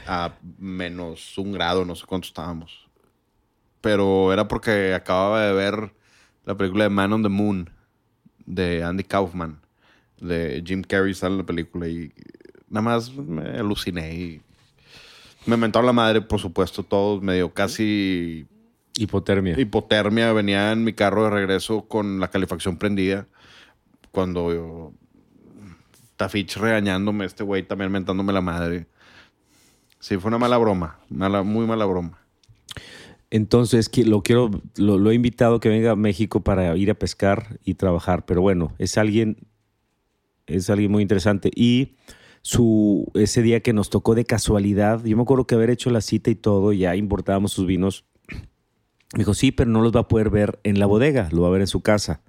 A 0.07 0.33
menos 0.59 1.39
un 1.39 1.53
grado, 1.53 1.85
no 1.85 1.95
sé 1.95 2.05
cuánto 2.07 2.29
estábamos. 2.29 2.89
Pero 3.81 4.33
era 4.33 4.49
porque 4.49 4.95
acababa 4.95 5.43
de 5.47 5.53
ver 5.53 5.93
la 6.45 6.57
película 6.57 6.85
de 6.85 6.91
Man 6.91 7.13
on 7.13 7.23
the 7.23 7.29
Moon 7.29 7.71
de 8.47 8.85
Andy 8.85 9.05
Kaufman. 9.05 9.61
De 10.21 10.63
Jim 10.65 10.83
Carrey 10.83 11.15
sale 11.15 11.33
en 11.33 11.39
la 11.39 11.47
película 11.47 11.89
y 11.89 12.13
nada 12.69 12.83
más 12.83 13.13
me 13.15 13.59
aluciné 13.59 14.15
y 14.15 14.43
me 15.47 15.57
mentaron 15.57 15.87
la 15.87 15.93
madre, 15.93 16.21
por 16.21 16.41
supuesto, 16.41 16.83
todos. 16.83 17.23
Me 17.23 17.35
dio 17.35 17.53
casi 17.53 18.47
Hipotermia. 18.97 19.59
hipotermia. 19.59 20.33
Venía 20.33 20.73
en 20.73 20.85
mi 20.85 20.93
carro 20.93 21.25
de 21.25 21.31
regreso 21.31 21.89
con 21.89 22.21
la 22.21 22.29
calefacción 22.29 22.77
prendida. 22.77 23.27
Cuando 24.11 24.53
yo... 24.53 24.93
Tafich 26.17 26.57
regañándome, 26.57 27.25
este 27.25 27.45
güey 27.45 27.63
también 27.63 27.91
mentándome 27.91 28.33
la 28.33 28.41
madre. 28.41 28.87
Sí, 29.99 30.17
fue 30.19 30.29
una 30.29 30.39
mala 30.39 30.59
broma. 30.59 30.99
Mala, 31.09 31.43
muy 31.43 31.67
mala 31.67 31.85
broma. 31.85 32.19
Entonces, 33.31 33.91
lo 34.05 34.23
quiero, 34.23 34.51
lo, 34.77 34.99
lo 34.99 35.11
he 35.11 35.15
invitado 35.15 35.61
que 35.61 35.69
venga 35.69 35.93
a 35.93 35.97
México 35.97 36.41
para 36.41 36.77
ir 36.77 36.91
a 36.91 36.95
pescar 36.95 37.59
y 37.65 37.75
trabajar. 37.75 38.27
Pero 38.27 38.43
bueno, 38.43 38.75
es 38.79 38.99
alguien, 38.99 39.37
es 40.47 40.69
alguien 40.69 40.91
muy 40.91 41.03
interesante. 41.03 41.51
Y 41.55 41.97
su, 42.43 43.11
ese 43.15 43.41
día 43.41 43.61
que 43.61 43.73
nos 43.73 43.89
tocó 43.89 44.15
de 44.15 44.25
casualidad, 44.25 45.05
yo 45.05 45.17
me 45.17 45.23
acuerdo 45.23 45.47
que 45.47 45.55
haber 45.55 45.71
hecho 45.71 45.91
la 45.91 46.01
cita 46.01 46.31
y 46.31 46.35
todo, 46.35 46.73
ya 46.73 46.97
importábamos 46.97 47.53
sus 47.53 47.67
vinos. 47.67 48.05
Me 49.15 49.21
dijo, 49.21 49.35
sí, 49.35 49.53
pero 49.53 49.71
no 49.71 49.81
los 49.81 49.95
va 49.95 50.01
a 50.01 50.09
poder 50.09 50.31
ver 50.31 50.59
en 50.65 50.79
la 50.79 50.87
bodega, 50.87 51.29
lo 51.33 51.43
va 51.43 51.49
a 51.49 51.53
ver 51.53 51.61
en 51.61 51.67
su 51.69 51.81
casa. 51.81 52.21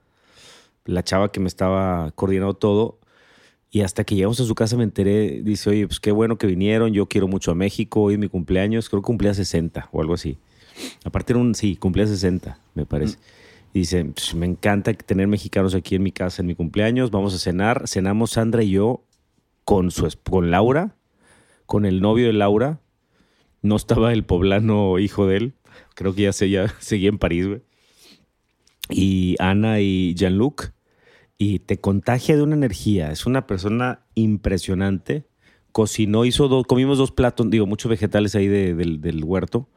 La 0.85 1.03
chava 1.03 1.31
que 1.31 1.39
me 1.39 1.47
estaba 1.47 2.11
coordinando 2.11 2.53
todo. 2.53 2.99
Y 3.75 3.81
hasta 3.81 4.03
que 4.03 4.13
llegamos 4.13 4.39
a 4.39 4.45
su 4.45 4.53
casa 4.53 4.77
me 4.77 4.83
enteré, 4.83 5.41
dice, 5.41 5.67
oye, 5.71 5.87
pues 5.87 5.99
qué 5.99 6.11
bueno 6.11 6.37
que 6.37 6.45
vinieron, 6.45 6.93
yo 6.93 7.07
quiero 7.07 7.27
mucho 7.27 7.49
a 7.49 7.55
México, 7.55 8.03
hoy 8.03 8.13
es 8.13 8.19
mi 8.19 8.29
cumpleaños, 8.29 8.87
creo 8.87 9.01
que 9.01 9.07
cumplía 9.07 9.33
60 9.33 9.89
o 9.91 9.99
algo 9.99 10.13
así. 10.13 10.37
Aparte 11.03 11.33
era 11.33 11.39
un, 11.39 11.55
sí, 11.55 11.75
cumplía 11.75 12.05
60, 12.05 12.59
me 12.75 12.85
parece. 12.85 13.17
Y 13.73 13.79
dice, 13.79 14.05
"Pues, 14.05 14.35
me 14.35 14.45
encanta 14.45 14.93
tener 14.93 15.27
mexicanos 15.27 15.73
aquí 15.73 15.95
en 15.95 16.03
mi 16.03 16.11
casa 16.11 16.43
en 16.43 16.49
mi 16.49 16.53
cumpleaños, 16.53 17.09
vamos 17.09 17.33
a 17.33 17.39
cenar. 17.39 17.87
Cenamos 17.87 18.29
Sandra 18.29 18.61
y 18.61 18.69
yo 18.69 19.01
con, 19.65 19.89
su, 19.89 20.07
con 20.29 20.51
Laura, 20.51 20.95
con 21.65 21.87
el 21.87 21.99
novio 21.99 22.27
de 22.27 22.33
Laura. 22.33 22.79
No 23.63 23.75
estaba 23.75 24.13
el 24.13 24.23
poblano 24.23 24.99
hijo 24.99 25.25
de 25.25 25.37
él, 25.37 25.53
creo 25.95 26.13
que 26.13 26.21
ya, 26.21 26.31
se, 26.31 26.47
ya 26.47 26.67
seguía 26.79 27.09
en 27.09 27.17
París, 27.17 27.47
güey. 27.47 27.61
Y 28.91 29.35
Ana 29.39 29.79
y 29.79 30.13
Jean-Luc. 30.13 30.73
Y 31.45 31.59
te 31.59 31.77
contagia 31.77 32.37
de 32.37 32.41
una 32.43 32.55
energía. 32.55 33.11
Es 33.11 33.25
una 33.25 33.45
persona 33.47 33.99
impresionante. 34.15 35.25
Cocinó, 35.73 36.23
hizo 36.23 36.47
dos, 36.47 36.65
comimos 36.65 36.97
dos 36.97 37.11
platos, 37.11 37.49
digo, 37.49 37.65
muchos 37.65 37.89
vegetales 37.89 38.33
ahí 38.35 38.47
de- 38.47 38.73
del, 38.75 39.01
del 39.01 39.25
huerto. 39.25 39.67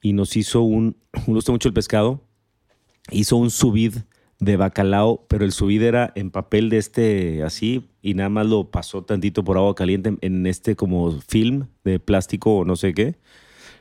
Y 0.00 0.14
nos 0.14 0.38
hizo 0.38 0.62
un, 0.62 0.96
me 1.26 1.34
gusta 1.34 1.52
mucho 1.52 1.68
el 1.68 1.74
pescado, 1.74 2.22
hizo 3.10 3.36
un 3.36 3.50
subid 3.50 3.94
de 4.38 4.56
bacalao, 4.56 5.26
pero 5.28 5.44
el 5.44 5.52
subid 5.52 5.82
era 5.82 6.12
en 6.14 6.30
papel 6.30 6.70
de 6.70 6.78
este 6.78 7.42
así 7.42 7.90
y 8.00 8.14
nada 8.14 8.30
más 8.30 8.46
lo 8.46 8.70
pasó 8.70 9.02
tantito 9.04 9.44
por 9.44 9.58
agua 9.58 9.74
caliente 9.74 10.08
en, 10.08 10.18
en 10.22 10.46
este 10.46 10.76
como 10.76 11.10
film 11.20 11.66
de 11.84 12.00
plástico 12.00 12.56
o 12.56 12.64
no 12.64 12.76
sé 12.76 12.94
qué. 12.94 13.16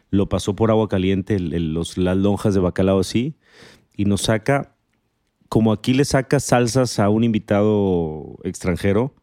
Lo 0.09 0.27
pasó 0.27 0.53
por 0.57 0.69
agua 0.69 0.89
caliente 0.89 1.35
el- 1.35 1.53
el- 1.53 1.73
los, 1.73 1.97
las 1.97 2.17
lonjas 2.17 2.53
de 2.55 2.59
bacalao 2.59 2.99
así 2.99 3.35
y 3.95 4.03
nos 4.03 4.23
saca, 4.23 4.75
como 5.49 5.73
aquí 5.73 5.93
le 5.93 6.05
saca 6.05 6.39
salsas 6.39 6.99
a 6.99 7.09
un 7.09 7.23
invitado 7.23 8.37
extranjero, 8.43 9.13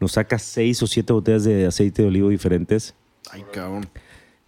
nos 0.00 0.12
saca 0.12 0.38
seis 0.38 0.82
o 0.82 0.88
siete 0.88 1.12
botellas 1.12 1.44
de 1.44 1.66
aceite 1.66 2.02
de 2.02 2.08
olivo 2.08 2.28
diferentes. 2.28 2.96
Ay, 3.30 3.44
cabrón. 3.52 3.88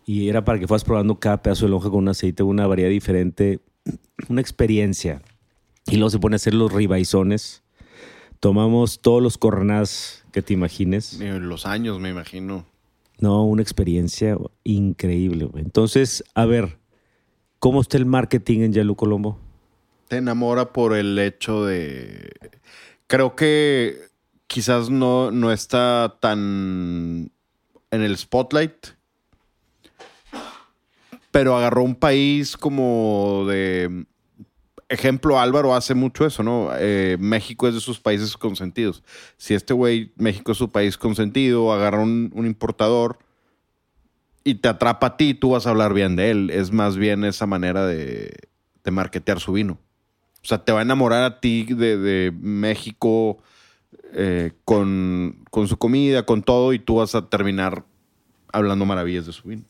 Y 0.04 0.28
era 0.28 0.44
para 0.44 0.58
que 0.58 0.66
fueras 0.66 0.84
probando 0.84 1.18
cada 1.18 1.40
pedazo 1.40 1.66
de 1.66 1.70
lonja 1.70 1.88
con 1.88 2.00
un 2.00 2.08
aceite, 2.08 2.42
una 2.42 2.66
variedad 2.66 2.90
diferente, 2.90 3.60
una 4.28 4.40
experiencia. 4.40 5.22
Y 5.86 5.96
luego 5.96 6.10
se 6.10 6.18
pone 6.18 6.34
a 6.34 6.36
hacer 6.36 6.54
los 6.54 6.72
ribaizones. 6.72 7.62
Tomamos 8.40 9.00
todos 9.00 9.22
los 9.22 9.38
cornás 9.38 10.24
que 10.32 10.42
te 10.42 10.52
imagines. 10.52 11.18
Los 11.20 11.64
años, 11.64 12.00
me 12.00 12.10
imagino. 12.10 12.66
No, 13.20 13.44
una 13.44 13.62
experiencia 13.62 14.36
increíble. 14.64 15.48
Entonces, 15.54 16.24
a 16.34 16.44
ver, 16.44 16.78
¿cómo 17.60 17.80
está 17.80 17.96
el 17.96 18.06
marketing 18.06 18.60
en 18.60 18.72
Yalu 18.72 18.96
Colombo? 18.96 19.38
Te 20.14 20.18
enamora 20.18 20.72
por 20.72 20.94
el 20.94 21.18
hecho 21.18 21.64
de... 21.64 22.30
Creo 23.08 23.34
que 23.34 23.98
quizás 24.46 24.88
no, 24.88 25.32
no 25.32 25.50
está 25.50 26.18
tan 26.20 27.32
en 27.90 28.02
el 28.02 28.16
spotlight 28.16 28.90
pero 31.32 31.56
agarró 31.56 31.82
un 31.82 31.96
país 31.96 32.56
como 32.56 33.44
de... 33.48 34.06
Ejemplo, 34.88 35.40
Álvaro 35.40 35.74
hace 35.74 35.94
mucho 35.94 36.24
eso, 36.24 36.44
¿no? 36.44 36.70
Eh, 36.78 37.16
México 37.18 37.66
es 37.66 37.74
de 37.74 37.80
sus 37.80 37.98
países 37.98 38.36
consentidos. 38.36 39.02
Si 39.36 39.54
este 39.54 39.74
güey, 39.74 40.12
México 40.14 40.52
es 40.52 40.58
su 40.58 40.70
país 40.70 40.96
consentido, 40.96 41.72
agarra 41.72 41.98
un, 41.98 42.30
un 42.36 42.46
importador 42.46 43.18
y 44.44 44.54
te 44.54 44.68
atrapa 44.68 45.08
a 45.08 45.16
ti, 45.16 45.34
tú 45.34 45.50
vas 45.50 45.66
a 45.66 45.70
hablar 45.70 45.92
bien 45.92 46.14
de 46.14 46.30
él. 46.30 46.50
Es 46.50 46.70
más 46.70 46.96
bien 46.96 47.24
esa 47.24 47.46
manera 47.46 47.84
de, 47.84 48.32
de 48.84 48.90
marketear 48.92 49.40
su 49.40 49.54
vino. 49.54 49.80
O 50.44 50.46
sea, 50.46 50.62
te 50.62 50.72
va 50.72 50.80
a 50.80 50.82
enamorar 50.82 51.24
a 51.24 51.40
ti 51.40 51.64
de, 51.64 51.96
de 51.96 52.30
México 52.30 53.38
eh, 54.12 54.52
con, 54.66 55.42
con 55.50 55.68
su 55.68 55.78
comida, 55.78 56.26
con 56.26 56.42
todo, 56.42 56.74
y 56.74 56.78
tú 56.78 56.96
vas 56.96 57.14
a 57.14 57.30
terminar 57.30 57.82
hablando 58.52 58.84
maravillas 58.84 59.24
de 59.24 59.32
su 59.32 59.48
vino. 59.48 59.62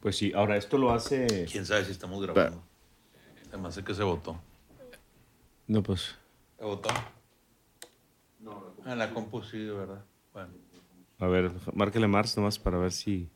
Pues 0.00 0.16
sí, 0.16 0.32
ahora 0.34 0.56
esto 0.56 0.76
lo 0.76 0.90
hace... 0.90 1.46
¿Quién 1.50 1.64
sabe 1.64 1.84
si 1.84 1.92
estamos 1.92 2.20
grabando? 2.20 2.60
Además 3.48 3.76
sé 3.76 3.84
que 3.84 3.94
se 3.94 4.02
votó. 4.02 4.36
No, 5.68 5.84
pues... 5.84 6.16
¿Se 6.58 6.64
votó? 6.64 6.88
No. 8.40 8.74
Ah, 8.84 8.96
la 8.96 9.14
compu 9.14 9.40
sí, 9.44 9.58
de 9.58 9.72
verdad. 9.72 10.04
Bueno. 10.32 10.50
A 11.20 11.26
ver, 11.28 11.52
márquele 11.74 12.08
Mars 12.08 12.36
nomás 12.36 12.58
para 12.58 12.76
ver 12.76 12.90
si... 12.90 13.28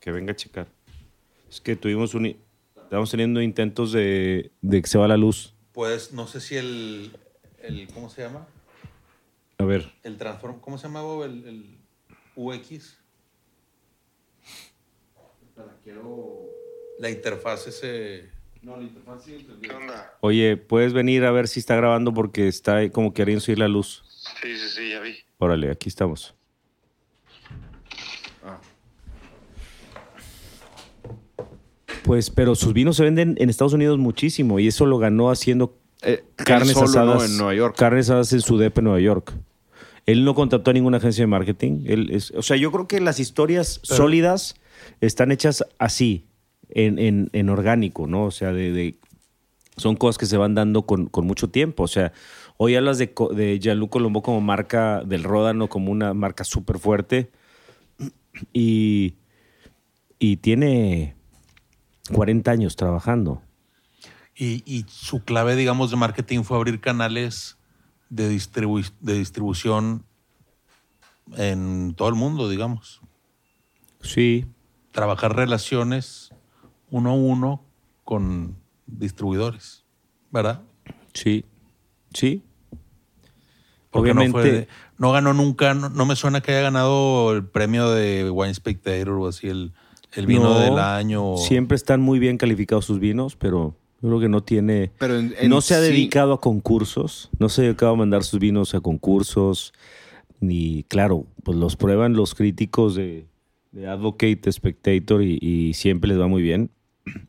Que 0.00 0.12
venga 0.12 0.32
a 0.32 0.36
checar. 0.36 0.68
Es 1.48 1.62
que 1.62 1.76
tuvimos 1.76 2.14
un... 2.14 2.36
Estamos 2.76 3.10
teniendo 3.10 3.40
intentos 3.40 3.90
de, 3.92 4.52
de 4.60 4.82
que 4.82 4.88
se 4.88 4.98
va 4.98 5.08
la 5.08 5.16
luz. 5.16 5.51
Pues 5.72 6.12
no 6.12 6.26
sé 6.26 6.40
si 6.40 6.56
el, 6.56 7.12
el 7.62 7.88
¿cómo 7.92 8.08
se 8.10 8.22
llama? 8.22 8.46
A 9.58 9.64
ver, 9.64 9.90
El 10.02 10.16
transform, 10.18 10.60
¿cómo 10.60 10.76
se 10.76 10.84
llama 10.84 11.02
Bob? 11.02 11.24
el, 11.24 11.46
el 11.46 11.78
UX? 12.36 12.98
La 16.98 17.10
interfaz 17.10 17.66
ese 17.66 18.30
¿Qué 19.60 19.72
onda? 19.72 20.16
oye, 20.20 20.56
¿puedes 20.56 20.92
venir 20.92 21.24
a 21.24 21.32
ver 21.32 21.48
si 21.48 21.58
está 21.58 21.74
grabando 21.74 22.14
porque 22.14 22.46
está 22.46 22.76
ahí 22.76 22.90
como 22.90 23.12
queriendo 23.12 23.40
subir 23.40 23.58
la 23.58 23.66
luz? 23.68 24.04
Sí, 24.40 24.56
sí, 24.56 24.68
sí, 24.68 24.90
ya 24.90 25.00
vi. 25.00 25.16
Órale, 25.38 25.70
aquí 25.70 25.88
estamos. 25.88 26.34
Pues, 32.04 32.30
pero 32.30 32.54
sus 32.54 32.72
vinos 32.72 32.96
se 32.96 33.04
venden 33.04 33.36
en 33.38 33.48
Estados 33.50 33.72
Unidos 33.72 33.98
muchísimo 33.98 34.58
y 34.58 34.66
eso 34.68 34.86
lo 34.86 34.98
ganó 34.98 35.30
haciendo 35.30 35.76
Eh, 36.02 36.24
él 36.38 36.44
carnes 36.44 36.72
solo, 36.72 36.86
¿no? 36.86 37.12
asadas 37.12 37.30
en 37.30 37.36
Nueva 37.36 37.54
York. 37.54 37.76
Carnes 37.78 38.06
asadas 38.10 38.32
en 38.32 38.40
su 38.40 38.58
DEP 38.58 38.78
en 38.78 38.84
Nueva 38.84 39.00
York. 39.00 39.32
Él 40.06 40.24
no 40.24 40.34
contrató 40.34 40.70
a 40.72 40.74
ninguna 40.74 40.96
agencia 40.96 41.22
de 41.22 41.28
marketing. 41.28 41.84
Él 41.86 42.10
es- 42.10 42.32
o 42.32 42.42
sea, 42.42 42.56
yo 42.56 42.72
creo 42.72 42.88
que 42.88 43.00
las 43.00 43.20
historias 43.20 43.78
sólidas 43.84 44.56
están 45.00 45.30
hechas 45.30 45.64
así, 45.78 46.26
en, 46.70 46.98
en- 46.98 47.30
en 47.32 47.48
orgánico, 47.50 48.06
¿no? 48.08 48.24
O 48.24 48.30
sea, 48.32 48.52
de, 48.52 48.72
de- 48.72 48.96
son 49.76 49.94
cosas 49.94 50.18
que 50.18 50.26
se 50.26 50.36
van 50.36 50.54
dando 50.56 50.82
con, 50.86 51.06
con 51.06 51.24
mucho 51.26 51.50
tiempo. 51.50 51.84
O 51.84 51.88
sea, 51.88 52.12
hoy 52.56 52.74
hablas 52.74 52.98
de, 52.98 53.14
de 53.36 53.58
Jean-Luc 53.60 53.90
Colombo 53.90 54.22
como 54.22 54.40
marca 54.40 55.02
del 55.04 55.22
Ródano, 55.22 55.68
como 55.68 55.92
una 55.92 56.14
marca 56.14 56.42
súper 56.44 56.78
fuerte. 56.78 57.30
Y, 58.52 59.14
y 60.18 60.38
tiene 60.38 61.14
40 62.10 62.50
años 62.50 62.76
trabajando. 62.76 63.42
Y, 64.34 64.62
y 64.66 64.84
su 64.88 65.22
clave, 65.24 65.56
digamos, 65.56 65.90
de 65.90 65.96
marketing 65.96 66.42
fue 66.42 66.56
abrir 66.56 66.80
canales 66.80 67.58
de, 68.08 68.30
distribu- 68.30 68.92
de 69.00 69.14
distribución 69.14 70.04
en 71.36 71.94
todo 71.94 72.08
el 72.08 72.14
mundo, 72.14 72.48
digamos. 72.48 73.00
Sí, 74.00 74.46
Trabajar 74.90 75.36
relaciones 75.36 76.30
uno 76.90 77.10
a 77.10 77.14
uno 77.14 77.64
con 78.04 78.56
distribuidores, 78.86 79.84
¿verdad? 80.30 80.62
sí, 81.14 81.44
sí. 82.12 82.42
Porque 83.90 84.10
Obviamente, 84.10 84.32
no, 84.38 84.42
fue- 84.42 84.68
no 84.98 85.12
ganó 85.12 85.34
nunca, 85.34 85.74
no, 85.74 85.88
no 85.90 86.04
me 86.06 86.16
suena 86.16 86.40
que 86.40 86.52
haya 86.52 86.62
ganado 86.62 87.32
el 87.32 87.46
premio 87.46 87.90
de 87.90 88.30
Wine 88.30 88.54
Spectator 88.54 89.10
o 89.10 89.28
así, 89.28 89.48
el, 89.48 89.72
el 90.14 90.26
vino 90.26 90.42
No, 90.44 90.58
del 90.58 90.78
año. 90.78 91.32
o- 91.34 91.36
Siempre 91.38 91.76
están 91.76 92.00
muy 92.00 92.18
bien 92.18 92.38
calificados 92.38 92.84
sus 92.84 92.98
vinos, 92.98 93.36
pero 93.36 93.76
yo 94.00 94.08
creo 94.08 94.20
que 94.20 94.28
no 94.28 94.42
tiene. 94.42 94.92
Pero 94.98 95.18
en- 95.18 95.34
en 95.38 95.48
no 95.50 95.60
se 95.60 95.74
ha 95.74 95.78
sí- 95.80 95.84
dedicado 95.90 96.32
a 96.34 96.40
concursos, 96.40 97.30
no 97.38 97.48
se 97.48 97.60
ha 97.62 97.64
dedicado 97.64 97.92
a 97.92 97.96
mandar 97.96 98.24
sus 98.24 98.40
vinos 98.40 98.74
a 98.74 98.80
concursos, 98.80 99.72
ni, 100.40 100.82
claro, 100.84 101.26
pues 101.44 101.56
los 101.56 101.76
prueban 101.76 102.14
los 102.14 102.34
críticos 102.34 102.94
de, 102.94 103.26
de 103.70 103.86
Advocate, 103.86 104.50
Spectator 104.52 105.22
y, 105.22 105.38
y 105.40 105.74
siempre 105.74 106.08
les 106.08 106.20
va 106.20 106.26
muy 106.28 106.42
bien. 106.42 106.70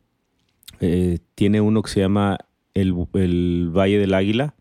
Eh, 0.80 1.18
tiene 1.34 1.60
uno 1.60 1.82
que 1.82 1.90
se 1.90 2.00
llama 2.00 2.36
el, 2.74 2.94
el 3.14 3.70
Valle 3.74 3.98
del 3.98 4.12
Águila, 4.12 4.54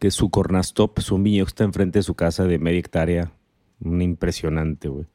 que 0.00 0.08
es 0.08 0.14
su 0.14 0.30
Cornas 0.30 0.74
Top, 0.74 0.98
es 0.98 1.10
un 1.12 1.22
viñedo 1.22 1.46
que 1.46 1.50
está 1.50 1.64
enfrente 1.64 2.00
de 2.00 2.02
su 2.02 2.14
casa 2.14 2.44
de 2.44 2.58
media 2.58 2.80
hectárea, 2.80 3.32
un 3.80 4.02
impresionante, 4.02 4.88
güey. 4.88 5.06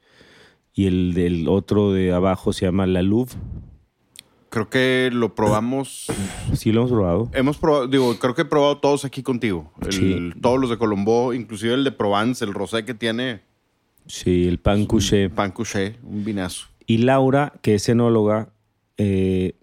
Y 0.73 0.87
el 0.87 1.13
del 1.13 1.47
otro 1.47 1.91
de 1.93 2.11
abajo 2.13 2.51
se 2.53 2.65
llama 2.65 2.85
La 2.87 3.01
Louvre, 3.01 3.35
Creo 4.49 4.69
que 4.69 5.09
lo 5.11 5.33
probamos. 5.33 6.05
sí 6.53 6.71
lo 6.71 6.81
hemos 6.81 6.91
probado. 6.91 7.29
Hemos 7.33 7.57
probado, 7.57 7.87
digo, 7.87 8.15
creo 8.19 8.35
que 8.35 8.43
he 8.43 8.45
probado 8.45 8.77
todos 8.77 9.03
aquí 9.03 9.23
contigo. 9.23 9.71
El- 9.81 9.91
Sí. 9.93 10.31
Todos 10.41 10.59
los 10.59 10.69
de 10.69 10.77
Colombo, 10.77 11.33
inclusive 11.33 11.73
el 11.73 11.83
de 11.83 11.91
Provence, 11.91 12.45
el 12.45 12.53
rosé 12.53 12.85
que 12.85 12.93
tiene 12.93 13.41
Sí, 14.05 14.47
el 14.47 14.59
pan 14.59 14.85
couché. 14.85 15.29
pan 15.31 15.49
couché, 15.51 15.95
un 16.03 16.23
vinazo. 16.23 16.67
Y 16.85 16.97
Laura, 16.99 17.53
que 17.63 17.73
es 17.75 17.89
enóloga, 17.89 18.53
eh, 18.97 19.55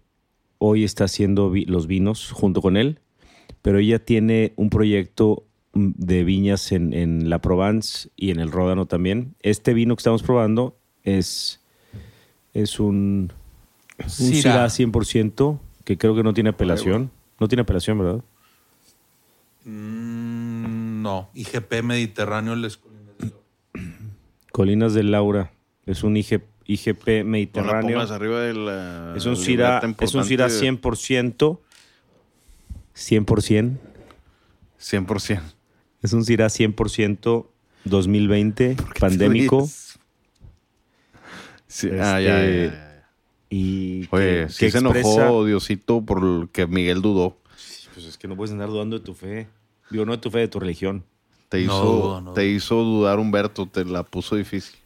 hoy 0.59 0.82
está 0.82 1.05
haciendo 1.05 1.51
vi- 1.51 1.66
los 1.66 1.87
vinos 1.87 2.32
junto 2.32 2.61
con 2.61 2.77
él, 2.77 2.99
pero 3.62 3.78
ella 3.78 3.99
tiene 4.05 4.55
un 4.57 4.70
proyecto 4.70 5.45
mm, 5.74 5.91
de 5.99 6.24
viñas 6.24 6.73
en, 6.73 6.93
en 6.95 7.31
la 7.31 7.41
Provence 7.41 8.09
y 8.16 8.31
en 8.31 8.41
el 8.41 8.51
Ródano 8.51 8.87
también. 8.87 9.37
Este 9.41 9.73
vino 9.73 9.95
que 9.95 10.01
estamos 10.01 10.24
probando 10.24 10.80
es, 11.05 11.60
es 12.55 12.81
un, 12.81 13.32
un 13.98 14.09
Syrah. 14.10 14.68
Syrah 14.68 14.90
100%, 14.93 15.59
que 15.85 15.98
creo 15.98 16.14
que 16.14 16.22
no 16.22 16.35
tiene 16.35 16.51
apelación. 16.51 17.10
No 17.39 17.48
tiene 17.48 17.62
apelación, 17.62 17.98
¿verdad? 17.98 18.22
Mm, 19.64 21.02
no, 21.02 21.31
IGP 21.35 21.82
Mediterráneo 21.82 22.55
les 22.56 22.78
Colinas 24.52 24.94
de 24.94 25.02
Laura. 25.02 25.52
Es 25.86 26.05
un 26.05 26.16
IG 26.16 26.43
IGP 26.66 27.06
No 27.09 27.14
la 27.16 27.24
Mediterráneo. 27.24 28.01
arriba 28.01 28.40
de 28.43 28.55
la. 28.55 29.14
Es 29.16 29.27
un 29.27 29.36
Syrah, 29.36 29.81
es 29.98 30.14
un 30.14 30.22
de- 30.22 30.70
100%. 30.70 31.59
100%. 32.94 33.78
100%. 34.78 35.40
Es 36.02 36.12
un 36.12 36.24
Syrah 36.24 36.47
100% 36.47 37.47
2020, 37.85 38.77
pandémico. 39.01 39.68
Sí, 41.72 41.86
Este, 41.86 42.01
ah, 42.02 42.20
ya, 42.20 42.42
ya, 42.44 42.64
ya. 42.66 43.06
Y 43.48 44.09
Oye, 44.10 44.47
que- 44.47 44.48
sí 44.48 44.59
que 44.66 44.70
se 44.72 44.78
expresa- 44.78 45.09
enojó 45.22 45.44
Diosito 45.44 46.02
por 46.05 46.18
el 46.24 46.48
que 46.51 46.66
Miguel 46.66 47.01
dudó. 47.01 47.36
Pues 47.94 48.06
es 48.06 48.18
que 48.18 48.26
no 48.26 48.34
puedes 48.36 48.51
andar 48.52 48.68
dudando 48.68 48.98
de 48.98 49.05
tu 49.05 49.14
fe. 49.14 49.48
Digo, 49.90 50.05
no 50.05 50.12
de 50.12 50.18
tu 50.18 50.30
fe, 50.30 50.40
de 50.40 50.48
tu 50.48 50.59
religión. 50.59 51.05
Te 51.48 51.59
No 51.59 51.62
hizo, 51.64 51.84
dudo, 51.84 52.20
no 52.20 52.32
te 52.32 52.47
hizo 52.47 52.74
dudar 52.76 53.18
Humberto, 53.20 53.66
te 53.66 53.84
la 53.84 54.02
puso 54.02 54.34
difícil. 54.36 54.76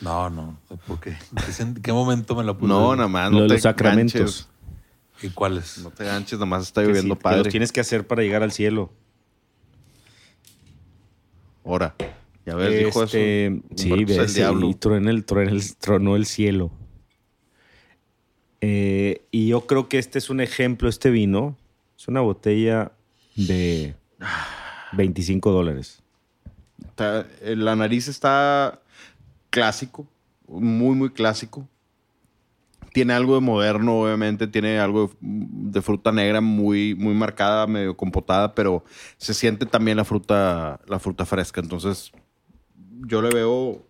No, 0.00 0.30
no. 0.30 0.58
¿Por 0.86 0.98
qué? 1.00 1.16
¿En 1.60 1.74
qué, 1.74 1.82
qué 1.82 1.92
momento 1.92 2.34
me 2.34 2.42
la 2.44 2.54
puse? 2.54 2.66
No, 2.68 2.94
nada 2.96 3.08
más, 3.08 3.30
Lo 3.30 3.36
no 3.38 3.42
de 3.42 3.48
te 3.48 3.54
los 3.54 3.62
sacramentos. 3.62 4.14
ganches. 4.20 4.48
¿Y 5.22 5.30
cuáles? 5.30 5.78
No 5.78 5.90
te 5.90 6.04
ganches, 6.04 6.34
nada 6.34 6.46
más 6.46 6.62
está 6.64 6.80
Que 6.82 6.88
lloviendo 6.88 7.14
sí, 7.14 7.20
padre. 7.22 7.38
los 7.38 7.48
tienes 7.48 7.70
que 7.72 7.80
hacer 7.80 8.04
para 8.06 8.22
llegar 8.22 8.42
al 8.42 8.50
cielo. 8.52 8.90
Ahora, 11.64 11.94
ya 12.46 12.54
ves, 12.56 12.76
dijo 12.78 13.02
eso. 13.04 13.16
Este, 13.16 13.62
sí, 13.76 13.90
Humberto 13.92 14.12
es 14.12 14.18
el 14.18 14.24
ves, 14.24 14.34
diablo. 14.34 14.68
y 14.68 14.74
tronó 14.74 15.10
el, 15.10 15.24
tronó 15.24 15.50
el- 15.50 15.76
tronó 15.76 16.16
el 16.16 16.26
cielo. 16.26 16.70
Eh, 18.60 19.22
y 19.30 19.48
yo 19.48 19.66
creo 19.66 19.88
que 19.88 19.98
este 19.98 20.18
es 20.18 20.30
un 20.30 20.40
ejemplo, 20.40 20.88
este 20.88 21.10
vino. 21.10 21.56
Es 21.98 22.08
una 22.08 22.20
botella 22.20 22.92
de 23.36 23.94
25 24.92 25.50
dólares. 25.50 26.02
Está- 26.84 27.26
eh, 27.42 27.56
la 27.56 27.76
nariz 27.76 28.08
está 28.08 28.80
clásico, 29.50 30.06
muy, 30.48 30.94
muy 30.96 31.10
clásico. 31.10 31.68
Tiene 32.92 33.14
algo 33.14 33.34
de 33.36 33.40
moderno, 33.40 34.00
obviamente, 34.02 34.46
tiene 34.46 34.78
algo 34.78 35.08
de, 35.08 35.16
de 35.20 35.82
fruta 35.82 36.12
negra 36.12 36.40
muy, 36.42 36.94
muy 36.94 37.14
marcada, 37.14 37.66
medio 37.66 37.96
compotada, 37.96 38.54
pero 38.54 38.84
se 39.16 39.32
siente 39.32 39.64
también 39.64 39.96
la 39.96 40.04
fruta, 40.04 40.78
la 40.86 40.98
fruta 40.98 41.24
fresca. 41.24 41.60
Entonces, 41.62 42.12
yo 43.06 43.22
le 43.22 43.30
veo 43.30 43.84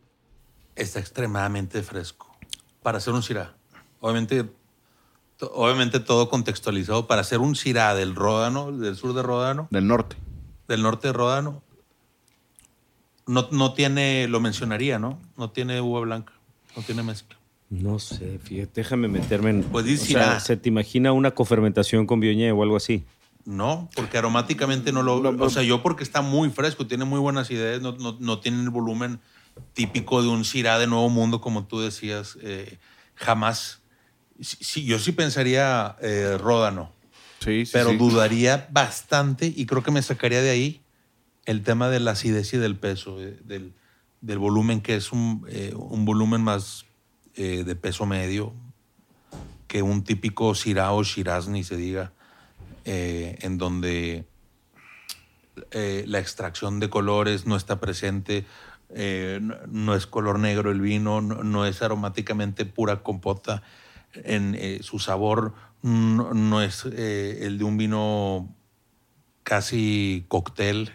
Está 0.74 1.00
extremadamente 1.00 1.82
fresco. 1.82 2.34
Para 2.82 2.98
hacer 2.98 3.12
un 3.12 3.22
Syrah. 3.22 3.54
Obviamente, 4.00 4.44
obviamente 5.52 6.00
todo 6.00 6.28
contextualizado. 6.28 7.06
Para 7.06 7.20
hacer 7.20 7.38
un 7.38 7.54
Syrah 7.54 7.94
del 7.94 8.14
Ródano, 8.14 8.72
del 8.72 8.96
sur 8.96 9.14
de 9.14 9.22
Ródano, 9.22 9.68
del 9.70 9.86
norte. 9.86 10.16
del 10.68 10.82
norte 10.82 11.08
de 11.08 11.12
Ródano, 11.12 11.62
no, 13.26 13.48
no 13.52 13.74
tiene, 13.74 14.26
lo 14.28 14.40
mencionaría, 14.40 14.98
¿no? 14.98 15.18
No 15.36 15.50
tiene 15.50 15.80
uva 15.80 16.00
blanca, 16.00 16.32
no 16.74 16.82
tiene 16.82 17.02
mezcla. 17.02 17.38
No 17.70 17.98
sé, 17.98 18.38
fíjate, 18.42 18.72
déjame 18.80 19.08
meterme 19.08 19.50
en. 19.50 19.62
Pues 19.64 19.84
o 19.84 19.88
dice 19.88 20.06
sea, 20.06 20.24
Syrah. 20.24 20.40
¿Se 20.40 20.56
te 20.56 20.68
imagina 20.68 21.12
una 21.12 21.32
cofermentación 21.32 22.06
con 22.06 22.18
Viognier 22.18 22.52
o 22.52 22.62
algo 22.62 22.76
así? 22.76 23.04
No, 23.44 23.90
porque 23.96 24.18
aromáticamente 24.18 24.92
no 24.92 25.02
lo. 25.02 25.32
No, 25.32 25.44
o 25.44 25.50
sea, 25.50 25.62
yo 25.62 25.82
porque 25.82 26.04
está 26.04 26.22
muy 26.22 26.50
fresco, 26.50 26.86
tiene 26.86 27.04
muy 27.04 27.18
buenas 27.18 27.50
ideas, 27.50 27.80
no, 27.82 27.92
no, 27.92 28.16
no 28.20 28.38
tiene 28.38 28.62
el 28.62 28.70
volumen 28.70 29.20
típico 29.74 30.22
de 30.22 30.28
un 30.28 30.44
Syrah 30.44 30.78
de 30.78 30.86
Nuevo 30.86 31.08
Mundo, 31.08 31.40
como 31.40 31.64
tú 31.66 31.80
decías. 31.80 32.38
eh, 32.42 32.78
jamás. 33.14 33.80
Sí, 34.40 34.84
yo 34.84 34.98
sí 34.98 35.12
pensaría 35.12 35.96
eh, 36.00 36.36
Ródano, 36.40 36.92
Sí, 37.40 37.66
sí, 37.66 37.72
pero 37.72 37.90
sí. 37.90 37.96
dudaría 37.96 38.68
bastante 38.72 39.52
y 39.54 39.66
creo 39.66 39.82
que 39.82 39.90
me 39.90 40.02
sacaría 40.02 40.40
de 40.42 40.50
ahí 40.50 40.82
el 41.44 41.62
tema 41.62 41.88
de 41.88 42.00
la 42.00 42.12
acidez 42.12 42.52
y 42.54 42.56
del 42.58 42.76
peso, 42.76 43.20
eh, 43.20 43.38
del, 43.44 43.74
del 44.20 44.38
volumen, 44.38 44.80
que 44.80 44.96
es 44.96 45.12
un, 45.12 45.44
eh, 45.48 45.74
un 45.76 46.04
volumen 46.04 46.42
más 46.42 46.84
de 47.34 47.74
peso 47.76 48.04
medio 48.04 48.52
que 49.66 49.80
un 49.80 50.04
típico 50.04 50.54
Syrah 50.54 50.92
o 50.92 51.02
Shiraz, 51.02 51.48
ni 51.48 51.64
se 51.64 51.76
diga, 51.76 52.12
eh, 52.84 53.38
en 53.42 53.58
donde 53.58 54.24
eh, 55.70 56.04
la 56.06 56.18
extracción 56.18 56.80
de 56.80 56.90
colores 56.90 57.46
no 57.46 57.56
está 57.56 57.80
presente, 57.80 58.44
eh, 58.90 59.38
no, 59.40 59.56
no 59.68 59.94
es 59.94 60.06
color 60.06 60.38
negro 60.38 60.70
el 60.70 60.80
vino, 60.80 61.20
no, 61.20 61.42
no 61.42 61.66
es 61.66 61.82
aromáticamente 61.82 62.64
pura 62.64 63.02
compota, 63.02 63.62
en 64.14 64.82
su 64.82 64.98
sabor 64.98 65.54
no, 65.80 66.34
no 66.34 66.60
es 66.60 66.84
el 66.84 67.56
de 67.56 67.64
un 67.64 67.78
vino 67.78 68.54
casi 69.42 70.26
cóctel. 70.28 70.92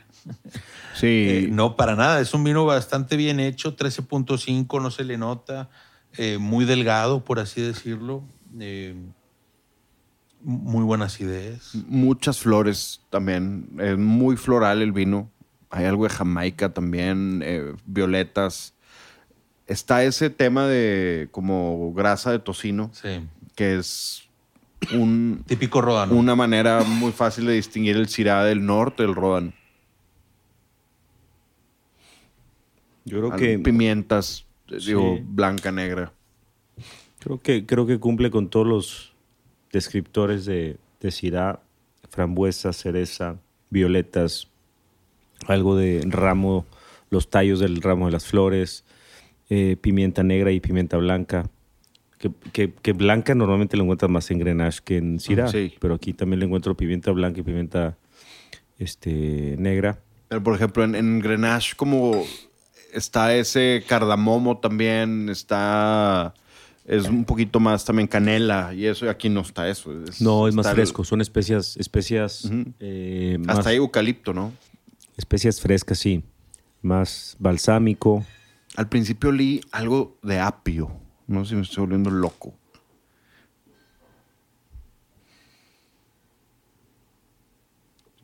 Sí, 0.93 1.47
no, 1.51 1.76
para 1.76 1.95
nada. 1.95 2.22
Es 2.22 2.35
un 2.35 2.43
vino 2.43 2.64
bastante 2.65 3.18
bien 3.18 3.39
hecho, 3.39 3.76
13.5, 3.76 4.80
no 4.80 4.91
se 4.91 5.03
le 5.03 5.18
nota, 5.18 5.69
muy 6.39 6.65
delgado, 6.65 7.23
por 7.23 7.39
así 7.39 7.59
decirlo. 7.59 8.23
eh, 8.59 8.93
muy 10.41 10.84
buenas 10.84 11.19
ideas. 11.19 11.72
muchas 11.88 12.39
flores 12.39 13.01
también. 13.09 13.69
Es 13.80 13.97
muy 13.97 14.38
floral 14.38 14.81
el 14.81 14.91
vino. 14.91 15.30
Hay 15.69 15.85
algo 15.85 16.03
de 16.05 16.09
Jamaica 16.09 16.73
también, 16.73 17.41
eh, 17.43 17.73
violetas. 17.85 18.73
Está 19.65 20.03
ese 20.03 20.30
tema 20.30 20.65
de 20.65 21.27
como 21.31 21.91
grasa 21.93 22.31
de 22.31 22.39
tocino, 22.39 22.89
Sí. 22.93 23.19
que 23.55 23.76
es 23.77 24.23
un, 24.93 25.43
Típico 25.45 25.81
Rodano. 25.81 26.14
una 26.15 26.35
manera 26.35 26.84
muy 26.84 27.11
fácil 27.11 27.45
de 27.47 27.53
distinguir 27.53 27.97
el 27.97 28.07
Syrah 28.07 28.45
del 28.45 28.65
norte 28.65 29.03
del 29.03 29.14
Ródano. 29.15 29.51
Yo 33.05 33.19
creo 33.19 33.34
Al- 33.34 33.39
que. 33.39 33.59
Pimientas, 33.59 34.45
eh, 34.69 34.77
digo, 34.85 35.18
blanca, 35.22 35.72
negra. 35.72 36.14
Creo 37.19 37.41
que, 37.41 37.65
creo 37.65 37.85
que 37.85 37.99
cumple 37.99 38.30
con 38.31 38.49
todos 38.49 38.68
los 38.68 39.14
descriptores 39.72 40.45
de, 40.45 40.77
de 41.02 41.11
frambuesa, 42.10 42.73
cereza, 42.73 43.38
violetas, 43.69 44.48
algo 45.48 45.76
de 45.76 46.02
ramo, 46.07 46.65
los 47.10 47.30
tallos 47.30 47.60
del 47.60 47.81
ramo 47.81 48.07
de 48.07 48.11
las 48.11 48.26
flores, 48.26 48.84
eh, 49.49 49.77
pimienta 49.80 50.23
negra 50.23 50.52
y 50.52 50.60
pimienta 50.60 50.98
blanca. 50.98 51.49
Que, 52.18 52.31
que- 52.52 52.73
que 52.73 52.94
blanca 52.94 53.35
normalmente 53.35 53.77
lo 53.77 53.84
encuentras 53.84 54.10
más 54.10 54.31
en 54.31 54.39
Grenache 54.39 54.81
que 54.84 54.98
en 54.98 55.19
Syrah, 55.19 55.49
Sí. 55.49 55.76
pero 55.80 55.94
aquí 55.94 56.14
también 56.14 56.39
le 56.39 56.45
encuentro 56.48 56.76
pimienta 56.76 57.11
blanca 57.11 57.39
y 57.41 57.44
pimienta 57.44 57.95
este, 58.80 59.56
negra. 59.60 59.99
Pero, 60.27 60.41
por 60.44 60.56
ejemplo, 60.56 60.84
en, 60.84 60.95
en 60.95 61.19
Grenache 61.19 61.76
como 61.76 62.23
está 62.91 63.35
ese 63.35 63.84
cardamomo 63.88 64.57
también, 64.57 65.30
está... 65.30 66.34
Es 66.88 67.09
un 67.09 67.26
poquito 67.26 67.59
más 67.59 67.84
también 67.84 68.07
canela 68.07 68.73
y 68.73 68.85
eso, 68.85 69.05
y 69.05 69.09
aquí 69.09 69.27
no 69.27 69.41
está 69.41 69.68
eso. 69.68 69.91
No, 70.22 70.47
es 70.47 70.55
más 70.55 70.68
el- 70.68 70.73
fresco, 70.76 71.03
son 71.03 71.19
especias, 71.19 71.76
especias, 71.77 72.49
eh, 72.80 73.38
más- 73.41 73.57
Hasta 73.57 73.72
hay 73.72 73.76
eucalipto, 73.77 74.34
¿no? 74.34 74.53
especias 75.18 75.59
frescas, 75.59 75.99
sí. 75.99 76.23
Más 76.81 77.35
balsámico. 77.39 78.26
Al 78.77 78.88
principio 78.88 79.30
olí 79.31 79.59
algo 79.72 80.18
de 80.23 80.39
apio. 80.39 80.89
No 81.27 81.43
sé 81.43 81.49
si 81.49 81.55
me 81.55 81.61
estoy 81.64 81.81
volviendo 81.81 82.09
loco. 82.09 82.53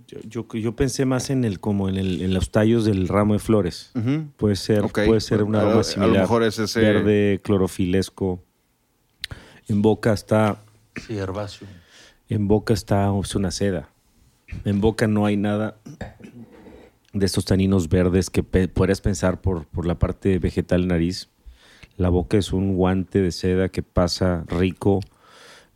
Yo, 0.07 0.19
yo, 0.23 0.48
yo 0.60 0.76
pensé 0.76 1.06
más 1.06 1.30
en 1.30 1.45
el 1.45 1.60
como 1.60 1.88
en, 1.90 1.95
el, 1.95 2.22
en 2.22 2.34
los 2.34 2.52
tallos 2.52 2.85
del 2.85 3.07
ramo 3.07 3.34
de 3.34 3.40
flores. 3.40 3.91
Puede 4.38 4.56
ser, 4.56 4.81
Ok. 4.84 4.99
puede 5.06 5.22
ser 5.22 5.44
un 5.44 5.56
A- 5.56 5.60
aroma 5.60 5.73
a 5.73 5.77
lo 5.77 5.84
similar. 5.84 6.22
mejor 6.22 6.44
es 6.44 6.60
ese- 6.60 6.81
Verde, 6.81 7.41
clorofilesco. 7.44 8.44
En 9.68 9.81
boca 9.81 10.14
está, 10.14 10.60
Sí, 11.07 11.18
herbáceo. 11.18 11.68
en 12.30 12.48
boca 12.48 12.73
está 12.73 13.11
es 13.23 13.35
una 13.35 13.52
seda. 13.52 13.90
En 14.65 14.81
boca 14.81 15.07
no 15.07 15.26
hay 15.26 15.38
nada 15.38 15.77
de 17.14 17.26
estos 17.26 17.45
taninos 17.45 17.90
verdes 17.90 18.30
que 18.30 18.44
pe- 18.44 18.68
podrías 18.68 19.02
pensar 19.02 19.41
por, 19.41 19.65
por 19.65 19.85
la 19.85 19.98
parte 19.98 20.38
vegetal 20.40 20.88
nariz. 20.88 21.30
La 21.98 22.10
boca 22.10 22.38
es 22.38 22.53
un 22.53 22.76
guante 22.76 23.22
de 23.22 23.31
seda 23.31 23.69
que 23.69 23.84
pasa 23.84 24.44
rico. 24.48 24.99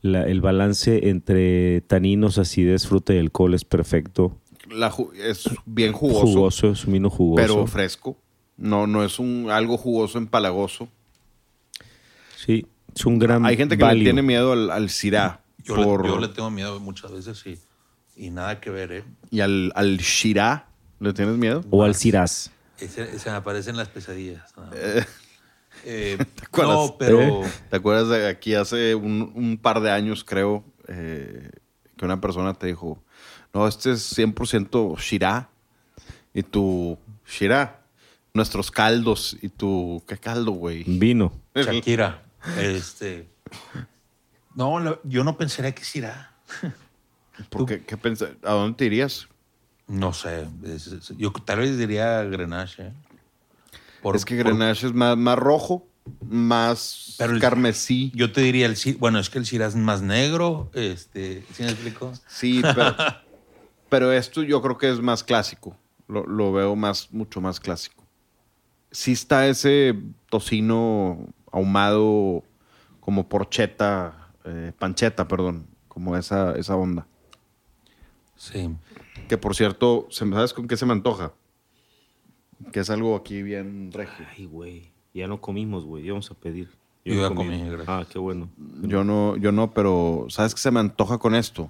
La- 0.02 0.24
el 0.28 0.42
balance 0.42 1.10
entre 1.10 1.82
taninos, 1.82 2.38
acidez, 2.38 2.88
fruta 2.88 3.14
y 3.14 3.20
alcohol 3.20 3.54
es 3.54 3.66
perfecto. 3.66 4.38
La 4.70 4.92
ju- 4.92 5.14
es 5.16 5.50
bien 5.66 5.94
jugoso, 5.94 6.26
Jugoso, 6.28 6.72
es 6.72 6.86
un 6.86 6.94
vino 6.94 7.10
jugoso. 7.10 7.42
pero 7.42 7.68
fresco. 7.68 8.18
No, 8.58 8.86
no 8.88 9.04
es 9.04 9.18
un 9.20 9.50
algo 9.52 9.78
jugoso 9.78 10.18
empalagoso. 10.18 10.90
Sí, 12.36 12.66
es 13.00 13.06
un 13.06 13.20
gran 13.20 13.46
Hay 13.46 13.56
gente 13.58 13.78
que 13.78 13.84
value. 13.84 14.00
le 14.00 14.04
tiene 14.06 14.22
miedo 14.22 14.54
al, 14.54 14.72
al 14.72 14.88
Yo, 14.90 15.76
por- 15.76 16.04
le, 16.04 16.08
yo 16.10 16.20
le 16.20 16.28
tengo 16.30 16.50
miedo 16.50 16.80
muchas 16.80 17.12
veces 17.12 17.46
y, 17.46 17.60
y 18.16 18.30
nada 18.30 18.60
que 18.60 18.70
ver, 18.70 18.92
¿eh? 18.92 19.04
y 19.30 19.42
al, 19.42 19.72
al 19.76 19.98
Shirah. 19.98 20.66
¿Le 21.00 21.14
tienes 21.14 21.38
miedo? 21.38 21.64
O 21.70 21.84
al 21.84 21.94
Shiraz. 21.94 22.50
Ese- 22.80 23.20
se 23.20 23.30
me 23.30 23.36
aparecen 23.36 23.78
las 23.78 23.88
pesadillas. 23.90 24.54
Eh, 24.74 25.04
Eh, 25.86 26.18
acuerdas? 26.42 26.76
no, 26.76 26.96
pero 26.98 27.42
¿Te 27.70 27.76
acuerdas 27.76 28.10
de 28.10 28.28
aquí 28.28 28.56
hace 28.56 28.96
un, 28.96 29.32
un 29.36 29.58
par 29.60 29.80
de 29.80 29.92
años, 29.92 30.24
creo, 30.24 30.66
eh, 30.88 31.52
que 31.96 32.04
una 32.04 32.20
persona 32.20 32.56
te 32.56 32.66
dijo, 32.66 33.04
no, 33.54 33.68
este 33.68 33.92
es 33.92 34.18
100% 34.18 34.98
Shirah? 34.98 35.50
Y 36.34 36.42
tú, 36.42 36.98
Shirah, 37.28 37.80
nuestros 38.34 38.72
caldos. 38.72 39.38
Y 39.40 39.50
tú, 39.50 40.04
¿qué 40.08 40.18
caldo, 40.18 40.52
güey? 40.54 40.84
Vino. 40.84 41.32
Shakira, 41.56 42.24
este... 42.60 43.28
No, 44.56 44.80
la- 44.80 45.00
yo 45.04 45.24
no 45.24 45.38
pensaría 45.38 45.74
que 45.76 45.84
sí 45.84 46.00
irá. 46.00 46.34
¿Por 47.50 47.66
qué, 47.66 47.84
qué 47.84 47.98
pensa- 47.98 48.32
¿A 48.44 48.54
dónde 48.54 48.78
te 48.78 48.86
irías? 48.86 49.28
No 49.88 50.14
sé. 50.14 50.48
es- 50.64 50.88
es- 50.88 51.14
yo 51.18 51.32
tal 51.32 51.60
vez 51.60 51.78
diría 51.78 52.24
Grenache. 52.24 52.88
¿eh? 52.88 52.94
Por- 54.02 54.16
es 54.16 54.26
que 54.26 54.36
por- 54.36 54.46
Grenache 54.46 54.88
es 54.88 54.94
más, 54.94 55.16
más 55.18 55.38
rojo, 55.38 55.88
más 56.28 57.16
Pero 57.18 57.34
el- 57.34 57.40
carmesí. 57.42 58.12
Yo 58.16 58.32
te 58.32 58.42
diría 58.42 58.66
el 58.66 58.76
bueno, 58.98 59.20
es 59.20 59.30
que 59.30 59.38
el 59.40 59.44
Shiraz 59.46 59.70
es 59.76 59.80
más 59.80 60.02
negro, 60.02 60.72
este, 60.74 61.44
¿sí 61.54 61.64
me 61.64 61.70
explico? 61.70 62.12
Sí, 62.28 62.62
pero, 62.64 62.96
pero 63.90 64.12
esto 64.12 64.42
yo 64.44 64.62
creo 64.62 64.78
que 64.78 64.90
es 64.90 65.00
más 65.00 65.24
clásico. 65.24 65.78
Lo, 66.08 66.26
lo 66.26 66.52
veo 66.54 66.76
más, 66.76 67.12
mucho 67.12 67.42
más 67.42 67.60
clásico. 67.60 68.04
Sí 68.92 69.12
está 69.12 69.46
ese 69.48 69.94
tocino 70.30 71.28
ahumado 71.52 72.44
como 73.00 73.28
porcheta, 73.30 74.30
eh, 74.46 74.72
pancheta, 74.78 75.28
perdón, 75.28 75.68
como 75.88 76.16
esa, 76.18 76.56
esa 76.58 76.76
onda. 76.76 77.08
Sí. 78.36 78.70
Que 79.28 79.38
por 79.38 79.56
cierto, 79.56 80.08
¿se 80.10 80.26
me- 80.26 80.36
¿sabes 80.36 80.54
con 80.54 80.68
qué 80.68 80.78
se 80.78 80.86
me 80.86 80.94
antoja? 80.94 81.34
Que 82.72 82.80
es 82.82 82.90
algo 82.90 83.16
aquí 83.16 83.42
bien 83.44 83.92
regio. 83.92 84.26
Ay, 84.36 84.46
güey. 84.46 84.92
Ya 85.14 85.28
no 85.28 85.42
comimos, 85.42 85.86
güey. 85.86 86.06
Íbamos 86.06 86.30
a 86.32 86.34
pedir. 86.36 86.70
Yo 87.06 87.16
no 87.16 87.30
ya 87.30 87.36
comí, 87.36 87.64
gracias. 87.70 87.88
Ah, 87.88 88.06
qué 88.12 88.20
bueno. 88.20 88.50
Yo 88.84 89.04
no, 89.04 89.38
yo 89.38 89.52
no, 89.52 89.72
pero 89.74 90.26
¿sabes 90.30 90.54
qué 90.54 90.60
se 90.62 90.72
me 90.72 90.80
antoja 90.80 91.18
con 91.18 91.34
esto? 91.36 91.70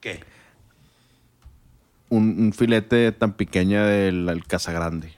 ¿Qué? 0.00 0.20
Un, 2.10 2.36
un 2.40 2.52
filete 2.52 3.12
tan 3.12 3.34
pequeña 3.34 3.84
del 3.86 4.26
del 4.26 4.44
Casagrande. 4.46 5.12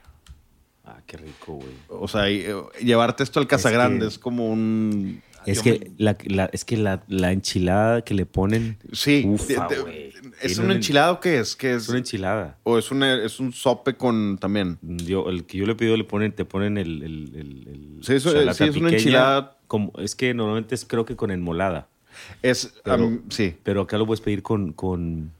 Qué 1.11 1.17
rico, 1.17 1.55
güey. 1.55 1.67
O 1.89 2.07
sea, 2.07 2.29
y, 2.31 2.37
eh, 2.37 2.55
llevarte 2.81 3.21
esto 3.23 3.41
al 3.41 3.47
Casagrande 3.47 3.99
que- 3.99 4.07
es 4.07 4.17
como 4.17 4.47
un... 4.49 5.21
Es 5.45 5.61
que, 5.61 5.91
la, 5.97 6.15
la- 6.25 6.45
es 6.53 6.63
que 6.63 6.77
la, 6.77 7.03
la 7.09 7.33
enchilada 7.33 8.01
que 8.03 8.13
le 8.13 8.25
ponen 8.25 8.77
Sí, 8.93 9.25
Ufa, 9.27 9.67
güey. 9.81 10.13
¿es 10.41 10.57
un 10.57 10.71
enchilado 10.71 11.19
qué 11.19 11.39
es? 11.39 11.57
¿Qué 11.57 11.73
es? 11.73 11.83
es 11.83 11.89
una 11.89 11.97
enchilada. 11.97 12.57
¿O 12.63 12.77
es, 12.77 12.91
una, 12.91 13.21
es 13.25 13.41
un 13.41 13.51
sope 13.51 13.95
con 13.95 14.37
también? 14.37 14.77
Yo, 14.81 15.27
el 15.29 15.43
que 15.45 15.57
yo 15.57 15.65
le 15.65 15.75
pido 15.75 15.97
le 15.97 16.05
ponen, 16.05 16.31
te 16.31 16.45
ponen 16.45 16.77
el... 16.77 17.03
el, 17.03 17.31
el- 17.35 17.67
el- 17.67 17.97
Sí, 18.03 18.13
eso- 18.13 18.31
la 18.33 18.53
sí, 18.53 18.63
es 18.63 18.75
una 18.77 18.91
enchilada. 18.91 19.57
Como, 19.67 19.91
es 19.97 20.15
que 20.15 20.33
normalmente 20.33 20.75
es 20.75 20.85
creo 20.85 21.03
que 21.03 21.17
con 21.17 21.29
enmolada. 21.31 21.89
Es, 22.41 22.73
Pero- 22.85 23.19
sí. 23.29 23.55
Pero 23.63 23.81
acá 23.81 23.97
lo 23.97 24.05
puedes 24.05 24.21
pedir 24.21 24.43
con, 24.43 24.71
con 24.71 25.31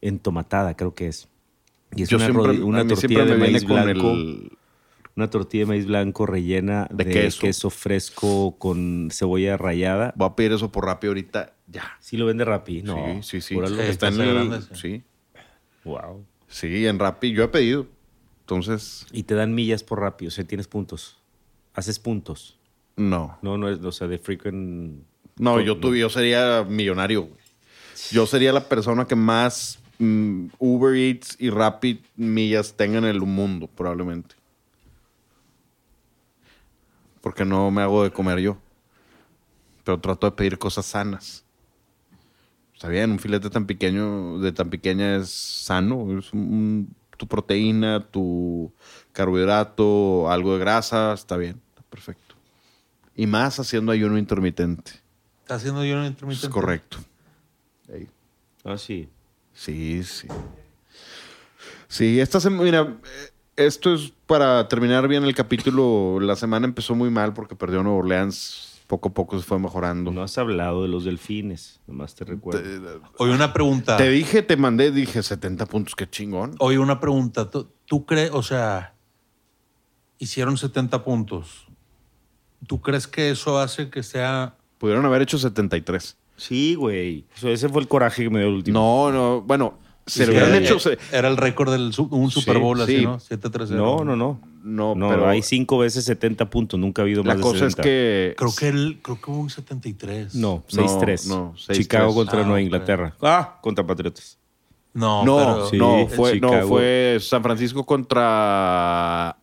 entomatada, 0.00 0.74
creo 0.76 0.94
que 0.94 1.08
es. 1.08 1.28
Y 1.96 2.02
es 2.04 2.08
Yo 2.08 2.16
una, 2.18 2.26
siempre, 2.26 2.62
una 2.62 2.86
tortilla 2.86 3.24
de 3.24 3.36
maíz 3.36 3.64
con 3.64 3.88
el... 3.88 4.52
Una 5.20 5.28
tortilla 5.28 5.64
de 5.64 5.66
maíz 5.66 5.84
blanco 5.84 6.24
rellena 6.24 6.88
De 6.90 7.04
de, 7.04 7.10
queso. 7.12 7.40
queso. 7.42 7.68
fresco 7.68 8.56
con 8.58 9.10
cebolla 9.12 9.58
rallada. 9.58 10.14
Voy 10.16 10.28
a 10.28 10.34
pedir 10.34 10.52
eso 10.52 10.72
por 10.72 10.86
Rappi 10.86 11.08
ahorita. 11.08 11.52
Ya. 11.66 11.84
Sí 12.00 12.16
lo 12.16 12.24
vende 12.24 12.46
Rappi, 12.46 12.82
¿no? 12.82 13.22
sí, 13.22 13.40
sí, 13.42 13.54
sí. 13.54 13.58
Está 13.80 14.08
en 14.08 14.20
el... 14.22 14.32
grande, 14.32 14.60
sí. 14.72 15.02
Wow. 15.84 16.24
Sí, 16.48 16.86
en 16.86 16.98
Rappi. 16.98 17.32
Yo 17.32 17.44
he 17.44 17.48
pedido. 17.48 17.86
Entonces, 18.40 19.06
Y 19.12 19.24
te 19.24 19.34
dan 19.34 19.54
millas 19.54 19.84
por 19.84 20.00
Rappi, 20.00 20.26
o 20.26 20.30
sea, 20.30 20.42
tienes 20.44 20.66
puntos. 20.66 21.18
Haces 21.74 21.98
puntos. 21.98 22.58
no. 22.96 23.38
No, 23.42 23.58
no 23.58 23.68
es, 23.68 23.78
o 23.84 23.92
sea, 23.92 24.08
de 24.08 24.18
frequent... 24.18 25.02
No, 25.38 25.60
yo, 25.60 25.76
tuve, 25.76 25.98
yo 25.98 26.08
sería 26.08 26.64
millonario. 26.66 27.22
güey. 27.24 27.40
Yo 28.10 28.24
sería 28.26 28.52
la 28.54 28.68
persona 28.68 29.06
que 29.06 29.16
más 29.16 29.78
mm, 29.98 30.46
Uber 30.58 30.96
Eats 30.96 31.36
y 31.38 31.50
Rappi 31.50 32.00
millas 32.16 32.74
tenga 32.74 32.96
en 32.98 33.04
el 33.04 33.20
mundo, 33.20 33.66
probablemente. 33.68 34.34
Porque 37.20 37.44
no 37.44 37.70
me 37.70 37.82
hago 37.82 38.02
de 38.04 38.10
comer 38.10 38.38
yo. 38.38 38.58
Pero 39.84 40.00
trato 40.00 40.26
de 40.28 40.32
pedir 40.36 40.58
cosas 40.58 40.86
sanas. 40.86 41.44
Está 42.74 42.88
bien, 42.88 43.10
un 43.10 43.18
filete 43.18 43.50
tan 43.50 43.66
pequeño, 43.66 44.38
de 44.38 44.52
tan 44.52 44.70
pequeña 44.70 45.16
es 45.16 45.28
sano. 45.30 46.18
Es 46.18 46.32
un- 46.32 46.94
tu 47.18 47.26
proteína, 47.26 48.06
tu 48.10 48.72
carbohidrato, 49.12 50.30
algo 50.30 50.54
de 50.54 50.60
grasa, 50.60 51.12
está 51.12 51.36
bien, 51.36 51.60
está 51.70 51.82
perfecto. 51.90 52.34
Y 53.14 53.26
más 53.26 53.60
haciendo 53.60 53.92
ayuno 53.92 54.16
intermitente. 54.16 54.92
¿Está 55.42 55.56
haciendo 55.56 55.84
yo 55.84 55.96
un 55.96 56.04
Es 56.04 56.10
intermitente? 56.10 56.48
correcto. 56.48 56.96
Ah, 58.64 58.78
sí. 58.78 59.08
Sí, 59.52 60.02
sí. 60.04 60.28
Sí, 61.88 62.20
esta 62.20 62.40
semana, 62.40 62.62
mira, 62.62 62.80
eh, 62.82 63.30
esto 63.66 63.94
es 63.94 64.12
para 64.26 64.68
terminar 64.68 65.06
bien 65.08 65.24
el 65.24 65.34
capítulo. 65.34 66.18
La 66.20 66.36
semana 66.36 66.66
empezó 66.66 66.94
muy 66.94 67.10
mal 67.10 67.32
porque 67.34 67.54
perdió 67.54 67.82
Nueva 67.82 67.98
Orleans. 67.98 68.82
Poco 68.86 69.10
a 69.10 69.14
poco 69.14 69.38
se 69.38 69.44
fue 69.44 69.58
mejorando. 69.60 70.10
No 70.10 70.22
has 70.22 70.36
hablado 70.36 70.82
de 70.82 70.88
los 70.88 71.04
delfines, 71.04 71.80
nomás 71.86 72.16
te 72.16 72.24
recuerdo. 72.24 72.60
Te, 72.60 73.00
Oye, 73.18 73.32
una 73.32 73.52
pregunta. 73.52 73.96
te 73.96 74.08
dije, 74.08 74.42
te 74.42 74.56
mandé, 74.56 74.90
dije 74.90 75.22
70 75.22 75.66
puntos, 75.66 75.94
qué 75.94 76.10
chingón. 76.10 76.56
Oye, 76.58 76.76
una 76.78 76.98
pregunta. 76.98 77.48
¿Tú, 77.48 77.68
tú 77.84 78.04
crees, 78.04 78.32
o 78.32 78.42
sea, 78.42 78.94
hicieron 80.18 80.56
70 80.56 81.04
puntos? 81.04 81.68
¿Tú 82.66 82.80
crees 82.80 83.06
que 83.06 83.30
eso 83.30 83.58
hace 83.60 83.90
que 83.90 84.02
sea... 84.02 84.56
Pudieron 84.78 85.04
haber 85.06 85.22
hecho 85.22 85.38
73. 85.38 86.16
Sí, 86.36 86.74
güey. 86.74 87.26
O 87.36 87.38
sea, 87.38 87.50
ese 87.52 87.68
fue 87.68 87.82
el 87.82 87.88
coraje 87.88 88.24
que 88.24 88.30
me 88.30 88.40
dio 88.40 88.48
el 88.48 88.54
último. 88.54 88.80
No, 88.80 89.12
no, 89.12 89.40
bueno, 89.42 89.78
se 90.06 90.20
Sí, 90.20 90.26
le 90.26 90.30
hubieran 90.32 90.50
era, 90.54 90.58
hecho. 90.58 90.78
se- 90.78 90.98
era 91.12 91.28
el 91.28 91.36
récord 91.36 91.70
del 91.70 91.92
un 92.10 92.30
Super 92.30 92.54
Sí, 92.56 92.60
Bowl 92.60 92.80
así, 92.80 92.96
sí. 92.98 93.04
¿no? 93.04 93.18
7-3-0. 93.20 93.76
No, 93.76 94.04
no, 94.04 94.16
no. 94.16 94.40
No, 94.62 94.94
No, 94.94 95.08
pero 95.08 95.26
hay 95.28 95.40
cinco 95.42 95.78
veces 95.78 96.04
70 96.04 96.50
puntos. 96.50 96.78
Nunca 96.78 97.00
ha 97.00 97.04
habido 97.04 97.22
la 97.22 97.28
más 97.28 97.36
de 97.38 97.42
cosa 97.42 97.66
es 97.66 97.72
70. 97.72 97.82
que. 97.82 98.34
Creo 98.36 98.54
que, 98.54 98.68
él, 98.68 98.98
creo 99.02 99.20
que 99.20 99.30
hubo 99.30 99.40
un 99.40 99.48
73. 99.50 100.34
No, 100.34 100.62
No, 100.72 100.82
6-3. 100.82 101.26
no, 101.28 101.54
6-3. 101.56 101.76
Chicago 101.78 102.14
contra 102.14 102.40
Ah, 102.40 102.44
Nueva. 102.44 102.60
Inglaterra. 102.60 103.14
Ah, 103.22 103.58
contra 103.62 103.86
Patriotas. 103.86 104.36
No, 104.92 105.24
No, 105.24 105.36
pero- 105.38 105.68
Sí, 105.70 105.78
no, 105.78 106.06
fue, 106.08 106.40
no, 106.40 106.66
fue 106.68 107.18
San 107.20 107.42
Francisco 107.42 107.86
contra 107.86 109.36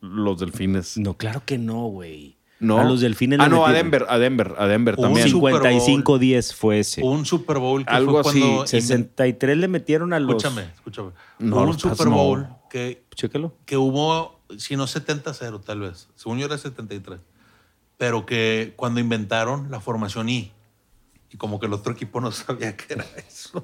los 0.00 0.38
delfines. 0.38 0.96
No, 0.98 1.14
claro 1.14 1.42
que 1.44 1.58
no, 1.58 1.86
güey. 1.86 2.35
No. 2.58 2.78
A 2.80 2.84
los 2.84 3.00
delfines 3.00 3.38
Ah, 3.38 3.48
no, 3.48 3.66
a 3.66 3.68
metieron- 3.68 3.74
Denver, 3.74 4.06
a 4.08 4.18
Denver, 4.18 4.54
a 4.56 4.66
Denver 4.66 4.94
Hubo 4.96 5.02
un 5.02 5.08
también. 5.14 5.28
Super 5.28 5.52
Bowl. 5.60 5.62
55-10 5.62 6.54
fue 6.54 6.78
ese. 6.80 7.02
Un 7.02 7.26
Super 7.26 7.58
Bowl 7.58 7.84
que 7.84 7.92
Algo 7.92 8.22
fue 8.22 8.30
así. 8.30 8.40
cuando... 8.40 8.64
inven- 8.64 8.66
63 8.68 9.56
le 9.58 9.68
metieron 9.68 10.12
a 10.14 10.20
los... 10.20 10.36
Escúchame, 10.42 10.62
escúchame. 10.74 11.10
No, 11.38 11.56
hubo 11.56 11.64
un 11.64 11.78
Super 11.78 12.06
no. 12.06 12.12
Bowl 12.14 12.48
que, 12.70 13.04
Chécalo. 13.14 13.54
que 13.66 13.76
hubo, 13.76 14.40
si 14.56 14.74
no 14.76 14.86
70-0 14.86 15.62
tal 15.64 15.80
vez. 15.80 16.08
Según 16.14 16.38
yo 16.38 16.46
era 16.46 16.56
73. 16.56 17.20
Pero 17.98 18.24
que 18.26 18.72
cuando 18.76 19.00
inventaron 19.00 19.70
la 19.70 19.80
formación 19.80 20.28
I, 20.30 20.50
y 21.30 21.36
como 21.36 21.60
que 21.60 21.66
el 21.66 21.72
otro 21.74 21.92
equipo 21.92 22.20
no 22.22 22.30
sabía 22.32 22.74
qué 22.76 22.94
era 22.94 23.04
eso. 23.28 23.60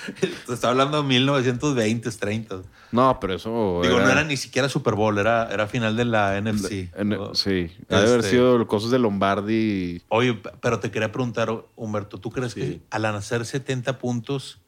Te 0.46 0.52
está 0.54 0.68
hablando 0.70 1.02
de 1.02 1.08
1920, 1.08 2.10
30. 2.10 2.62
No, 2.92 3.18
pero 3.20 3.34
eso. 3.34 3.80
Digo, 3.82 4.00
no 4.00 4.08
era 4.10 4.24
ni 4.24 4.36
siquiera 4.36 4.68
Super 4.68 4.94
Bowl, 4.94 5.18
era, 5.18 5.48
era 5.52 5.66
final 5.66 5.96
de 5.96 6.04
la 6.04 6.40
NFC. 6.40 6.90
sí, 7.34 7.70
ha 7.88 7.98
de 8.00 8.06
haber 8.06 8.20
Este, 8.20 8.30
sido 8.30 8.66
cosas 8.66 8.90
de 8.90 8.98
Lombardi. 8.98 10.02
Oye, 10.08 10.40
pero 10.60 10.80
te 10.80 10.90
quería 10.90 11.12
preguntar, 11.12 11.50
Humberto, 11.76 12.18
¿tú 12.18 12.30
crees 12.30 12.54
que 12.54 12.80
al 12.90 13.04
hacer 13.06 13.44
70 13.46 13.98
puntos 13.98 14.60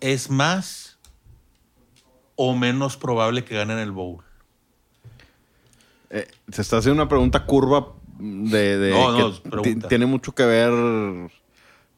es 0.00 0.30
más 0.30 0.98
o 2.36 2.54
menos 2.56 2.96
probable 2.96 3.44
que 3.44 3.54
ganen 3.56 3.78
el 3.78 3.92
bowl? 3.92 4.22
Eh, 6.10 6.26
se 6.50 6.62
está 6.62 6.78
haciendo 6.78 7.02
una 7.02 7.08
pregunta 7.08 7.44
curva 7.44 7.88
de. 8.18 8.78
de 8.78 8.90
No, 8.90 9.16
que 9.16 9.22
no, 9.48 9.50
pregunta. 9.62 9.88
tiene 9.88 10.06
mucho 10.06 10.32
que 10.34 10.44
ver. 10.44 10.72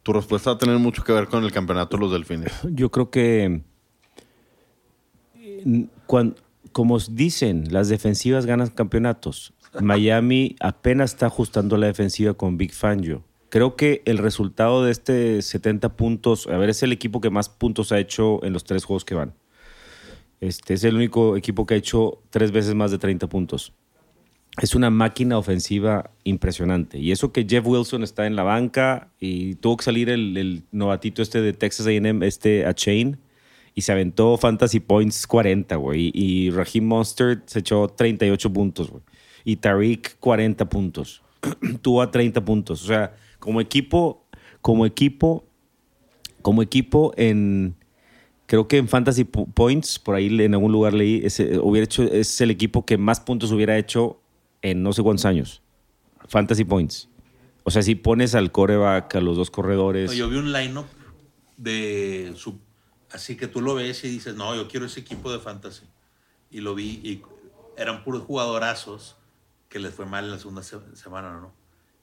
Tu 0.02 0.12
respuesta 0.12 0.50
va 0.50 0.56
a 0.56 0.58
tener 0.58 0.78
mucho 0.78 1.04
que 1.04 1.12
ver 1.12 1.26
con 1.28 1.44
el 1.44 1.52
campeonato 1.52 1.96
de 1.96 2.00
los 2.02 2.12
delfines. 2.12 2.52
Yo 2.70 2.90
creo 2.90 3.10
que... 3.10 3.62
eh, 5.34 5.86
cuan- 6.06 6.36
como 6.72 6.98
dicen, 6.98 7.64
las 7.72 7.88
defensivas 7.88 8.46
ganan 8.46 8.68
campeonatos. 8.68 9.52
Miami 9.80 10.56
apenas 10.60 11.12
está 11.12 11.26
ajustando 11.26 11.76
la 11.76 11.86
defensiva 11.86 12.34
con 12.34 12.56
Big 12.56 12.72
Fangio. 12.72 13.24
Creo 13.50 13.74
que 13.76 14.02
el 14.04 14.18
resultado 14.18 14.84
de 14.84 14.92
este 14.92 15.42
70 15.42 15.96
puntos, 15.96 16.46
a 16.46 16.56
ver, 16.56 16.70
es 16.70 16.82
el 16.84 16.92
equipo 16.92 17.20
que 17.20 17.30
más 17.30 17.48
puntos 17.48 17.90
ha 17.92 17.98
hecho 17.98 18.42
en 18.44 18.52
los 18.52 18.64
tres 18.64 18.84
juegos 18.84 19.04
que 19.04 19.14
van. 19.16 19.34
Este 20.40 20.74
es 20.74 20.84
el 20.84 20.94
único 20.94 21.36
equipo 21.36 21.66
que 21.66 21.74
ha 21.74 21.76
hecho 21.76 22.22
tres 22.30 22.52
veces 22.52 22.74
más 22.74 22.90
de 22.92 22.98
30 22.98 23.26
puntos. 23.28 23.72
Es 24.60 24.74
una 24.74 24.90
máquina 24.90 25.38
ofensiva 25.38 26.10
impresionante. 26.24 26.98
Y 26.98 27.12
eso 27.12 27.32
que 27.32 27.46
Jeff 27.48 27.66
Wilson 27.66 28.02
está 28.02 28.26
en 28.26 28.36
la 28.36 28.42
banca 28.42 29.08
y 29.18 29.54
tuvo 29.54 29.78
que 29.78 29.84
salir 29.84 30.10
el, 30.10 30.64
novatito 30.70 31.22
este 31.22 31.40
de 31.40 31.54
Texas 31.54 31.86
A&M, 31.86 32.26
este 32.26 32.66
a 32.66 32.74
Chain, 32.74 33.18
y 33.74 33.80
se 33.80 33.92
aventó 33.92 34.36
Fantasy 34.36 34.80
Points 34.80 35.26
40, 35.26 35.76
güey. 35.76 36.10
Y 36.12 36.50
Raheem 36.50 36.84
Mostert 36.84 37.48
se 37.48 37.60
echó 37.60 37.88
38 37.88 38.52
puntos, 38.52 38.90
güey. 38.90 39.02
Y 39.44 39.56
Tariq 39.56 40.18
40 40.20 40.68
puntos. 40.68 41.22
Tuvo 41.80 42.02
a 42.02 42.10
30 42.10 42.44
puntos. 42.44 42.84
O 42.84 42.86
sea, 42.86 43.14
como 43.38 43.62
equipo, 43.62 44.26
como 44.60 44.84
equipo, 44.84 45.46
como 46.42 46.60
equipo 46.62 47.14
en... 47.16 47.76
Creo 48.44 48.66
que 48.66 48.78
en 48.78 48.88
Fantasy 48.88 49.24
Po- 49.24 49.46
Points, 49.46 49.98
por 49.98 50.16
ahí 50.16 50.26
en 50.26 50.52
algún 50.52 50.72
lugar 50.72 50.92
leí, 50.92 51.22
ese, 51.24 51.58
hubiera 51.60 51.84
hecho, 51.84 52.02
es 52.02 52.40
el 52.40 52.50
equipo 52.50 52.84
que 52.84 52.98
más 52.98 53.20
puntos 53.20 53.52
hubiera 53.52 53.78
hecho 53.78 54.19
en 54.62 54.82
no 54.82 54.92
sé 54.92 55.02
cuántos 55.02 55.24
años. 55.26 55.62
Fantasy 56.28 56.64
Points. 56.64 57.08
O 57.64 57.70
sea, 57.70 57.82
si 57.82 57.94
pones 57.94 58.34
al 58.34 58.52
coreback, 58.52 59.16
a 59.16 59.20
los 59.20 59.36
dos 59.36 59.50
corredores. 59.50 60.10
No, 60.10 60.16
yo 60.16 60.28
vi 60.28 60.36
un 60.36 60.52
lineup 60.52 60.86
de 61.56 62.32
su, 62.36 62.58
así 63.12 63.36
que 63.36 63.46
tú 63.46 63.60
lo 63.60 63.74
ves 63.74 64.02
y 64.04 64.08
dices, 64.08 64.34
no, 64.34 64.54
yo 64.54 64.68
quiero 64.68 64.86
ese 64.86 65.00
equipo 65.00 65.30
de 65.32 65.38
fantasy. 65.38 65.84
Y 66.50 66.60
lo 66.60 66.74
vi 66.74 67.00
y 67.04 67.22
eran 67.76 68.02
puros 68.02 68.22
jugadorazos 68.22 69.16
que 69.68 69.78
les 69.78 69.94
fue 69.94 70.06
mal 70.06 70.24
en 70.24 70.30
la 70.32 70.38
segunda 70.38 70.62
se- 70.62 70.96
semana, 70.96 71.32
¿no? 71.40 71.52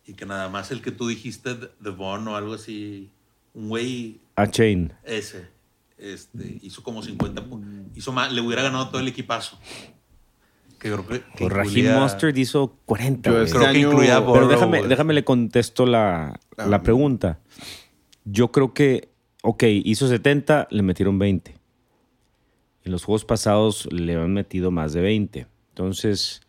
Y 0.05 0.13
que 0.13 0.25
nada 0.25 0.47
más 0.47 0.71
el 0.71 0.81
que 0.81 0.91
tú 0.91 1.07
dijiste, 1.07 1.55
de 1.55 1.69
de 1.79 1.89
Von 1.89 2.27
o 2.29 2.35
algo 2.37 2.53
así, 2.53 3.11
un 3.53 3.67
güey 3.67 4.21
A 4.35 4.49
Chain. 4.49 4.93
ese, 5.03 5.49
este, 5.97 6.59
hizo 6.61 6.81
como 6.83 7.03
50 7.03 7.43
puntos. 7.45 7.69
Hizo 7.95 8.13
más, 8.13 8.31
le 8.31 8.39
hubiera 8.41 8.61
ganado 8.63 8.87
todo 8.89 9.01
el 9.01 9.07
equipazo. 9.09 9.59
Que 10.79 10.91
creo 10.91 11.07
que, 11.07 11.19
que 11.21 11.25
Pues 11.39 11.53
Raheem 11.53 11.95
Mostert 11.95 12.37
hizo 12.37 12.75
40. 12.85 13.29
Yo 13.31 13.41
este 13.41 13.57
Creo 13.57 13.71
que 13.71 13.77
año- 13.77 13.87
incluía 13.91 14.17
a 14.17 14.25
Pero 14.33 14.47
déjame, 14.47 14.77
güey. 14.79 14.89
déjame 14.89 15.13
le 15.13 15.23
contesto 15.23 15.85
la, 15.85 16.39
Ah, 16.57 16.65
la 16.67 16.81
pregunta. 16.83 17.39
Yo 18.25 18.51
creo 18.51 18.73
que, 18.73 19.09
ok, 19.43 19.63
hizo 19.67 20.07
70, 20.07 20.67
le 20.71 20.83
metieron 20.83 21.17
20. 21.19 21.55
En 22.83 22.91
los 22.91 23.03
juegos 23.03 23.25
pasados 23.25 23.87
le 23.91 24.15
han 24.15 24.33
metido 24.33 24.71
más 24.71 24.93
de 24.93 25.01
20. 25.01 25.47
Entonces, 25.69 26.41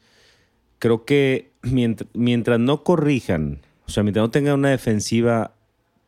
creo 0.78 1.04
que 1.04 1.50
mientras, 1.62 2.08
mientras 2.14 2.58
no 2.60 2.84
corrijan, 2.84 3.60
o 3.86 3.90
sea, 3.90 4.02
mientras 4.02 4.22
no 4.24 4.30
tengan 4.30 4.54
una 4.58 4.70
defensiva 4.70 5.52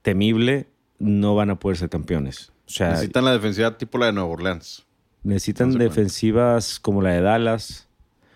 temible, 0.03 0.67
no 0.99 1.35
van 1.35 1.51
a 1.51 1.59
poder 1.59 1.77
ser 1.79 1.89
campeones. 1.91 2.53
O 2.67 2.71
sea, 2.71 2.91
Necesitan 2.91 3.25
la 3.25 3.33
defensiva 3.33 3.77
tipo 3.79 3.99
la 3.99 4.07
de 4.07 4.13
Nueva 4.13 4.29
Orleans. 4.31 4.87
necesitan 5.23 5.73
defensivas 5.77 6.79
como 6.81 7.03
la 7.03 7.11
de 7.13 7.21
Dallas, 7.21 7.89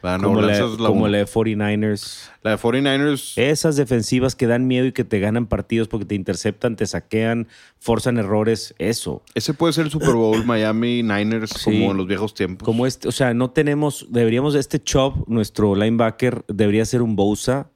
La 0.04 0.22
como 0.24 0.40
la, 0.42 0.46
de- 0.48 0.52
es 0.64 0.80
la, 0.80 0.88
como 0.88 1.00
uno. 1.00 1.08
la 1.08 1.18
de 1.18 1.26
49ers. 1.26 2.30
La 2.42 2.50
de 2.52 2.58
49ers. 2.58 3.32
Esas 3.36 3.76
defensivas 3.76 4.36
que 4.36 4.46
dan 4.46 4.66
miedo 4.66 4.86
y 4.86 4.92
que 4.92 5.04
te 5.04 5.18
ganan 5.20 5.46
partidos 5.46 5.88
porque 5.88 6.04
te 6.06 6.14
interceptan, 6.14 6.76
te 6.76 6.86
saquean, 6.86 7.48
forzan 7.78 8.18
errores, 8.18 8.74
eso. 8.78 9.22
Ese 9.34 9.54
puede 9.54 9.72
ser 9.72 9.86
el 9.86 9.90
Super 9.90 10.12
Bowl 10.12 10.44
Miami 10.46 11.02
Niners 11.02 11.50
Sí. 11.50 11.64
como 11.64 11.92
en 11.92 11.96
los 11.96 12.06
viejos 12.06 12.34
tiempos. 12.34 12.66
Como 12.66 12.86
este, 12.86 13.08
o 13.08 13.12
sea, 13.12 13.32
no 13.34 13.50
tenemos, 13.50 14.06
deberíamos, 14.10 14.54
este 14.54 14.82
Chubb, 14.82 15.24
nuestro 15.26 15.74
linebacker, 15.74 16.44
debería 16.48 16.84
ser 16.84 17.02
un 17.02 17.16
Bosa. 17.16 17.70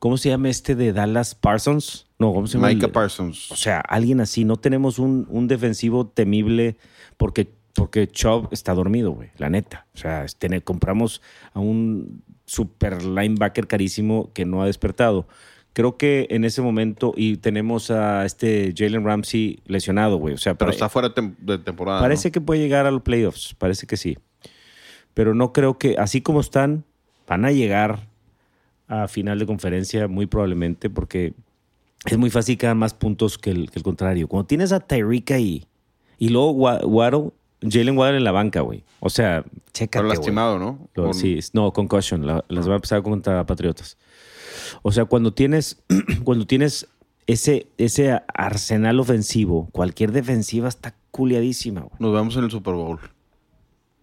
¿Cómo 0.00 0.16
se 0.16 0.28
llama 0.28 0.48
este 0.48 0.76
de 0.76 0.92
Dallas 0.92 1.34
Parsons? 1.34 2.06
No, 2.20 2.32
¿cómo 2.32 2.46
se 2.46 2.54
llama? 2.58 2.68
Micah 2.68 2.88
Parsons. 2.92 3.50
O 3.50 3.56
sea, 3.56 3.80
alguien 3.80 4.20
así. 4.20 4.44
No 4.44 4.56
tenemos 4.56 4.98
un, 5.00 5.26
un 5.28 5.48
defensivo 5.48 6.06
temible 6.06 6.76
porque 7.16 7.50
Porque 7.74 8.08
Chubb 8.08 8.48
está 8.50 8.74
dormido, 8.74 9.12
güey, 9.12 9.30
la 9.38 9.50
neta. 9.50 9.86
O 9.94 9.98
sea, 9.98 10.26
tener- 10.38 10.64
compramos 10.64 11.22
a 11.52 11.60
un 11.60 12.22
super 12.44 13.02
linebacker 13.04 13.66
carísimo 13.66 14.30
que 14.32 14.44
no 14.44 14.62
ha 14.62 14.66
despertado. 14.66 15.28
Creo 15.74 15.96
que 15.96 16.26
en 16.30 16.44
ese 16.44 16.60
momento, 16.60 17.12
y 17.16 17.36
tenemos 17.36 17.90
a 17.92 18.24
este 18.24 18.74
Jalen 18.76 19.04
Ramsey 19.04 19.60
lesionado, 19.66 20.16
güey. 20.16 20.34
O 20.34 20.38
sea, 20.38 20.54
Pero 20.54 20.66
para- 20.68 20.72
está 20.72 20.88
fuera 20.88 21.10
de 21.10 21.14
tem- 21.14 21.36
de 21.38 21.58
temporada. 21.58 22.00
Parece 22.00 22.28
¿no? 22.28 22.32
que 22.32 22.40
puede 22.40 22.60
llegar 22.60 22.86
a 22.86 22.90
los 22.90 23.02
playoffs, 23.02 23.54
parece 23.58 23.86
que 23.86 23.96
sí. 23.96 24.18
Pero 25.14 25.34
no 25.34 25.52
creo 25.52 25.78
que, 25.78 25.96
así 25.98 26.20
como 26.20 26.40
están, 26.40 26.84
van 27.28 27.44
a 27.44 27.52
llegar 27.52 28.08
a 28.88 29.06
final 29.06 29.38
de 29.38 29.46
conferencia 29.46 30.08
muy 30.08 30.26
probablemente 30.26 30.88
porque 30.90 31.34
es 32.06 32.16
muy 32.16 32.30
fácil 32.30 32.56
que 32.56 32.66
hagan 32.66 32.78
más 32.78 32.94
puntos 32.94 33.36
que 33.38 33.50
el, 33.50 33.70
que 33.70 33.78
el 33.78 33.82
contrario. 33.82 34.26
Cuando 34.28 34.46
tienes 34.46 34.72
a 34.72 34.80
Tyreek 34.80 35.30
ahí 35.32 35.66
y 36.18 36.30
luego 36.30 36.52
Wa- 36.52 36.84
Waddle, 36.86 37.30
Jalen 37.62 37.96
Waddle 37.98 38.18
en 38.18 38.24
la 38.24 38.32
banca, 38.32 38.60
güey. 38.60 38.84
O 39.00 39.10
sea, 39.10 39.44
chécate, 39.72 39.98
Pero 40.02 40.08
lastimado, 40.08 40.58
¿no? 40.58 40.88
Lo- 40.94 41.04
Con- 41.06 41.14
Sí, 41.14 41.38
no, 41.52 41.72
concussion. 41.72 42.26
La- 42.26 42.44
las 42.48 42.68
va 42.68 42.72
a 42.72 42.76
empezar 42.76 43.02
contra 43.02 43.44
Patriotas. 43.46 43.96
O 44.82 44.92
sea, 44.92 45.04
cuando 45.06 45.32
tienes, 45.34 45.82
cuando 46.24 46.46
tienes 46.46 46.86
ese, 47.26 47.66
ese 47.78 48.20
arsenal 48.34 49.00
ofensivo, 49.00 49.68
cualquier 49.72 50.12
defensiva 50.12 50.68
está 50.68 50.94
culiadísima, 51.10 51.80
güey. 51.82 51.94
Nos 51.98 52.12
vemos 52.14 52.36
en 52.36 52.44
el 52.44 52.50
Super 52.50 52.74
Bowl. 52.74 52.98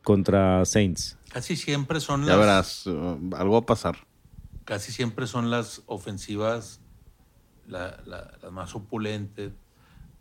Contra 0.03 0.64
Saints. 0.65 1.18
Casi 1.32 1.56
siempre 1.56 1.99
son 1.99 2.22
Ya 2.26 2.36
las, 2.38 2.40
verás, 2.40 2.88
uh, 2.88 3.19
algo 3.36 3.53
va 3.53 3.60
a 3.60 3.65
pasar. 3.65 3.95
casi 4.64 4.91
siempre 4.91 5.26
son 5.27 5.49
las 5.49 5.82
ofensivas 5.88 6.80
la- 7.68 7.99
la- 8.06 8.38
las 8.41 8.52
más 8.52 8.76
opulentes, 8.76 9.52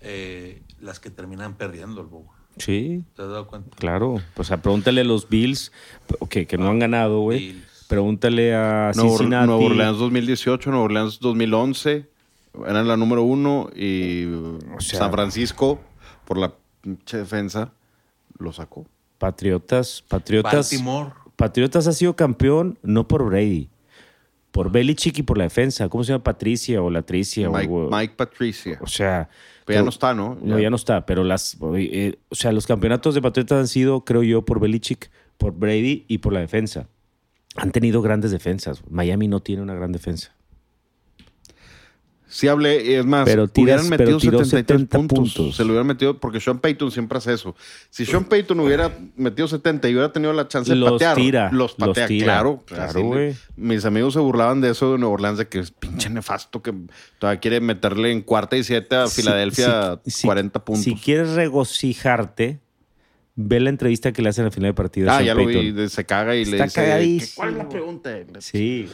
eh, 0.00 0.62
las 0.80 1.00
que 1.00 1.10
terminan 1.10 1.56
perdiendo 1.56 2.00
el 2.00 2.06
bowl. 2.06 2.26
Sí, 2.58 3.02
¿Te 3.16 3.22
has 3.22 3.28
dado 3.28 3.46
cuenta? 3.46 3.76
claro. 3.76 4.20
O 4.36 4.44
sea, 4.44 4.58
pregúntale 4.62 5.00
a 5.00 5.04
los 5.04 5.28
Bills, 5.28 5.72
que, 6.28 6.46
que 6.46 6.56
no 6.58 6.68
han 6.68 6.78
ganado, 6.78 7.20
güey. 7.20 7.56
Pregúntale 7.88 8.54
a 8.54 8.92
Nuevo, 8.94 9.10
Cincinnati. 9.18 9.46
Nuevo 9.46 9.64
Orleans 9.66 9.98
2018, 9.98 10.70
Nuevo 10.70 10.84
Orleans 10.86 11.18
2011. 11.20 12.06
Eran 12.66 12.86
la 12.88 12.96
número 12.96 13.22
uno 13.24 13.68
y 13.74 14.26
sea- 14.78 15.00
San 15.00 15.10
Francisco, 15.12 15.80
por 16.24 16.38
la 16.38 16.52
pinche 16.80 17.18
defensa, 17.18 17.72
lo 18.38 18.52
sacó. 18.52 18.86
Patriotas, 19.18 20.02
Patriotas. 20.08 20.52
Baltimore. 20.70 21.10
Patriotas 21.36 21.86
ha 21.88 21.92
sido 21.92 22.14
campeón 22.14 22.78
no 22.82 23.08
por 23.08 23.24
Brady, 23.26 23.68
por 24.52 24.70
Belichick 24.70 25.18
y 25.18 25.22
por 25.24 25.36
la 25.38 25.44
defensa. 25.44 25.88
¿Cómo 25.88 26.04
se 26.04 26.12
llama? 26.12 26.22
Patricia 26.24 26.80
o 26.80 26.90
Latricia. 26.90 27.50
o- 27.50 27.52
Mike, 27.52 27.72
o, 27.72 27.90
Mike 27.90 28.14
Patricia. 28.16 28.78
o 28.80 28.86
sea. 28.86 29.28
Pero 29.64 29.80
ya 29.80 29.82
no 29.82 29.88
está, 29.88 30.14
¿no? 30.14 30.36
No, 30.42 30.58
ya 30.58 30.70
no 30.70 30.76
está, 30.76 31.06
pero 31.06 31.24
las, 31.24 31.56
eh, 31.76 32.16
o 32.28 32.34
sea, 32.34 32.52
los 32.52 32.66
campeonatos 32.66 33.14
de 33.14 33.22
Patriotas 33.22 33.58
han 33.58 33.68
sido, 33.68 34.04
creo 34.04 34.22
yo, 34.22 34.44
por 34.44 34.60
Belichick, 34.60 35.10
por 35.38 35.52
Brady 35.52 36.04
y 36.06 36.18
por 36.18 36.32
la 36.32 36.40
defensa. 36.40 36.88
Han 37.56 37.70
tenido 37.70 38.02
grandes 38.02 38.30
defensas. 38.30 38.82
Miami 38.90 39.28
no 39.28 39.40
tiene 39.40 39.62
una 39.62 39.74
gran 39.74 39.92
defensa. 39.92 40.33
Sí 42.34 42.48
hablé, 42.48 42.98
es 42.98 43.06
más, 43.06 43.24
Pero 43.26 43.46
tiras- 43.46 43.82
hubieran 43.82 43.88
pero 43.96 44.02
metido 44.10 44.18
tiró 44.18 44.38
73 44.44 44.80
70 44.80 44.98
puntos. 44.98 45.34
puntos. 45.34 45.56
Se 45.56 45.62
lo 45.62 45.68
hubieran 45.68 45.86
metido 45.86 46.18
porque 46.18 46.40
Sean 46.40 46.58
Payton 46.58 46.90
siempre 46.90 47.18
hace 47.18 47.32
eso. 47.32 47.54
Si 47.90 48.04
Sean 48.04 48.24
Payton 48.24 48.58
hubiera 48.58 48.90
metido 49.14 49.46
70 49.46 49.88
y 49.88 49.92
hubiera 49.92 50.10
tenido 50.10 50.32
la 50.32 50.48
chance 50.48 50.68
de 50.72 50.76
Los 50.76 50.94
patear, 50.94 51.14
tira, 51.14 51.44
los 51.52 51.78
los 51.78 51.88
patea, 51.90 52.08
tira. 52.08 52.24
claro. 52.24 52.64
Claro, 52.66 52.92
le- 52.98 53.04
güey. 53.06 53.34
Mis 53.56 53.84
amigos 53.84 54.14
se 54.14 54.18
burlaban 54.18 54.60
de 54.60 54.70
eso 54.70 54.90
de 54.90 54.98
Nueva 54.98 55.14
Orleans, 55.14 55.38
de 55.38 55.46
que 55.46 55.60
es 55.60 55.70
pinche 55.70 56.10
nefasto 56.10 56.60
que 56.60 56.74
todavía 57.20 57.38
quiere 57.38 57.60
meterle 57.60 58.10
en 58.10 58.22
cuarta 58.22 58.56
y 58.56 58.64
siete 58.64 58.96
a 58.96 59.06
Filadelfia 59.06 60.00
si- 60.04 60.10
si- 60.10 60.26
40 60.26 60.64
puntos. 60.64 60.82
Si 60.82 60.96
quieres 60.96 61.34
regocijarte, 61.34 62.58
ve 63.36 63.60
la 63.60 63.70
entrevista 63.70 64.12
que 64.12 64.22
le 64.22 64.28
hacen 64.28 64.44
al 64.44 64.52
final 64.52 64.70
de 64.70 64.74
partido. 64.74 65.08
ah, 65.10 65.14
Sean 65.18 65.26
ya 65.26 65.34
lo 65.34 65.44
Payton. 65.44 65.62
vi, 65.62 65.70
de- 65.72 65.88
se 65.88 66.04
caga 66.04 66.34
y 66.36 66.44
le 66.44 66.52
Está 66.52 66.64
dice, 66.64 66.74
cagadísimo. 66.80 67.32
¿cuál 67.36 67.50
es 67.50 67.56
la 67.56 67.68
pregunta? 67.68 68.10
Sí. 68.38 68.88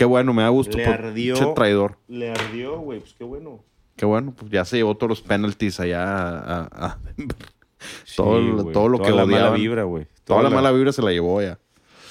Qué 0.00 0.04
bueno, 0.06 0.32
me 0.32 0.40
da 0.42 0.48
gusto. 0.48 0.78
Le 0.78 0.84
por- 0.86 0.94
ardió. 0.94 1.34
pinche 1.34 1.52
traidor. 1.54 1.98
Le 2.08 2.30
ardió, 2.30 2.78
güey. 2.80 3.00
Pues 3.00 3.12
qué 3.18 3.24
bueno. 3.24 3.60
Qué 3.96 4.06
bueno, 4.06 4.32
pues 4.34 4.50
ya 4.50 4.64
se 4.64 4.78
llevó 4.78 4.96
todos 4.96 5.10
los 5.10 5.20
penalties 5.20 5.78
allá 5.78 6.02
a, 6.02 6.38
a- 6.62 6.86
a 6.86 6.98
Denver. 7.16 7.36
Sí, 8.04 8.14
todo, 8.16 8.64
todo 8.72 8.88
lo 8.88 8.96
Toda 8.98 9.10
que 9.10 9.14
la 9.16 9.26
mala 9.26 9.50
vibra, 9.50 9.84
güey. 9.84 10.06
Toda 10.24 10.42
la 10.42 10.48
la- 10.48 10.54
mala 10.54 10.72
vibra 10.72 10.90
se 10.92 11.02
la 11.02 11.10
llevó 11.12 11.42
ya. 11.42 11.58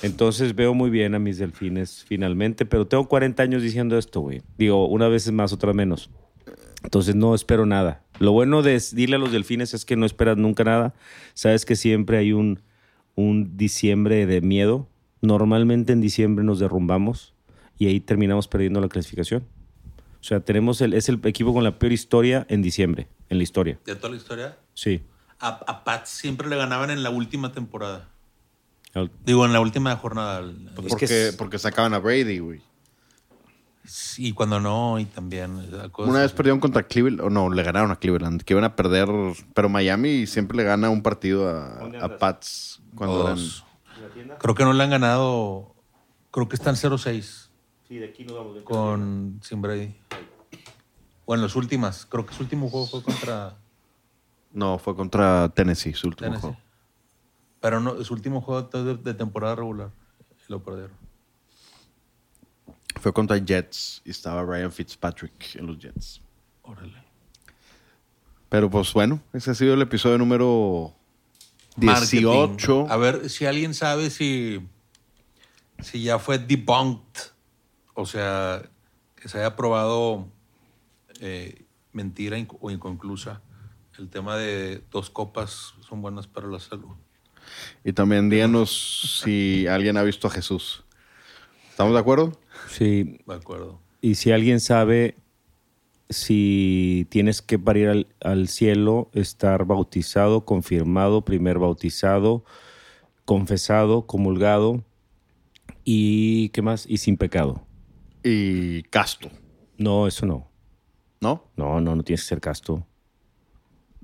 Entonces 0.04 0.54
veo 0.56 0.76
muy 0.76 0.92
bien 0.92 1.16
a 1.16 1.20
mis 1.20 1.40
delfines 1.40 2.06
finalmente, 2.08 2.66
pero 2.66 2.86
tengo 2.86 3.08
40 3.08 3.42
años 3.42 3.64
diciendo 3.64 3.98
esto, 3.98 4.22
güey. 4.22 4.44
Digo, 4.58 4.88
una 4.88 5.08
vez 5.08 5.26
es 5.26 5.34
más, 5.34 5.52
otra 5.52 5.74
menos. 5.74 6.12
Entonces 6.84 7.16
no 7.16 7.34
espero 7.34 7.66
nada. 7.66 8.04
Lo 8.20 8.32
bueno 8.34 8.62
de 8.62 8.80
dile 8.94 9.16
a 9.16 9.20
los 9.20 9.32
delfines 9.32 9.74
es 9.74 9.84
que 9.84 9.96
no 9.96 10.06
esperas 10.06 10.38
nunca 10.38 10.64
nada. 10.64 10.94
Sabes 11.34 11.66
que 11.66 11.76
siempre 11.76 12.18
hay 12.18 12.34
un, 12.34 12.62
un 13.16 13.58
diciembre 13.58 14.26
de 14.28 14.42
miedo. 14.42 14.88
Normalmente 15.22 15.92
en 15.92 16.02
diciembre 16.02 16.46
nos 16.46 16.60
derrumbamos 16.60 17.34
y 17.80 17.88
ahí 17.88 18.00
terminamos 18.00 18.48
perdiendo 18.48 18.80
la 18.80 18.88
clasificación. 18.90 19.44
O 20.22 20.24
sea, 20.24 20.42
tenemos 20.42 20.82
el, 20.82 20.94
es 20.94 21.10
el 21.10 21.20
equipo 21.24 21.54
con 21.54 21.64
la 21.64 21.80
peor 21.80 21.94
historia 21.94 22.46
en 22.50 22.62
diciembre, 22.62 23.08
en 23.30 23.38
la 23.38 23.44
historia. 23.44 23.80
De 23.86 23.96
toda 23.96 24.10
la 24.12 24.18
historia. 24.18 24.58
Sí. 24.74 25.02
A, 25.40 25.48
a 25.66 25.84
Pats 25.86 26.10
siempre 26.10 26.48
le 26.50 26.58
ganaban 26.58 26.90
en 26.92 27.02
la 27.02 27.10
última 27.10 27.52
temporada. 27.54 28.10
Digo, 29.26 29.46
en 29.46 29.54
la 29.54 29.62
última 29.62 29.96
jornada. 29.96 30.42
Es 30.42 30.86
porque, 30.90 31.08
que 31.08 31.28
es- 31.30 31.36
porque 31.38 31.58
sacaban 31.58 31.94
a 31.94 32.00
Brady, 32.00 32.40
güey. 32.40 32.62
Y 34.18 34.34
cuando 34.34 34.60
no, 34.60 35.00
y 35.00 35.06
también. 35.06 35.68
cosa- 35.92 36.10
Una 36.12 36.20
vez 36.22 36.32
perdieron 36.34 36.60
contra 36.60 36.84
Cleveland, 36.84 37.22
o 37.22 37.30
no, 37.30 37.50
le 37.50 37.64
ganaron 37.64 37.90
a 37.92 37.96
Cleveland, 37.96 38.44
que 38.44 38.54
iban 38.54 38.64
a 38.66 38.76
perder, 38.76 39.08
pero 39.56 39.70
Miami 39.70 40.28
siempre 40.28 40.58
le 40.58 40.64
gana 40.64 40.90
un 40.90 41.02
partido 41.02 41.48
a, 41.50 41.80
¿Dónde 41.80 41.98
a? 42.00 42.18
Pats 42.18 42.82
cuando 42.96 43.24
eran... 43.26 43.40
Creo 44.40 44.54
que 44.54 44.64
no 44.64 44.74
le 44.74 44.84
han 44.84 44.90
ganado. 44.92 45.74
Creo 46.32 46.48
que 46.48 46.56
están 46.56 46.76
0-6 46.76 47.49
Sí, 47.90 47.98
de 47.98 48.06
aquí 48.06 48.24
nos 48.24 48.38
vamos. 48.38 48.62
con 48.64 49.40
sin 49.44 49.62
Brady. 49.62 49.94
O 51.26 51.36
en 51.36 51.42
las 51.42 51.56
últimas. 51.56 52.06
Creo 52.06 52.26
que 52.26 52.34
su 52.34 52.44
último 52.44 52.70
juego 52.70 52.86
fue 52.88 53.04
contra 53.04 53.58
No, 54.54 54.78
fue 54.78 54.96
contra 54.96 55.50
Tennessee, 55.50 55.94
su 55.94 56.08
último 56.08 56.28
Tennessee. 56.30 56.42
juego. 56.50 56.58
Pero 57.60 57.80
no, 57.82 58.02
su 58.04 58.14
último 58.14 58.42
juego 58.42 58.62
de, 58.62 58.96
de 58.96 59.14
temporada 59.14 59.56
regular. 59.56 59.90
Lo 60.48 60.64
perdieron. 60.64 60.92
Fue 63.02 63.12
contra 63.12 63.38
Jets 63.38 64.02
y 64.06 64.12
estaba 64.12 64.44
Ryan 64.44 64.72
Fitzpatrick 64.72 65.56
en 65.56 65.68
los 65.68 65.78
Jets. 65.80 66.22
Órale. 66.64 67.04
Pero 68.50 68.70
pues 68.70 68.92
bueno, 68.94 69.20
ese 69.34 69.52
ha 69.52 69.56
sido 69.56 69.74
el 69.76 69.82
episodio 69.82 70.18
número 70.18 70.94
18. 71.76 72.48
Marketing. 72.48 72.92
A 72.92 72.98
ver 72.98 73.30
si 73.30 73.46
alguien 73.46 73.74
sabe 73.76 74.10
si, 74.10 74.60
si 75.82 76.02
ya 76.04 76.18
fue 76.20 76.38
debunked. 76.40 77.32
O 77.94 78.06
sea, 78.06 78.70
que 79.16 79.28
se 79.28 79.40
haya 79.40 79.56
probado 79.56 80.28
eh, 81.20 81.66
mentira 81.92 82.38
inc- 82.38 82.58
o 82.62 82.72
inconclusa. 82.72 83.42
El 83.98 84.10
tema 84.10 84.38
de 84.38 84.82
dos 84.92 85.10
copas 85.10 85.74
son 85.88 86.02
buenas 86.02 86.28
para 86.28 86.48
la 86.48 86.60
salud. 86.60 86.96
Y 87.84 87.92
también 87.94 88.30
díganos 88.30 89.22
si 89.24 89.68
alguien 89.68 89.98
ha 89.98 90.04
visto 90.04 90.28
a 90.28 90.32
Jesús. 90.32 90.84
¿Estamos 91.70 91.94
de 91.94 92.00
acuerdo? 92.00 92.32
Sí, 92.70 93.20
De 93.26 93.34
acuerdo. 93.36 93.80
Y 94.02 94.16
si 94.16 94.32
alguien 94.32 94.60
sabe 94.60 95.16
si 96.10 97.06
tienes 97.10 97.42
que 97.42 97.60
parir 97.60 97.90
al, 97.90 98.08
al 98.22 98.48
cielo, 98.48 99.10
estar 99.14 99.66
bautizado, 99.66 100.46
confirmado, 100.46 101.24
primer 101.24 101.60
bautizado, 101.60 102.44
confesado, 103.26 104.08
comulgado 104.08 104.84
y 105.84 106.50
¿qué 106.50 106.62
más? 106.62 106.86
Y 106.88 106.98
sin 106.98 107.18
pecado. 107.18 107.62
Y 108.24 108.84
casto, 108.84 109.30
No, 109.78 110.08
eso 110.08 110.26
no. 110.26 110.50
¿no? 111.22 111.46
No, 111.56 111.80
no, 111.80 111.96
no 111.96 112.04
tienes 112.04 112.22
que 112.24 112.28
ser 112.28 112.42
casto. 112.42 112.86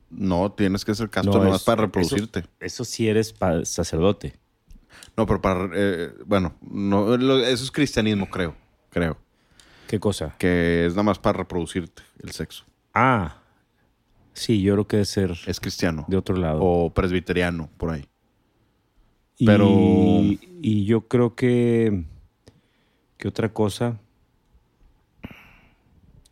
No, 0.10 0.52
tienes 0.54 0.86
que 0.86 0.96
ser 0.96 1.10
casto 1.10 1.32
No, 1.32 1.44
nomás 1.44 1.62
es- 1.62 1.66
para 1.66 1.82
reproducirte. 1.84 2.40
Eso, 2.40 2.50
eso 2.60 2.86
sí 2.86 3.08
eres 3.08 3.34
sacerdote. 3.64 4.40
No, 5.18 5.26
pero 5.26 5.42
para... 5.42 5.70
eh, 5.74 6.14
bueno, 6.26 6.56
no, 6.62 7.18
lo- 7.18 7.40
eso 7.40 7.64
es 7.64 7.72
cristianismo, 7.72 8.30
creo. 8.30 8.56
Creo. 8.90 9.18
¿Qué 9.88 10.00
cosa? 10.00 10.36
Que 10.38 10.86
es 10.86 10.94
nada 10.94 11.04
más 11.04 11.20
para 11.20 11.40
reproducirte 11.40 12.02
el 12.24 12.32
sexo. 12.32 12.64
Ah, 12.94 13.42
sí, 14.34 14.62
yo 14.62 14.74
creo 14.74 14.88
que 14.88 14.96
debe 14.98 15.06
ser 15.06 15.32
Es 15.48 15.60
cristiano. 15.60 16.06
de 16.08 16.16
otro 16.18 16.38
lado. 16.38 16.60
O 16.62 16.94
presbiteriano, 16.94 17.70
por 17.78 17.92
ahí. 17.92 18.06
Y- 19.38 19.46
Pero- 19.46 19.68
Y, 19.70 20.86
yo 20.86 21.08
creo 21.08 21.36
que. 21.36 22.06
¿Qué 23.18 23.28
otra 23.28 23.52
cosa? 23.54 24.00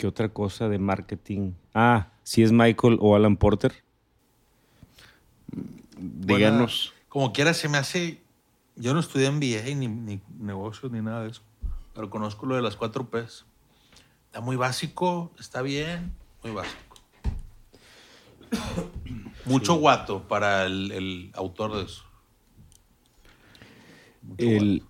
¿Qué 0.04 0.08
otra 0.08 0.28
cosa 0.28 0.68
de 0.68 0.80
marketing? 0.80 1.54
Ah, 1.74 2.10
si 2.24 2.44
es 2.44 2.52
Michael 2.52 2.98
o 3.00 3.16
Alan 3.16 3.38
Porter. 3.38 3.86
Díganos. 5.98 6.94
Como 7.08 7.32
quiera 7.32 7.54
se 7.54 7.70
me 7.70 7.78
hace... 7.78 8.20
Yo 8.76 8.94
no 8.94 9.00
estudié 9.00 9.32
MBA 9.32 9.64
ni, 9.78 9.88
ni 9.88 10.20
negocios 10.38 10.92
ni 10.92 11.02
nada 11.02 11.24
de 11.24 11.30
eso. 11.30 11.42
Pero 11.96 12.10
conozco 12.10 12.46
lo 12.46 12.58
de 12.58 12.62
las 12.62 12.76
cuatro 12.76 13.10
P's. 13.10 13.46
Está 14.26 14.42
muy 14.42 14.58
básico, 14.58 15.32
está 15.40 15.62
bien, 15.62 16.12
muy 16.44 16.52
básico. 16.52 16.98
Mucho 19.46 19.76
guato 19.76 20.28
para 20.28 20.66
el, 20.66 20.92
el 20.92 21.32
autor 21.34 21.78
de 21.78 21.84
eso. 21.84 22.04
Mucho 24.22 24.44
El, 24.44 24.84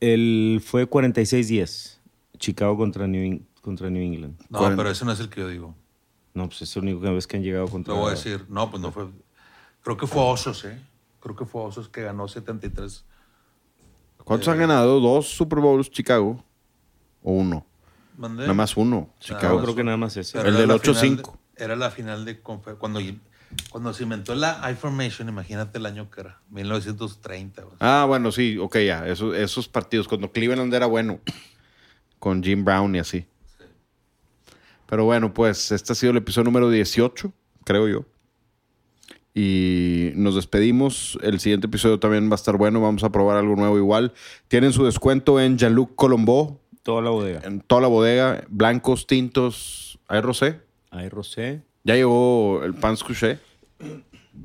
el 0.00 0.60
fue 0.62 0.90
46-10. 0.90 1.96
Chicago 2.38 2.76
contra 2.76 3.06
New, 3.06 3.42
contra 3.70 3.88
New 3.88 4.02
England. 4.02 4.34
No, 4.48 4.58
pero 4.76 4.90
ese 4.90 5.04
no 5.04 5.12
es 5.12 5.20
el 5.20 5.28
que 5.28 5.40
yo 5.42 5.48
digo. 5.48 5.76
No, 6.34 6.48
pues 6.48 6.62
es 6.62 6.74
la 6.74 6.82
única 6.82 7.10
vez 7.12 7.26
que 7.28 7.36
han 7.36 7.42
llegado 7.44 7.68
contra... 7.68 7.94
Lo 7.94 8.00
voy 8.00 8.08
a 8.08 8.14
decir. 8.14 8.44
No, 8.48 8.68
pues 8.68 8.82
no 8.82 8.90
fue. 8.90 9.06
Creo 9.82 9.96
que 9.96 10.06
fue 10.08 10.20
Osos, 10.22 10.64
¿eh? 10.64 10.76
Creo 11.20 11.36
que 11.36 11.44
fue 11.44 11.62
Osos 11.62 11.88
que 11.88 12.02
ganó 12.02 12.26
73. 12.26 13.04
¿Cuántos 14.24 14.48
han 14.48 14.58
ganado? 14.58 14.98
¿Dos 15.00 15.28
Super 15.28 15.60
Bowls 15.60 15.88
Chicago? 15.90 16.42
¿O 17.22 17.32
uno? 17.32 17.64
¿Mandé? 18.16 18.42
Nada 18.42 18.54
más 18.54 18.76
uno. 18.76 18.96
Nada 19.08 19.14
Chicago. 19.20 19.62
Creo 19.62 19.74
que 19.76 19.84
nada 19.84 19.96
más 19.96 20.16
ese. 20.16 20.36
Pero 20.36 20.48
El 20.48 20.56
del 20.56 20.68
la 20.68 20.74
8-5. 20.74 20.94
final 20.94 21.16
de- 21.16 21.64
Era 21.64 21.76
la 21.76 21.90
final 21.90 22.24
de 22.24 22.40
cuando, 22.40 23.00
cuando 23.70 23.92
se 23.94 24.02
inventó 24.02 24.34
la 24.34 24.68
I-Formation, 24.70 25.28
imagínate 25.28 25.78
el 25.78 25.86
año 25.86 26.10
que 26.10 26.20
era, 26.22 26.40
1930. 26.50 27.62
güey. 27.62 27.76
Ah, 27.80 28.04
bueno, 28.08 28.30
sí, 28.32 28.58
ok, 28.58 28.78
ya. 28.78 29.06
Esos, 29.06 29.34
esos 29.36 29.68
partidos, 29.68 30.08
cuando 30.08 30.30
Cleveland 30.32 30.72
era 30.74 30.86
bueno, 30.86 31.20
con 32.18 32.42
Jim 32.42 32.64
Brown 32.64 32.94
y 32.96 32.98
así. 32.98 33.26
Pero 34.90 35.04
bueno, 35.04 35.32
pues 35.32 35.70
este 35.70 35.92
ha 35.92 35.94
sido 35.94 36.10
el 36.10 36.18
episodio 36.18 36.44
número 36.46 36.68
18, 36.68 37.32
creo 37.64 37.88
yo. 37.88 38.04
Y 39.34 40.10
nos 40.16 40.34
despedimos. 40.34 41.16
El 41.22 41.38
siguiente 41.38 41.68
episodio 41.68 42.00
también 42.00 42.28
va 42.28 42.32
a 42.32 42.34
estar 42.34 42.56
bueno. 42.56 42.80
Vamos 42.80 43.04
a 43.04 43.12
probar 43.12 43.36
algo 43.36 43.54
nuevo 43.54 43.78
igual. 43.78 44.12
Tienen 44.48 44.72
su 44.72 44.84
descuento 44.84 45.40
en 45.40 45.56
Jean-Luc 45.56 45.94
Colombo, 45.94 46.60
Toda 46.82 47.02
la 47.02 47.10
bodega. 47.10 47.40
en 47.44 47.60
toda 47.60 47.82
la 47.82 47.88
bodega. 47.88 48.42
Blancos, 48.48 49.06
tintos. 49.06 50.00
¿Hay 50.08 50.20
rosé? 50.20 50.60
Hay 50.90 51.08
rosé. 51.08 51.62
Ya 51.84 51.94
llegó 51.94 52.64
el 52.64 52.74
Pans 52.74 53.04
Couché. 53.04 53.38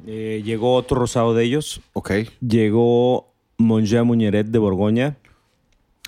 Eh, 0.06 0.44
llegó 0.46 0.76
otro 0.76 1.00
rosado 1.00 1.34
de 1.34 1.44
ellos. 1.44 1.82
Ok. 1.94 2.12
Llegó 2.48 3.34
Monja 3.58 4.04
Muñeret 4.04 4.48
de 4.48 4.60
Borgoña. 4.60 5.18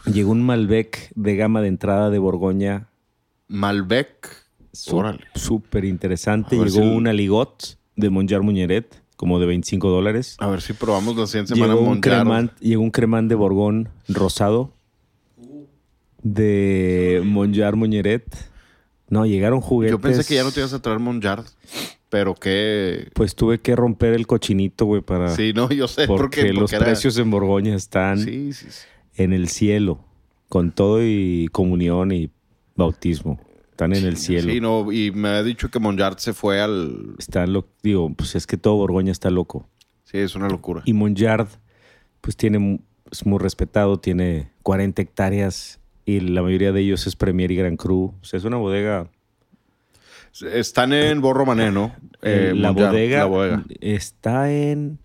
Llegó 0.06 0.32
un 0.32 0.44
Malbec 0.46 1.12
de 1.16 1.36
gama 1.36 1.62
de 1.62 1.70
entrada 1.70 2.12
de 2.12 2.20
Borgoña. 2.20 2.90
Malbec. 3.48 4.28
Súper 4.72 5.86
interesante. 5.86 6.56
Llegó 6.56 6.70
si- 6.70 6.80
un 6.80 7.08
Aligot 7.08 7.78
de 7.96 8.10
Monjar 8.10 8.44
Muñeret, 8.44 9.02
como 9.16 9.40
de 9.40 9.48
25 9.48 9.90
dólares. 9.90 10.36
A 10.40 10.48
ver 10.48 10.62
si 10.62 10.74
probamos 10.74 11.16
la 11.18 11.26
siguiente 11.26 11.56
semana 11.56 11.74
Llegó 11.74 11.88
un, 11.90 12.00
cremant, 12.02 12.52
llegó 12.60 12.84
un 12.84 12.92
cremán 12.92 13.28
de 13.28 13.36
Borgón 13.36 13.90
rosado 14.08 14.72
de 16.24 17.22
Monjar 17.26 17.76
Muñeret. 17.76 18.24
No, 19.10 19.26
llegaron 19.26 19.62
juguetes. 19.62 19.92
Yo 19.92 20.00
pensé 20.00 20.26
que 20.26 20.36
ya 20.36 20.44
no 20.44 20.52
te 20.52 20.60
ibas 20.60 20.74
a 20.74 20.82
traer 20.82 21.00
Monjard, 21.00 21.46
pero 22.10 22.36
que... 22.36 23.10
Pues 23.14 23.36
tuve 23.36 23.60
que 23.62 23.76
romper 23.76 24.14
el 24.14 24.28
cochinito, 24.28 24.86
güey, 24.86 25.02
para... 25.02 25.30
Sí, 25.36 25.54
no, 25.54 25.70
yo 25.70 25.88
sé. 25.88 26.08
porque 26.08 26.42
porque, 26.42 26.54
los 26.54 26.74
era- 26.74 26.86
precios 26.86 27.18
en 27.18 27.32
Borgoña 27.32 27.74
están 27.76 28.20
Sí, 28.20 28.52
sí, 28.52 28.68
sí. 28.70 28.82
en 29.16 29.32
el 29.32 29.48
cielo, 29.48 30.00
con 30.50 30.72
todo 30.72 31.00
y 31.04 31.48
comunión 31.54 32.12
y 32.12 32.30
bautismo. 32.78 33.40
Están 33.72 33.94
en 33.94 34.06
el 34.06 34.18
cielo. 34.18 34.52
Sí, 34.52 34.60
no, 34.60 34.92
y 34.92 35.12
me 35.12 35.30
ha 35.30 35.44
dicho 35.44 35.70
que 35.70 35.80
Monjard 35.80 36.18
se 36.18 36.34
fue 36.34 36.62
al... 36.62 37.16
Están 37.20 37.54
lo, 37.54 37.68
digo, 37.84 38.12
pues 38.14 38.36
es 38.36 38.48
que 38.48 38.58
todo 38.58 38.76
Borgoña 38.76 39.12
está 39.12 39.30
loco. 39.30 39.68
Sí, 40.04 40.18
es 40.18 40.36
una 40.36 40.48
locura. 40.48 40.82
Y 40.86 40.94
Monjard, 40.94 41.48
pues 42.22 42.36
tiene, 42.38 42.80
es 43.12 43.26
muy 43.26 43.38
respetado, 43.38 44.00
tiene 44.00 44.52
40 44.64 45.02
hectáreas 45.02 45.80
y 46.06 46.22
la 46.22 46.42
mayoría 46.42 46.72
de 46.72 46.82
ellos 46.82 47.06
es 47.06 47.16
Premier 47.16 47.52
y 47.52 47.56
Gran 47.56 47.78
Cru. 47.78 48.16
O 48.20 48.26
sea, 48.26 48.38
es 48.38 48.46
una 48.46 48.58
bodega. 48.58 49.12
Están 50.42 50.94
en 50.94 51.22
Borro 51.22 51.46
Mané, 51.46 51.72
¿no? 51.72 51.94
Eh, 52.24 52.54
la, 52.56 52.72
Monjard, 52.72 52.92
bodega 52.92 53.18
La 53.20 53.26
bodega. 53.26 53.66
está 53.82 54.52
en 54.52 55.00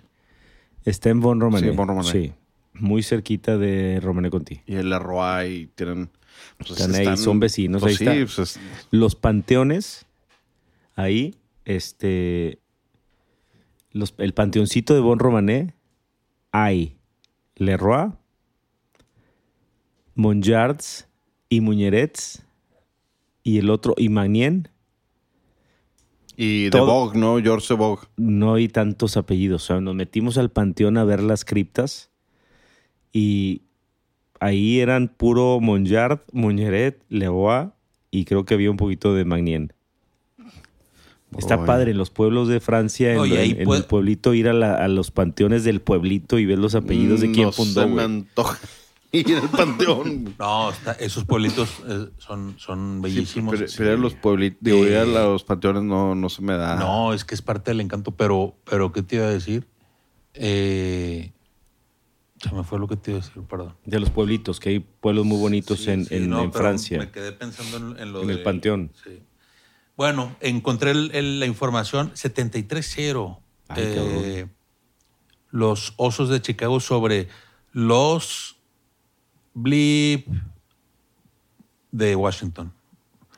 está 0.85 1.11
en 1.11 1.20
Bon 1.20 1.40
Romané. 1.40 1.70
Sí, 1.70 1.77
Bon 1.77 1.89
Romané. 1.89 2.11
Sí, 2.11 2.32
muy 2.74 3.03
cerquita 3.03 3.59
de 3.59 4.01
Romané 4.01 4.31
Conti. 4.31 4.61
Y 4.66 4.77
el 4.77 4.90
Leroy 4.90 5.47
y 5.47 5.66
tienen... 5.66 6.11
pues, 6.59 6.70
Están 6.73 6.94
ahí, 6.94 7.16
son 7.16 7.40
vecinos, 7.40 7.81
pues 7.82 8.01
ahí 8.01 8.06
sí, 8.06 8.20
está. 8.20 8.35
pues 8.36 8.56
es- 8.56 8.60
Los 8.90 9.14
panteones, 9.16 10.06
ahí, 10.94 11.35
este, 11.64 12.59
los- 13.93 14.14
el 14.19 14.35
panteoncito 14.35 14.94
de 14.94 15.01
Bon 15.01 15.19
Romané, 15.19 15.74
hay 16.52 16.97
Leroy, 17.56 18.12
Monjards 20.14 21.09
y 21.48 21.60
Muñerets, 21.60 22.43
y 23.43 23.59
el 23.59 23.70
otro, 23.70 23.94
y 23.97 24.09
Magnien, 24.09 24.69
Y 26.36 26.70
de 26.70 26.81
Bog, 26.81 27.14
¿no? 27.16 27.39
George 27.40 27.74
Bog. 27.74 28.09
no 28.16 28.55
hay 28.55 28.69
tantos 28.69 29.16
apellidos. 29.16 29.64
O 29.64 29.66
sea, 29.66 29.81
nos 29.81 29.94
metimos 29.94 30.39
al 30.39 30.51
panteón 30.51 30.97
a 30.97 31.05
ver 31.05 31.23
las 31.23 31.44
criptas 31.44 32.10
y 33.12 33.61
ahí 34.43 34.81
eran 34.81 35.09
puro 35.09 35.59
Monjard, 35.60 36.20
Muñeret, 36.32 37.01
Leroy 37.09 37.69
y 38.10 38.24
creo 38.24 38.44
que 38.44 38.55
había 38.55 38.70
un 38.70 38.77
poquito 38.77 39.14
de 39.14 39.24
Magnien. 39.24 39.73
Está 41.39 41.64
padre 41.64 41.93
en 41.93 41.97
los 41.98 42.10
pueblos 42.10 42.48
de 42.48 42.60
Francia, 42.60 43.12
en, 43.14 43.19
Oye, 43.20 43.39
ahí 43.39 43.51
en- 43.52 43.59
en 43.60 43.64
puede- 43.64 43.81
el 43.81 43.86
pueblito, 43.86 44.35
ir 44.35 44.48
a, 44.48 44.52
la- 44.52 44.74
a 44.74 44.89
los 44.89 45.10
panteones 45.10 45.64
del 45.64 45.81
pueblito 45.81 46.39
y 46.39 46.44
ver 46.44 46.59
los 46.59 46.74
apellidos 46.74 47.20
de 47.23 47.31
quién 47.32 47.47
no 47.47 47.52
fundó. 47.52 47.81
se 47.82 47.86
me 47.86 48.02
antoja 48.02 48.59
ir 49.12 49.36
al 49.36 49.48
panteón. 49.48 50.35
No, 50.39 50.70
está- 50.70 50.93
esos 50.93 51.24
pueblitos 51.24 51.70
eh, 51.89 52.09
son, 52.19 52.55
son 52.59 53.01
bellísimos. 53.01 53.55
pero, 53.56 53.66
pero 53.78 53.97
los 53.97 54.12
pueblitos, 54.14 54.59
digo, 54.60 54.86
ir 54.86 54.94
a 54.97 55.05
Eh, 55.05 55.06
los 55.06 55.43
panteones 55.44 55.85
no, 55.85 56.14
no 56.14 56.28
se 56.28 56.43
me 56.43 56.52
da. 56.55 56.77
No, 56.77 57.14
es 57.14 57.24
que 57.24 57.35
es 57.35 57.40
parte 57.40 57.70
del 57.70 57.81
encanto, 57.81 58.10
pero, 58.10 58.55
pero 58.69 58.93
¿qué 58.93 59.02
te 59.02 59.16
iba 59.16 59.24
a 59.24 59.31
decir? 59.31 59.66
Eh, 60.35 61.32
se 62.43 62.55
me 62.55 62.64
fue 62.64 62.78
lo 62.78 62.89
que 62.89 62.97
te 62.97 63.12
iba 63.12 63.20
a 63.20 63.23
decir, 63.24 63.43
perdón. 63.44 63.74
De 63.85 64.01
los 64.01 64.10
pueblitos, 64.10 64.59
que 64.60 64.70
hay 64.70 64.81
pueblos 64.81 65.24
muy 65.24 65.39
bonitos 65.39 65.81
Sí, 65.85 65.90
en, 65.90 66.05
sí, 66.06 66.16
en- 66.16 66.28
no, 66.31 66.43
en 66.43 66.52
Francia. 66.52 66.98
Me 66.98 67.10
quedé 67.10 67.32
pensando 67.32 67.77
en, 67.77 67.98
en 68.01 68.12
lo 68.12 68.23
En 68.23 68.31
el 68.31 68.39
de- 68.39 68.43
panteón. 68.43 68.93
sí. 69.05 69.23
Bueno, 69.97 70.35
encontré 70.40 70.90
el- 70.93 71.10
el- 71.14 71.39
la 71.40 71.47
información 71.47 72.10
73-0. 72.14 73.39
Ay, 73.69 73.82
eh, 73.86 74.47
los 75.51 75.93
osos 75.97 76.28
de 76.31 76.40
Chicago 76.40 76.81
sobre 76.81 77.28
los 77.73 78.56
Blip 79.55 80.27
de 81.90 82.16
Washington. 82.16 82.73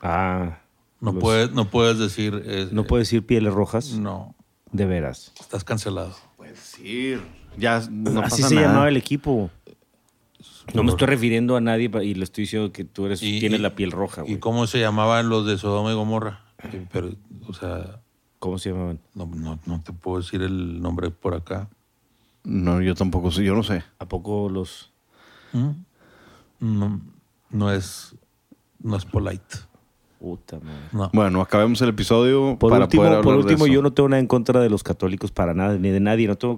Ah, 0.01 0.59
No, 1.01 1.11
los- 1.11 1.21
puedes, 1.21 1.51
no 1.51 1.69
puedes 1.69 1.99
decir. 1.99 2.41
eh, 2.45 2.69
no 2.71 2.85
puedes 2.85 3.07
decir 3.07 3.25
pieles 3.25 3.53
rojas. 3.53 3.91
No, 3.93 4.33
De 4.71 4.85
veras. 4.85 5.33
estás 5.39 5.63
cancelado. 5.63 6.15
Puedes 6.37 6.79
ir. 6.79 7.21
Ya 7.57 7.81
no 7.89 8.21
Así 8.21 8.41
pasa 8.41 8.49
se 8.49 8.55
nada. 8.55 8.67
llamaba 8.67 8.89
el 8.89 8.97
equipo. 8.97 9.49
No 10.73 10.83
me 10.83 10.89
estoy 10.89 11.07
refiriendo 11.07 11.55
a 11.55 11.61
nadie 11.61 11.89
pa- 11.89 12.03
y 12.03 12.13
le 12.15 12.23
estoy 12.23 12.43
diciendo 12.43 12.71
que 12.71 12.83
tú 12.83 13.05
eres, 13.05 13.21
Y- 13.21 13.39
tienes 13.39 13.59
y- 13.59 13.63
la 13.63 13.75
piel 13.75 13.91
roja, 13.91 14.21
¿Y 14.23 14.25
güey. 14.25 14.39
cómo 14.39 14.67
se 14.67 14.79
llamaban 14.79 15.29
los 15.29 15.45
de 15.45 15.57
Sodoma 15.57 15.91
y 15.91 15.95
Gomorra? 15.95 16.41
Eh, 16.63 16.85
Pero, 16.91 17.11
o 17.47 17.53
sea, 17.53 17.99
¿Cómo 18.39 18.57
se 18.57 18.69
llamaban? 18.71 18.99
no, 19.13 19.25
no, 19.27 19.59
no 19.65 19.81
te 19.81 19.93
puedo 19.93 20.17
decir 20.21 20.41
el 20.41 20.81
nombre 20.81 21.09
por 21.11 21.33
acá. 21.35 21.69
No, 22.43 22.81
yo 22.81 22.93
tampoco 22.95 23.31
sé, 23.31 23.43
yo 23.43 23.55
no 23.55 23.63
sé. 23.63 23.83
¿A 23.99 24.05
poco 24.07 24.49
los...? 24.49 24.91
¿Mm? 25.53 25.69
No, 26.59 27.01
no 27.49 27.71
es, 27.71 28.15
no 28.79 28.97
es 28.97 29.05
polite. 29.05 29.55
Puta 30.25 30.59
madre. 30.59 30.79
No. 30.91 31.11
Bueno, 31.13 31.39
acabemos 31.39 31.79
el 31.83 31.89
episodio 31.89 32.57
Por 32.57 32.71
para 32.71 32.85
último, 32.85 33.03
poder 33.03 33.11
hablar 33.11 33.23
por 33.23 33.33
de 33.33 33.39
último 33.41 33.65
eso. 33.65 33.73
yo 33.75 33.83
no 33.83 33.93
tengo 33.93 34.09
nada 34.09 34.19
en 34.19 34.25
contra 34.25 34.59
de 34.59 34.71
los 34.71 34.81
católicos 34.81 35.31
para 35.31 35.53
nada, 35.53 35.77
ni 35.77 35.89
de 35.89 35.99
nadie. 35.99 36.27
No 36.27 36.35
tengo 36.35 36.57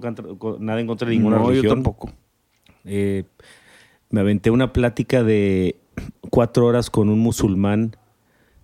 nada 0.58 0.80
en 0.80 0.86
contra 0.86 1.06
de 1.06 1.14
ninguna 1.14 1.36
no, 1.36 1.48
religión. 1.48 1.64
yo 1.64 1.74
tampoco. 1.74 2.10
Eh, 2.86 3.24
me 4.08 4.20
aventé 4.20 4.50
una 4.50 4.72
plática 4.72 5.22
de 5.22 5.76
cuatro 6.30 6.64
horas 6.64 6.88
con 6.88 7.10
un 7.10 7.18
musulmán 7.18 7.94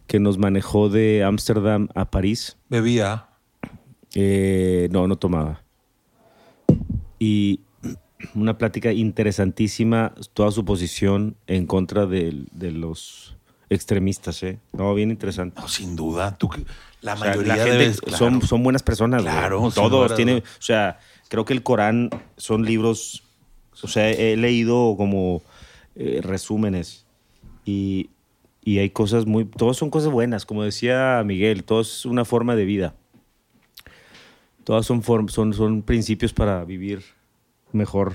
que 0.06 0.20
nos 0.20 0.39
manejó 0.39 0.89
de 0.89 1.22
Ámsterdam 1.22 1.89
a 1.94 2.10
París. 2.10 2.56
Bebía. 2.70 3.26
Eh, 4.14 4.89
no, 4.90 5.06
no 5.06 5.16
tomaba. 5.16 5.64
Y 7.18 7.60
una 8.35 8.56
plática 8.56 8.90
interesantísima, 8.90 10.14
toda 10.32 10.51
su 10.51 10.64
posición 10.64 11.36
en 11.47 11.66
contra 11.66 12.06
de, 12.06 12.47
los 12.59 13.34
extremistas, 13.75 14.43
¿eh? 14.43 14.59
No, 14.73 14.95
bien 14.95 15.11
interesante. 15.11 15.61
No, 15.61 15.69
sin 15.69 15.97
duda. 15.97 16.37
Tú, 16.37 16.49
la 17.01 17.15
O 17.15 17.17
sea, 17.17 17.27
mayoría 17.31 17.57
la 17.57 17.65
gente 17.65 17.79
debes- 17.91 18.01
claro. 18.01 18.19
son, 18.19 18.43
son 18.43 18.63
buenas 18.63 18.83
personas. 18.83 19.23
Claro, 19.23 19.71
Todos 19.75 20.15
tienen, 20.17 20.39
o 20.39 20.63
sea, 20.63 20.99
creo 21.29 21.45
que 21.45 21.53
el 21.53 21.63
Corán 21.63 22.11
son 22.37 22.65
libros, 22.65 23.23
o 23.83 23.89
sea, 23.89 24.11
he 24.11 24.37
leído 24.37 24.95
como 24.97 25.43
eh, 25.97 26.21
resúmenes 26.23 27.05
y, 27.65 28.11
y 28.65 28.79
hay 28.79 28.91
cosas 28.91 29.27
muy, 29.27 29.45
todos 29.45 29.77
son 29.77 29.91
cosas 29.91 30.11
buenas, 30.11 30.45
como 30.47 30.63
decía 30.65 31.23
Miguel, 31.25 31.65
todo 31.65 31.81
es 31.83 32.05
una 32.07 32.25
forma 32.25 32.57
de 32.57 32.65
vida. 32.65 32.95
Todas 34.65 34.87
son, 34.87 35.03
form- 35.03 35.29
son, 35.29 35.53
son 35.53 35.83
principios 35.83 36.33
para 36.33 36.65
vivir 36.65 37.03
mejor. 37.73 38.13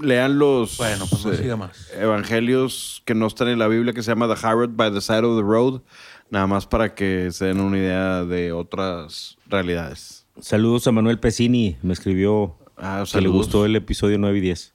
Lean 0.00 0.38
los 0.38 0.76
Bueno, 0.76 1.06
pues 1.08 1.24
no 1.24 1.32
eh, 1.32 1.36
siga 1.36 1.56
más. 1.56 1.90
evangelios 1.94 3.02
que 3.04 3.14
no 3.14 3.26
están 3.26 3.48
en 3.48 3.58
la 3.58 3.68
Biblia, 3.68 3.92
que 3.92 4.02
se 4.02 4.10
llama 4.10 4.32
The 4.32 4.46
Harrod 4.46 4.70
by 4.70 4.92
the 4.92 5.00
Side 5.00 5.24
of 5.24 5.36
the 5.36 5.42
Road, 5.42 5.82
nada 6.30 6.46
más 6.46 6.66
para 6.66 6.94
que 6.94 7.30
se 7.32 7.46
den 7.46 7.60
una 7.60 7.78
idea 7.78 8.24
de 8.24 8.52
otras 8.52 9.36
realidades. 9.46 10.26
Saludos 10.40 10.86
a 10.86 10.92
Manuel 10.92 11.18
Pesini. 11.18 11.76
Me 11.82 11.92
escribió 11.92 12.58
Ah, 12.76 13.04
que 13.10 13.20
le 13.22 13.28
gustó 13.28 13.64
el 13.64 13.74
episodio 13.74 14.18
9 14.18 14.36
y 14.36 14.40
10. 14.42 14.74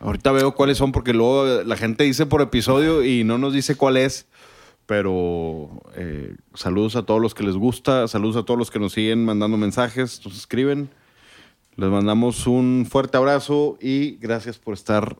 Ahorita 0.00 0.32
veo 0.32 0.54
cuáles 0.54 0.76
son 0.78 0.92
porque 0.92 1.14
luego 1.14 1.62
la 1.64 1.76
gente 1.76 2.04
dice 2.04 2.26
por 2.26 2.42
episodio 2.42 3.02
y 3.04 3.24
no 3.24 3.38
nos 3.38 3.54
dice 3.54 3.74
cuál 3.74 3.96
es. 3.96 4.26
Pero 4.84 5.82
eh, 5.94 6.34
saludos 6.54 6.96
a 6.96 7.04
todos 7.04 7.20
los 7.22 7.32
que 7.32 7.44
les 7.44 7.54
gusta, 7.54 8.08
saludos 8.08 8.36
a 8.36 8.42
todos 8.42 8.58
los 8.58 8.70
que 8.70 8.78
nos 8.80 8.92
siguen 8.92 9.24
mandando 9.24 9.56
mensajes, 9.56 10.20
nos 10.24 10.36
escriben. 10.36 10.90
Les 11.80 11.88
mandamos 11.88 12.46
un 12.46 12.86
fuerte 12.86 13.16
abrazo 13.16 13.78
y 13.80 14.16
gracias 14.16 14.58
por 14.58 14.74
estar 14.74 15.16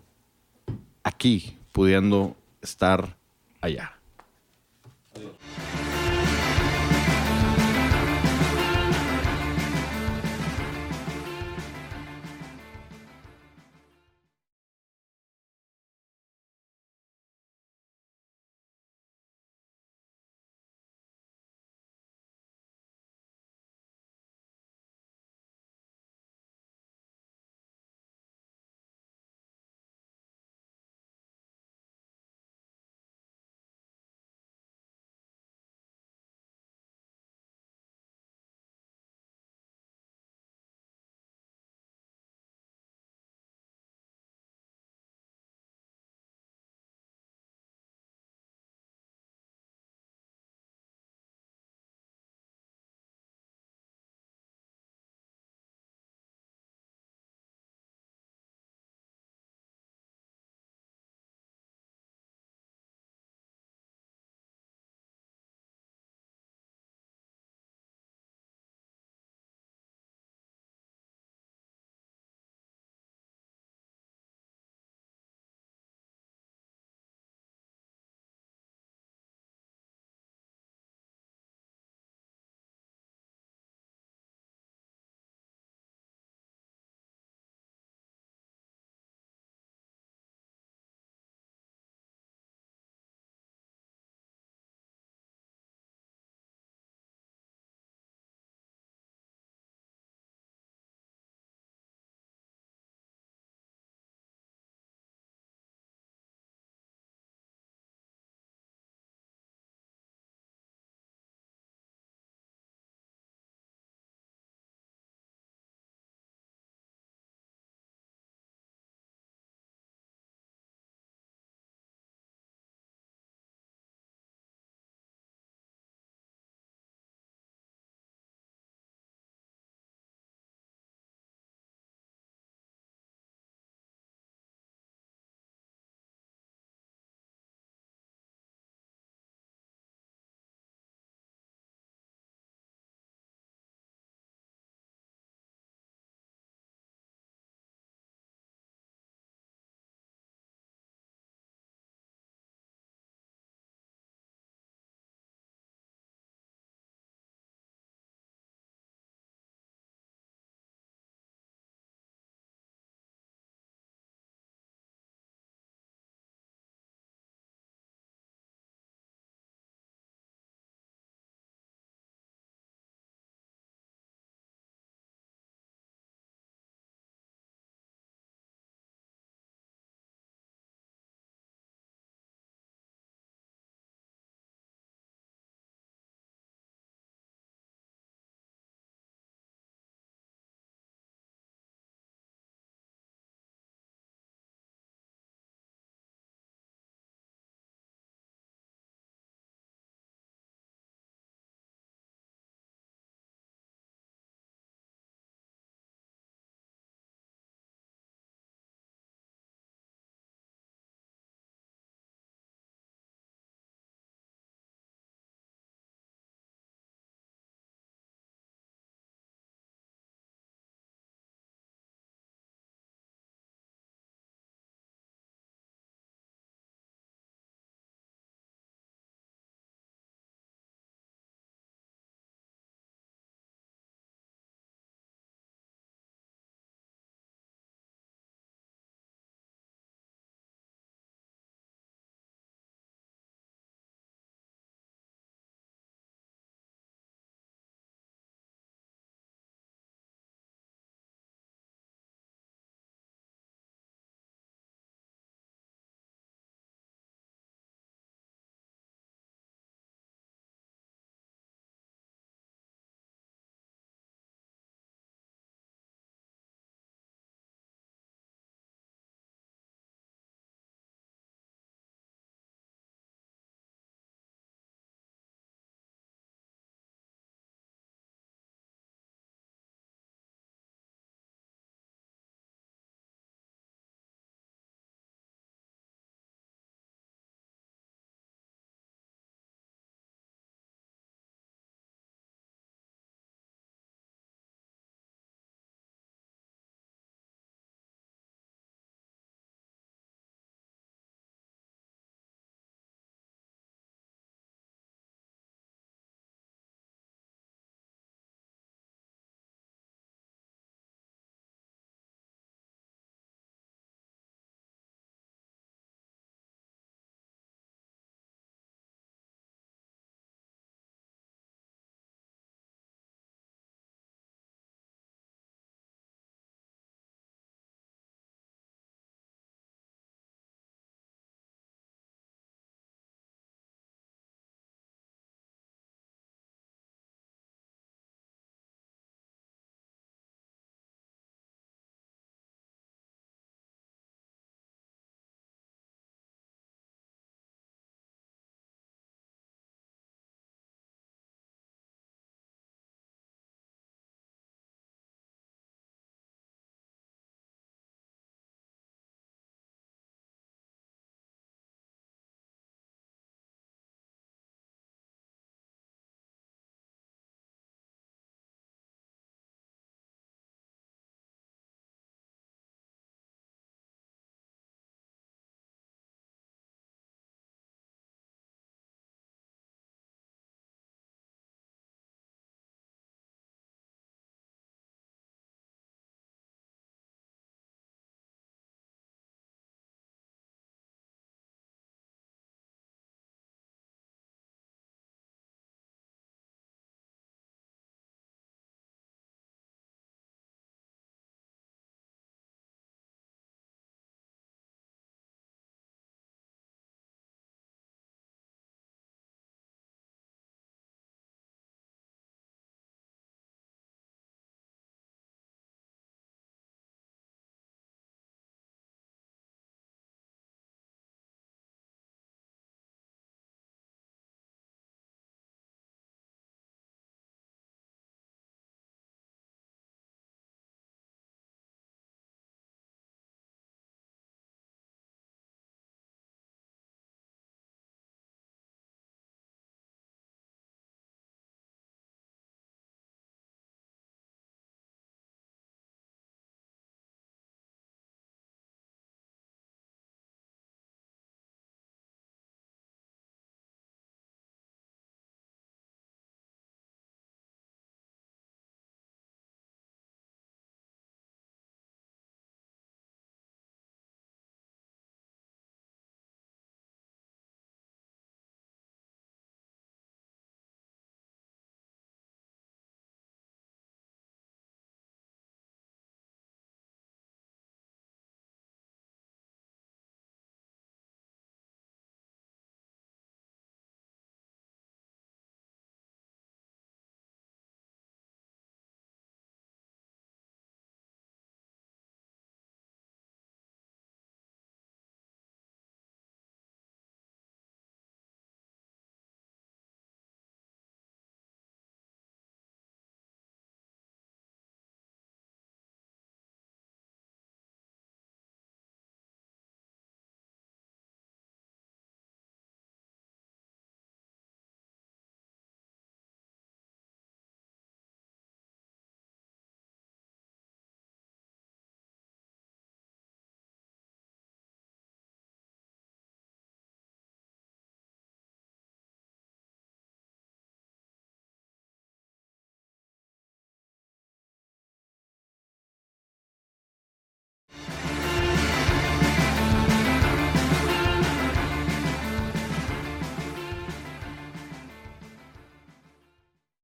aquí, 1.03 1.57
pudiendo 1.73 2.37
estar 2.61 3.17
allá. 3.63 3.99